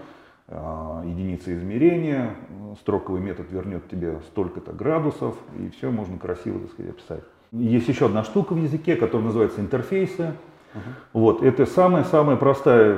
единица 1.06 1.54
измерения, 1.54 2.36
строковый 2.82 3.22
метод 3.22 3.50
вернет 3.52 3.88
тебе 3.88 4.20
столько-то 4.32 4.74
градусов, 4.74 5.36
и 5.58 5.70
все 5.70 5.92
можно 5.92 6.18
красиво 6.18 6.60
так 6.60 6.72
сказать, 6.72 6.92
описать. 6.92 7.24
Есть 7.54 7.88
еще 7.88 8.08
одна 8.08 8.24
штука 8.24 8.54
в 8.54 8.58
языке, 8.58 8.96
которая 8.96 9.28
называется 9.28 9.62
интерфейсы. 9.62 10.34
Uh-huh. 10.74 10.80
Вот, 11.14 11.44
это 11.44 11.66
самая-самая 11.66 12.36
простая 12.36 12.98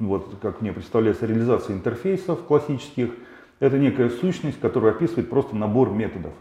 вот 0.00 0.36
как 0.40 0.60
мне 0.60 0.72
представляется, 0.72 1.26
реализация 1.26 1.74
интерфейсов 1.74 2.44
классических, 2.44 3.10
это 3.60 3.78
некая 3.78 4.10
сущность, 4.10 4.60
которая 4.60 4.92
описывает 4.92 5.30
просто 5.30 5.56
набор 5.56 5.90
методов. 5.90 6.32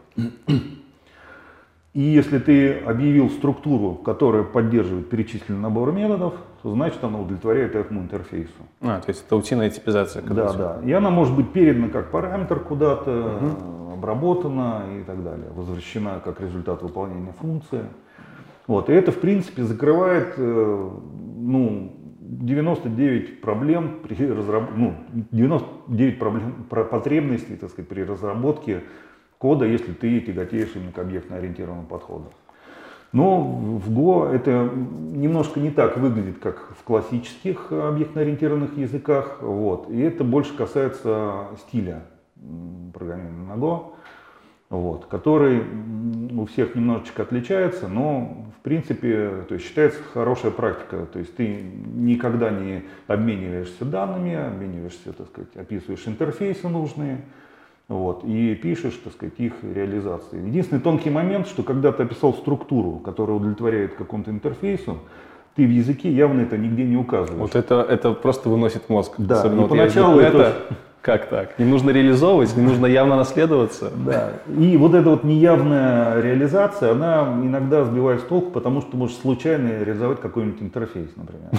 И 1.97 2.01
если 2.01 2.37
ты 2.37 2.73
объявил 2.73 3.31
структуру, 3.31 3.95
которая 3.95 4.43
поддерживает 4.43 5.09
перечисленный 5.09 5.59
набор 5.59 5.91
методов, 5.91 6.35
то 6.61 6.71
значит 6.71 7.03
она 7.03 7.19
удовлетворяет 7.19 7.75
этому 7.75 8.01
интерфейсу. 8.01 8.51
А, 8.81 8.99
то 8.99 9.09
есть 9.09 9.25
это 9.25 9.35
утиная 9.35 9.71
типизация. 9.71 10.21
Да, 10.21 10.53
да. 10.53 10.79
И 10.85 10.91
она 10.91 11.09
может 11.09 11.35
быть 11.35 11.51
передана 11.51 11.89
как 11.89 12.11
параметр 12.11 12.59
куда-то, 12.59 13.39
угу. 13.41 13.93
обработана 13.93 14.83
и 14.99 15.03
так 15.05 15.23
далее, 15.23 15.47
возвращена 15.55 16.21
как 16.23 16.39
результат 16.39 16.83
выполнения 16.83 17.33
функции. 17.39 17.81
Вот. 18.67 18.91
И 18.91 18.93
это, 18.93 19.11
в 19.11 19.19
принципе, 19.19 19.63
закрывает 19.63 20.35
э, 20.37 20.89
ну, 21.37 21.93
99 22.27 23.41
проблем 23.41 23.99
при 24.03 24.25
разраб... 24.25 24.71
ну, 24.75 24.95
99 25.31 26.19
проблем, 26.19 26.65
потребностей, 26.69 27.55
так 27.55 27.69
сказать, 27.69 27.87
при 27.87 28.01
разработке 28.01 28.83
кода, 29.37 29.65
если 29.65 29.93
ты 29.93 30.19
тяготеешь 30.19 30.75
именно 30.75 30.91
к 30.91 30.99
объектно-ориентированному 30.99 31.87
подходу. 31.87 32.31
Но 33.13 33.41
в 33.41 33.89
Go 33.89 34.29
это 34.29 34.69
немножко 34.73 35.59
не 35.61 35.71
так 35.71 35.97
выглядит, 35.97 36.39
как 36.39 36.73
в 36.77 36.83
классических 36.83 37.71
объектно-ориентированных 37.71 38.77
языках. 38.77 39.37
Вот. 39.41 39.89
И 39.89 39.99
это 39.99 40.25
больше 40.25 40.55
касается 40.55 41.45
стиля 41.57 42.03
программирования 42.93 43.47
на 43.47 43.57
Go 43.57 43.93
вот, 44.69 45.05
который 45.05 45.63
у 46.35 46.45
всех 46.45 46.75
немножечко 46.75 47.23
отличается, 47.23 47.87
но 47.87 48.45
в 48.57 48.61
принципе 48.63 49.45
то 49.47 49.55
есть, 49.55 49.65
считается 49.65 49.99
хорошая 50.13 50.51
практика. 50.51 51.07
То 51.11 51.19
есть 51.19 51.35
ты 51.35 51.63
никогда 51.95 52.49
не 52.49 52.83
обмениваешься 53.07 53.85
данными, 53.85 54.35
обмениваешься, 54.35 55.13
так 55.13 55.27
сказать, 55.27 55.55
описываешь 55.55 56.05
интерфейсы 56.05 56.67
нужные, 56.67 57.21
вот, 57.87 58.25
и 58.25 58.53
пишешь, 58.55 58.99
так 59.01 59.13
сказать, 59.13 59.35
их 59.37 59.53
реализации. 59.63 60.45
Единственный 60.45 60.81
тонкий 60.81 61.09
момент, 61.09 61.47
что 61.47 61.63
когда 61.63 61.93
ты 61.93 62.03
описал 62.03 62.33
структуру, 62.33 62.99
которая 62.99 63.37
удовлетворяет 63.37 63.95
какому-то 63.95 64.31
интерфейсу, 64.31 64.99
ты 65.55 65.65
в 65.65 65.71
языке 65.71 66.11
явно 66.11 66.41
это 66.41 66.57
нигде 66.57 66.83
не 66.83 66.97
указываешь. 66.97 67.39
Вот 67.39 67.55
это, 67.55 67.81
это 67.89 68.11
просто 68.13 68.49
выносит 68.49 68.89
мозг. 68.89 69.13
Да, 69.17 69.39
Особенно 69.39 69.59
и 69.59 69.61
вот 69.61 69.69
поначалу 69.69 70.19
это, 70.19 70.37
это 70.37 70.55
как 71.07 71.29
так? 71.29 71.57
Не 71.57 71.63
нужно 71.63 71.91
реализовывать, 71.91 72.53
не 72.57 72.63
нужно 72.63 72.85
явно 72.85 73.15
наследоваться. 73.15 73.89
Да. 73.95 74.33
И 74.53 74.75
вот 74.75 74.93
эта 74.93 75.09
вот 75.09 75.23
неявная 75.23 76.21
реализация, 76.21 76.91
она 76.91 77.33
иногда 77.41 77.85
сбивает 77.85 78.19
с 78.19 78.23
толку, 78.25 78.51
потому 78.51 78.81
что 78.81 78.91
ты 78.91 78.97
можешь 78.97 79.15
случайно 79.15 79.69
реализовать 79.69 80.19
какой-нибудь 80.19 80.61
интерфейс, 80.61 81.09
например. 81.15 81.49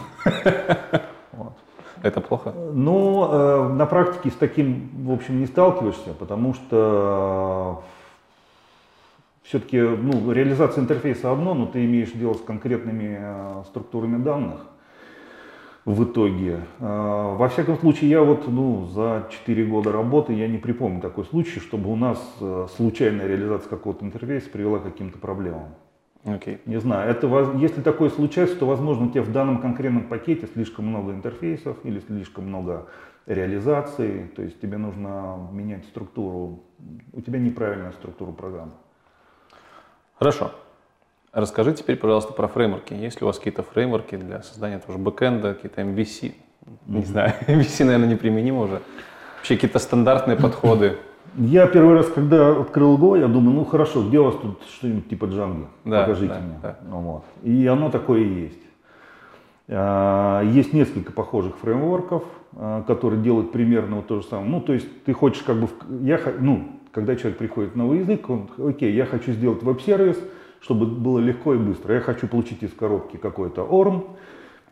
Вот. 1.33 1.53
Это 2.03 2.21
плохо? 2.21 2.53
Ну, 2.73 3.29
э, 3.31 3.69
на 3.75 3.87
практике 3.87 4.31
с 4.31 4.35
таким, 4.35 4.91
в 5.05 5.13
общем, 5.13 5.39
не 5.39 5.47
сталкиваешься, 5.47 6.13
потому 6.19 6.53
что 6.53 7.85
все-таки 9.45 9.79
ну, 9.79 10.33
реализация 10.33 10.83
интерфейса 10.83 11.31
одно, 11.31 11.55
но 11.55 11.67
ты 11.67 11.85
имеешь 11.85 12.11
дело 12.11 12.35
с 12.35 12.41
конкретными 12.41 13.19
э, 13.21 13.63
структурами 13.69 14.23
данных 14.23 14.61
в 15.89 16.05
итоге. 16.05 16.61
А, 16.81 17.35
во 17.35 17.49
всяком 17.49 17.79
случае, 17.79 18.11
я 18.11 18.23
вот 18.23 18.47
ну, 18.47 18.85
за 18.87 19.27
4 19.31 19.65
года 19.65 19.91
работы 19.91 20.35
я 20.35 20.47
не 20.47 20.59
припомню 20.59 21.01
такой 21.01 21.25
случай, 21.25 21.61
чтобы 21.61 21.91
у 21.91 21.97
нас 21.97 22.19
э, 22.41 22.67
случайная 22.77 23.27
реализация 23.27 23.71
какого-то 23.71 24.05
интерфейса 24.05 24.51
привела 24.51 24.81
к 24.81 24.83
каким-то 24.83 25.19
проблемам. 25.19 25.75
Okay. 26.25 26.59
Не 26.67 26.79
знаю, 26.79 27.11
это, 27.11 27.27
если 27.59 27.81
такое 27.81 28.11
случается, 28.11 28.57
то, 28.57 28.67
возможно, 28.67 29.07
у 29.07 29.11
тебя 29.11 29.23
в 29.23 29.33
данном 29.33 29.63
конкретном 29.63 30.03
пакете 30.09 30.47
слишком 30.53 30.87
много 30.89 31.13
интерфейсов 31.13 31.79
или 31.85 32.01
слишком 32.01 32.49
много 32.49 32.89
реализаций, 33.25 34.31
то 34.37 34.43
есть 34.43 34.61
тебе 34.61 34.77
нужно 34.77 35.49
менять 35.53 35.87
структуру, 35.87 36.65
у 37.15 37.21
тебя 37.23 37.39
неправильная 37.39 37.93
структура 37.93 38.33
программы. 38.33 38.73
Хорошо. 40.19 40.51
Расскажи 41.39 41.73
теперь, 41.73 41.97
пожалуйста, 41.97 42.33
про 42.33 42.49
фреймворки. 42.49 42.95
Есть 42.95 43.21
ли 43.21 43.25
у 43.25 43.29
вас 43.29 43.39
какие-то 43.39 43.63
фреймворки 43.63 44.17
для 44.17 44.43
создания 44.43 44.81
тоже 44.85 44.99
бэкэнда, 44.99 45.55
какие-то 45.55 45.83
MVC? 45.83 46.33
Mm-hmm. 46.33 46.75
Не 46.89 47.03
знаю, 47.05 47.33
MVC, 47.47 47.85
наверное, 47.85 48.09
неприменимо 48.09 48.63
уже. 48.63 48.81
Вообще 49.37 49.55
какие-то 49.55 49.79
стандартные 49.79 50.37
подходы. 50.37 50.97
Я 51.37 51.69
первый 51.69 51.95
раз, 51.95 52.09
когда 52.09 52.61
открыл 52.61 52.99
Go, 52.99 53.17
я 53.21 53.29
думаю, 53.29 53.55
ну 53.55 53.65
хорошо, 53.65 54.03
где 54.03 54.19
у 54.19 54.25
вас 54.25 54.35
тут 54.43 54.63
что-нибудь 54.79 55.09
типа 55.09 55.27
Django? 55.27 55.67
Да, 55.85 56.01
Покажите 56.01 56.35
да, 56.35 56.41
мне. 56.41 56.59
Да. 56.61 56.79
Ну, 56.89 57.01
вот. 57.01 57.25
И 57.45 57.67
оно 57.69 57.89
такое 57.91 58.21
и 58.21 58.41
есть. 58.41 58.63
А, 59.69 60.43
есть 60.43 60.73
несколько 60.73 61.13
похожих 61.13 61.57
фреймворков, 61.59 62.25
а, 62.57 62.83
которые 62.83 63.23
делают 63.23 63.53
примерно 63.53 63.97
вот 63.97 64.09
то 64.09 64.21
же 64.21 64.27
самое. 64.27 64.51
Ну, 64.51 64.61
то 64.61 64.73
есть 64.73 65.05
ты 65.05 65.13
хочешь 65.13 65.45
как 65.45 65.61
бы, 65.61 65.69
я, 66.01 66.21
ну, 66.41 66.65
когда 66.91 67.15
человек 67.15 67.39
приходит 67.39 67.75
в 67.75 67.77
новый 67.77 68.01
язык, 68.01 68.29
он, 68.29 68.49
окей, 68.59 68.93
я 68.93 69.07
хочу 69.07 69.31
сделать 69.31 69.63
веб-сервис, 69.63 70.19
чтобы 70.61 70.87
было 70.87 71.19
легко 71.19 71.55
и 71.55 71.59
быстро. 71.59 71.95
Я 71.95 72.01
хочу 72.01 72.27
получить 72.27 72.63
из 72.63 72.73
коробки 72.73 73.17
какой-то 73.17 73.63
ORM, 73.63 74.05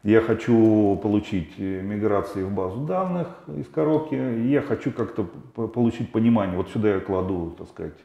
я 0.02 0.20
хочу 0.20 0.96
получить 1.02 1.54
э, 1.58 1.82
миграции 1.82 2.42
в 2.42 2.52
базу 2.52 2.80
данных 2.80 3.28
из 3.56 3.66
коробки, 3.66 4.14
я 4.14 4.62
хочу 4.62 4.92
как-то 4.92 5.24
получить 5.66 6.12
понимание. 6.12 6.56
Вот 6.56 6.68
сюда 6.70 6.94
я 6.94 7.00
кладу, 7.00 7.56
так 7.58 7.68
сказать, 7.68 7.96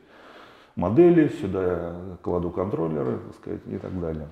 модели, 0.76 1.30
сюда 1.42 1.64
я 1.64 1.96
кладу 2.22 2.50
контроллеры, 2.50 3.20
так 3.20 3.36
сказать, 3.36 3.62
и 3.68 3.78
так 3.78 4.00
далее. 4.00 4.28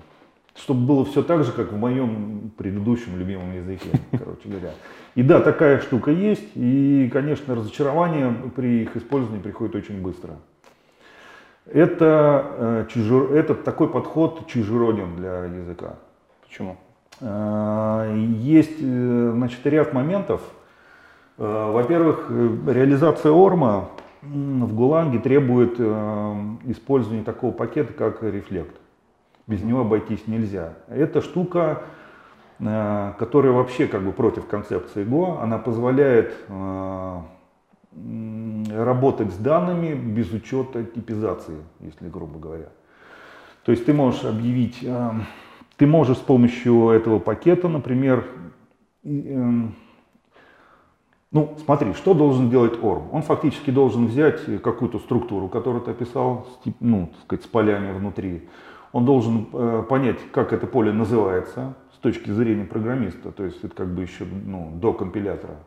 чтобы 0.56 0.84
было 0.84 1.04
все 1.04 1.22
так 1.22 1.44
же, 1.44 1.52
как 1.52 1.72
в 1.72 1.76
моем 1.76 2.50
предыдущем 2.56 3.16
любимом 3.18 3.54
языке, 3.54 3.88
короче 4.10 4.48
говоря. 4.48 4.72
И 5.14 5.22
да, 5.22 5.40
такая 5.40 5.80
штука 5.80 6.10
есть, 6.10 6.48
и, 6.56 7.08
конечно, 7.12 7.54
разочарование 7.54 8.34
при 8.54 8.82
их 8.82 8.96
использовании 8.96 9.42
приходит 9.42 9.76
очень 9.76 10.02
быстро. 10.02 10.38
Это, 11.72 12.46
э, 12.56 12.86
чужер... 12.90 13.32
это 13.32 13.54
такой 13.54 13.88
подход 13.88 14.46
чужероден 14.48 15.14
для 15.16 15.44
языка. 15.44 15.94
Почему? 16.42 16.76
Э, 17.20 18.12
есть 18.38 18.78
э, 18.80 19.32
значит, 19.34 19.64
ряд 19.64 19.92
моментов. 19.92 20.40
Во-первых, 21.36 22.30
реализация 22.66 23.32
Орма 23.32 23.88
в 24.20 24.74
Гуланге 24.74 25.20
требует 25.20 25.80
использования 26.68 27.22
такого 27.24 27.50
пакета, 27.50 27.94
как 27.94 28.22
рефлект. 28.22 28.76
Без 29.46 29.62
него 29.62 29.80
обойтись 29.80 30.26
нельзя. 30.26 30.74
Эта 30.88 31.22
штука, 31.22 31.84
которая 32.58 33.52
вообще 33.52 33.86
как 33.86 34.02
бы 34.02 34.12
против 34.12 34.48
концепции 34.48 35.02
Go, 35.02 35.40
она 35.40 35.56
позволяет 35.56 36.34
работать 37.92 39.32
с 39.32 39.36
данными 39.36 39.94
без 39.94 40.32
учета 40.32 40.84
типизации, 40.84 41.56
если 41.80 42.08
грубо 42.08 42.38
говоря. 42.38 42.68
То 43.64 43.72
есть 43.72 43.84
ты 43.84 43.92
можешь 43.92 44.24
объявить, 44.24 44.86
ты 45.76 45.86
можешь 45.86 46.18
с 46.18 46.20
помощью 46.20 46.90
этого 46.90 47.18
пакета, 47.18 47.68
например, 47.68 48.26
эм, 49.04 49.74
ну, 51.32 51.56
смотри, 51.64 51.92
что 51.94 52.12
должен 52.12 52.50
делать 52.50 52.74
ORM? 52.80 53.08
Он 53.12 53.22
фактически 53.22 53.70
должен 53.70 54.08
взять 54.08 54.40
какую-то 54.62 54.98
структуру, 54.98 55.48
которую 55.48 55.82
ты 55.82 55.92
описал, 55.92 56.48
ну, 56.80 57.06
так 57.06 57.22
сказать, 57.22 57.44
с 57.44 57.46
полями 57.46 57.96
внутри. 57.96 58.48
Он 58.92 59.04
должен 59.04 59.46
э, 59.52 59.84
понять, 59.88 60.18
как 60.32 60.52
это 60.52 60.66
поле 60.66 60.92
называется 60.92 61.74
с 61.94 61.98
точки 61.98 62.30
зрения 62.30 62.64
программиста, 62.64 63.30
то 63.30 63.44
есть 63.44 63.62
это 63.62 63.74
как 63.76 63.94
бы 63.94 64.02
еще 64.02 64.24
ну, 64.24 64.72
до 64.74 64.92
компилятора. 64.92 65.58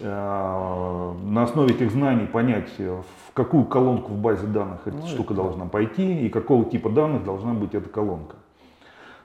Э, 0.00 1.12
на 1.24 1.42
основе 1.42 1.74
этих 1.74 1.90
знаний 1.90 2.26
понять, 2.26 2.70
в 2.78 3.32
какую 3.34 3.64
колонку 3.64 4.12
в 4.12 4.18
базе 4.18 4.46
данных 4.46 4.80
эта 4.84 4.96
ну, 4.96 5.06
штука 5.06 5.34
это... 5.34 5.42
должна 5.42 5.66
пойти 5.66 6.26
и 6.26 6.28
какого 6.28 6.64
типа 6.64 6.90
данных 6.90 7.24
должна 7.24 7.52
быть 7.52 7.74
эта 7.74 7.88
колонка. 7.88 8.36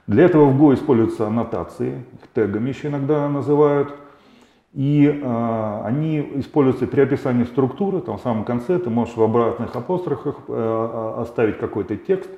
Для 0.06 0.24
этого 0.24 0.46
в 0.46 0.60
Go 0.60 0.74
используются 0.74 1.26
аннотации, 1.26 2.04
их 2.14 2.28
тегами 2.34 2.68
еще 2.68 2.88
иногда 2.88 3.28
называют. 3.28 3.94
И 4.72 5.06
э, 5.06 5.80
они 5.84 6.18
используются 6.34 6.88
при 6.88 7.02
описании 7.02 7.44
структуры, 7.44 8.00
там 8.00 8.18
в 8.18 8.22
самом 8.22 8.44
конце 8.44 8.80
ты 8.80 8.90
можешь 8.90 9.16
в 9.16 9.22
обратных 9.22 9.76
апострофах 9.76 10.36
э, 10.48 11.14
оставить 11.18 11.58
какой-то 11.58 11.96
текст, 11.96 12.30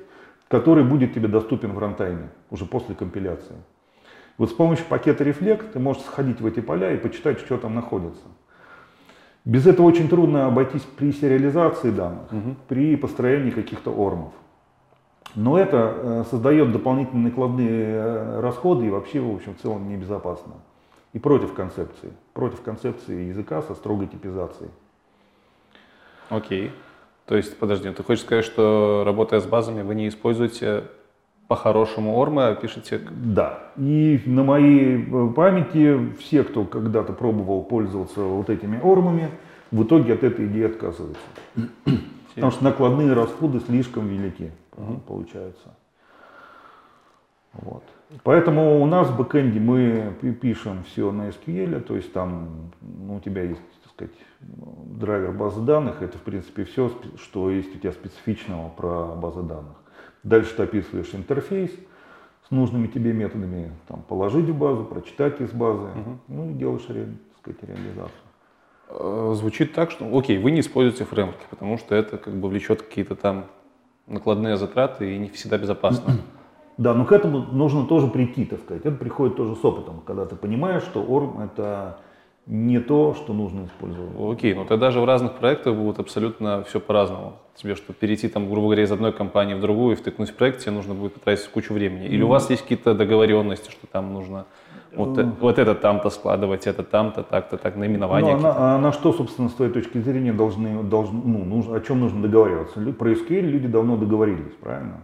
который 0.47 0.83
будет 0.83 1.15
тебе 1.15 1.27
доступен 1.27 1.73
в 1.73 1.79
рантайме, 1.79 2.29
уже 2.51 2.65
после 2.65 2.93
компиляции. 2.93 3.55
Вот 4.37 4.49
с 4.49 4.53
помощью 4.53 4.85
пакета 4.85 5.23
Reflect 5.23 5.71
ты 5.73 5.79
можешь 5.79 6.03
сходить 6.03 6.39
в 6.41 6.45
эти 6.45 6.59
поля 6.59 6.91
и 6.93 6.97
почитать, 6.97 7.39
что 7.39 7.57
там 7.57 7.73
находится. 7.75 8.23
Без 9.45 9.65
этого 9.65 9.85
очень 9.85 10.09
трудно 10.09 10.45
обойтись 10.45 10.81
при 10.81 11.11
сериализации 11.11 11.89
данных, 11.89 12.31
угу. 12.31 12.55
при 12.67 12.95
построении 12.97 13.51
каких-то 13.51 13.91
ормов. 13.91 14.33
Но 15.35 15.57
это 15.57 15.93
э, 15.95 16.23
создает 16.29 16.71
дополнительные 16.71 17.25
накладные 17.25 17.85
э, 17.85 18.39
расходы 18.41 18.87
и 18.87 18.89
вообще, 18.89 19.19
в 19.19 19.33
общем, 19.33 19.55
в 19.55 19.61
целом 19.61 19.87
небезопасно 19.87 20.53
и 21.13 21.19
против 21.19 21.53
концепции. 21.53 22.11
Против 22.33 22.61
концепции 22.61 23.29
языка 23.29 23.61
со 23.61 23.73
строгой 23.73 24.07
типизацией. 24.07 24.69
Окей. 26.29 26.71
То 27.25 27.35
есть, 27.35 27.57
подожди, 27.57 27.89
ты 27.91 28.03
хочешь 28.03 28.23
сказать, 28.23 28.45
что 28.45 29.03
работая 29.05 29.39
с 29.39 29.45
базами, 29.45 29.81
вы 29.81 29.95
не 29.95 30.07
используете 30.07 30.85
по-хорошему 31.47 32.15
ормы, 32.17 32.47
а 32.47 32.55
пишете... 32.55 33.01
Да. 33.11 33.71
И 33.77 34.21
на 34.25 34.43
моей 34.43 35.05
э, 35.05 35.33
памяти 35.33 36.13
все, 36.19 36.43
кто 36.43 36.65
когда-то 36.65 37.13
пробовал 37.13 37.63
пользоваться 37.63 38.21
вот 38.21 38.49
этими 38.49 38.79
ормами, 38.81 39.29
в 39.71 39.83
итоге 39.83 40.13
от 40.13 40.23
этой 40.23 40.47
идеи 40.47 40.65
отказываются. 40.65 41.21
Потому 42.35 42.51
что 42.51 42.63
накладные 42.63 43.13
расходы 43.13 43.59
слишком 43.61 44.07
велики, 44.07 44.51
угу. 44.75 44.99
получаются. 45.07 45.73
Вот. 47.53 47.83
Поэтому 48.23 48.81
у 48.81 48.85
нас 48.85 49.09
в 49.09 49.17
бэкэнде 49.17 49.59
мы 49.59 50.13
пишем 50.41 50.83
все 50.83 51.11
на 51.11 51.29
SQL, 51.29 51.81
то 51.81 51.95
есть 51.95 52.13
там 52.13 52.71
ну, 52.81 53.15
у 53.15 53.19
тебя 53.19 53.43
есть, 53.43 53.61
так 53.83 53.91
сказать, 53.93 54.13
драйвер 54.39 55.31
базы 55.31 55.61
данных, 55.61 56.01
это 56.01 56.17
в 56.17 56.21
принципе 56.21 56.63
все, 56.63 56.91
что 57.17 57.49
есть 57.49 57.75
у 57.75 57.79
тебя 57.79 57.91
специфичного 57.91 58.69
про 58.69 59.15
базы 59.15 59.41
данных. 59.41 59.75
Дальше 60.23 60.55
ты 60.55 60.63
описываешь 60.63 61.13
интерфейс 61.13 61.71
с 62.47 62.51
нужными 62.51 62.87
тебе 62.87 63.13
методами, 63.13 63.71
там, 63.87 64.01
положить 64.01 64.49
в 64.49 64.57
базу, 64.57 64.85
прочитать 64.85 65.41
из 65.41 65.51
базы, 65.51 65.87
угу. 65.87 66.17
ну 66.27 66.49
и 66.49 66.53
делаешь 66.53 66.83
так 66.83 67.55
сказать, 67.55 67.63
реализацию. 67.63 68.21
Э, 68.89 69.33
звучит 69.35 69.73
так, 69.73 69.91
что, 69.91 70.17
окей, 70.17 70.37
вы 70.37 70.51
не 70.51 70.61
используете 70.61 71.03
фреймворки, 71.03 71.45
потому 71.49 71.77
что 71.77 71.95
это 71.95 72.17
как 72.17 72.35
бы 72.35 72.47
влечет 72.47 72.81
какие-то 72.81 73.15
там 73.15 73.45
накладные 74.07 74.57
затраты 74.57 75.13
и 75.13 75.17
не 75.17 75.29
всегда 75.29 75.57
безопасно. 75.57 76.13
Да, 76.77 76.93
но 76.93 77.05
к 77.05 77.11
этому 77.11 77.39
нужно 77.39 77.87
тоже 77.87 78.05
прийти, 78.05 78.45
так 78.45 78.59
сказать. 78.59 78.85
Это 78.85 78.95
приходит 78.95 79.35
тоже 79.35 79.55
с 79.55 79.65
опытом, 79.65 80.01
когда 80.05 80.27
ты 80.27 80.35
понимаешь, 80.35 80.83
что 80.83 81.03
ORM 81.03 81.43
это 81.43 81.97
не 82.47 82.79
то, 82.79 83.13
что 83.13 83.33
нужно 83.33 83.65
использовать. 83.65 84.11
Окей, 84.17 84.53
но 84.53 84.63
тогда 84.63 84.89
же 84.89 85.01
в 85.01 85.05
разных 85.05 85.33
проектах 85.33 85.75
будет 85.75 85.99
абсолютно 85.99 86.63
все 86.63 86.79
по-разному. 86.79 87.33
Тебе, 87.55 87.75
чтобы 87.75 87.93
перейти, 87.99 88.29
там, 88.29 88.49
грубо 88.49 88.67
говоря, 88.67 88.83
из 88.83 88.91
одной 88.91 89.11
компании 89.11 89.53
в 89.53 89.59
другую 89.59 89.93
и 89.93 89.95
втыкнуть 89.95 90.29
в 90.29 90.33
проект, 90.33 90.59
тебе 90.59 90.71
нужно 90.71 90.93
будет 90.93 91.13
потратить 91.13 91.47
кучу 91.49 91.73
времени. 91.73 92.07
Или 92.07 92.21
у 92.23 92.27
вас 92.27 92.49
есть 92.49 92.61
какие-то 92.61 92.93
договоренности, 92.93 93.69
что 93.69 93.85
там 93.87 94.13
нужно 94.13 94.45
вот, 94.93 95.17
mm. 95.17 95.33
вот 95.41 95.59
это 95.59 95.75
там-то 95.75 96.09
складывать, 96.09 96.67
это 96.67 96.83
там-то, 96.83 97.23
так-то, 97.23 97.57
так, 97.57 97.75
наименование. 97.75 98.35
Ну, 98.35 98.47
а, 98.47 98.75
а 98.75 98.77
на 98.77 98.91
что, 98.91 99.11
собственно, 99.11 99.49
с 99.49 99.53
твоей 99.53 99.71
точки 99.71 99.97
зрения 99.99 100.33
должны, 100.33 100.83
должны 100.83 101.21
ну, 101.23 101.43
нужно, 101.43 101.75
о 101.75 101.81
чем 101.81 101.99
нужно 101.99 102.21
договариваться? 102.21 102.79
Про 102.93 103.11
SQL 103.11 103.41
люди 103.41 103.67
давно 103.67 103.97
договорились, 103.97 104.53
правильно? 104.61 105.01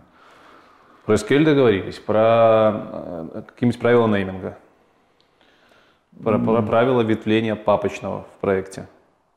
Про 1.05 1.15
SQL 1.15 1.43
договорились, 1.43 1.99
про 1.99 2.71
э, 3.33 3.41
какие-нибудь 3.47 3.79
правила 3.79 4.07
нейминга, 4.07 4.57
про, 6.21 6.37
про 6.39 6.61
правила 6.61 7.01
ветвления 7.01 7.55
папочного 7.55 8.25
в 8.35 8.41
проекте, 8.41 8.87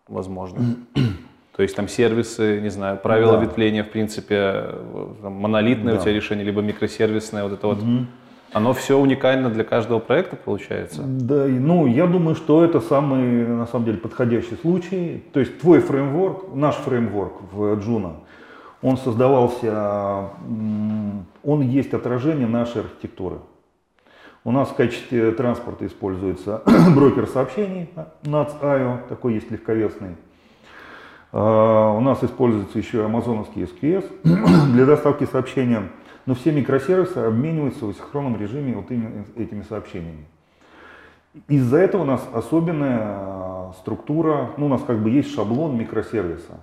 возможно. 0.09 0.59
То 1.57 1.63
есть 1.63 1.75
там 1.75 1.89
сервисы, 1.89 2.61
не 2.61 2.69
знаю, 2.69 2.99
правила 2.99 3.39
да. 3.39 3.45
ветвления, 3.45 3.83
в 3.83 3.89
принципе, 3.89 4.75
там, 5.23 5.33
монолитное 5.33 5.95
да. 5.95 5.99
у 5.99 6.03
тебя 6.03 6.13
решение, 6.13 6.45
либо 6.45 6.61
микросервисное, 6.61 7.45
вот 7.45 7.53
это 7.53 7.67
вот. 7.67 7.79
Mm-hmm. 7.79 8.05
Оно 8.53 8.73
все 8.75 8.99
уникально 8.99 9.51
для 9.51 9.65
каждого 9.65 9.99
проекта 9.99 10.37
получается? 10.37 11.03
Да, 11.05 11.47
ну 11.47 11.87
я 11.87 12.07
думаю, 12.07 12.37
что 12.37 12.65
это 12.65 12.81
самый, 12.81 13.47
на 13.47 13.67
самом 13.67 13.87
деле, 13.87 13.99
подходящий 13.99 14.57
случай. 14.57 15.25
То 15.33 15.41
есть 15.41 15.59
твой 15.59 15.81
фреймворк, 15.81 16.55
наш 16.55 16.77
фреймворк 16.77 17.53
в 17.53 17.75
Juno, 17.79 18.13
он 18.83 18.99
создавался, 18.99 20.31
он 21.43 21.61
есть 21.63 21.93
отражение 21.93 22.47
нашей 22.47 22.83
архитектуры. 22.83 23.37
У 24.47 24.53
нас 24.53 24.69
в 24.69 24.75
качестве 24.75 25.33
транспорта 25.33 25.89
используется 25.89 26.63
брокер 26.95 27.27
сообщений 27.27 27.91
NATS.io, 28.23 29.09
такой 29.09 29.35
есть 29.35 29.51
легковесный. 29.51 30.15
А, 31.33 31.91
у 31.91 32.01
нас 32.01 32.23
используется 32.23 32.79
еще 32.79 33.05
амазоновский 33.05 33.65
SQS 33.65 34.05
для 34.73 34.87
доставки 34.87 35.25
сообщения, 35.25 35.89
но 36.27 36.37
все 36.37 36.53
микросервисы 36.53 37.19
обмениваются 37.19 37.87
в 37.87 37.91
асинхронном 37.91 38.41
режиме 38.41 38.77
вот 38.77 38.89
именно 38.93 39.25
этими 39.35 39.63
сообщениями. 39.63 40.27
Из-за 41.49 41.79
этого 41.79 42.03
у 42.03 42.07
нас 42.07 42.25
особенная 42.33 43.01
а, 43.03 43.73
структура, 43.81 44.51
ну 44.59 44.67
у 44.67 44.69
нас 44.69 44.81
как 44.87 45.03
бы 45.03 45.11
есть 45.11 45.35
шаблон 45.35 45.77
микросервиса. 45.77 46.61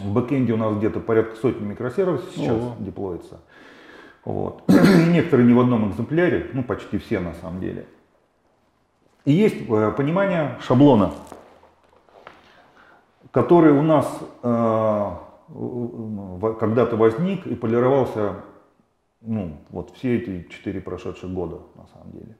В 0.00 0.12
бэкэнде 0.12 0.54
у 0.54 0.56
нас 0.56 0.76
где-то 0.76 0.98
порядка 0.98 1.36
сотни 1.36 1.64
микросервисов 1.64 2.30
сейчас 2.34 2.56
Ого. 2.56 2.74
деплоится. 2.80 3.38
Вот. 4.24 4.64
Некоторые 5.08 5.46
не 5.46 5.54
в 5.54 5.60
одном 5.60 5.90
экземпляре, 5.90 6.50
ну 6.52 6.62
почти 6.62 6.98
все 6.98 7.20
на 7.20 7.34
самом 7.34 7.60
деле. 7.60 7.86
И 9.24 9.32
есть 9.32 9.68
э, 9.68 9.92
понимание 9.96 10.58
шаблона, 10.66 11.12
который 13.30 13.72
у 13.72 13.82
нас 13.82 14.06
э, 14.42 15.10
когда-то 16.58 16.96
возник 16.96 17.46
и 17.46 17.54
полировался 17.54 18.36
ну, 19.20 19.58
вот 19.70 19.94
все 19.96 20.16
эти 20.16 20.48
четыре 20.48 20.80
прошедших 20.80 21.30
года 21.30 21.60
на 21.74 21.86
самом 21.88 22.12
деле. 22.12 22.36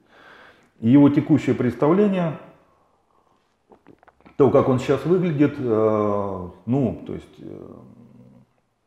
И 0.79 0.89
его 0.89 1.09
текущее 1.09 1.55
представление 1.55 2.39
то, 4.37 4.49
как 4.49 4.69
он 4.69 4.79
сейчас 4.79 5.05
выглядит, 5.05 5.55
э, 5.59 6.49
ну, 6.65 7.03
то 7.05 7.13
есть, 7.13 7.35
э, 7.37 7.73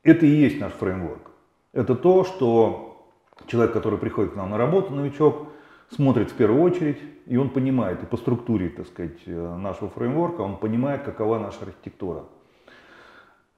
это 0.03 0.27
и 0.27 0.31
есть 0.31 0.59
наш 0.59 0.73
фреймворк. 0.73 1.31
Это 1.75 1.97
то, 1.97 2.25
что 2.25 3.11
человек, 3.47 3.73
который 3.73 3.99
приходит 3.99 4.33
к 4.33 4.37
нам 4.37 4.51
на 4.51 4.57
работу, 4.57 4.95
новичок, 4.95 5.49
смотрит 5.91 6.31
в 6.31 6.35
первую 6.35 6.63
очередь, 6.63 6.99
и 7.27 7.37
он 7.37 7.51
понимает, 7.51 8.03
и 8.03 8.07
по 8.07 8.17
структуре, 8.17 8.69
так 8.69 8.87
сказать, 8.87 9.19
э, 9.27 9.57
нашего 9.57 9.91
фреймворка, 9.91 10.41
он 10.43 10.57
понимает, 10.57 11.03
какова 11.03 11.39
наша 11.39 11.59
архитектура. 11.63 12.25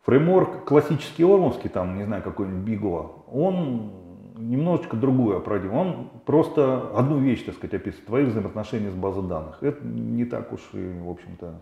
Фреймворк 0.04 0.64
классический 0.64 1.24
ормовский, 1.24 1.68
там, 1.68 1.98
не 1.98 2.04
знаю, 2.04 2.22
какой-нибудь 2.22 2.64
Бигова, 2.64 3.12
он 3.30 3.92
немножечко 4.38 4.96
другую 4.96 5.36
опроводим. 5.36 5.74
Он 5.74 6.10
просто 6.24 6.90
одну 6.96 7.18
вещь, 7.18 7.44
так 7.44 7.54
сказать, 7.54 7.74
описывает, 7.74 8.06
твои 8.06 8.24
взаимоотношения 8.24 8.90
с 8.90 8.94
базой 8.94 9.24
данных. 9.24 9.58
Это 9.62 9.84
не 9.84 10.24
так 10.24 10.52
уж 10.52 10.60
и, 10.72 11.00
в 11.00 11.10
общем-то, 11.10 11.60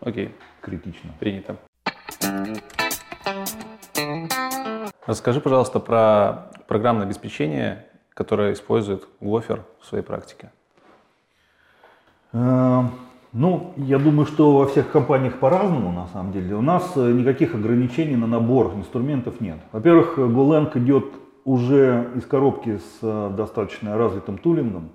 Окей. 0.00 0.34
критично. 0.60 1.10
Принято. 1.18 1.56
Расскажи, 5.06 5.40
пожалуйста, 5.40 5.78
про 5.78 6.50
программное 6.66 7.06
обеспечение, 7.06 7.86
которое 8.12 8.54
использует 8.54 9.06
Гофер 9.20 9.62
в 9.80 9.86
своей 9.86 10.02
практике. 10.02 10.50
Э, 12.32 12.82
ну, 13.32 13.72
я 13.76 14.00
думаю, 14.00 14.26
что 14.26 14.56
во 14.56 14.66
всех 14.66 14.90
компаниях 14.90 15.38
по-разному, 15.38 15.92
на 15.92 16.08
самом 16.08 16.32
деле. 16.32 16.56
У 16.56 16.60
нас 16.60 16.92
э, 16.96 17.12
никаких 17.12 17.54
ограничений 17.54 18.16
на 18.16 18.26
набор 18.26 18.74
инструментов 18.74 19.40
нет. 19.40 19.58
Во-первых, 19.70 20.18
GoLang 20.18 20.76
идет 20.76 21.04
уже 21.44 22.10
из 22.16 22.26
коробки 22.26 22.78
с 22.78 22.98
э, 23.02 23.30
достаточно 23.36 23.96
развитым 23.96 24.38
тулингом. 24.38 24.88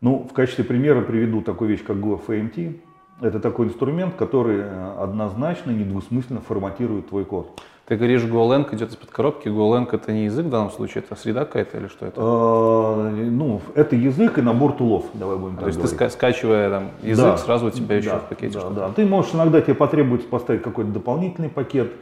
Ну, 0.00 0.26
в 0.30 0.32
качестве 0.32 0.64
примера 0.64 1.02
приведу 1.02 1.42
такую 1.42 1.68
вещь, 1.68 1.84
как 1.84 1.98
GoFMT. 1.98 2.80
Это 3.20 3.40
такой 3.40 3.66
инструмент, 3.66 4.14
который 4.14 4.64
однозначно, 4.98 5.70
недвусмысленно 5.70 6.40
форматирует 6.40 7.08
твой 7.08 7.26
код. 7.26 7.60
Ты 7.86 7.94
говоришь, 7.96 8.24
GoLang 8.24 8.74
идет 8.74 8.90
из-под 8.90 9.10
коробки. 9.10 9.46
GoLang 9.46 9.88
это 9.92 10.12
не 10.12 10.24
язык 10.24 10.46
в 10.46 10.50
данном 10.50 10.70
случае, 10.72 11.04
это 11.04 11.14
среда 11.14 11.44
какая-то 11.44 11.78
или 11.78 11.86
что 11.86 12.06
это? 12.06 12.20
А, 12.20 13.10
ну, 13.12 13.60
это 13.76 13.94
язык 13.94 14.38
и 14.38 14.42
набор 14.42 14.72
тулов, 14.72 15.04
давай 15.14 15.36
будем 15.36 15.54
То 15.54 15.60
так 15.60 15.66
есть 15.68 15.78
говорить. 15.78 15.98
ты 15.98 16.10
скачивая 16.10 16.68
там, 16.68 16.90
язык, 17.02 17.24
Да. 17.24 17.36
сразу 17.36 17.66
у 17.66 17.70
тебя 17.70 17.96
еще 17.96 18.10
да, 18.10 18.18
в 18.18 18.28
пакете 18.28 18.54
да, 18.54 18.60
что-то. 18.60 18.74
да. 18.74 18.88
Ты 18.90 19.06
можешь 19.06 19.34
иногда 19.34 19.60
тебе 19.60 19.74
потребуется 19.74 20.26
поставить 20.28 20.62
какой-то 20.62 20.90
дополнительный 20.90 21.48
пакет, 21.48 21.92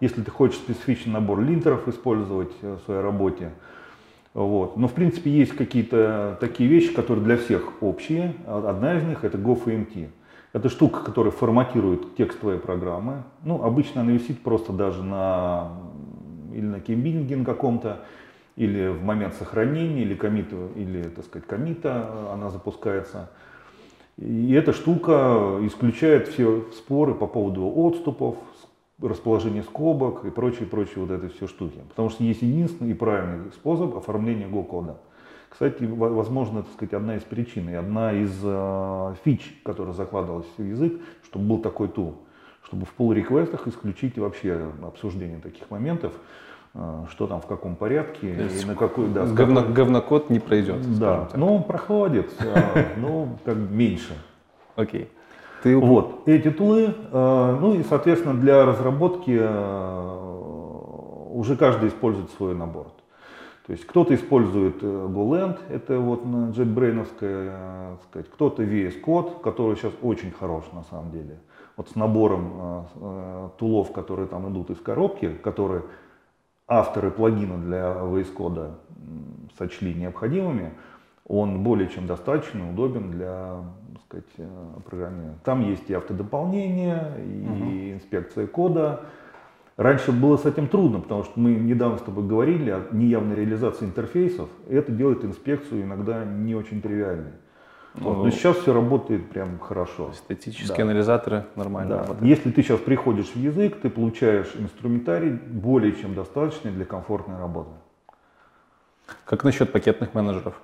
если 0.00 0.20
ты 0.20 0.30
хочешь 0.30 0.58
специфичный 0.58 1.14
набор 1.14 1.40
линтеров 1.40 1.88
использовать 1.88 2.52
э, 2.60 2.76
в 2.76 2.84
своей 2.84 3.00
работе. 3.00 3.50
Вот. 4.34 4.76
Но 4.76 4.88
в 4.88 4.92
принципе 4.92 5.30
есть 5.30 5.52
какие-то 5.56 6.36
такие 6.38 6.68
вещи, 6.68 6.92
которые 6.94 7.24
для 7.24 7.38
всех 7.38 7.82
общие. 7.82 8.34
А 8.46 8.68
Одна 8.68 8.98
из 8.98 9.02
них 9.04 9.24
это 9.24 9.38
GoFMT. 9.38 10.08
Это 10.52 10.68
штука, 10.68 11.04
которая 11.04 11.30
форматирует 11.30 12.16
текст 12.16 12.40
твоей 12.40 12.58
программы. 12.58 13.22
Ну, 13.44 13.62
обычно 13.62 14.00
она 14.00 14.12
висит 14.12 14.42
просто 14.42 14.72
даже 14.72 15.02
на 15.02 15.70
или 16.52 16.66
на 16.66 16.80
кембинге 16.80 17.36
на 17.36 17.44
каком-то, 17.44 18.04
или 18.56 18.88
в 18.88 19.02
момент 19.02 19.34
сохранения, 19.34 20.02
или 20.02 20.14
комита, 20.14 20.56
или, 20.76 21.02
так 21.04 21.24
сказать, 21.24 21.46
комита 21.48 22.08
э, 22.08 22.32
она 22.32 22.50
запускается. 22.50 23.30
И 24.18 24.52
эта 24.52 24.72
штука 24.72 25.58
исключает 25.62 26.28
все 26.28 26.66
споры 26.72 27.14
по 27.14 27.26
поводу 27.26 27.72
отступов, 27.74 28.36
расположения 29.00 29.62
скобок 29.62 30.26
и 30.26 30.30
прочие, 30.30 30.66
прочие 30.66 31.04
вот 31.04 31.10
этой 31.10 31.30
все 31.30 31.46
штуки. 31.46 31.78
Потому 31.88 32.10
что 32.10 32.22
есть 32.22 32.42
единственный 32.42 32.90
и 32.90 32.94
правильный 32.94 33.50
способ 33.52 33.96
оформления 33.96 34.46
Go-кода. 34.46 34.98
Кстати, 35.50 35.82
во- 35.84 36.08
возможно, 36.08 36.62
так 36.62 36.72
сказать, 36.72 36.94
одна 36.94 37.16
из 37.16 37.22
причин 37.22 37.68
и 37.68 37.74
одна 37.74 38.12
из 38.12 38.32
э, 38.42 39.14
фич, 39.24 39.60
которая 39.64 39.92
закладывалась 39.92 40.46
в 40.56 40.62
язык, 40.62 40.94
чтобы 41.24 41.44
был 41.44 41.58
такой 41.58 41.88
тул, 41.88 42.14
чтобы 42.64 42.86
в 42.86 42.94
pull 42.96 43.12
реквестах 43.14 43.66
исключить 43.66 44.16
вообще 44.16 44.70
обсуждение 44.82 45.38
таких 45.40 45.68
моментов, 45.70 46.12
э, 46.74 47.04
что 47.10 47.26
там 47.26 47.40
в 47.40 47.46
каком 47.46 47.74
порядке 47.76 48.32
То 48.34 48.42
есть 48.44 48.64
и 48.64 48.66
на 48.66 48.74
какой, 48.76 49.08
да, 49.08 49.24
Говно- 49.26 49.60
какой- 49.62 49.74
говнокод 49.74 50.30
не 50.30 50.38
пройдет. 50.38 50.98
да, 50.98 51.24
так. 51.26 51.36
ну 51.36 51.56
он 51.56 51.64
проходит, 51.64 52.30
э, 52.38 52.84
ну 52.96 53.36
как 53.44 53.56
меньше. 53.56 54.14
Окей. 54.76 55.08
Ты 55.62 55.76
Вот, 55.76 56.22
эти 56.26 56.50
тулы, 56.50 56.94
э, 57.12 57.58
ну 57.60 57.74
и, 57.74 57.82
соответственно, 57.82 58.34
для 58.40 58.64
разработки 58.64 59.36
э, 59.38 61.30
уже 61.32 61.56
каждый 61.56 61.88
использует 61.88 62.30
свой 62.30 62.54
набор. 62.54 62.86
То 63.70 63.74
есть 63.74 63.86
кто-то 63.86 64.12
использует 64.16 64.82
э, 64.82 64.86
GoLand, 64.86 65.60
это 65.68 66.00
вот 66.00 66.24
JetBrains, 66.24 67.06
э, 67.20 67.96
сказать, 68.08 68.28
кто-то 68.28 68.64
VS 68.64 69.00
Code, 69.00 69.40
который 69.42 69.76
сейчас 69.76 69.92
очень 70.02 70.32
хорош 70.32 70.64
на 70.72 70.82
самом 70.82 71.12
деле. 71.12 71.38
Вот 71.76 71.88
с 71.88 71.94
набором 71.94 72.50
э, 73.00 73.48
тулов, 73.60 73.92
которые 73.92 74.26
там 74.26 74.52
идут 74.52 74.70
из 74.70 74.80
коробки, 74.80 75.30
которые 75.44 75.84
авторы 76.66 77.12
плагина 77.12 77.58
для 77.58 77.92
VS 77.92 78.34
Code 78.34 78.72
сочли 79.56 79.94
необходимыми, 79.94 80.72
он 81.28 81.62
более 81.62 81.88
чем 81.90 82.08
достаточно 82.08 82.68
удобен 82.68 83.12
для 83.12 83.62
так 84.08 84.24
сказать, 84.24 84.50
программирования. 84.84 85.38
Там 85.44 85.60
есть 85.60 85.88
и 85.88 85.94
автодополнение, 85.94 87.04
и 87.24 87.92
инспекция 87.92 88.48
кода. 88.48 89.02
Раньше 89.80 90.12
было 90.12 90.36
с 90.36 90.44
этим 90.44 90.68
трудно, 90.68 91.00
потому 91.00 91.24
что 91.24 91.40
мы 91.40 91.52
недавно 91.54 91.96
с 91.96 92.02
тобой 92.02 92.26
говорили 92.26 92.68
о 92.68 92.82
неявной 92.92 93.34
реализации 93.34 93.86
интерфейсов. 93.86 94.50
И 94.68 94.74
это 94.74 94.92
делает 94.92 95.24
инспекцию 95.24 95.84
иногда 95.84 96.22
не 96.22 96.54
очень 96.54 96.82
тривиальной. 96.82 97.32
Вот. 97.94 98.18
Ну, 98.18 98.24
Но 98.24 98.30
сейчас 98.30 98.58
все 98.58 98.74
работает 98.74 99.30
прям 99.30 99.58
хорошо. 99.58 100.12
Статические 100.12 100.76
Да. 100.76 100.82
анализаторы 100.82 101.46
нормально 101.56 101.94
Да. 101.94 101.98
работают. 102.02 102.22
Если 102.24 102.50
ты 102.50 102.62
сейчас 102.62 102.78
приходишь 102.78 103.28
в 103.34 103.36
язык, 103.36 103.80
ты 103.80 103.88
получаешь 103.88 104.52
инструментарий 104.58 105.30
более 105.30 105.94
чем 105.96 106.14
достаточный 106.14 106.72
для 106.72 106.84
комфортной 106.84 107.38
работы. 107.38 107.70
Как 109.24 109.44
насчет 109.44 109.72
пакетных 109.72 110.12
менеджеров? 110.12 110.60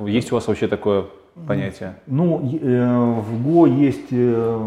Есть 0.00 0.32
у 0.32 0.34
вас 0.34 0.46
вообще 0.48 0.68
такое 0.68 1.06
понятие? 1.46 1.94
Ну, 2.06 2.46
э, 2.60 3.20
в 3.22 3.48
Go 3.48 3.66
есть 3.70 4.08
э, 4.10 4.66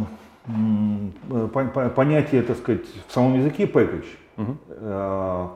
понятие, 1.95 2.41
так 2.43 2.57
сказать, 2.57 2.85
в 3.07 3.11
самом 3.11 3.35
языке 3.39 3.65
package. 3.65 4.05
Э, 4.69 5.47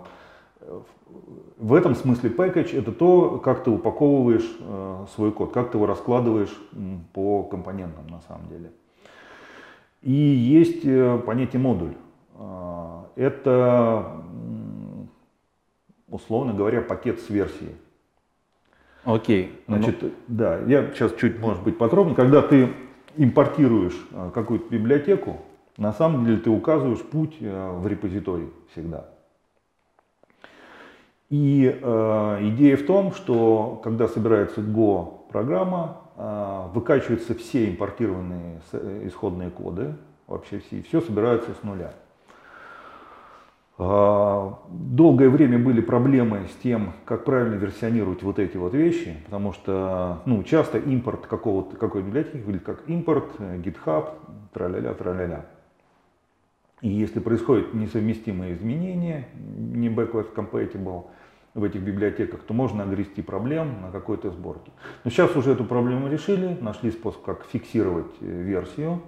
В 1.57 1.73
этом 1.73 1.95
смысле 1.95 2.29
package 2.29 2.77
это 2.77 2.91
то, 2.91 3.37
как 3.39 3.63
ты 3.63 3.69
упаковываешь 3.71 4.49
э, 4.59 5.05
свой 5.15 5.31
код, 5.31 5.51
как 5.51 5.71
ты 5.71 5.77
его 5.77 5.85
раскладываешь 5.85 6.55
по 7.13 7.43
компонентам 7.43 8.07
на 8.07 8.21
самом 8.21 8.47
деле. 8.47 8.71
И 10.01 10.11
есть 10.13 10.85
э, 10.85 11.17
понятие 11.25 11.61
модуль. 11.61 11.93
Э, 12.37 13.03
Это, 13.15 14.21
условно 16.07 16.53
говоря, 16.53 16.81
пакет 16.81 17.19
с 17.19 17.29
версией. 17.29 17.75
Окей. 19.03 19.59
Ну, 19.67 19.77
Значит, 19.77 20.03
да, 20.27 20.59
я 20.59 20.87
сейчас 20.93 21.13
чуть, 21.15 21.39
может 21.39 21.63
быть, 21.63 21.77
подробнее. 21.77 22.15
Когда 22.15 22.41
ты 22.41 22.69
импортируешь 23.23 23.99
а, 24.13 24.31
какую-то 24.31 24.69
библиотеку, 24.73 25.37
на 25.77 25.93
самом 25.93 26.25
деле 26.25 26.37
ты 26.37 26.49
указываешь 26.49 27.01
путь 27.01 27.37
а, 27.41 27.77
в 27.77 27.85
репозиторий 27.85 28.49
всегда. 28.71 29.07
И 31.29 31.79
э, 31.79 32.37
идея 32.41 32.75
в 32.75 32.87
том, 32.87 33.13
что 33.13 33.79
когда 33.83 34.07
собирается 34.07 34.61
Go 34.61 35.27
программа, 35.29 35.97
э, 36.17 36.63
выкачиваются 36.73 37.35
все 37.35 37.69
импортированные 37.69 38.61
э, 38.71 39.03
исходные 39.05 39.51
коды, 39.51 39.93
вообще 40.25 40.57
все, 40.57 40.77
и 40.77 40.81
все 40.81 41.01
собирается 41.01 41.51
с 41.53 41.63
нуля. 41.63 41.93
А, 43.81 44.59
Долгое 44.69 45.29
время 45.29 45.57
были 45.57 45.79
проблемы 45.79 46.47
с 46.51 46.55
тем, 46.61 46.91
как 47.05 47.23
правильно 47.23 47.55
версионировать 47.55 48.21
вот 48.23 48.37
эти 48.37 48.57
вот 48.57 48.73
вещи, 48.73 49.15
потому 49.25 49.53
что 49.53 50.21
ну, 50.25 50.43
часто 50.43 50.77
импорт 50.77 51.27
какого-то, 51.27 51.77
какой 51.77 52.03
библиотеки 52.03 52.43
выглядит 52.43 52.65
как 52.65 52.83
импорт, 52.89 53.29
э, 53.39 53.57
GitHub, 53.57 54.09
тра-ля-ля, 54.53 54.93
тра-ля-ля. 54.93 55.45
И 56.81 56.89
если 56.89 57.21
происходят 57.21 57.73
несовместимые 57.73 58.53
изменения, 58.53 59.27
не 59.57 59.87
backward 59.87 60.33
compatible 60.35 61.05
в 61.53 61.63
этих 61.63 61.81
библиотеках, 61.81 62.41
то 62.41 62.53
можно 62.53 62.83
огрести 62.83 63.21
проблем 63.21 63.81
на 63.81 63.91
какой-то 63.91 64.31
сборке. 64.31 64.71
Но 65.05 65.09
сейчас 65.09 65.35
уже 65.37 65.53
эту 65.53 65.63
проблему 65.63 66.09
решили, 66.09 66.57
нашли 66.59 66.91
способ, 66.91 67.21
как 67.23 67.45
фиксировать 67.45 68.11
э, 68.19 68.25
версию. 68.25 69.01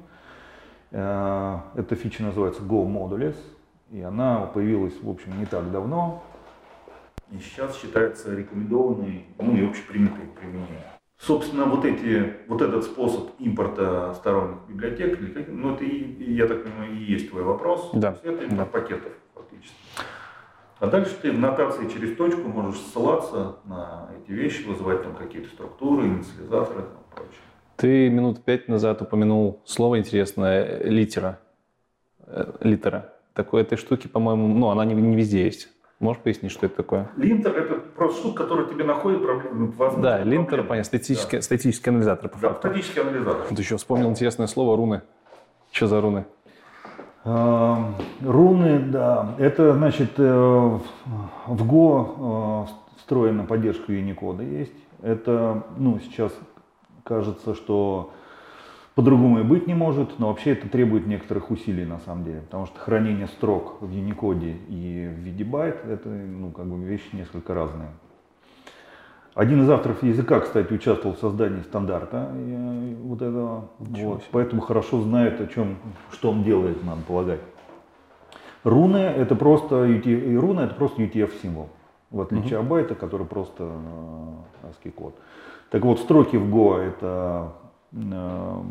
Э, 0.91 1.59
Эта 1.75 1.95
фича 1.95 2.23
называется 2.23 2.61
Go 2.63 2.87
Modules, 2.87 3.35
и 3.91 4.01
она 4.01 4.45
появилась, 4.45 4.93
в 5.01 5.09
общем, 5.09 5.37
не 5.39 5.45
так 5.45 5.71
давно. 5.71 6.23
И 7.31 7.37
сейчас 7.39 7.79
считается 7.79 8.33
рекомендованной, 8.35 9.25
ну 9.37 9.55
и 9.55 9.65
общепринятой 9.65 10.27
к 10.27 10.39
применению. 10.39 10.81
Собственно, 11.17 11.65
вот, 11.65 11.85
эти, 11.85 12.33
вот 12.47 12.61
этот 12.61 12.83
способ 12.83 13.29
импорта 13.39 14.13
сторонних 14.15 14.57
библиотек, 14.67 15.19
ну 15.49 15.75
это, 15.75 15.83
и, 15.83 16.33
я 16.33 16.47
так 16.47 16.63
понимаю, 16.63 16.93
и 16.93 17.03
есть 17.03 17.29
твой 17.29 17.43
вопрос. 17.43 17.91
Да, 17.93 18.17
Это 18.23 18.43
импорт 18.43 18.57
да. 18.57 18.65
пакетов 18.65 19.11
фактически. 19.35 19.75
А 20.79 20.87
дальше 20.87 21.15
ты 21.21 21.31
в 21.31 21.37
нотации 21.37 21.87
через 21.89 22.17
точку 22.17 22.47
можешь 22.47 22.81
ссылаться 22.81 23.57
на 23.65 24.09
эти 24.19 24.31
вещи, 24.31 24.65
вызывать 24.65 25.03
там 25.03 25.15
какие-то 25.15 25.49
структуры, 25.49 26.07
инициализаторы 26.07 26.81
и 26.81 27.15
прочее. 27.15 27.35
Ты 27.75 28.09
минут 28.09 28.43
пять 28.43 28.67
назад 28.67 29.01
упомянул 29.03 29.61
слово 29.65 29.99
интересное 29.99 30.81
литера. 30.83 31.39
Э, 32.25 32.51
Литера. 32.61 33.13
Такой 33.33 33.61
этой 33.61 33.77
штуки, 33.77 34.07
по-моему, 34.07 34.47
ну, 34.47 34.69
она 34.69 34.83
не, 34.85 34.93
не 34.93 35.15
везде 35.15 35.45
есть. 35.45 35.69
Можешь 35.99 36.21
пояснить, 36.21 36.51
что 36.51 36.65
это 36.65 36.77
такое? 36.77 37.09
Линтер 37.15 37.55
это 37.55 37.75
просто 37.75 38.19
штука, 38.21 38.43
которая 38.43 38.65
тебе 38.65 38.83
находит 38.83 39.23
проблемы. 39.23 39.71
Да, 39.97 40.19
линтер, 40.23 40.47
проблемы. 40.47 40.67
понятно, 40.67 40.83
статический, 40.85 41.41
статический 41.41 41.91
анализатор, 41.91 42.29
по 42.29 42.37
Да, 42.39 42.49
факту. 42.49 42.67
статический 42.69 43.01
анализатор. 43.01 43.45
Вот 43.49 43.59
еще 43.59 43.77
вспомнил 43.77 44.09
интересное 44.09 44.47
слово 44.47 44.75
руны. 44.75 45.01
Что 45.71 45.87
за 45.87 46.01
руны? 46.01 46.25
Руны, 47.23 48.79
да, 48.79 49.35
это 49.37 49.73
значит 49.75 50.17
в 50.17 50.81
Go 51.47 52.67
встроена 52.97 53.43
поддержка 53.43 53.91
Unicode 53.93 54.43
есть. 54.59 54.73
Это, 55.03 55.63
ну, 55.77 55.99
сейчас 55.99 56.31
кажется, 57.03 57.53
что 57.53 58.11
по-другому 59.01 59.39
и 59.39 59.43
быть 59.43 59.65
не 59.65 59.73
может, 59.73 60.19
но 60.19 60.27
вообще 60.27 60.51
это 60.51 60.69
требует 60.69 61.07
некоторых 61.07 61.49
усилий 61.49 61.85
на 61.85 61.97
самом 62.01 62.23
деле, 62.23 62.41
потому 62.41 62.67
что 62.67 62.79
хранение 62.79 63.25
строк 63.25 63.81
в 63.81 63.89
Unicode 63.89 64.57
и 64.69 65.07
в 65.07 65.19
виде 65.19 65.43
байт 65.43 65.83
это 65.87 66.07
ну, 66.07 66.51
как 66.51 66.67
бы 66.67 66.77
вещи 66.85 67.07
несколько 67.13 67.55
разные. 67.55 67.89
Один 69.33 69.63
из 69.63 69.69
авторов 69.71 70.03
языка, 70.03 70.39
кстати, 70.41 70.71
участвовал 70.71 71.15
в 71.15 71.19
создании 71.19 71.61
стандарта 71.61 72.29
э, 72.31 72.95
вот 73.01 73.23
этого, 73.23 73.69
вот, 73.79 74.21
поэтому 74.31 74.61
хорошо 74.61 75.01
знает, 75.01 75.41
о 75.41 75.47
чем, 75.47 75.77
что 76.11 76.29
он 76.29 76.43
делает, 76.43 76.83
надо 76.83 77.01
полагать. 77.01 77.39
Руны 78.63 78.97
это 78.97 79.35
просто 79.35 79.85
UTF, 79.85 80.37
руна 80.37 80.65
это 80.65 80.75
просто 80.75 81.01
UTF 81.01 81.31
символ, 81.41 81.69
в 82.11 82.21
отличие 82.21 82.59
угу. 82.59 82.65
от 82.65 82.69
байта, 82.69 82.93
который 82.93 83.25
просто 83.25 83.67
э, 84.63 84.67
ASCII 84.67 84.91
код. 84.91 85.15
Так 85.71 85.83
вот, 85.85 85.99
строки 85.99 86.35
в 86.35 86.53
Go 86.53 86.77
это 86.77 87.53
э, 87.93 88.61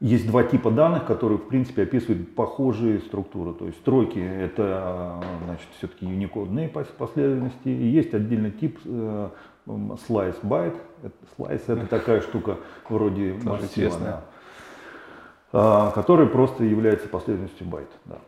есть 0.00 0.26
два 0.26 0.42
типа 0.42 0.70
данных, 0.70 1.06
которые, 1.06 1.38
в 1.38 1.48
принципе, 1.48 1.84
описывают 1.84 2.34
похожие 2.34 2.98
структуры. 3.00 3.54
То 3.54 3.66
есть 3.66 3.78
строки— 3.78 4.18
это, 4.18 5.22
значит, 5.44 5.66
все-таки 5.78 6.06
юникодные 6.06 6.68
последовательности. 6.68 7.68
И 7.68 7.86
есть 7.88 8.12
отдельный 8.12 8.50
тип 8.50 8.78
э, 8.84 9.28
slice 9.66 10.36
byte. 10.42 10.76
Slice— 11.38 11.62
это 11.68 11.86
такая 11.86 12.20
штука 12.20 12.58
вроде 12.88 13.34
массива, 13.42 13.98
да, 13.98 14.24
а, 15.52 15.90
который 15.92 16.26
просто 16.26 16.64
является 16.64 17.08
последовательностью 17.08 17.66
байт. 17.66 17.88
Да. 18.04 18.18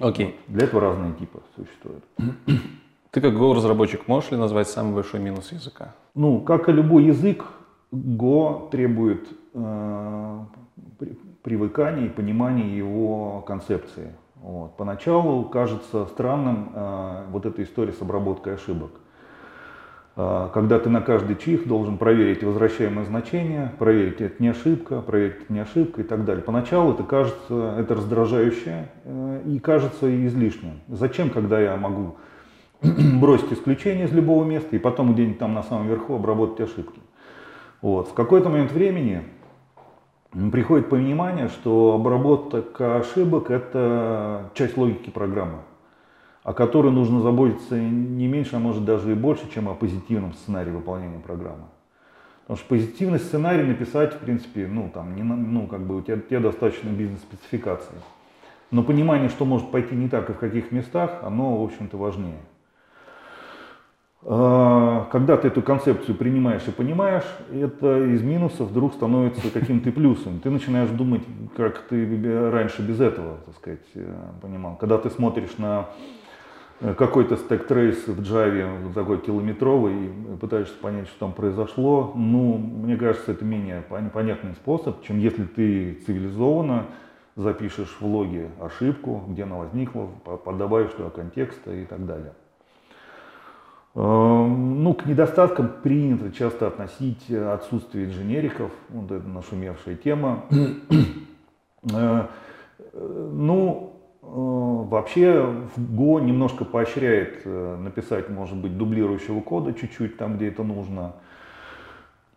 Окей. 0.00 0.26
Okay. 0.26 0.34
Для 0.48 0.66
этого 0.66 0.82
разные 0.82 1.12
типы 1.14 1.40
существуют. 1.56 2.04
Ты 3.12 3.20
как 3.20 3.32
Go-разработчик 3.34 4.08
можешь 4.08 4.32
ли 4.32 4.36
назвать 4.36 4.68
самый 4.68 4.92
большой 4.92 5.20
минус 5.20 5.52
языка? 5.52 5.94
Ну, 6.14 6.40
как 6.40 6.68
и 6.68 6.72
любой 6.72 7.04
язык, 7.04 7.44
Go 7.92 8.68
требует 8.70 9.28
привыкания 11.42 12.06
и 12.06 12.08
понимания 12.08 12.76
его 12.76 13.42
концепции. 13.42 14.12
Вот. 14.44 14.76
Поначалу 14.76 15.44
кажется 15.44 16.04
странным 16.06 16.70
э, 16.74 17.24
вот 17.30 17.46
эта 17.46 17.62
история 17.62 17.92
с 17.92 18.02
обработкой 18.02 18.56
ошибок. 18.56 18.90
Э, 20.16 20.50
когда 20.52 20.78
ты 20.78 20.90
на 20.90 21.00
каждый 21.00 21.36
чих 21.36 21.66
должен 21.66 21.96
проверить 21.96 22.44
возвращаемое 22.44 23.06
значение, 23.06 23.72
проверить, 23.78 24.20
это 24.20 24.42
не 24.42 24.48
ошибка, 24.48 25.00
проверить, 25.00 25.44
это 25.44 25.52
не 25.52 25.60
ошибка 25.60 26.02
и 26.02 26.04
так 26.04 26.26
далее. 26.26 26.42
Поначалу 26.42 26.92
это 26.92 27.04
кажется, 27.04 27.76
это 27.78 27.94
раздражающе 27.94 28.88
э, 29.04 29.42
и 29.46 29.58
кажется 29.60 30.26
излишним. 30.26 30.80
Зачем, 30.88 31.30
когда 31.30 31.58
я 31.58 31.76
могу 31.76 32.16
бросить 32.82 33.52
исключение 33.52 34.04
из 34.06 34.12
любого 34.12 34.44
места 34.44 34.76
и 34.76 34.78
потом 34.78 35.14
где-нибудь 35.14 35.38
там 35.38 35.54
на 35.54 35.62
самом 35.62 35.88
верху 35.88 36.16
обработать 36.16 36.68
ошибки? 36.68 37.00
Вот. 37.80 38.08
В 38.08 38.14
какой-то 38.14 38.48
момент 38.48 38.72
времени 38.72 39.22
приходит 40.52 40.88
понимание, 40.88 41.48
что 41.48 41.94
обработка 41.94 42.96
ошибок– 42.96 43.50
это 43.50 44.50
часть 44.54 44.76
логики 44.76 45.10
программы, 45.10 45.58
о 46.42 46.52
которой 46.52 46.92
нужно 46.92 47.20
заботиться 47.20 47.78
не 47.78 48.26
меньше, 48.26 48.56
а 48.56 48.58
может 48.58 48.84
даже 48.84 49.12
и 49.12 49.14
больше, 49.14 49.50
чем 49.52 49.68
о 49.68 49.74
позитивном 49.74 50.34
сценарии 50.34 50.70
выполнения 50.70 51.18
программы. 51.18 51.64
Потому 52.42 52.58
что 52.58 52.68
позитивный 52.68 53.18
сценарий 53.18 53.62
написать, 53.62 54.14
в 54.14 54.18
принципе, 54.18 54.66
ну, 54.66 54.90
там, 54.92 55.16
не, 55.16 55.22
ну, 55.22 55.66
как 55.66 55.80
бы 55.80 55.96
у 55.96 56.02
тебя, 56.02 56.16
у 56.16 56.20
тебя 56.20 56.40
достаточно 56.40 56.90
бизнес-спецификации. 56.90 57.94
Но 58.70 58.82
понимание, 58.82 59.30
что 59.30 59.44
может 59.44 59.70
пойти 59.70 59.94
не 59.94 60.08
так 60.08 60.28
и 60.28 60.32
в 60.34 60.38
каких 60.38 60.70
местах, 60.72 61.20
оно, 61.22 61.56
в 61.56 61.64
общем-то, 61.64 61.96
важнее. 61.96 62.40
А, 64.26 65.06
когда 65.12 65.36
ты 65.36 65.48
эту 65.48 65.60
концепцию 65.60 66.16
принимаешь 66.16 66.62
и 66.66 66.70
понимаешь, 66.70 67.24
это 67.52 68.04
из 68.06 68.22
минусов 68.22 68.70
вдруг 68.70 68.94
становится 68.94 69.50
каким-то 69.50 69.92
плюсом. 69.92 70.40
Ты 70.40 70.48
начинаешь 70.48 70.88
думать, 70.88 71.22
как 71.56 71.80
ты 71.80 72.50
раньше 72.50 72.80
без 72.80 73.00
этого, 73.00 73.38
так 73.44 73.54
сказать, 73.56 73.86
э, 73.94 74.14
понимал. 74.40 74.76
Когда 74.76 74.96
ты 74.96 75.10
смотришь 75.10 75.58
на 75.58 75.90
э, 76.80 76.94
какой-то 76.94 77.36
стек 77.36 77.66
трейс 77.66 78.06
в 78.06 78.18
Java, 78.22 78.94
такой 78.94 79.18
километровый, 79.20 80.06
и 80.06 80.36
пытаешься 80.40 80.74
понять, 80.80 81.08
что 81.08 81.18
там 81.20 81.32
произошло, 81.34 82.12
ну, 82.14 82.56
мне 82.56 82.96
кажется, 82.96 83.32
это 83.32 83.44
менее 83.44 83.82
понятный 83.82 84.54
способ, 84.54 85.02
чем 85.02 85.18
если 85.18 85.44
ты 85.44 86.00
цивилизованно 86.06 86.86
запишешь 87.36 87.94
в 88.00 88.06
логе 88.06 88.48
ошибку, 88.58 89.22
где 89.28 89.42
она 89.42 89.56
возникла, 89.56 90.06
подобавишь 90.44 90.92
туда 90.92 91.10
контекста 91.10 91.74
и 91.74 91.84
так 91.84 92.06
далее. 92.06 92.32
Эм, 93.96 94.82
ну, 94.82 94.92
к 94.94 95.06
недостаткам 95.06 95.68
принято 95.82 96.32
часто 96.32 96.66
относить 96.66 97.30
отсутствие 97.30 98.06
инженериков, 98.06 98.72
вот 98.88 99.10
это 99.10 99.26
нашумевшая 99.28 99.96
тема. 99.96 100.44
Э, 101.92 102.26
ну, 102.94 104.00
э, 104.22 104.26
вообще 104.26 105.42
в 105.76 105.78
Go 105.78 106.18
немножко 106.18 106.64
поощряет 106.64 107.42
э, 107.44 107.76
написать, 107.76 108.30
может 108.30 108.56
быть, 108.56 108.78
дублирующего 108.78 109.42
кода 109.42 109.74
чуть-чуть 109.74 110.16
там, 110.16 110.36
где 110.36 110.48
это 110.48 110.62
нужно. 110.62 111.12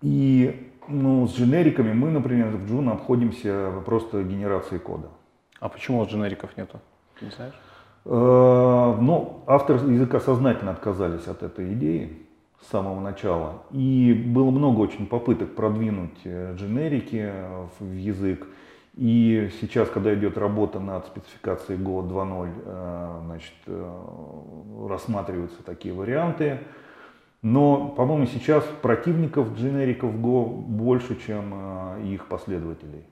И 0.01 0.69
ну, 0.89 1.27
с 1.29 1.37
дженериками 1.37 1.93
мы, 1.93 2.09
например, 2.09 2.49
в 2.57 2.69
Juno 2.69 2.91
обходимся 2.91 3.71
просто 3.85 4.21
генерацией 4.23 4.81
кода. 4.81 5.07
А 5.61 5.69
почему 5.69 6.05
дженериков 6.05 6.57
нету? 6.57 6.81
Ты 7.17 7.25
не 7.25 7.31
знаешь? 7.31 7.55
Э, 8.09 8.95
но 9.01 9.43
авторы 9.47 9.91
языка 9.91 10.21
сознательно 10.21 10.71
отказались 10.71 11.27
от 11.27 11.43
этой 11.43 11.73
идеи 11.73 12.17
с 12.61 12.69
самого 12.69 13.01
начала. 13.01 13.63
И 13.71 14.13
было 14.13 14.49
много 14.49 14.79
очень 14.79 15.07
попыток 15.07 15.55
продвинуть 15.55 16.17
э, 16.23 16.55
дженерики 16.55 17.29
в 17.79 17.93
язык. 17.93 18.47
И 18.95 19.49
сейчас, 19.59 19.89
когда 19.89 20.15
идет 20.15 20.37
работа 20.37 20.79
над 20.79 21.05
спецификацией 21.05 21.79
Go 21.79 22.07
2.0, 22.07 22.49
э, 22.65 23.21
значит, 23.25 23.53
рассматриваются 24.89 25.61
такие 25.63 25.93
варианты. 25.93 26.61
Но, 27.41 27.89
по-моему, 27.89 28.25
сейчас 28.25 28.63
противников 28.81 29.53
дженериков 29.55 30.15
Go 30.15 30.47
больше, 30.47 31.19
чем 31.19 31.53
их 32.03 32.27
последователей. 32.27 33.03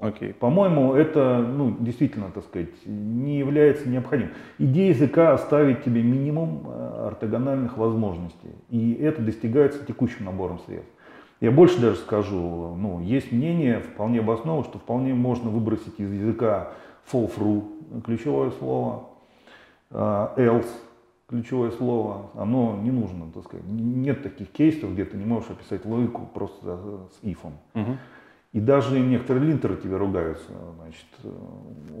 Okay. 0.00 0.32
По-моему, 0.32 0.94
это 0.94 1.38
ну, 1.38 1.76
действительно, 1.80 2.30
так 2.30 2.44
сказать, 2.44 2.68
не 2.86 3.38
является 3.38 3.88
необходимым. 3.88 4.32
Идея 4.58 4.90
языка 4.90 5.32
оставить 5.32 5.82
тебе 5.82 6.02
минимум 6.02 6.66
э, 6.66 7.06
ортогональных 7.08 7.76
возможностей. 7.76 8.50
И 8.70 8.92
это 8.92 9.22
достигается 9.22 9.84
текущим 9.84 10.26
набором 10.26 10.60
средств. 10.66 10.92
Я 11.40 11.50
больше 11.50 11.80
даже 11.80 11.96
скажу, 11.96 12.74
ну, 12.76 13.00
есть 13.00 13.32
мнение, 13.32 13.80
вполне 13.80 14.20
обоснованное, 14.20 14.68
что 14.68 14.78
вполне 14.78 15.14
можно 15.14 15.50
выбросить 15.50 15.98
из 15.98 16.12
языка 16.12 16.70
fall 17.10 17.32
through, 17.34 18.02
ключевое 18.04 18.50
слово, 18.50 19.08
э, 19.90 19.96
else, 20.36 20.68
ключевое 21.28 21.70
слово, 21.70 22.30
оно 22.34 22.78
не 22.82 22.90
нужно, 22.90 23.30
так 23.32 23.44
сказать. 23.44 23.66
Нет 23.66 24.22
таких 24.22 24.50
кейсов, 24.50 24.92
где 24.92 25.04
ты 25.04 25.16
не 25.16 25.24
можешь 25.24 25.50
описать 25.50 25.84
логику 25.84 26.28
просто 26.32 27.08
с 27.12 27.24
if. 27.24 27.38
Uh-huh. 27.74 27.96
И 28.52 28.60
даже 28.60 28.98
некоторые 28.98 29.44
линтеры 29.44 29.76
тебе 29.76 29.96
ругаются. 29.96 30.50
Значит, 30.80 31.06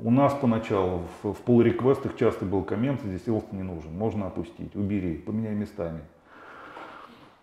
у 0.02 0.10
нас 0.10 0.32
поначалу 0.32 1.02
в, 1.22 1.34
в 1.34 1.42
pull 1.46 1.62
реквестах 1.62 2.16
часто 2.16 2.46
был 2.46 2.62
коммент, 2.62 3.02
здесь 3.02 3.26
else 3.26 3.44
не 3.52 3.62
нужен, 3.62 3.92
можно 3.92 4.28
опустить, 4.28 4.74
убери, 4.74 5.16
поменяй 5.16 5.54
местами. 5.54 6.00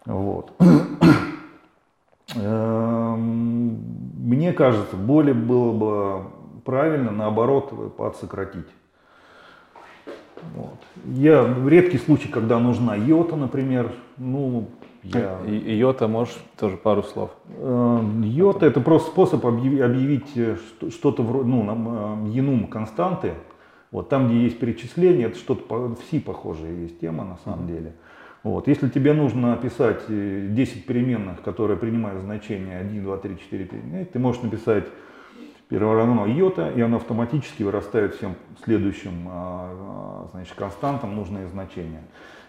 Вот. 0.06 0.54
Эм, 2.36 3.78
мне 4.18 4.54
кажется, 4.54 4.96
более 4.96 5.36
было 5.36 5.72
бы 5.72 6.62
правильно, 6.64 7.12
наоборот, 7.12 7.96
подсократить. 7.96 8.68
Вот. 10.56 10.80
Я 11.06 11.44
в 11.44 11.68
редкий 11.68 12.00
случай, 12.00 12.28
когда 12.28 12.60
нужна 12.60 12.96
йота, 12.96 13.36
например, 13.36 13.92
ну, 14.18 14.70
я... 15.14 15.40
Йота, 15.46 16.08
можешь 16.08 16.36
тоже 16.58 16.78
пару 16.78 17.04
слов? 17.04 17.32
Э, 17.48 18.02
йота 18.24 18.66
это 18.66 18.82
просто 18.82 19.12
способ 19.12 19.46
объявить 19.46 20.36
э, 20.36 20.58
что-то 20.90 21.24
вроде, 21.24 21.50
ну, 21.50 22.28
енум 22.28 22.68
константы. 22.68 23.34
Вот 23.92 24.10
там, 24.10 24.28
где 24.28 24.44
есть 24.44 24.60
перечисление, 24.60 25.28
это 25.28 25.38
что-то 25.38 25.76
в 25.76 25.98
C 26.10 26.20
похожая 26.20 26.74
есть 26.74 27.00
тема 27.00 27.24
на 27.24 27.38
самом 27.38 27.66
mm-hmm. 27.66 27.68
деле. 27.68 27.94
Вот. 28.44 28.68
Если 28.68 28.90
тебе 28.90 29.14
нужно 29.14 29.54
описать 29.54 30.02
10 30.08 30.10
э, 30.10 30.80
переменных, 30.82 31.42
которые 31.42 31.78
принимают 31.78 32.22
значение 32.22 32.78
1, 32.78 33.04
2, 33.04 33.18
3, 33.18 33.38
4, 33.40 33.66
5, 33.66 34.12
ты 34.12 34.20
можешь 34.20 34.42
написать 34.44 34.86
первое 35.68 35.96
равно 35.98 36.28
йота, 36.28 36.70
и 36.70 36.82
оно 36.82 36.98
автоматически 36.98 37.64
вырастает 37.64 38.14
всем 38.16 38.36
следующим 38.64 39.28
а, 39.28 39.72
а, 39.72 40.28
значит, 40.32 40.54
константам 40.54 41.16
нужные 41.16 41.48
значения. 41.48 42.04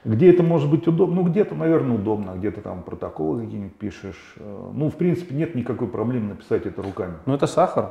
Где 0.06 0.30
это 0.30 0.44
может 0.44 0.70
быть 0.70 0.86
удобно? 0.86 1.16
Ну, 1.16 1.22
где-то, 1.24 1.56
наверное, 1.56 1.96
удобно, 1.96 2.34
где-то 2.36 2.60
там 2.60 2.82
протоколы 2.82 3.42
какие-нибудь 3.42 3.74
пишешь. 3.74 4.34
Э, 4.36 4.70
ну, 4.72 4.88
в 4.88 4.94
принципе, 4.94 5.34
нет 5.34 5.56
никакой 5.56 5.88
проблемы 5.88 6.28
написать 6.28 6.64
это 6.64 6.80
руками. 6.80 7.14
Ну, 7.26 7.34
это 7.34 7.48
сахар. 7.48 7.90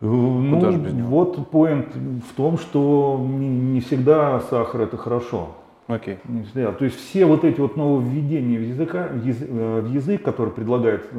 Ну, 0.00 0.60
же 0.70 0.78
без 0.78 0.92
него? 0.92 1.08
вот 1.08 1.50
поинт 1.50 1.88
в 1.96 2.34
том, 2.36 2.58
что 2.58 3.20
не, 3.20 3.80
всегда 3.80 4.38
сахар 4.48 4.82
это 4.82 4.96
хорошо. 4.96 5.48
Окей. 5.88 6.18
Не 6.28 6.44
всегда. 6.44 6.70
То 6.70 6.84
есть 6.84 6.96
все 6.96 7.26
вот 7.26 7.42
эти 7.42 7.58
вот 7.58 7.76
нововведения 7.76 8.60
в, 8.60 8.62
языка, 8.62 9.08
в, 9.08 9.24
язык, 9.24 9.48
в 9.50 9.90
язык, 9.90 10.22
которые 10.22 10.54
предлагает 10.54 11.10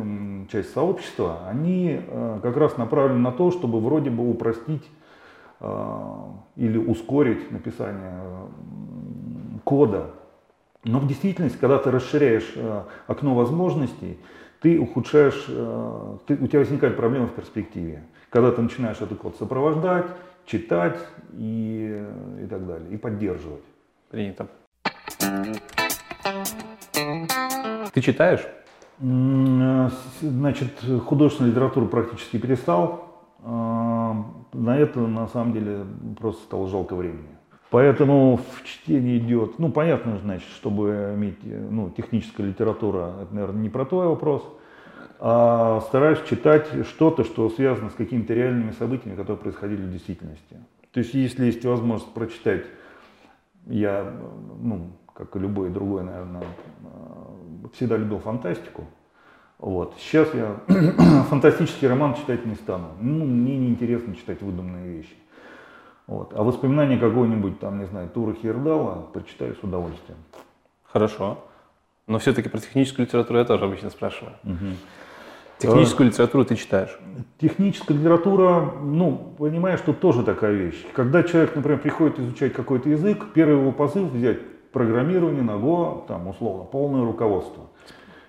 часть 0.50 0.72
сообщества, 0.72 1.40
они 1.50 2.00
э, 2.08 2.40
как 2.42 2.56
раз 2.56 2.78
направлены 2.78 3.20
на 3.20 3.34
то, 3.34 3.52
чтобы 3.52 3.82
вроде 3.82 4.10
бы 4.10 4.30
упростить 4.30 4.88
э, 5.60 6.16
или 6.56 6.78
ускорить 6.78 7.52
написание 7.52 8.22
кода. 9.70 10.10
Но 10.84 10.98
в 11.00 11.06
действительности, 11.08 11.58
когда 11.62 11.78
ты 11.78 11.92
расширяешь 11.92 12.54
э, 12.56 12.82
окно 13.06 13.36
возможностей, 13.36 14.18
ты 14.62 14.80
ухудшаешь, 14.80 15.46
э, 15.48 16.18
ты- 16.26 16.34
у 16.44 16.48
тебя 16.48 16.60
возникает 16.60 16.96
проблема 16.98 17.28
в 17.28 17.34
перспективе. 17.34 18.02
Когда 18.32 18.52
ты 18.52 18.62
начинаешь 18.64 19.00
этот 19.00 19.20
код 19.20 19.36
сопровождать, 19.38 20.08
читать 20.46 20.98
и, 21.34 22.04
и 22.44 22.48
так 22.48 22.66
далее, 22.66 22.90
и 22.90 22.98
поддерживать. 22.98 23.64
Принято. 24.10 24.48
Ты 27.94 28.02
читаешь? 28.02 28.46
Э, 29.02 29.90
Значит, 30.22 30.72
художественную 31.06 31.52
литературу 31.54 31.88
практически 31.88 32.38
перестал. 32.40 33.06
На 33.44 34.78
это, 34.78 35.00
на 35.00 35.28
самом 35.28 35.54
деле, 35.54 35.86
просто 36.20 36.42
стало 36.44 36.68
жалко 36.68 36.96
времени. 36.96 37.39
Поэтому 37.70 38.38
в 38.38 38.64
чтении 38.64 39.20
идет, 39.20 39.60
ну, 39.60 39.72
понятно, 39.72 40.18
значит, 40.18 40.50
чтобы 40.56 41.14
иметь, 41.16 41.38
э, 41.44 41.68
ну, 41.70 41.92
техническая 41.92 42.48
литература, 42.48 43.14
это, 43.22 43.34
наверное, 43.34 43.62
не 43.62 43.70
про 43.70 43.86
твой 43.86 44.08
вопрос, 44.08 44.44
а 45.20 45.82
стараюсь 45.82 46.20
читать 46.28 46.68
что-то, 46.88 47.24
что 47.24 47.50
связано 47.50 47.92
с 47.92 47.94
какими-то 47.94 48.34
реальными 48.34 48.72
событиями, 48.72 49.16
которые 49.16 49.38
происходили 49.38 49.84
в 49.84 49.92
действительности. 49.92 50.58
То 50.92 51.00
есть, 51.02 51.14
если 51.14 51.46
есть 51.46 51.64
возможность 51.64 52.12
прочитать, 52.14 52.66
я, 53.68 54.14
ну, 54.60 54.92
как 55.14 55.36
и 55.36 55.40
любой 55.40 55.70
другой, 55.70 56.04
наверное, 56.04 56.42
э, 56.42 57.68
всегда 57.74 57.98
любил 57.98 58.20
фантастику. 58.20 58.88
Вот. 59.60 59.94
Сейчас 60.00 60.34
я 60.34 60.56
фантастический 61.30 61.88
роман 61.88 62.16
читать 62.16 62.46
не 62.46 62.56
стану. 62.56 62.88
Ну, 63.00 63.26
мне 63.26 63.58
неинтересно 63.58 64.16
читать 64.16 64.42
выдуманные 64.42 64.98
вещи. 64.98 65.14
Вот. 66.10 66.34
А 66.36 66.42
воспоминания 66.42 66.98
какого-нибудь, 66.98 67.60
там, 67.60 67.78
не 67.78 67.86
знаю, 67.86 68.10
Тура 68.10 68.34
Хердала 68.34 69.08
прочитаю 69.14 69.56
с 69.56 69.64
удовольствием. 69.64 70.18
Хорошо. 70.84 71.38
Но 72.08 72.18
все-таки 72.18 72.50
про 72.50 72.58
техническую 72.58 73.06
литературу 73.06 73.38
я 73.38 73.46
тоже 73.46 73.66
обычно 73.66 73.92
спрашиваю. 73.92 74.34
Мгм. 74.42 74.76
Техническую 75.60 76.08
литературу 76.10 76.46
ты 76.46 76.56
читаешь? 76.56 76.98
Техническая 77.40 77.96
литература, 77.96 78.74
ну, 78.82 79.36
понимаешь, 79.38 79.82
тут 79.86 80.00
тоже 80.00 80.24
такая 80.24 80.54
вещь. 80.54 80.84
Когда 80.96 81.22
человек, 81.22 81.56
например, 81.56 81.80
приходит 81.80 82.18
изучать 82.18 82.54
какой-то 82.54 82.90
язык, 82.90 83.28
первый 83.36 83.60
его 83.60 83.72
позыв 83.72 84.12
взять 84.12 84.40
программирование 84.72 85.44
на 85.44 85.58
Go, 85.58 86.08
там, 86.08 86.28
условно, 86.28 86.64
полное 86.64 87.06
руководство. 87.06 87.66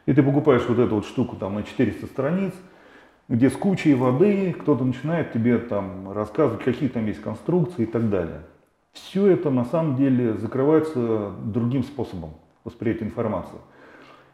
И 0.04 0.12
ты 0.12 0.22
покупаешь 0.22 0.66
вот 0.68 0.78
эту 0.78 0.96
вот 0.96 1.06
штуку 1.06 1.36
там 1.36 1.54
на 1.54 1.62
400 1.62 2.06
страниц, 2.08 2.52
где 3.30 3.48
с 3.48 3.52
кучей 3.52 3.94
воды 3.94 4.52
кто-то 4.52 4.84
начинает 4.84 5.32
тебе 5.32 5.58
там 5.58 6.10
рассказывать, 6.10 6.64
какие 6.64 6.88
там 6.88 7.06
есть 7.06 7.22
конструкции 7.22 7.84
и 7.84 7.86
так 7.86 8.10
далее. 8.10 8.40
Все 8.92 9.28
это 9.28 9.50
на 9.50 9.64
самом 9.64 9.94
деле 9.94 10.34
закрывается 10.34 11.30
другим 11.44 11.84
способом 11.84 12.34
восприятия 12.64 13.04
информации. 13.04 13.58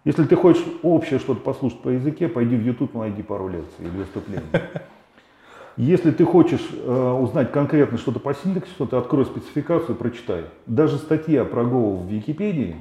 Если 0.06 0.24
ты 0.24 0.34
хочешь 0.34 0.64
общее 0.82 1.18
что-то 1.18 1.40
послушать 1.40 1.82
по 1.82 1.90
языке, 1.90 2.26
пойди 2.26 2.56
в 2.56 2.64
YouTube, 2.64 2.94
найди 2.94 3.22
пару 3.22 3.48
лекций 3.48 3.84
или 3.84 3.98
выступлений. 3.98 4.46
Если 5.76 6.10
ты 6.10 6.24
хочешь 6.24 6.66
э, 6.72 7.18
узнать 7.20 7.52
конкретно 7.52 7.98
что-то 7.98 8.18
по 8.18 8.32
синтаксису, 8.32 8.86
ты 8.86 8.96
открой 8.96 9.26
спецификацию 9.26 9.94
и 9.94 9.98
прочитай. 9.98 10.44
Даже 10.64 10.96
статья 10.96 11.44
про 11.44 11.64
Go 11.64 12.02
в 12.02 12.08
Википедии, 12.08 12.76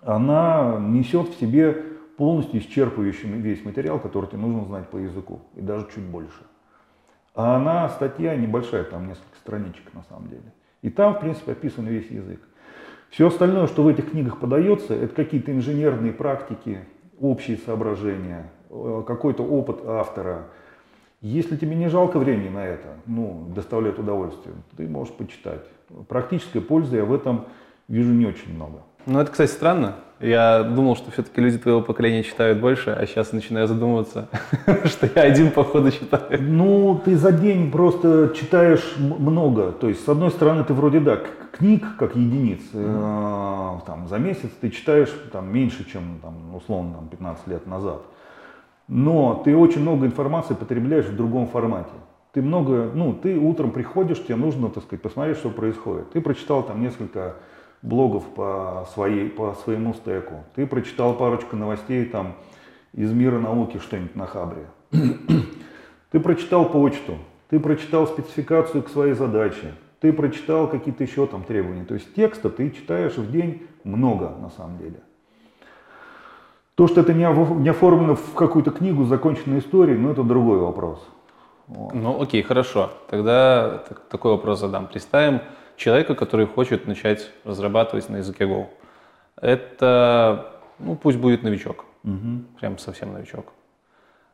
она 0.00 0.78
несет 0.80 1.28
в 1.28 1.38
себе 1.38 1.89
полностью 2.20 2.60
исчерпывающий 2.60 3.30
весь 3.40 3.64
материал, 3.64 3.98
который 3.98 4.26
тебе 4.26 4.40
нужно 4.40 4.66
знать 4.66 4.90
по 4.90 4.98
языку, 4.98 5.40
и 5.54 5.62
даже 5.62 5.86
чуть 5.86 6.04
больше. 6.04 6.42
А 7.34 7.56
она, 7.56 7.88
статья 7.88 8.36
небольшая, 8.36 8.84
там 8.84 9.08
несколько 9.08 9.38
страничек 9.38 9.94
на 9.94 10.02
самом 10.02 10.28
деле. 10.28 10.52
И 10.82 10.90
там, 10.90 11.14
в 11.14 11.20
принципе, 11.20 11.52
описан 11.52 11.86
весь 11.86 12.10
язык. 12.10 12.42
Все 13.08 13.28
остальное, 13.28 13.66
что 13.68 13.82
в 13.82 13.88
этих 13.88 14.10
книгах 14.10 14.38
подается, 14.38 14.92
это 14.92 15.14
какие-то 15.14 15.50
инженерные 15.50 16.12
практики, 16.12 16.80
общие 17.18 17.56
соображения, 17.56 18.50
э, 18.68 19.02
какой-то 19.06 19.42
опыт 19.42 19.80
автора. 19.86 20.48
Если 21.22 21.56
тебе 21.56 21.74
не 21.74 21.88
жалко 21.88 22.18
времени 22.18 22.50
на 22.50 22.66
это, 22.66 22.96
ну, 23.06 23.46
доставляет 23.54 23.98
удовольствие, 23.98 24.54
ты 24.76 24.86
можешь 24.86 25.14
почитать. 25.14 25.64
Практической 26.06 26.60
пользы 26.60 26.96
я 26.96 27.06
в 27.06 27.14
этом 27.14 27.46
вижу 27.88 28.12
не 28.12 28.26
очень 28.26 28.54
много. 28.54 28.82
Ну, 29.06 29.20
это, 29.20 29.30
кстати, 29.30 29.50
странно. 29.50 29.94
Я 30.20 30.62
думал, 30.64 30.96
что 30.96 31.10
все-таки 31.10 31.40
люди 31.40 31.56
твоего 31.56 31.80
поколения 31.80 32.22
читают 32.22 32.60
больше, 32.60 32.90
а 32.90 33.06
сейчас 33.06 33.32
начинаю 33.32 33.66
задумываться, 33.66 34.28
что 34.84 35.08
я 35.14 35.22
один, 35.22 35.50
походу, 35.50 35.90
читаю. 35.90 36.38
Ну, 36.38 37.00
ты 37.02 37.16
за 37.16 37.32
день 37.32 37.70
просто 37.70 38.34
читаешь 38.36 38.96
много. 38.98 39.72
То 39.72 39.88
есть, 39.88 40.04
с 40.04 40.08
одной 40.08 40.30
стороны, 40.30 40.62
ты 40.64 40.74
вроде 40.74 41.00
да, 41.00 41.18
книг 41.52 41.86
как 41.98 42.16
единиц, 42.16 42.60
э, 42.74 43.78
там, 43.86 44.08
за 44.08 44.18
месяц 44.18 44.50
ты 44.60 44.68
читаешь 44.68 45.10
там, 45.32 45.50
меньше, 45.50 45.90
чем 45.90 46.18
там, 46.20 46.54
условно 46.54 46.96
там, 46.96 47.08
15 47.08 47.46
лет 47.46 47.66
назад. 47.66 48.02
Но 48.88 49.40
ты 49.42 49.56
очень 49.56 49.80
много 49.80 50.04
информации 50.04 50.52
потребляешь 50.52 51.06
в 51.06 51.16
другом 51.16 51.46
формате. 51.46 51.92
Ты 52.32 52.42
много, 52.42 52.90
ну, 52.94 53.14
ты 53.14 53.38
утром 53.38 53.70
приходишь, 53.70 54.22
тебе 54.22 54.36
нужно, 54.36 54.68
так 54.68 54.84
сказать, 54.84 55.00
посмотреть, 55.00 55.38
что 55.38 55.48
происходит. 55.48 56.10
Ты 56.12 56.20
прочитал 56.20 56.62
там 56.62 56.82
несколько 56.82 57.36
блогов 57.82 58.24
по, 58.34 58.86
своей, 58.92 59.28
по 59.28 59.54
своему 59.62 59.94
стеку. 59.94 60.44
Ты 60.54 60.66
прочитал 60.66 61.14
парочку 61.14 61.56
новостей 61.56 62.04
там 62.04 62.34
из 62.92 63.12
мира 63.12 63.38
науки, 63.38 63.78
что-нибудь 63.78 64.16
на 64.16 64.26
Хабре. 64.26 64.66
Ты 66.10 66.18
прочитал 66.18 66.68
почту, 66.68 67.18
ты 67.48 67.60
прочитал 67.60 68.06
спецификацию 68.08 68.82
к 68.82 68.88
своей 68.88 69.12
задаче, 69.14 69.74
ты 70.00 70.12
прочитал 70.12 70.66
какие-то 70.66 71.04
еще 71.04 71.26
там 71.26 71.44
требования. 71.44 71.84
То 71.84 71.94
есть 71.94 72.12
текста 72.14 72.50
ты 72.50 72.70
читаешь 72.70 73.16
в 73.16 73.30
день 73.30 73.62
много 73.84 74.30
на 74.40 74.50
самом 74.50 74.78
деле. 74.78 75.00
То, 76.74 76.88
что 76.88 77.02
это 77.02 77.14
не 77.14 77.22
оф- 77.22 77.56
не 77.60 77.68
оформлено 77.68 78.16
в 78.16 78.34
какую-то 78.34 78.72
книгу 78.72 79.04
законченной 79.04 79.60
историей, 79.60 79.98
ну 79.98 80.10
это 80.10 80.24
другой 80.24 80.58
вопрос. 80.58 81.06
Вот. 81.68 81.94
Ну, 81.94 82.20
окей, 82.20 82.42
хорошо. 82.42 82.90
Тогда 83.08 83.84
так- 83.88 84.00
такой 84.08 84.32
вопрос 84.32 84.58
задам. 84.58 84.88
Представим 84.88 85.40
человека, 85.80 86.14
который 86.14 86.46
хочет 86.46 86.86
начать 86.86 87.30
разрабатывать 87.44 88.08
на 88.10 88.18
языке 88.18 88.44
Go. 88.44 88.66
Это, 89.40 90.52
ну, 90.78 90.94
пусть 90.94 91.18
будет 91.18 91.42
новичок, 91.42 91.86
Мгм. 92.02 92.46
прям 92.60 92.78
совсем 92.78 93.14
новичок. 93.14 93.46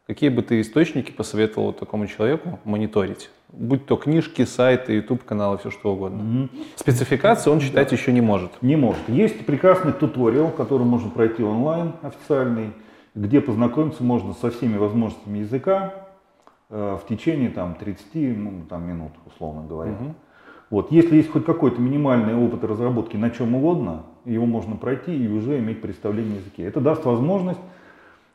Какие 0.08 0.30
бы 0.30 0.42
ты 0.42 0.60
источники 0.60 1.12
посоветовал 1.12 1.72
такому 1.72 2.06
человеку 2.08 2.58
мониторить? 2.64 3.30
Будь 3.48 3.86
то 3.86 3.96
книжки, 3.96 4.44
сайты, 4.44 4.94
YouTube-каналы, 4.94 5.58
все 5.58 5.70
что 5.70 5.92
угодно. 5.92 6.22
Мгм. 6.22 6.50
Спецификацию 6.74 7.52
он 7.52 7.60
читать 7.60 7.92
еще 7.92 8.12
не 8.12 8.20
может. 8.20 8.50
Не 8.60 8.76
может. 8.76 9.08
Есть 9.08 9.46
прекрасный 9.46 9.92
туториал, 9.92 10.50
который 10.50 10.84
можно 10.84 11.10
пройти 11.10 11.44
онлайн, 11.44 11.92
официальный, 12.02 12.72
где 13.14 13.40
познакомиться 13.40 14.02
можно 14.02 14.34
со 14.34 14.50
всеми 14.50 14.78
возможностями 14.78 15.38
языка 15.38 15.94
э, 16.70 16.98
в 17.00 17.06
течение 17.08 17.50
там, 17.50 17.74
30 17.76 18.06
ну, 18.14 18.64
там, 18.68 18.82
минут, 18.88 19.12
условно 19.26 19.62
говоря. 19.62 19.92
Мгм. 19.92 20.14
Вот. 20.70 20.90
Если 20.90 21.16
есть 21.16 21.30
хоть 21.30 21.44
какой-то 21.44 21.80
минимальный 21.80 22.34
опыт 22.34 22.64
разработки 22.64 23.16
на 23.16 23.30
чем 23.30 23.54
угодно, 23.54 24.02
его 24.24 24.46
можно 24.46 24.76
пройти 24.76 25.16
и 25.16 25.28
уже 25.28 25.58
иметь 25.58 25.80
представление 25.80 26.36
о 26.36 26.40
языке. 26.40 26.64
Это 26.64 26.80
даст 26.80 27.04
возможность 27.04 27.60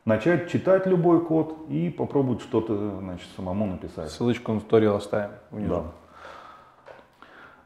начать 0.04 0.50
читать 0.50 0.86
любой 0.86 1.20
код 1.20 1.56
и 1.68 1.90
попробовать 1.90 2.40
что-то 2.40 2.98
значит, 3.00 3.28
самому 3.36 3.66
написать. 3.66 4.10
Ссылочку 4.10 4.52
на 4.52 4.60
туториал 4.60 4.96
оставим 4.96 5.30
внизу. 5.50 5.74
Да. 5.74 5.84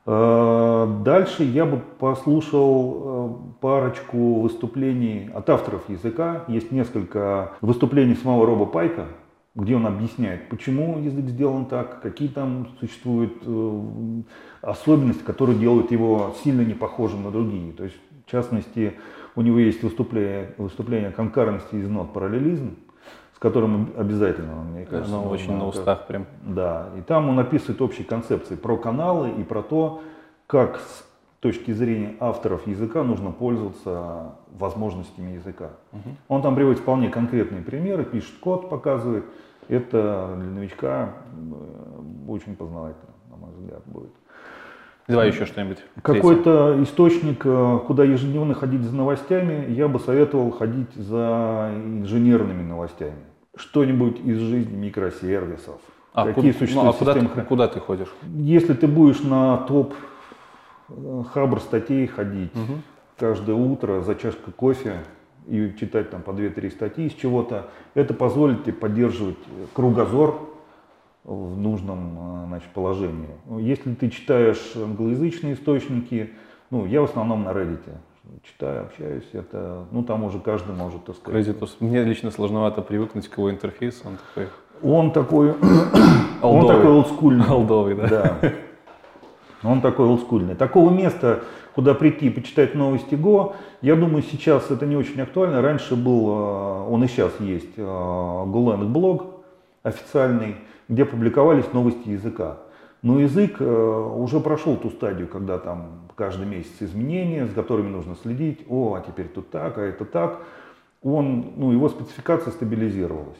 Э, 0.06 0.86
Дальше 1.04 1.44
я 1.44 1.64
бы 1.64 1.80
послушал 1.98 3.02
э, 3.04 3.60
парочку 3.60 4.40
выступлений 4.40 5.30
от 5.32 5.48
авторов 5.50 5.88
языка. 5.88 6.44
Есть 6.48 6.72
несколько 6.72 7.52
выступлений 7.60 8.14
самого 8.14 8.46
Роба 8.46 8.66
Пайка, 8.66 9.06
где 9.56 9.74
он 9.74 9.86
объясняет, 9.86 10.50
почему 10.50 10.98
язык 10.98 11.24
сделан 11.28 11.64
так, 11.64 12.02
какие 12.02 12.28
там 12.28 12.68
существуют 12.78 13.32
э, 13.44 13.82
особенности, 14.60 15.22
которые 15.22 15.58
делают 15.58 15.90
его 15.90 16.34
сильно 16.44 16.60
не 16.60 16.74
похожим 16.74 17.24
на 17.24 17.30
другие. 17.30 17.72
То 17.72 17.84
есть, 17.84 17.96
в 18.26 18.30
частности, 18.30 18.92
у 19.34 19.40
него 19.40 19.58
есть 19.58 19.82
выступление, 19.82 20.54
выступление 20.58 21.10
конкуренции 21.10 21.80
из 21.80 21.88
нот 21.88 22.12
параллелизм, 22.12 22.76
с 23.34 23.38
которым 23.38 23.92
обязательно, 23.96 24.56
мне 24.56 24.84
кажется, 24.84 25.14
Оно 25.14 25.30
очень 25.30 25.56
на 25.56 25.66
устах 25.66 26.06
прям. 26.06 26.26
да, 26.42 26.90
и 26.98 27.00
там 27.00 27.30
он 27.30 27.38
описывает 27.38 27.80
общие 27.80 28.06
концепции 28.06 28.56
про 28.56 28.76
каналы 28.76 29.30
и 29.30 29.42
про 29.42 29.62
то, 29.62 30.02
как 30.46 30.78
с 30.80 31.06
точки 31.40 31.70
зрения 31.70 32.14
авторов 32.20 32.66
языка 32.66 33.02
нужно 33.02 33.30
пользоваться 33.30 34.34
возможностями 34.50 35.32
языка. 35.32 35.70
Он 36.28 36.42
там 36.42 36.54
приводит 36.54 36.80
вполне 36.80 37.08
конкретные 37.08 37.62
примеры, 37.62 38.04
пишет 38.04 38.34
код, 38.40 38.68
показывает. 38.68 39.24
Это 39.68 40.34
для 40.38 40.50
новичка 40.50 41.14
э, 41.32 42.30
очень 42.30 42.56
познавательно, 42.56 43.12
на 43.30 43.36
мой 43.36 43.50
взгляд, 43.56 43.82
будет. 43.86 44.12
Давай 45.08 45.28
еще 45.28 45.46
что-нибудь. 45.46 45.78
Какой-то 46.02 46.82
источник, 46.82 47.42
э, 47.44 47.78
куда 47.86 48.04
ежедневно 48.04 48.54
ходить 48.54 48.82
за 48.82 48.94
новостями, 48.94 49.70
я 49.72 49.88
бы 49.88 50.00
советовал 50.00 50.50
ходить 50.50 50.92
за 50.94 51.70
инженерными 51.74 52.62
новостями. 52.62 53.24
Что-нибудь 53.56 54.20
из 54.20 54.38
жизни 54.38 54.76
микросервисов. 54.76 55.80
А, 56.12 56.26
Какие 56.26 56.52
куда, 56.52 56.58
существуют 56.58 56.84
ну, 56.84 56.90
а 56.90 56.92
куда, 56.92 57.12
системы 57.12 57.34
ты, 57.34 57.42
куда 57.42 57.68
ты 57.68 57.80
ходишь? 57.80 58.08
Если 58.34 58.74
ты 58.74 58.86
будешь 58.86 59.20
на 59.20 59.58
топ 59.58 59.94
э, 60.88 61.22
хабр 61.32 61.60
статей 61.60 62.06
ходить 62.06 62.54
Угу. 62.54 62.80
каждое 63.18 63.54
утро 63.54 64.00
за 64.00 64.14
чашкой 64.14 64.52
кофе 64.52 65.04
и 65.46 65.74
читать 65.78 66.10
там 66.10 66.22
по 66.22 66.30
2-3 66.30 66.70
статьи 66.70 67.06
из 67.06 67.12
чего-то, 67.14 67.68
это 67.94 68.14
позволит 68.14 68.64
тебе 68.64 68.74
поддерживать 68.74 69.38
кругозор 69.74 70.40
в 71.24 71.58
нужном 71.58 72.44
э, 72.44 72.46
значит, 72.48 72.68
положении. 72.70 73.30
Если 73.58 73.94
ты 73.94 74.10
читаешь 74.10 74.74
англоязычные 74.76 75.54
источники, 75.54 76.32
ну, 76.70 76.86
я 76.86 77.00
в 77.00 77.04
основном 77.04 77.44
на 77.44 77.48
Reddit 77.50 77.80
читаю, 78.42 78.82
общаюсь, 78.82 79.28
это, 79.32 79.84
ну, 79.90 80.02
там 80.02 80.24
уже 80.24 80.38
каждый 80.38 80.74
может, 80.74 81.04
так 81.04 81.16
сказать. 81.16 81.46
Reddit. 81.46 81.68
Мне 81.80 82.04
лично 82.04 82.30
сложновато 82.30 82.82
привыкнуть 82.82 83.28
к 83.28 83.38
его 83.38 83.50
интерфейсу, 83.50 84.02
он 84.04 84.16
такой 84.16 84.48
Он 84.82 85.10
такой, 85.12 85.54
он 86.42 86.66
такой 86.66 86.90
олдскульный. 86.90 87.46
олдовый, 87.46 87.94
да? 87.94 88.08
Да. 88.08 88.52
Он 89.62 89.80
такой 89.80 90.06
олдскульный. 90.06 90.54
Такого 90.54 90.90
места, 90.90 91.42
куда 91.76 91.92
прийти 91.92 92.28
и 92.28 92.30
почитать 92.30 92.74
новости 92.74 93.14
ГО, 93.14 93.54
я 93.82 93.96
думаю, 93.96 94.22
сейчас 94.22 94.70
это 94.70 94.86
не 94.86 94.96
очень 94.96 95.20
актуально. 95.20 95.60
Раньше 95.60 95.94
был, 95.94 96.26
э, 96.26 96.88
он 96.90 97.04
и 97.04 97.06
сейчас 97.06 97.38
есть, 97.38 97.74
э, 97.76 97.82
Гоlang 97.82 98.86
блог 98.86 99.44
официальный, 99.82 100.56
где 100.88 101.04
публиковались 101.04 101.70
новости 101.74 102.08
языка. 102.08 102.56
Но 103.02 103.20
язык 103.20 103.56
э, 103.60 103.64
уже 104.16 104.40
прошел 104.40 104.76
ту 104.78 104.88
стадию, 104.88 105.28
когда 105.28 105.58
там 105.58 106.08
каждый 106.14 106.46
месяц 106.46 106.72
изменения, 106.80 107.46
с 107.46 107.52
которыми 107.52 107.88
нужно 107.88 108.16
следить. 108.22 108.64
О, 108.70 108.94
а 108.94 109.02
теперь 109.06 109.28
тут 109.28 109.50
так, 109.50 109.76
а 109.76 109.82
это 109.82 110.06
так. 110.06 110.40
Он, 111.02 111.52
ну, 111.56 111.72
его 111.72 111.90
спецификация 111.90 112.52
стабилизировалась. 112.52 113.36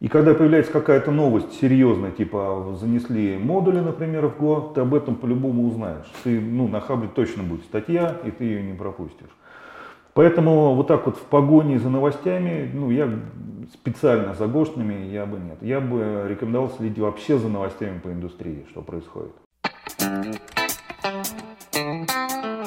И 0.00 0.08
когда 0.08 0.32
появляется 0.32 0.72
какая-то 0.72 1.10
новость 1.10 1.60
серьезная, 1.60 2.10
типа 2.10 2.74
занесли 2.80 3.36
модули, 3.36 3.80
например, 3.80 4.28
в 4.28 4.42
Go, 4.42 4.72
ты 4.72 4.80
об 4.80 4.94
этом 4.94 5.14
по-любому 5.14 5.68
узнаешь. 5.68 6.10
Ты, 6.24 6.40
ну, 6.40 6.68
на 6.68 6.80
Хабре 6.80 7.10
точно 7.14 7.42
будет 7.42 7.64
статья, 7.64 8.16
и 8.24 8.30
ты 8.30 8.44
ее 8.44 8.62
не 8.62 8.72
пропустишь. 8.72 9.28
Поэтому 10.14 10.74
вот 10.74 10.86
так 10.86 11.04
вот 11.04 11.18
в 11.18 11.22
погоне 11.24 11.78
за 11.78 11.90
новостями, 11.90 12.70
ну, 12.72 12.90
я 12.90 13.10
специально 13.74 14.32
за 14.32 14.46
гошными 14.46 15.04
я 15.12 15.26
бы 15.26 15.38
нет. 15.38 15.58
Я 15.60 15.80
бы 15.80 16.24
рекомендовал 16.26 16.70
следить 16.70 16.98
вообще 16.98 17.36
за 17.36 17.48
новостями 17.48 17.98
по 17.98 18.08
индустрии, 18.08 18.64
что 18.70 18.80
происходит. 18.80 19.32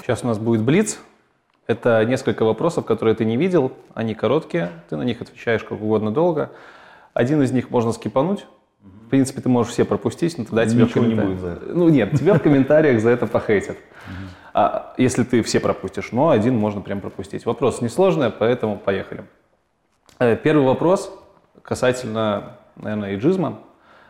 Сейчас 0.02 0.24
у 0.24 0.28
нас 0.28 0.38
будет 0.38 0.62
блиц. 0.62 1.00
Это 1.66 2.06
несколько 2.06 2.46
вопросов, 2.46 2.86
которые 2.86 3.16
ты 3.16 3.26
не 3.26 3.38
видел. 3.38 3.72
Они 3.96 4.14
короткие, 4.14 4.70
ты 4.90 4.98
на 4.98 5.04
них 5.04 5.20
отвечаешь 5.20 5.64
как 5.64 5.82
угодно 5.82 6.12
долго. 6.12 6.52
Один 7.14 7.42
из 7.42 7.52
них 7.52 7.70
можно 7.70 7.92
скипануть. 7.92 8.46
В 9.06 9.10
принципе, 9.10 9.42
ты 9.42 9.50
можешь 9.50 9.72
все 9.74 9.86
пропустить, 9.86 10.38
но 10.38 10.46
тогда 10.46 10.66
тебе 10.66 10.86
в 10.86 10.88
Ничего 10.88 11.06
не 11.06 11.12
комментариях- 11.16 11.30
будет 11.30 11.42
за 11.42 11.48
это. 11.52 11.66
Ну 11.74 11.90
нет, 11.90 12.12
тебя 12.20 12.34
в 12.34 12.40
комментариях 12.44 13.02
за 13.02 13.10
это 13.12 13.28
похейтят. 13.28 13.78
А 14.56 14.94
если 14.98 15.24
ты 15.24 15.42
все 15.44 15.60
пропустишь, 15.60 16.12
но 16.12 16.30
один 16.30 16.56
можно 16.58 16.82
прям 16.82 17.02
пропустить. 17.02 17.46
Вопрос 17.46 17.82
несложный, 17.82 18.30
поэтому 18.30 18.78
поехали. 18.78 19.24
Э, 20.20 20.36
Первый 20.36 20.66
вопрос 20.66 21.12
касательно, 21.62 22.58
наверное, 22.76 23.12
эйджизма. 23.12 23.60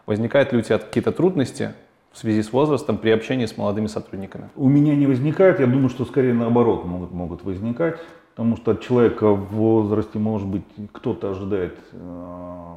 Возникают 0.06 0.52
ли 0.52 0.60
у 0.60 0.62
тебя 0.62 0.80
какие-то 0.80 1.12
трудности 1.12 1.74
в 2.12 2.18
связи 2.18 2.42
с 2.44 2.52
возрастом 2.52 2.98
при 2.98 3.12
общении 3.12 3.46
с 3.46 3.58
молодыми 3.58 3.88
сотрудниками? 3.88 4.50
У 4.56 4.68
меня 4.68 4.96
не 4.96 5.08
возникает, 5.08 5.60
я 5.60 5.66
думаю, 5.68 5.90
что 5.90 6.04
скорее 6.06 6.34
наоборот 6.34 6.84
могут, 6.86 7.12
могут 7.12 7.44
возникать, 7.44 7.98
потому 8.34 8.58
что 8.58 8.72
от 8.72 8.82
человека 8.82 9.32
в 9.32 9.54
возрасте, 9.54 10.18
может 10.18 10.48
быть, 10.48 10.64
кто-то 10.92 11.30
ожидает 11.30 11.78
э, 11.92 12.76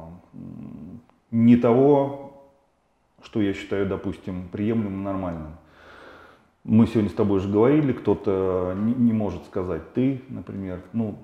не 1.31 1.57
того, 1.57 2.33
что 3.23 3.41
я 3.41 3.53
считаю, 3.53 3.87
допустим, 3.87 4.49
приемлемым, 4.51 5.03
нормальным. 5.03 5.57
Мы 6.63 6.85
сегодня 6.85 7.09
с 7.09 7.13
тобой 7.13 7.39
же 7.39 7.49
говорили, 7.49 7.91
кто-то 7.91 8.75
не, 8.77 8.93
не 8.93 9.13
может 9.13 9.45
сказать 9.45 9.93
ты, 9.93 10.21
например, 10.29 10.81
ну, 10.93 11.17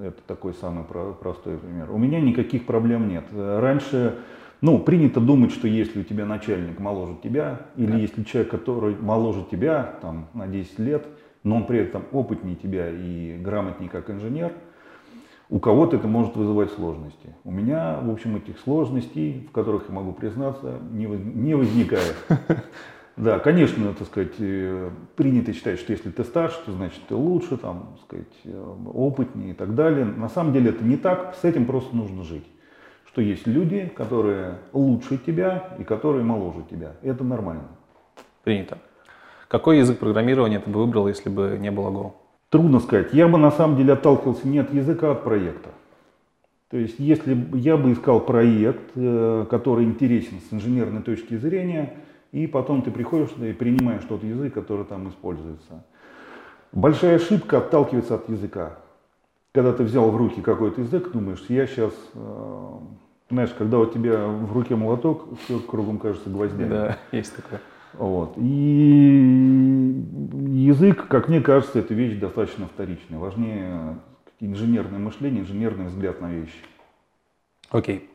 это 0.00 0.22
такой 0.24 0.54
самый 0.54 0.84
про- 0.84 1.12
простой 1.14 1.58
пример. 1.58 1.90
У 1.90 1.98
меня 1.98 2.20
никаких 2.20 2.64
проблем 2.64 3.08
нет. 3.08 3.24
Раньше, 3.34 4.18
ну, 4.60 4.78
принято 4.78 5.20
думать, 5.20 5.50
что 5.50 5.66
если 5.66 6.00
у 6.00 6.04
тебя 6.04 6.26
начальник 6.26 6.78
моложе 6.78 7.16
тебя, 7.24 7.62
или 7.74 7.98
если 7.98 8.22
человек, 8.22 8.52
который 8.52 8.94
моложе 8.94 9.44
тебя, 9.50 9.94
там, 10.00 10.28
на 10.32 10.46
10 10.46 10.78
лет, 10.78 11.08
но 11.42 11.56
он 11.56 11.66
при 11.66 11.80
этом 11.80 12.04
опытнее 12.12 12.56
тебя 12.56 12.88
и 12.90 13.36
грамотнее 13.38 13.90
как 13.90 14.10
инженер, 14.10 14.52
у 15.50 15.60
кого-то 15.60 15.96
это 15.96 16.06
может 16.06 16.36
вызывать 16.36 16.70
сложности. 16.72 17.34
У 17.44 17.50
меня, 17.50 17.98
в 18.02 18.10
общем, 18.10 18.36
этих 18.36 18.58
сложностей, 18.60 19.46
в 19.48 19.52
которых 19.52 19.84
я 19.88 19.94
могу 19.94 20.12
признаться, 20.12 20.78
не, 20.90 21.06
воз- 21.06 21.20
не 21.20 21.54
возникает. 21.54 22.16
Да, 23.18 23.40
конечно, 23.40 23.92
так 23.94 24.06
сказать, 24.06 24.34
э, 24.38 24.90
принято 25.16 25.52
считать, 25.52 25.80
что 25.80 25.90
если 25.90 26.08
ты 26.08 26.22
старше, 26.22 26.56
то 26.64 26.70
значит 26.70 27.00
ты 27.08 27.16
лучше, 27.16 27.56
там, 27.56 27.96
так 27.96 28.04
сказать, 28.04 28.34
э, 28.44 28.74
опытнее 28.94 29.50
и 29.50 29.54
так 29.54 29.74
далее. 29.74 30.04
На 30.04 30.28
самом 30.28 30.52
деле 30.52 30.70
это 30.70 30.84
не 30.84 30.96
так, 30.96 31.34
с 31.34 31.42
этим 31.42 31.66
просто 31.66 31.96
нужно 31.96 32.22
жить. 32.22 32.46
Что 33.06 33.20
есть 33.20 33.44
люди, 33.48 33.90
которые 33.96 34.58
лучше 34.72 35.18
тебя 35.18 35.70
и 35.80 35.82
которые 35.82 36.22
моложе 36.22 36.62
тебя. 36.70 36.92
Это 37.02 37.24
нормально. 37.24 37.64
Принято. 38.44 38.78
Какой 39.48 39.78
язык 39.78 39.98
программирования 39.98 40.60
ты 40.60 40.70
бы 40.70 40.80
выбрал, 40.80 41.08
если 41.08 41.30
бы 41.30 41.56
не 41.58 41.70
было 41.70 41.90
Go? 41.90 42.12
Трудно 42.50 42.80
сказать. 42.80 43.14
Я 43.14 43.28
бы 43.28 43.38
на 43.38 43.50
самом 43.50 43.76
деле 43.76 43.94
отталкивался 43.94 44.46
не 44.46 44.58
от 44.58 44.72
языка, 44.72 45.08
а 45.08 45.12
от 45.12 45.24
проекта. 45.24 45.70
То 46.70 46.76
есть, 46.76 46.96
если 46.98 47.46
я 47.54 47.78
бы 47.78 47.92
искал 47.92 48.20
проект, 48.20 48.90
э, 48.94 49.46
который 49.50 49.86
интересен 49.86 50.40
с 50.40 50.52
инженерной 50.52 51.02
точки 51.02 51.36
зрения, 51.36 51.94
и 52.30 52.46
потом 52.46 52.82
ты 52.82 52.90
приходишь 52.90 53.30
и 53.38 53.52
принимаешь 53.54 54.02
тот 54.06 54.22
язык, 54.22 54.52
который 54.52 54.84
там 54.84 55.08
используется. 55.08 55.84
Большая 56.72 57.16
ошибка 57.16 57.58
отталкиваться 57.58 58.16
от 58.16 58.28
языка. 58.28 58.78
Когда 59.52 59.72
ты 59.72 59.82
взял 59.82 60.10
в 60.10 60.16
руки 60.16 60.42
какой-то 60.42 60.82
язык, 60.82 61.10
думаешь, 61.10 61.42
я 61.48 61.66
сейчас, 61.66 61.94
знаешь, 63.30 63.54
когда 63.56 63.78
у 63.78 63.86
тебя 63.86 64.26
в 64.26 64.52
руке 64.52 64.76
молоток, 64.76 65.38
все 65.44 65.58
кругом 65.58 65.98
кажется 65.98 66.28
гвоздями. 66.28 66.68
Да, 66.68 66.98
есть 67.12 67.34
такое. 67.34 67.60
Вот. 67.94 68.34
И 68.36 70.04
язык, 70.68 71.08
как 71.08 71.28
мне 71.28 71.40
кажется, 71.40 71.78
это 71.78 71.94
вещь 71.94 72.18
достаточно 72.18 72.66
вторичная. 72.66 73.18
Важнее 73.18 73.98
инженерное 74.40 74.98
мышление, 74.98 75.42
инженерный 75.42 75.86
взгляд 75.86 76.20
на 76.20 76.30
вещи. 76.30 76.58
Окей. 77.70 78.08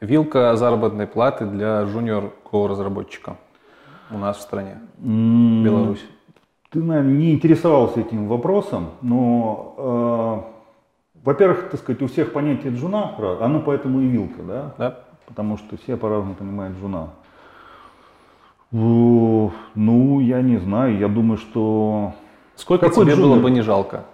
Вилка 0.00 0.54
заработной 0.56 1.06
платы 1.06 1.46
для 1.46 1.82
junior 1.82 2.30
разработчика 2.52 3.36
у 4.10 4.18
нас 4.18 4.36
в 4.38 4.40
стране, 4.42 4.80
М, 5.02 5.64
Беларусь. 5.64 6.04
Ты, 6.70 6.82
наверное, 6.82 7.14
не 7.14 7.34
интересовался 7.34 8.00
этим 8.00 8.28
вопросом, 8.28 8.90
но, 9.00 10.44
э, 11.16 11.20
во-первых, 11.24 11.70
так 11.70 11.80
сказать, 11.80 12.02
у 12.02 12.06
всех 12.06 12.32
понятие 12.32 12.72
джуна, 12.74 13.14
оно 13.40 13.60
поэтому 13.60 14.00
и 14.00 14.06
вилка, 14.06 14.42
да? 14.42 14.74
Да? 14.78 14.98
Потому 15.26 15.56
что 15.56 15.76
все 15.78 15.96
по-разному 15.96 16.34
понимают 16.34 16.76
джуна. 16.78 17.10
О, 18.72 19.50
Ну, 19.74 20.20
я 20.20 20.42
не 20.42 20.58
знаю, 20.58 20.98
я 20.98 21.08
думаю, 21.08 21.38
что 21.38 22.12
Сколько 22.54 22.88
Какой 22.88 23.06
тебе 23.06 23.16
было 23.16 23.36
junior? 23.36 23.42
бы 23.42 23.50
не 23.50 23.62
жалко? 23.62 24.04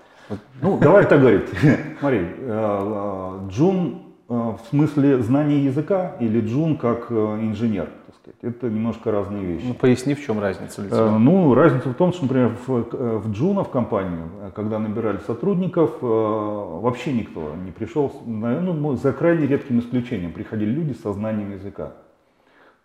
Ну, 0.63 0.79
давай 0.79 1.07
так 1.07 1.21
говорить. 1.21 1.49
Смотри, 2.01 2.19
э, 2.19 2.25
э, 2.39 3.49
Джун 3.51 4.03
э, 4.29 4.33
в 4.35 4.61
смысле 4.71 5.23
знания 5.23 5.59
языка 5.65 6.17
или 6.21 6.41
Джун 6.41 6.77
как 6.77 7.07
э, 7.11 7.15
инженер, 7.43 7.89
сказать, 8.21 8.39
это 8.43 8.71
немножко 8.71 9.11
разные 9.11 9.45
вещи. 9.45 9.65
Ну, 9.67 9.75
поясни, 9.75 10.15
в 10.15 10.25
чем 10.25 10.39
разница 10.41 10.83
для 10.83 10.91
Э, 10.91 10.95
тебя. 10.95 11.19
Ну, 11.19 11.55
разница 11.55 11.89
в 11.89 11.95
том, 11.95 12.13
что, 12.13 12.23
например, 12.23 12.57
в, 12.67 12.71
э, 12.93 13.17
в 13.19 13.33
Juno, 13.33 13.65
в 13.65 13.71
компанию, 13.71 14.29
э, 14.41 14.51
когда 14.55 14.79
набирали 14.79 15.19
сотрудников, 15.27 15.91
э, 16.01 16.07
вообще 16.07 17.13
никто 17.13 17.53
не 17.65 17.73
пришел, 17.73 18.13
ну, 18.25 18.95
за 18.97 19.13
крайне 19.13 19.47
редким 19.47 19.81
исключением, 19.81 20.33
приходили 20.33 20.71
люди 20.71 20.93
со 20.93 21.13
знанием 21.13 21.53
языка. 21.53 21.93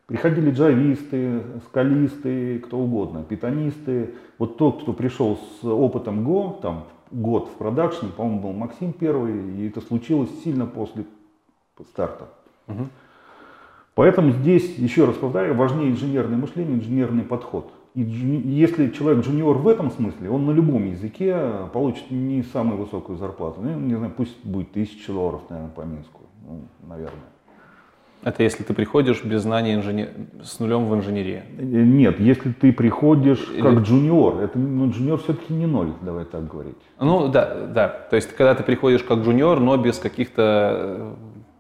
Приходили 0.09 0.49
джависты, 0.49 1.43
скалисты, 1.67 2.57
кто 2.57 2.79
угодно, 2.79 3.21
питонисты. 3.21 4.15
Вот 4.39 4.57
тот, 4.57 4.81
кто 4.81 4.91
пришел 4.91 5.37
с 5.37 5.63
опытом 5.63 6.27
Go, 6.27 6.59
там 6.61 6.85
год 7.11 7.47
в 7.49 7.57
продакшене, 7.59 8.11
по-моему, 8.17 8.41
был 8.41 8.53
Максим 8.53 8.91
первый, 8.91 9.55
и 9.55 9.67
это 9.67 9.81
случилось 9.81 10.31
сильно 10.43 10.65
после 10.65 11.05
старта. 11.91 12.27
Мгм. 12.65 12.89
Поэтому 13.93 14.31
здесь, 14.31 14.79
еще 14.79 15.05
раз 15.05 15.15
повторяю, 15.15 15.53
важнее 15.53 15.91
инженерное 15.91 16.37
милление, 16.37 16.79
инженерный 16.79 17.23
подход. 17.23 17.71
И 17.93 18.01
если 18.01 18.89
человек 18.89 19.23
джуниор 19.23 19.59
в 19.59 19.67
этом 19.67 19.91
смысле, 19.91 20.31
он 20.31 20.43
на 20.47 20.51
любом 20.51 20.87
языке 20.87 21.39
получит 21.71 22.09
не 22.09 22.41
самую 22.41 22.83
высокую 22.83 23.19
зарплату. 23.19 23.61
Ну, 23.61 23.79
не 23.79 23.93
знаю, 23.93 24.11
пусть 24.17 24.43
будет 24.43 24.71
тысяча 24.71 25.13
долларов, 25.13 25.41
наверное, 25.49 25.71
по 25.71 25.81
Минску. 25.81 26.21
Ну, 26.47 26.61
наверное. 26.87 27.29
Это 28.21 28.43
если 28.43 28.63
ты 28.63 28.73
приходишь 28.73 29.23
без 29.23 29.43
знаний 29.43 29.73
инженер... 29.75 30.09
с 30.43 30.59
нулем 30.59 30.85
в 30.89 30.95
инженерии? 30.95 31.43
Э, 31.57 31.63
Нет, 31.63 32.19
если 32.19 32.51
ты 32.51 32.73
приходишь 32.73 33.47
как 33.61 33.79
джуниор, 33.79 34.41
это 34.41 34.59
ну, 34.59 34.89
джуниор 34.91 35.19
все-таки 35.19 35.53
не 35.53 35.65
ноль, 35.65 35.93
давай 36.01 36.25
так 36.25 36.47
говорить. 36.47 36.75
Ну 36.99 37.29
да, 37.29 37.67
да. 37.67 37.87
То 38.09 38.17
есть 38.17 38.35
когда 38.35 38.55
ты 38.55 38.63
приходишь 38.63 39.03
как 39.03 39.19
джуниор, 39.19 39.59
но 39.61 39.77
без 39.77 39.99
каких-то 39.99 41.15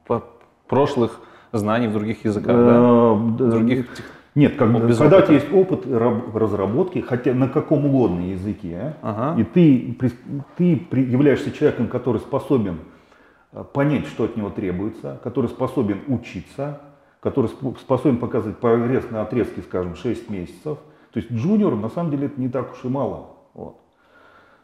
э, 0.09 0.19
прошлых 0.67 1.21
знаний 1.53 1.87
в 1.87 1.93
других 1.93 2.25
языках, 2.25 2.55
да? 2.55 2.75
Э, 2.75 3.49
других 3.49 3.87
Нет, 4.35 4.55
как- 4.57 4.69
Ну, 4.69 4.79
когда 4.79 5.17
у 5.17 5.21
тебя 5.21 5.35
есть 5.35 5.51
опыт 5.53 5.85
раб- 5.89 6.35
разработки, 6.35 6.99
хотя 6.99 7.33
на 7.33 7.47
каком 7.47 7.85
угодно 7.85 8.31
языке, 8.31 8.95
Ага. 9.01 9.39
и 9.39 9.43
ты, 9.45 9.97
ты 10.57 10.81
являешься 10.99 11.51
человеком, 11.51 11.87
который 11.87 12.19
способен 12.19 12.79
понять, 13.73 14.05
что 14.07 14.25
от 14.25 14.37
него 14.37 14.49
требуется, 14.49 15.19
который 15.23 15.47
способен 15.49 16.01
учиться, 16.07 16.81
который 17.19 17.47
сп- 17.49 17.79
способен 17.79 18.17
показывать 18.17 18.57
прогресс 18.57 19.09
на 19.09 19.21
отрезке, 19.21 19.61
скажем, 19.61 19.95
6 19.95 20.29
месяцев. 20.29 20.77
То 21.11 21.19
есть 21.19 21.31
джуниор, 21.31 21.75
на 21.75 21.89
самом 21.89 22.11
деле, 22.11 22.27
это 22.27 22.39
не 22.39 22.49
так 22.49 22.71
уж 22.73 22.83
и 22.85 22.87
мало. 22.87 23.27
Вот. 23.55 23.75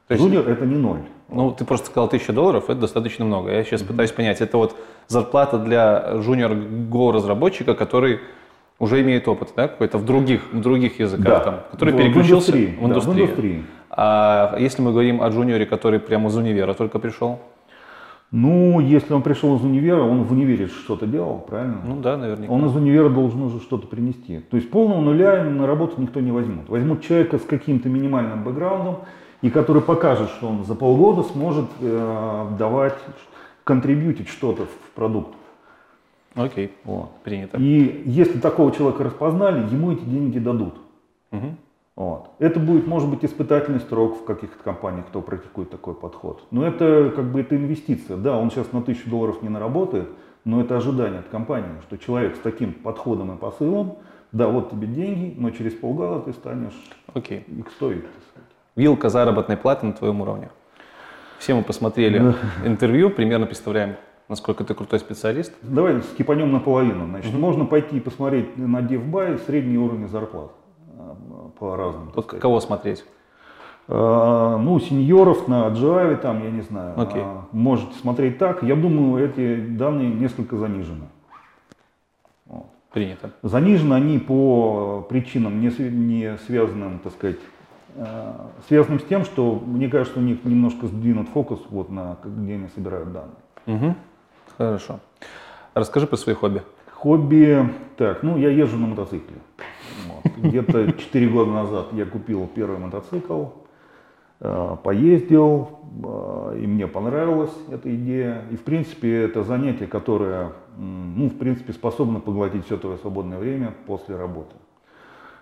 То 0.07 0.13
есть- 0.13 0.23
Джуниор 0.23 0.47
это 0.47 0.65
не 0.65 0.75
ноль. 0.75 0.99
Ну, 1.29 1.51
ты 1.51 1.65
просто 1.65 1.87
сказал 1.87 2.07
тысяча 2.07 2.31
долларов, 2.31 2.65
это 2.69 2.81
достаточно 2.81 3.25
много. 3.25 3.49
Я 3.51 3.63
сейчас 3.63 3.81
пытаюсь 3.81 4.11
понять, 4.11 4.39
это 4.41 4.57
вот 4.57 4.75
зарплата 5.07 5.57
для 5.57 6.11
junior 6.17 6.89
Go 6.89 7.11
разработчика, 7.11 7.73
который 7.73 8.19
уже 8.77 9.01
имеет 9.01 9.27
опыт, 9.27 9.53
да, 9.55 9.67
какой-то 9.67 9.97
в 9.97 10.05
других, 10.05 10.41
в 10.53 10.61
других 10.61 10.99
языках, 10.99 11.25
Да. 11.25 11.39
там, 11.39 11.59
который 11.71 11.93
В- 11.93 11.95
в 11.95 11.97
переключился 11.97 12.51
индустрии, 12.51 12.75
да, 12.79 12.99
в 12.99 13.13
индустрии. 13.15 13.63
А 13.89 14.55
если 14.59 14.83
мы 14.83 14.91
говорим 14.91 15.21
о 15.23 15.29
джуниоре, 15.29 15.65
который 15.65 15.99
прямо 15.99 16.29
из 16.29 16.35
универа 16.35 16.73
только 16.75 16.99
пришел? 16.99 17.39
Ну, 18.31 18.79
если 18.79 19.13
он 19.13 19.21
пришел 19.21 19.55
из 19.55 19.63
универа, 19.63 20.01
он 20.01 20.23
в 20.23 20.31
универе 20.31 20.67
что-то 20.67 21.05
делал, 21.05 21.39
правильно? 21.39 21.81
Ну 21.85 22.01
да, 22.01 22.17
наверняка. 22.17 22.51
Он 22.51 22.65
из 22.65 22.75
универа 22.75 23.09
должен 23.09 23.41
уже 23.43 23.59
что-то 23.59 23.87
принести. 23.87 24.39
То 24.39 24.57
есть 24.57 24.69
полного 24.69 24.99
нуля 24.99 25.43
на 25.43 25.65
работу 25.67 26.01
никто 26.01 26.19
не 26.19 26.31
возьмет. 26.31 26.67
Возьмут 26.67 27.01
человека 27.01 27.37
с 27.37 27.43
каким-то 27.43 27.87
минимальным 27.87 28.43
бэкграундом, 28.43 28.97
и 29.41 29.49
который 29.49 29.81
покажет, 29.81 30.29
что 30.31 30.47
он 30.49 30.65
за 30.65 30.75
полгода 30.75 31.23
сможет 31.23 31.65
э, 31.79 32.47
давать, 32.57 32.95
контрибьютить 33.63 34.27
что-то 34.27 34.65
в 34.65 34.91
продукт. 34.95 35.33
Окей, 36.33 36.71
Вот. 36.83 37.11
принято. 37.23 37.57
И 37.57 38.03
если 38.05 38.39
такого 38.39 38.71
человека 38.71 39.03
распознали, 39.05 39.71
ему 39.71 39.91
эти 39.93 40.03
деньги 40.03 40.39
дадут. 40.39 40.75
Мгм. 41.31 41.57
Вот. 41.95 42.31
Это 42.39 42.59
будет, 42.59 42.87
может 42.87 43.09
быть, 43.09 43.23
испытательный 43.23 43.79
срок 43.79 44.21
в 44.21 44.25
каких-то 44.25 44.61
компаниях, 44.61 45.07
кто 45.07 45.21
практикует 45.21 45.69
такой 45.69 45.93
подход. 45.95 46.45
Но 46.51 46.67
это 46.67 47.13
как 47.15 47.31
бы 47.31 47.39
это 47.39 47.55
инвестиция. 47.55 48.17
Да, 48.17 48.37
он 48.37 48.51
сейчас 48.51 48.73
на 48.73 48.81
тысячу 48.81 49.09
долларов 49.09 49.41
не 49.41 49.47
наработает, 49.47 50.09
но 50.43 50.59
это 50.59 50.75
ожидание 50.75 51.19
от 51.19 51.29
компании, 51.29 51.79
что 51.87 51.97
человек 51.97 52.35
с 52.35 52.39
таким 52.39 52.73
подходом 52.73 53.33
и 53.33 53.37
посылом, 53.37 53.97
да, 54.33 54.47
вот 54.47 54.71
тебе 54.71 54.87
деньги, 54.87 55.33
но 55.37 55.51
через 55.51 55.73
полгода 55.73 56.19
ты 56.19 56.33
станешь 56.33 56.75
так 58.01 58.11
сказать. 58.29 58.47
Вилка 58.75 59.07
заработной 59.07 59.55
платы 59.55 59.85
на 59.85 59.93
твоем 59.93 60.19
уровне. 60.19 60.49
Все 61.39 61.55
мы 61.55 61.63
посмотрели 61.63 62.33
интервью, 62.65 63.09
примерно 63.09 63.45
представляем, 63.45 63.95
насколько 64.27 64.65
ты 64.65 64.73
крутой 64.73 64.99
специалист. 64.99 65.53
Давай 65.61 66.01
скипанем 66.01 66.51
наполовину. 66.51 67.05
Значит, 67.05 67.33
можно 67.33 67.63
пойти 67.63 67.97
и 67.97 67.99
посмотреть 68.01 68.57
на 68.57 68.81
DevBuy 68.81 69.39
средний 69.45 69.77
уровень 69.77 70.09
зарплат 70.09 70.51
по 71.59 71.75
разным. 71.75 72.07
так 72.07 72.15
Вот 72.15 72.25
сказать. 72.25 72.41
кого 72.41 72.59
смотреть? 72.59 73.05
А, 73.87 74.57
Ну, 74.57 74.79
сеньоров 74.79 75.47
на 75.47 75.67
Java, 75.69 76.15
там, 76.17 76.43
я 76.43 76.51
не 76.51 76.61
знаю, 76.61 76.99
Окей. 76.99 77.21
а, 77.23 77.45
можете 77.51 77.93
смотреть 77.99 78.37
так. 78.37 78.63
Я 78.63 78.75
думаю, 78.75 79.23
эти 79.27 79.57
данные 79.65 80.09
несколько 80.09 80.57
занижены. 80.57 81.07
Вот. 82.45 82.65
Принято. 82.91 83.31
Занижены 83.43 83.93
они 83.93 84.19
по 84.19 85.05
причинам, 85.09 85.59
не, 85.59 85.69
св- 85.69 85.91
не 85.91 86.37
связанным, 86.47 86.99
так 86.99 87.13
сказать, 87.13 87.37
э, 87.95 88.33
связанным 88.67 88.99
с 88.99 89.03
тем, 89.03 89.23
что, 89.25 89.61
мне 89.65 89.87
кажется, 89.87 90.19
у 90.19 90.23
них 90.23 90.43
немножко 90.45 90.87
сдвинут 90.87 91.29
фокус 91.29 91.59
вот 91.69 91.89
на 91.89 92.17
где 92.23 92.53
они 92.55 92.67
собирают 92.73 93.11
данные. 93.11 93.35
Мгм. 93.65 93.95
Хорошо. 94.57 94.99
Расскажи 95.73 96.07
про 96.07 96.15
свои 96.17 96.33
хобби. 96.35 96.61
Хобби, 96.93 97.69
так, 97.97 98.23
ну, 98.23 98.37
я 98.37 98.49
езжу 98.49 98.77
на 98.77 98.87
мотоцикле. 98.87 99.35
Где-то 100.37 100.91
4 100.91 101.29
года 101.29 101.51
назад 101.51 101.87
я 101.93 102.05
купил 102.05 102.47
первый 102.47 102.79
мотоцикл, 102.79 103.45
э, 104.39 104.77
поездил, 104.83 105.69
э, 106.03 106.59
и 106.61 106.67
мне 106.67 106.87
понравилась 106.87 107.53
эта 107.71 107.93
идея. 107.95 108.43
И, 108.51 108.55
в 108.55 108.63
принципе, 108.63 109.23
это 109.23 109.43
занятие, 109.43 109.87
которое, 109.87 110.53
ну, 110.77 111.29
в 111.29 111.37
принципе, 111.37 111.73
способно 111.73 112.19
поглотить 112.19 112.65
все 112.65 112.77
твое 112.77 112.97
свободное 112.97 113.37
время 113.37 113.73
после 113.85 114.15
работы. 114.15 114.55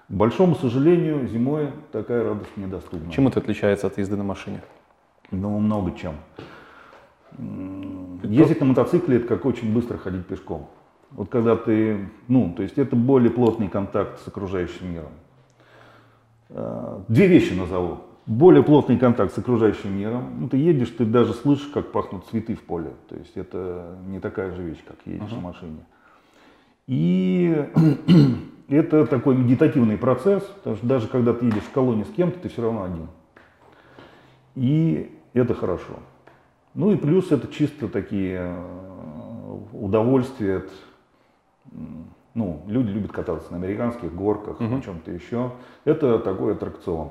К 0.09 0.13
большому 0.13 0.55
сожалению, 0.55 1.27
зимой 1.27 1.69
такая 1.91 2.23
радость 2.23 2.55
недоступна. 2.57 3.11
Чем 3.11 3.27
это 3.27 3.39
отличается 3.39 3.87
от 3.87 3.97
езды 3.97 4.15
на 4.15 4.23
машине? 4.23 4.61
Ну, 5.31 5.57
много 5.59 5.91
чем. 5.93 6.15
Ездить 8.21 8.59
на 8.59 8.67
мотоцикле 8.67 9.17
это 9.17 9.27
как 9.27 9.45
очень 9.45 9.73
быстро 9.73 9.97
ходить 9.97 10.27
пешком. 10.27 10.69
Вот 11.15 11.29
когда 11.29 11.55
ты, 11.55 12.09
ну, 12.27 12.53
то 12.55 12.63
есть 12.63 12.77
это 12.77 12.95
более 12.95 13.29
плотный 13.29 13.69
контакт 13.69 14.19
с 14.21 14.27
окружающим 14.27 14.91
миром. 14.91 15.11
Э, 16.49 17.01
Две 17.07 17.27
вещи 17.27 17.53
назову. 17.53 17.99
Более 18.25 18.63
плотный 18.63 18.97
контакт 18.97 19.33
с 19.33 19.37
окружающим 19.37 19.97
миром. 19.97 20.33
Ну, 20.39 20.49
ты 20.49 20.57
едешь, 20.57 20.89
ты 20.89 21.05
даже 21.05 21.33
слышишь, 21.33 21.67
как 21.67 21.91
пахнут 21.91 22.25
цветы 22.27 22.55
в 22.55 22.61
поле. 22.61 22.91
То 23.09 23.15
есть 23.15 23.35
это 23.35 23.95
не 24.07 24.19
такая 24.19 24.55
же 24.55 24.63
вещь, 24.63 24.83
как 24.87 24.95
едешь 25.05 25.31
на 25.31 25.39
машине. 25.39 25.85
И 26.87 27.65
это 28.69 29.05
такой 29.05 29.35
медитативный 29.35 29.97
процесс, 29.97 30.43
потому 30.43 30.77
что 30.77 30.87
даже 30.87 31.07
когда 31.07 31.33
ты 31.33 31.45
едешь 31.45 31.63
в 31.63 31.71
колонии 31.71 32.03
с 32.03 32.11
кем-то, 32.15 32.39
ты 32.39 32.49
все 32.49 32.61
равно 32.63 32.83
один. 32.83 33.07
И 34.55 35.11
это 35.33 35.53
хорошо. 35.53 35.99
Ну 36.73 36.91
и 36.91 36.95
плюс 36.95 37.31
это 37.31 37.47
чисто 37.47 37.87
такие 37.87 38.39
э, 38.39 39.57
удовольствия 39.73 40.57
от, 40.57 40.69
ну, 42.33 42.61
люди 42.67 42.89
любят 42.89 43.11
кататься 43.11 43.51
на 43.51 43.57
американских 43.57 44.13
горках, 44.13 44.59
на 44.59 44.81
чем-то 44.81 45.11
еще. 45.11 45.51
Это 45.85 46.19
такой 46.19 46.53
аттракцион. 46.53 47.09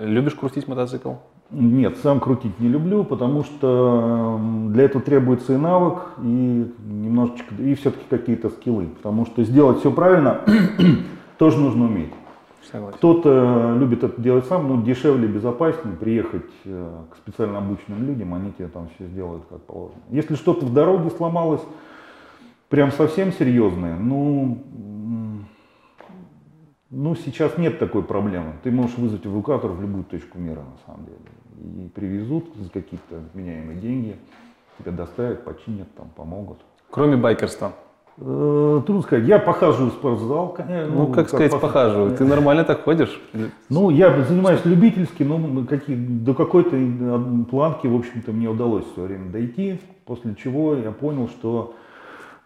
Любишь 0.00 0.34
крутить 0.34 0.68
мотоцикл? 0.68 1.14
Нет, 1.50 1.96
сам 1.98 2.20
крутить 2.20 2.60
не 2.60 2.68
люблю, 2.68 3.02
потому 3.02 3.42
что 3.42 4.40
для 4.68 4.84
этого 4.84 5.02
требуется 5.02 5.54
и 5.54 5.56
навык, 5.56 5.98
и 6.22 6.72
немножечко, 6.78 7.54
и 7.56 7.74
все-таки 7.74 8.04
какие-то 8.08 8.50
скиллы. 8.50 8.86
Потому 8.86 9.26
что 9.26 9.42
сделать 9.42 9.80
все 9.80 9.90
правильно 9.90 10.42
тоже 11.38 11.58
нужно 11.58 11.86
уметь. 11.86 12.12
Согласен. 12.70 12.96
Кто-то 12.98 13.74
любит 13.76 14.04
это 14.04 14.20
делать 14.20 14.46
сам, 14.46 14.68
но 14.68 14.80
дешевле, 14.80 15.26
безопаснее 15.26 15.96
приехать 15.96 16.50
э, 16.64 16.92
к 17.10 17.16
специально 17.16 17.58
обученным 17.58 18.06
людям, 18.06 18.32
они 18.32 18.52
тебе 18.52 18.68
там 18.68 18.88
все 18.94 19.08
сделают 19.08 19.42
как 19.50 19.60
положено. 19.62 20.00
Если 20.10 20.36
что-то 20.36 20.66
в 20.66 20.72
дороге 20.72 21.10
сломалось, 21.10 21.62
прям 22.70 22.92
совсем 22.92 23.32
серьезное, 23.32 23.96
ну, 23.96 24.58
ну 26.88 27.14
сейчас 27.16 27.58
нет 27.58 27.78
такой 27.78 28.02
проблемы. 28.02 28.54
Ты 28.62 28.70
можешь 28.70 28.96
вызвать 28.96 29.26
эвакуатор 29.26 29.70
в 29.72 29.82
любую 29.82 30.04
точку 30.04 30.38
мира, 30.38 30.60
на 30.60 30.78
самом 30.86 31.04
деле. 31.04 31.84
И 31.84 31.88
привезут 31.88 32.46
за 32.56 32.70
какие-то 32.70 33.16
вменяемые 33.34 33.78
деньги, 33.78 34.16
тебя 34.78 34.92
доставят, 34.92 35.44
починят, 35.44 35.92
там, 35.94 36.08
помогут. 36.16 36.58
Кроме 36.90 37.16
байкерства. 37.16 37.72
Э, 38.16 38.80
Трудно 38.86 39.02
сказать, 39.02 39.26
я 39.26 39.38
похаживаю 39.38 39.90
в 39.90 39.94
спортзал, 39.94 40.52
конечно. 40.52 40.94
Ну, 40.94 41.06
как 41.08 41.28
сказать, 41.28 41.52
пох- 41.52 41.60
похаживаю. 41.60 42.16
Ты 42.16 42.24
нормально 42.24 42.64
так 42.64 42.84
ходишь? 42.84 43.20
Ну, 43.68 43.90
я 43.90 44.22
занимаюсь 44.24 44.64
любительски, 44.64 45.22
но 45.22 45.38
мы 45.38 45.66
какие, 45.66 45.96
до 45.96 46.34
какой-то 46.34 46.76
э, 46.76 47.44
планки, 47.50 47.86
в 47.86 47.96
общем-то, 47.96 48.32
мне 48.32 48.48
удалось 48.48 48.84
все 48.92 49.02
время 49.02 49.30
дойти, 49.30 49.80
после 50.06 50.34
чего 50.34 50.74
я 50.74 50.92
понял, 50.92 51.28
что 51.28 51.74
э, 51.74 51.89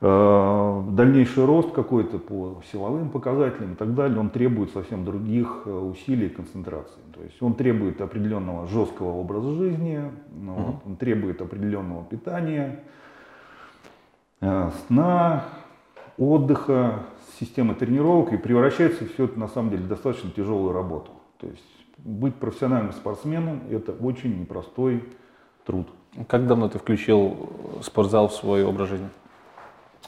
дальнейший 0.01 1.45
рост 1.45 1.73
какой-то 1.73 2.19
по 2.19 2.61
силовым 2.71 3.11
показателям 3.11 3.73
и 3.73 3.77
так 3.77 3.95
далее, 3.95 4.19
он 4.19 4.31
требует 4.31 4.71
совсем 4.73 5.05
других 5.05 5.63
э, 5.65 5.71
усилий 5.71 6.27
и 6.27 6.31
концентрации. 6.31 7.01
То 7.15 7.23
есть 7.23 7.41
он 7.41 7.55
требует 7.55 8.01
определенного 8.01 8.67
жесткого 8.67 9.13
образа 9.13 9.55
жизни, 9.55 10.03
ну, 10.33 10.55
вот, 10.55 10.77
он 10.85 10.97
требует 10.97 11.41
определенного 11.41 12.05
питания, 12.05 12.81
э, 14.41 14.71
сна, 14.87 15.45
отдыха, 16.19 17.05
системы 17.39 17.75
тренировок 17.75 18.33
и 18.33 18.37
превращается 18.37 19.07
все 19.07 19.25
это 19.25 19.39
на 19.39 19.49
самом 19.49 19.71
деле 19.71 19.85
в 19.85 19.89
достаточно 19.89 20.31
тяжелую 20.31 20.73
работу. 20.73 21.13
То 21.39 21.47
есть 21.47 21.63
быть 21.99 22.35
профессиональным 22.35 22.93
спортсменом 22.93 23.63
это 23.71 23.93
очень 23.93 24.41
непростой 24.41 25.05
труд. 25.65 25.89
Как 26.29 26.47
давно 26.47 26.69
ты 26.69 26.79
включил 26.79 27.49
спортзал 27.83 28.29
в 28.29 28.35
свой 28.35 28.65
образ 28.65 28.91
жизни? 28.91 29.09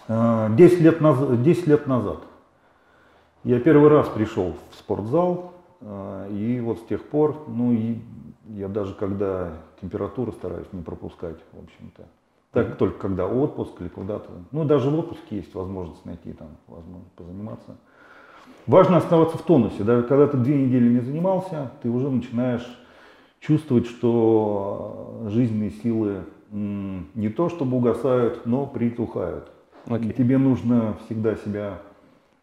Э, 0.09 0.49
10 0.51 0.81
лет, 0.81 1.01
наз- 1.01 1.43
10 1.43 1.67
лет 1.67 1.87
назад 1.87 2.19
я 3.45 3.61
первый 3.61 3.89
раз 3.89 4.09
пришел 4.09 4.55
в 4.71 4.75
спортзал, 4.75 5.53
э, 5.81 6.29
и 6.33 6.61
вот 6.61 6.81
с 6.81 6.83
тех 6.83 7.03
пор, 7.05 7.45
ну 7.47 7.73
и 7.73 7.99
я 8.49 8.69
даже 8.69 8.95
когда 8.95 9.53
температуру 9.81 10.33
стараюсь 10.33 10.67
не 10.73 10.83
пропускать, 10.83 11.37
в 11.53 11.63
общем-то. 11.63 12.05
Так 12.53 12.77
только 12.77 12.99
когда 12.99 13.27
отпуск 13.27 13.73
или 13.81 13.89
куда-то. 13.89 14.31
Ну, 14.51 14.65
даже 14.65 14.89
в 14.89 14.99
отпуске 14.99 15.37
есть 15.37 15.55
возможность 15.55 16.05
найти 16.07 16.33
там, 16.33 16.49
возможность 16.69 17.13
позаниматься. 17.13 17.77
Важно 18.67 18.97
оставаться 18.97 19.37
в 19.37 19.43
тонусе. 19.43 19.85
Даже 19.85 20.05
когда 20.05 20.27
ты 20.27 20.39
две 20.39 20.57
недели 20.57 20.89
не 20.89 21.01
занимался, 21.01 21.71
ты 21.83 21.91
уже 21.91 22.09
начинаешь 22.09 22.67
чувствовать, 23.41 23.87
что 23.87 25.27
жизненные 25.29 25.71
силы 25.71 26.23
не 26.51 27.29
то 27.29 27.49
чтобы 27.49 27.77
угасают, 27.77 28.47
но 28.47 28.67
притухают. 28.67 29.51
И 29.89 30.13
тебе 30.13 30.37
нужно 30.37 30.97
всегда 31.05 31.37
себя 31.37 31.79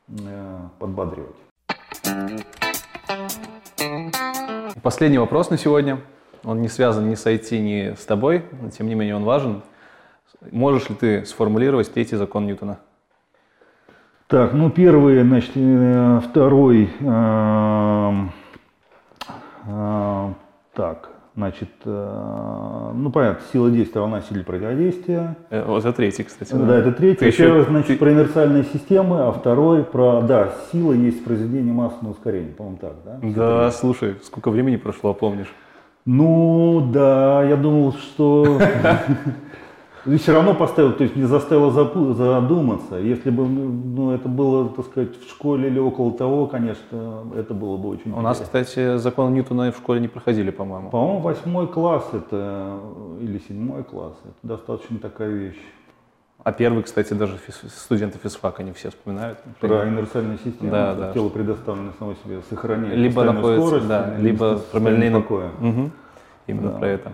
э, 0.08 0.60
подбадривать. 0.80 1.36
Последний 4.82 5.18
вопрос 5.18 5.50
на 5.50 5.58
сегодня. 5.58 6.00
Он 6.46 6.62
не 6.62 6.70
связан 6.70 7.10
ни 7.10 7.16
с 7.16 7.26
IT, 7.26 7.58
ни 7.60 7.96
с 7.96 8.06
тобой, 8.06 8.44
но 8.62 8.70
тем 8.70 8.88
не 8.88 8.96
менее 8.96 9.16
он 9.16 9.24
важен. 9.24 9.62
Можешь 10.52 10.90
ли 10.90 10.96
ты 10.96 11.26
сформулировать 11.26 11.94
третий 11.94 12.16
закон 12.16 12.46
Ньютона? 12.46 12.80
Так, 14.28 14.54
ну 14.54 14.70
первый, 14.70 15.22
значит, 15.22 15.52
э, 15.56 16.22
второй, 16.30 16.90
э, 17.00 18.14
э, 19.68 20.34
так, 20.74 21.10
значит, 21.36 21.70
э, 21.86 22.92
ну 22.96 23.12
понятно, 23.12 23.44
сила 23.52 23.70
действия, 23.72 24.02
волна 24.02 24.22
силы 24.22 24.44
противодействия. 24.44 25.36
Э, 25.50 25.66
вот 25.66 25.80
это 25.80 25.94
третий, 25.94 26.24
кстати. 26.24 26.52
Да, 26.54 26.66
да 26.66 26.78
это 26.78 26.92
третий. 26.92 27.32
Ты 27.32 27.32
Первый, 27.32 27.62
еще... 27.62 27.70
значит, 27.70 28.00
про 28.00 28.12
инерциальные 28.12 28.64
системы, 28.66 29.22
а 29.22 29.32
второй 29.32 29.84
про, 29.84 30.22
да, 30.22 30.54
сила 30.72 30.94
есть 30.94 31.24
произведение 31.24 31.74
массового 31.74 32.12
ускорения, 32.12 32.52
по-моему, 32.52 32.78
так, 32.78 32.94
да? 33.06 33.20
Да, 33.22 33.72
слушай, 33.72 34.16
сколько 34.24 34.50
времени 34.52 34.76
прошло, 34.76 35.14
помнишь? 35.14 35.54
Ну, 36.06 36.90
да, 36.94 37.44
я 37.44 37.56
думал, 37.56 37.94
что... 37.94 38.60
И 40.06 40.18
все 40.18 40.34
равно 40.34 40.54
поставил, 40.54 40.94
то 40.94 41.04
есть 41.04 41.16
не 41.16 41.24
заставило 41.24 41.72
задуматься. 41.72 42.96
Если 42.96 43.30
бы 43.30 43.48
ну, 43.48 44.12
это 44.12 44.28
было, 44.28 44.70
так 44.70 44.86
сказать, 44.86 45.10
в 45.18 45.30
школе 45.30 45.70
или 45.70 45.80
около 45.80 46.12
того, 46.12 46.48
конечно, 46.48 47.24
это 47.36 47.54
было 47.54 47.78
бы 47.78 47.90
очень 47.90 48.12
У 48.12 48.20
нас, 48.20 48.40
кстати, 48.40 48.98
закон 48.98 49.34
Ньютона 49.34 49.72
в 49.72 49.78
школе 49.78 50.02
не 50.02 50.10
проходили, 50.10 50.52
по-моему. 50.52 50.90
По-моему, 50.90 51.20
восьмой 51.20 51.68
класс 51.68 52.10
это, 52.12 52.80
или 53.22 53.40
седьмой 53.48 53.84
класс, 53.84 54.14
это 54.26 54.36
достаточно 54.44 55.00
такая 55.00 55.30
вещь. 55.30 55.60
А 56.44 56.52
первый, 56.52 56.84
кстати, 56.84 57.14
даже 57.14 57.40
студенты 57.70 58.20
физфака, 58.22 58.64
они 58.64 58.74
все 58.74 58.90
вспоминают. 58.90 59.40
Про 59.62 59.88
инерциальную 59.88 60.38
систему. 60.40 60.72
Да, 60.72 60.94
да. 60.94 61.14
Тело 61.14 61.30
предоставлено 61.30 61.94
само 61.98 62.16
себе 62.16 62.42
сохраняет 62.50 62.98
либо 62.98 63.24
находится, 63.24 63.66
скорость, 63.68 63.88
да, 63.88 64.18
либо 64.18 64.58
промельный 64.58 65.10
покоя. 65.10 65.52
Угу. 65.62 65.92
Именно 66.48 66.72
да. 66.72 66.78
про 66.78 66.88
это. 66.90 67.14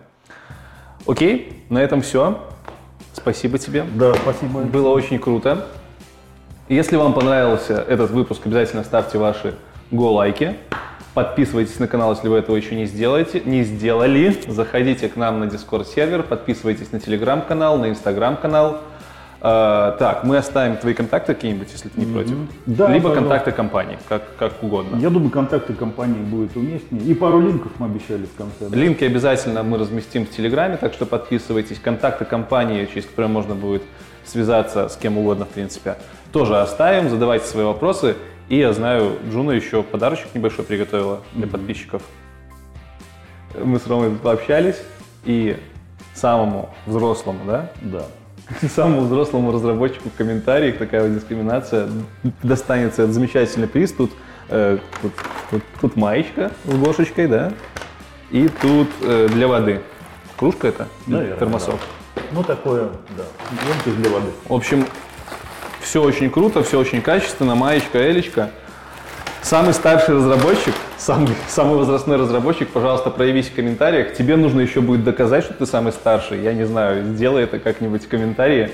Окей, 1.05 1.63
на 1.69 1.77
этом 1.77 2.01
все. 2.01 2.39
Спасибо 3.21 3.57
тебе. 3.57 3.85
Да, 3.95 4.13
спасибо. 4.13 4.61
Было 4.61 4.89
очень 4.89 5.19
круто. 5.19 5.65
Если 6.69 6.95
вам 6.95 7.13
понравился 7.13 7.83
этот 7.87 8.11
выпуск, 8.11 8.45
обязательно 8.45 8.83
ставьте 8.83 9.17
ваши 9.17 9.55
го-лайки. 9.91 10.55
Подписывайтесь 11.13 11.79
на 11.79 11.87
канал, 11.87 12.13
если 12.13 12.27
вы 12.27 12.37
этого 12.37 12.55
еще 12.55 12.75
не 12.75 12.85
сделаете, 12.85 13.41
не 13.43 13.63
сделали. 13.63 14.37
Заходите 14.47 15.09
к 15.09 15.15
нам 15.15 15.39
на 15.39 15.45
Discord 15.45 15.85
сервер, 15.85 16.23
подписывайтесь 16.23 16.91
на 16.91 16.99
телеграм-канал, 16.99 17.77
на 17.77 17.89
инстаграм-канал. 17.89 18.77
Uh, 19.41 19.97
так, 19.97 20.25
мы 20.25 20.35
оставим 20.35 20.75
твои 20.75 20.93
контакты 20.93 21.33
какие-нибудь, 21.33 21.69
если 21.71 21.87
ты 21.87 22.01
не 22.01 22.13
против. 22.13 22.35
Да, 22.65 22.89
Либо 22.89 23.07
пожалуйста. 23.07 23.21
контакты 23.21 23.51
компании, 23.53 23.97
как, 24.09 24.35
как 24.35 24.61
угодно. 24.61 24.97
Я 24.97 25.09
думаю, 25.09 25.29
контакты 25.29 25.73
компании 25.73 26.21
будет 26.21 26.57
уместнее. 26.57 27.01
И 27.03 27.13
пару 27.13 27.39
линков 27.39 27.71
мы 27.79 27.85
обещали 27.85 28.25
в 28.25 28.35
конце. 28.35 28.67
Да? 28.67 28.75
Линки 28.75 29.05
обязательно 29.05 29.63
мы 29.63 29.77
разместим 29.77 30.25
в 30.25 30.29
Телеграме, 30.29 30.75
так 30.75 30.91
что 30.91 31.05
подписывайтесь. 31.05 31.79
Контакты 31.79 32.25
компании, 32.25 32.85
через 32.93 33.05
которые 33.05 33.31
можно 33.31 33.55
будет 33.55 33.83
связаться 34.25 34.89
с 34.89 34.97
кем 34.97 35.17
угодно, 35.17 35.45
в 35.45 35.49
принципе, 35.49 35.95
тоже 36.33 36.59
оставим. 36.59 37.09
Задавайте 37.09 37.45
свои 37.45 37.63
вопросы. 37.63 38.17
И 38.49 38.57
я 38.57 38.73
знаю, 38.73 39.13
Джуна 39.31 39.51
еще 39.51 39.83
подарочек 39.83 40.35
небольшой 40.35 40.65
приготовила 40.65 41.21
для 41.33 41.45
mm-hmm. 41.45 41.49
подписчиков. 41.49 42.01
Мы 43.57 43.79
с 43.79 43.87
Ромой 43.87 44.11
пообщались, 44.11 44.81
и 45.23 45.55
самому 46.13 46.71
взрослому, 46.85 47.39
да? 47.45 47.71
Да 47.81 48.03
самому 48.69 49.01
взрослому 49.01 49.51
разработчику 49.51 50.09
в 50.09 50.17
комментариях 50.17 50.77
такая 50.77 51.03
вот 51.03 51.13
дискриминация 51.13 51.89
достанется. 52.43 53.03
Это 53.03 53.11
замечательный 53.11 53.67
приз. 53.67 53.91
Тут, 53.91 54.11
э, 54.49 54.79
тут, 55.01 55.11
тут, 55.51 55.63
тут 55.81 55.95
маечка 55.95 56.51
с 56.65 56.73
гошечкой, 56.73 57.27
да? 57.27 57.53
И 58.31 58.47
тут 58.61 58.87
э, 59.01 59.27
для 59.29 59.47
воды. 59.47 59.81
Кружка 60.37 60.67
это? 60.67 60.87
Наверное, 61.07 61.37
Термосок. 61.37 61.75
Да. 62.15 62.21
Ну, 62.31 62.43
такое, 62.43 62.89
да. 63.17 63.23
Емкость 63.67 63.97
для 63.97 64.09
воды. 64.09 64.29
В 64.47 64.53
общем, 64.53 64.85
все 65.81 66.01
очень 66.01 66.29
круто, 66.29 66.63
все 66.63 66.79
очень 66.79 67.01
качественно. 67.01 67.55
Маечка, 67.55 68.11
элечка. 68.11 68.51
Самый 69.41 69.73
старший 69.73 70.15
разработчик, 70.15 70.75
самый, 70.97 71.29
самый 71.47 71.77
возрастной 71.77 72.17
разработчик, 72.17 72.69
пожалуйста, 72.69 73.09
проявись 73.09 73.47
в 73.47 73.55
комментариях. 73.55 74.13
Тебе 74.13 74.35
нужно 74.35 74.59
еще 74.59 74.81
будет 74.81 75.03
доказать, 75.03 75.45
что 75.45 75.53
ты 75.53 75.65
самый 75.65 75.91
старший. 75.91 76.41
Я 76.41 76.53
не 76.53 76.65
знаю, 76.65 77.05
сделай 77.05 77.43
это 77.43 77.57
как-нибудь 77.57 78.05
в 78.05 78.09
комментарии. 78.09 78.71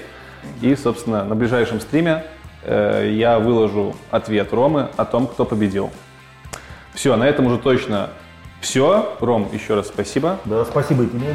И, 0.61 0.75
собственно, 0.75 1.23
на 1.23 1.35
ближайшем 1.35 1.79
стриме 1.79 2.25
э, 2.63 3.11
я 3.13 3.39
выложу 3.39 3.95
ответ 4.11 4.51
Ромы 4.53 4.89
о 4.97 5.05
том, 5.05 5.27
кто 5.27 5.45
победил. 5.45 5.91
Все, 6.93 7.15
на 7.15 7.27
этом 7.27 7.45
уже 7.45 7.57
точно 7.57 8.09
все. 8.59 9.15
Ром, 9.19 9.49
еще 9.53 9.75
раз 9.75 9.87
спасибо. 9.87 10.39
Да, 10.45 10.65
спасибо 10.65 11.03
и 11.03 11.07
тебе. 11.07 11.27